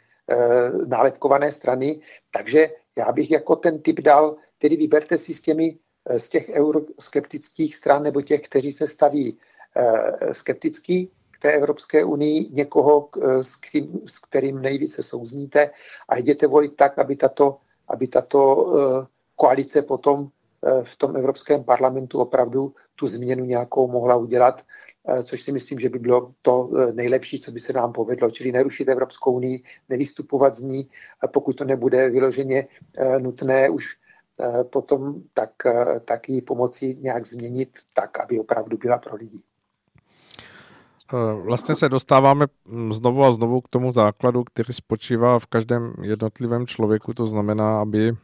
[0.86, 2.00] nálepkované strany,
[2.30, 2.68] takže
[2.98, 7.76] já bych jako ten typ dal, tedy vyberte si s těmi eh, z těch euroskeptických
[7.76, 9.38] stran nebo těch, kteří se staví
[9.76, 15.70] eh, skeptický k té Evropské unii, někoho, eh, s, kterým, s kterým nejvíce souzníte
[16.08, 17.58] a jděte volit tak, aby tato,
[17.88, 18.66] aby tato
[19.36, 20.28] koalice potom
[20.82, 24.64] v tom Evropském parlamentu opravdu tu změnu nějakou mohla udělat
[25.08, 28.30] Eh, což si myslím, že by bylo to eh, nejlepší, co by se nám povedlo,
[28.30, 30.88] čili nerušit Evropskou unii, nevystupovat z ní,
[31.32, 32.66] pokud to nebude vyloženě
[32.98, 33.96] eh, nutné už
[34.70, 35.50] potom, tak,
[36.04, 39.42] tak ji pomoci nějak změnit tak, aby opravdu byla pro lidi.
[41.42, 46.66] Vlastně se dostáváme hm, znovu a znovu k tomu základu, který spočívá v každém jednotlivém
[46.66, 48.16] člověku, to znamená, aby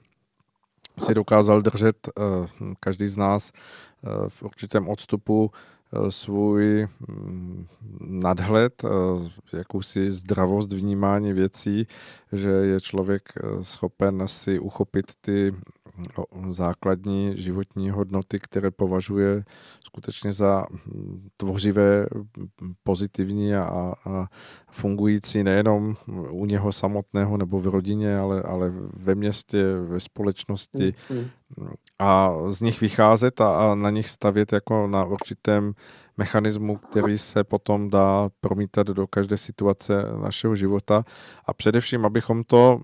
[0.98, 1.96] si dokázal držet
[2.80, 3.52] každý z nás
[4.28, 5.50] v určitém odstupu
[5.94, 7.66] Eh, svůj mm,
[8.00, 8.88] nadhled, eh,
[9.56, 11.86] jakousi zdravost vnímání věcí,
[12.32, 15.54] že je člověk eh, schopen si uchopit ty
[16.50, 19.44] základní životní hodnoty, které považuje
[19.84, 22.06] skutečně za hm, tvořivé,
[22.82, 24.26] pozitivní a, a
[24.74, 25.96] fungující nejenom
[26.30, 31.18] u něho samotného nebo v rodině, ale, ale ve městě, ve společnosti mm,
[31.56, 31.72] mm.
[31.98, 35.72] a z nich vycházet a, a na nich stavět jako na určitém
[36.16, 41.04] mechanismu, který se potom dá promítat do každé situace našeho života
[41.44, 42.80] a především, abychom to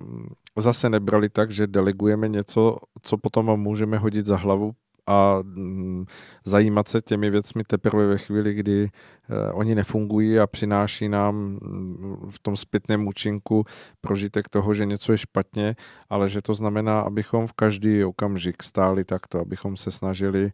[0.56, 4.72] zase nebrali tak, že delegujeme něco, co potom můžeme hodit za hlavu
[5.10, 6.04] a mm,
[6.44, 12.30] zajímat se těmi věcmi teprve ve chvíli, kdy eh, oni nefungují a přináší nám mm,
[12.30, 13.64] v tom zpětném účinku
[14.00, 15.76] prožitek toho, že něco je špatně,
[16.10, 20.52] ale že to znamená, abychom v každý okamžik stáli takto, abychom se snažili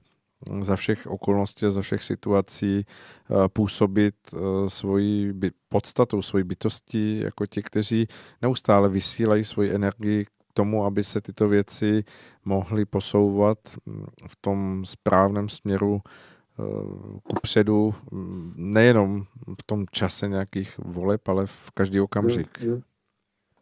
[0.62, 5.34] za všech okolností, za všech situací eh, působit eh, svoji
[5.68, 8.06] podstatou, svoji bytostí, jako ti, kteří
[8.42, 10.26] neustále vysílají svoji energii
[10.56, 12.04] tomu, aby se tyto věci
[12.44, 16.62] mohly posouvat hm, v tom správném směru eh,
[17.22, 19.24] kupředu, hm, nejenom
[19.60, 22.62] v tom čase nějakých voleb, ale v každý okamžik.
[22.62, 22.82] Mm, mm.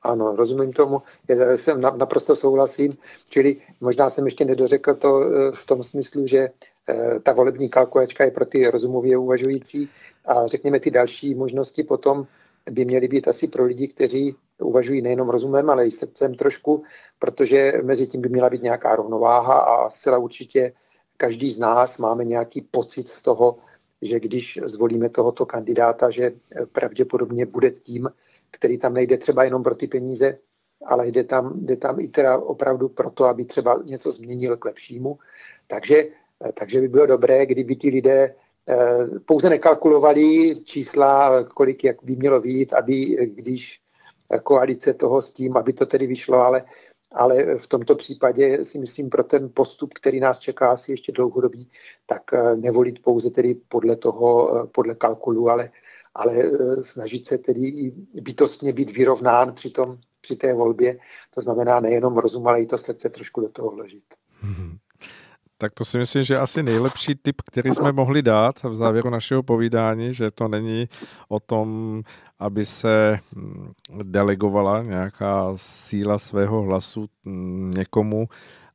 [0.03, 2.93] Ano, rozumím tomu, já jsem naprosto souhlasím,
[3.31, 6.49] čili možná jsem ještě nedořekl to eh, v tom smyslu, že
[6.89, 9.89] eh, ta volební kalkulačka je pro ty rozumově uvažující
[10.25, 12.27] a řekněme ty další možnosti potom
[12.71, 16.83] by měly být asi pro lidi, kteří uvažují nejenom rozumem, ale i srdcem trošku,
[17.19, 20.73] protože mezi tím by měla být nějaká rovnováha a zcela určitě
[21.17, 23.57] každý z nás máme nějaký pocit z toho,
[24.03, 26.33] že když zvolíme tohoto kandidáta, že
[26.73, 28.11] pravděpodobně bude tím,
[28.51, 30.39] který tam nejde třeba jenom pro ty peníze,
[30.85, 35.19] ale jde tam, jde tam i teda opravdu proto, aby třeba něco změnil k lepšímu.
[35.67, 36.05] Takže,
[36.55, 38.35] takže by bylo dobré, kdyby ty lidé
[38.69, 42.95] eh, pouze nekalkulovali čísla, kolik jak by mělo být, aby
[43.35, 43.84] když
[44.43, 46.65] koalice toho s tím, aby to tedy vyšlo, ale,
[47.13, 51.71] ale v tomto případě si myslím pro ten postup, který nás čeká asi ještě dlouhodobý,
[52.07, 55.71] tak eh, nevolit pouze tedy podle toho, eh, podle kalkulu, ale
[56.15, 60.99] ale eh, snažit se tedy i bytostně být vyrovnán při tom, při té volbě.
[61.35, 64.05] To znamená nejenom rozum, ale i to srdce trošku do toho vložit.
[65.65, 69.43] Tak to si myslím, že asi nejlepší tip, který jsme mohli dát v závěru našeho
[69.43, 70.89] povídání, že to není
[71.29, 72.03] o tom,
[72.39, 78.29] aby se mm, delegovala nějaká síla svého hlasu mm, někomu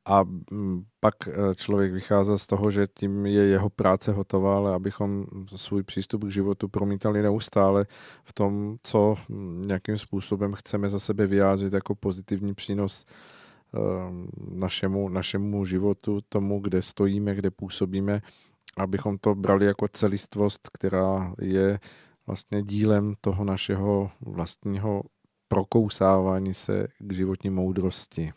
[0.04, 4.74] a mm, pak eh, člověk vycházel z toho, že tím je jeho práce hotová, ale
[4.74, 5.24] abychom
[5.56, 7.86] svůj přístup k životu promítali neustále
[8.22, 9.14] v tom, co
[9.66, 13.04] nějakým způsobem chceme za sebe vyjádřit jako pozitivní přínos
[14.50, 18.22] našemu, našemu životu, tomu, kde stojíme, kde působíme,
[18.76, 21.80] abychom to brali jako celistvost, která je
[22.26, 25.02] vlastně dílem toho našeho vlastního
[25.48, 28.32] prokousávání se k životní moudrosti.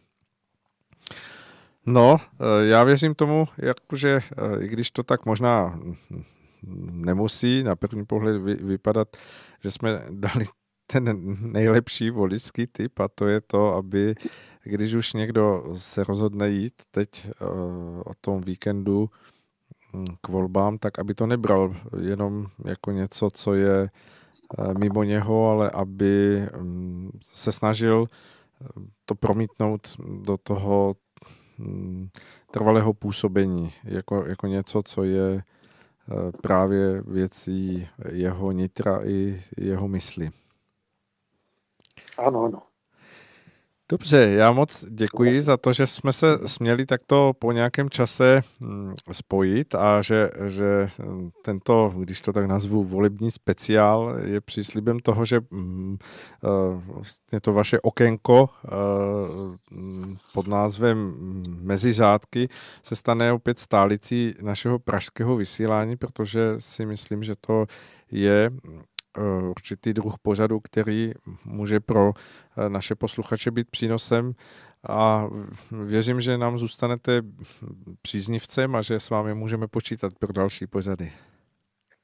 [1.85, 5.79] No, eh, já věřím tomu, jakože, eh, i když to tak možná
[6.91, 9.17] nemusí na první pohled vypadat,
[9.59, 10.45] že jsme dali
[10.87, 14.15] ten nejlepší voličský typ a to je to, aby
[14.64, 19.09] když už někdo se rozhodne jít teď uh, o tom víkendu
[19.93, 23.90] hm, k volbám, tak aby to nebral jenom jako něco, co je
[24.58, 28.67] uh, mimo něho, ale aby um, se snažil eh,
[29.06, 30.95] to promítnout do toho
[32.51, 35.43] trvalého působení, jako, jako něco, co je
[36.42, 40.30] právě věcí jeho nitra i jeho mysli.
[42.17, 42.61] Ano, ano.
[43.93, 48.95] Dobře, já moc děkuji za to, že jsme se směli takto po nějakém čase hm,
[49.11, 55.25] spojit a že, že hm, tento, když to tak nazvu, volební speciál je příslibem toho,
[55.25, 55.97] že hm,
[56.43, 56.47] eh,
[56.85, 58.69] vlastně to vaše okénko eh,
[60.33, 61.13] pod názvem
[61.61, 62.49] Meziřádky
[62.83, 67.65] se stane opět stálicí našeho pražského vysílání, protože si myslím, že to
[68.11, 68.51] je
[69.50, 71.11] určitý druh pořadu, který
[71.45, 72.14] může pro
[72.58, 74.33] eh, naše posluchače být přínosem
[74.90, 75.30] a
[75.72, 77.22] věřím, že nám zůstanete
[78.01, 81.11] příznivcem a že s vámi můžeme počítat pro další pořady.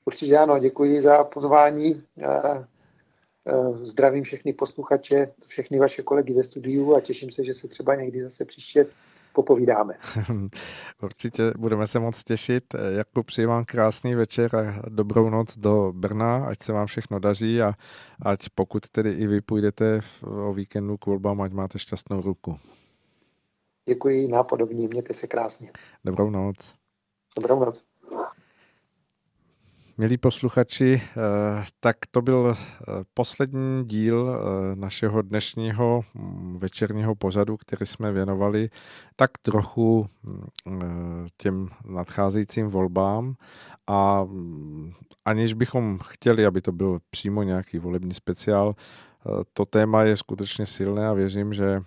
[0.05, 2.03] Určitě ano, děkuji za pozvání.
[2.21, 2.65] Eh,
[3.71, 8.23] zdravím všechny posluchače, všechny vaše kolegy ve studiu a těším se, že se třeba někdy
[8.23, 8.85] zase příště
[9.39, 9.93] popovídáme.
[11.01, 12.63] Určitě budeme se moc těšit.
[12.89, 17.61] Jako přeji vám krásný večer a dobrou noc do Brna, ať se vám všechno daří
[17.61, 17.73] a
[18.21, 22.55] ať pokud tedy i vy půjdete o víkendu k volbám, ať máte šťastnou ruku.
[23.89, 25.71] Děkuji, nápodobně, mějte se krásně.
[26.05, 26.75] Dobrou noc.
[27.37, 27.88] Dobrou noc.
[29.99, 37.57] Milí posluchači, eh, tak to byl eh, poslední díl eh, našeho dnešního mm, večerního pořadu,
[37.57, 38.69] který jsme věnovali
[39.15, 40.07] tak trochu
[40.65, 43.33] mm, těm nadcházejícím volbám.
[43.87, 44.91] A mm,
[45.25, 48.75] aniž bychom chtěli, aby to byl přímo nějaký volební speciál,
[49.53, 51.81] to téma je skutečně silné a věřím, že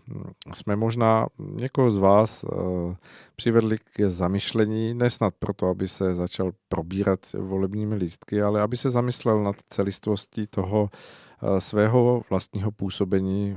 [0.53, 2.97] jsme možná někoho z vás eh,
[3.37, 9.43] přivedli k zamyšlení, nesnad proto, aby se začal probírat volebními lístky, ale aby se zamyslel
[9.43, 13.57] nad celistvostí toho eh, svého vlastního působení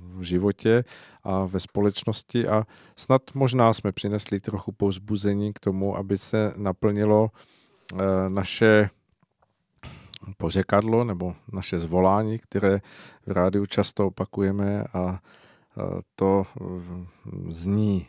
[0.00, 0.84] v životě
[1.24, 2.48] a ve společnosti.
[2.48, 7.30] A snad možná jsme přinesli trochu povzbuzení k tomu, aby se naplnilo
[7.94, 7.96] eh,
[8.28, 8.90] naše
[10.36, 12.80] pořekadlo nebo naše zvolání, které
[13.26, 15.20] v rádiu často opakujeme a
[16.14, 16.46] to
[17.48, 18.06] zní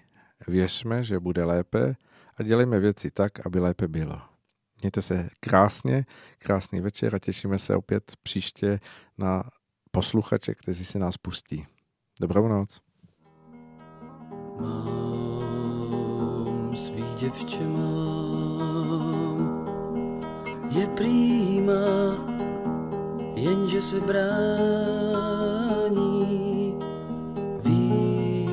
[0.48, 1.96] věřme, že bude lépe
[2.38, 4.22] a dělejme věci tak, aby lépe bylo.
[4.82, 6.06] Mějte se krásně,
[6.38, 8.80] krásný večer a těšíme se opět příště
[9.18, 9.44] na
[9.92, 11.66] posluchače, kteří si nás pustí.
[12.22, 12.82] Dobrou noc.
[14.60, 15.18] Mám
[16.78, 18.47] svý děvče mám,
[20.70, 21.86] je prýma,
[23.36, 24.38] jenže se brání.
[27.64, 28.50] Ví,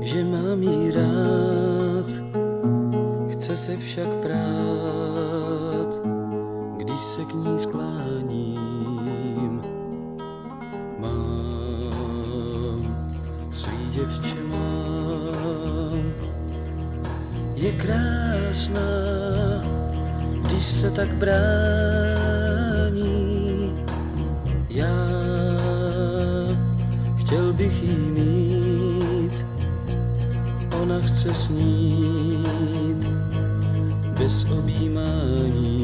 [0.00, 2.06] že mám jí rád,
[3.28, 6.00] chce se však prát,
[6.76, 9.62] když se k ní skláním.
[10.98, 12.96] Mám
[13.52, 16.12] svý děvče mám,
[17.54, 18.80] je krásná,
[20.52, 22.52] když se tak brání.
[24.68, 25.06] Já
[27.16, 29.46] chtěl bych jí mít,
[30.82, 33.06] ona chce snít
[34.18, 35.81] bez objímání.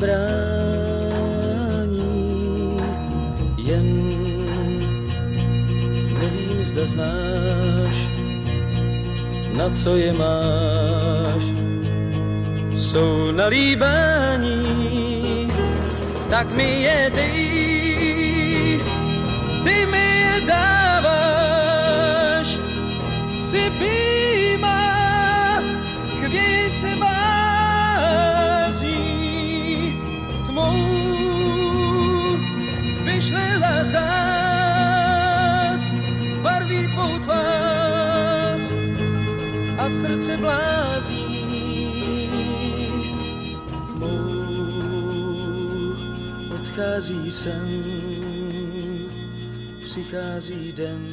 [0.00, 0.16] Když se
[0.86, 1.96] brání,
[3.56, 3.92] jen
[6.20, 8.08] nevím, zda znáš,
[9.56, 11.44] na co je máš.
[12.74, 14.62] Jsou na líbání,
[16.30, 17.49] tak mi je dej,
[47.00, 47.84] odchází sen,
[49.84, 51.09] přichází den,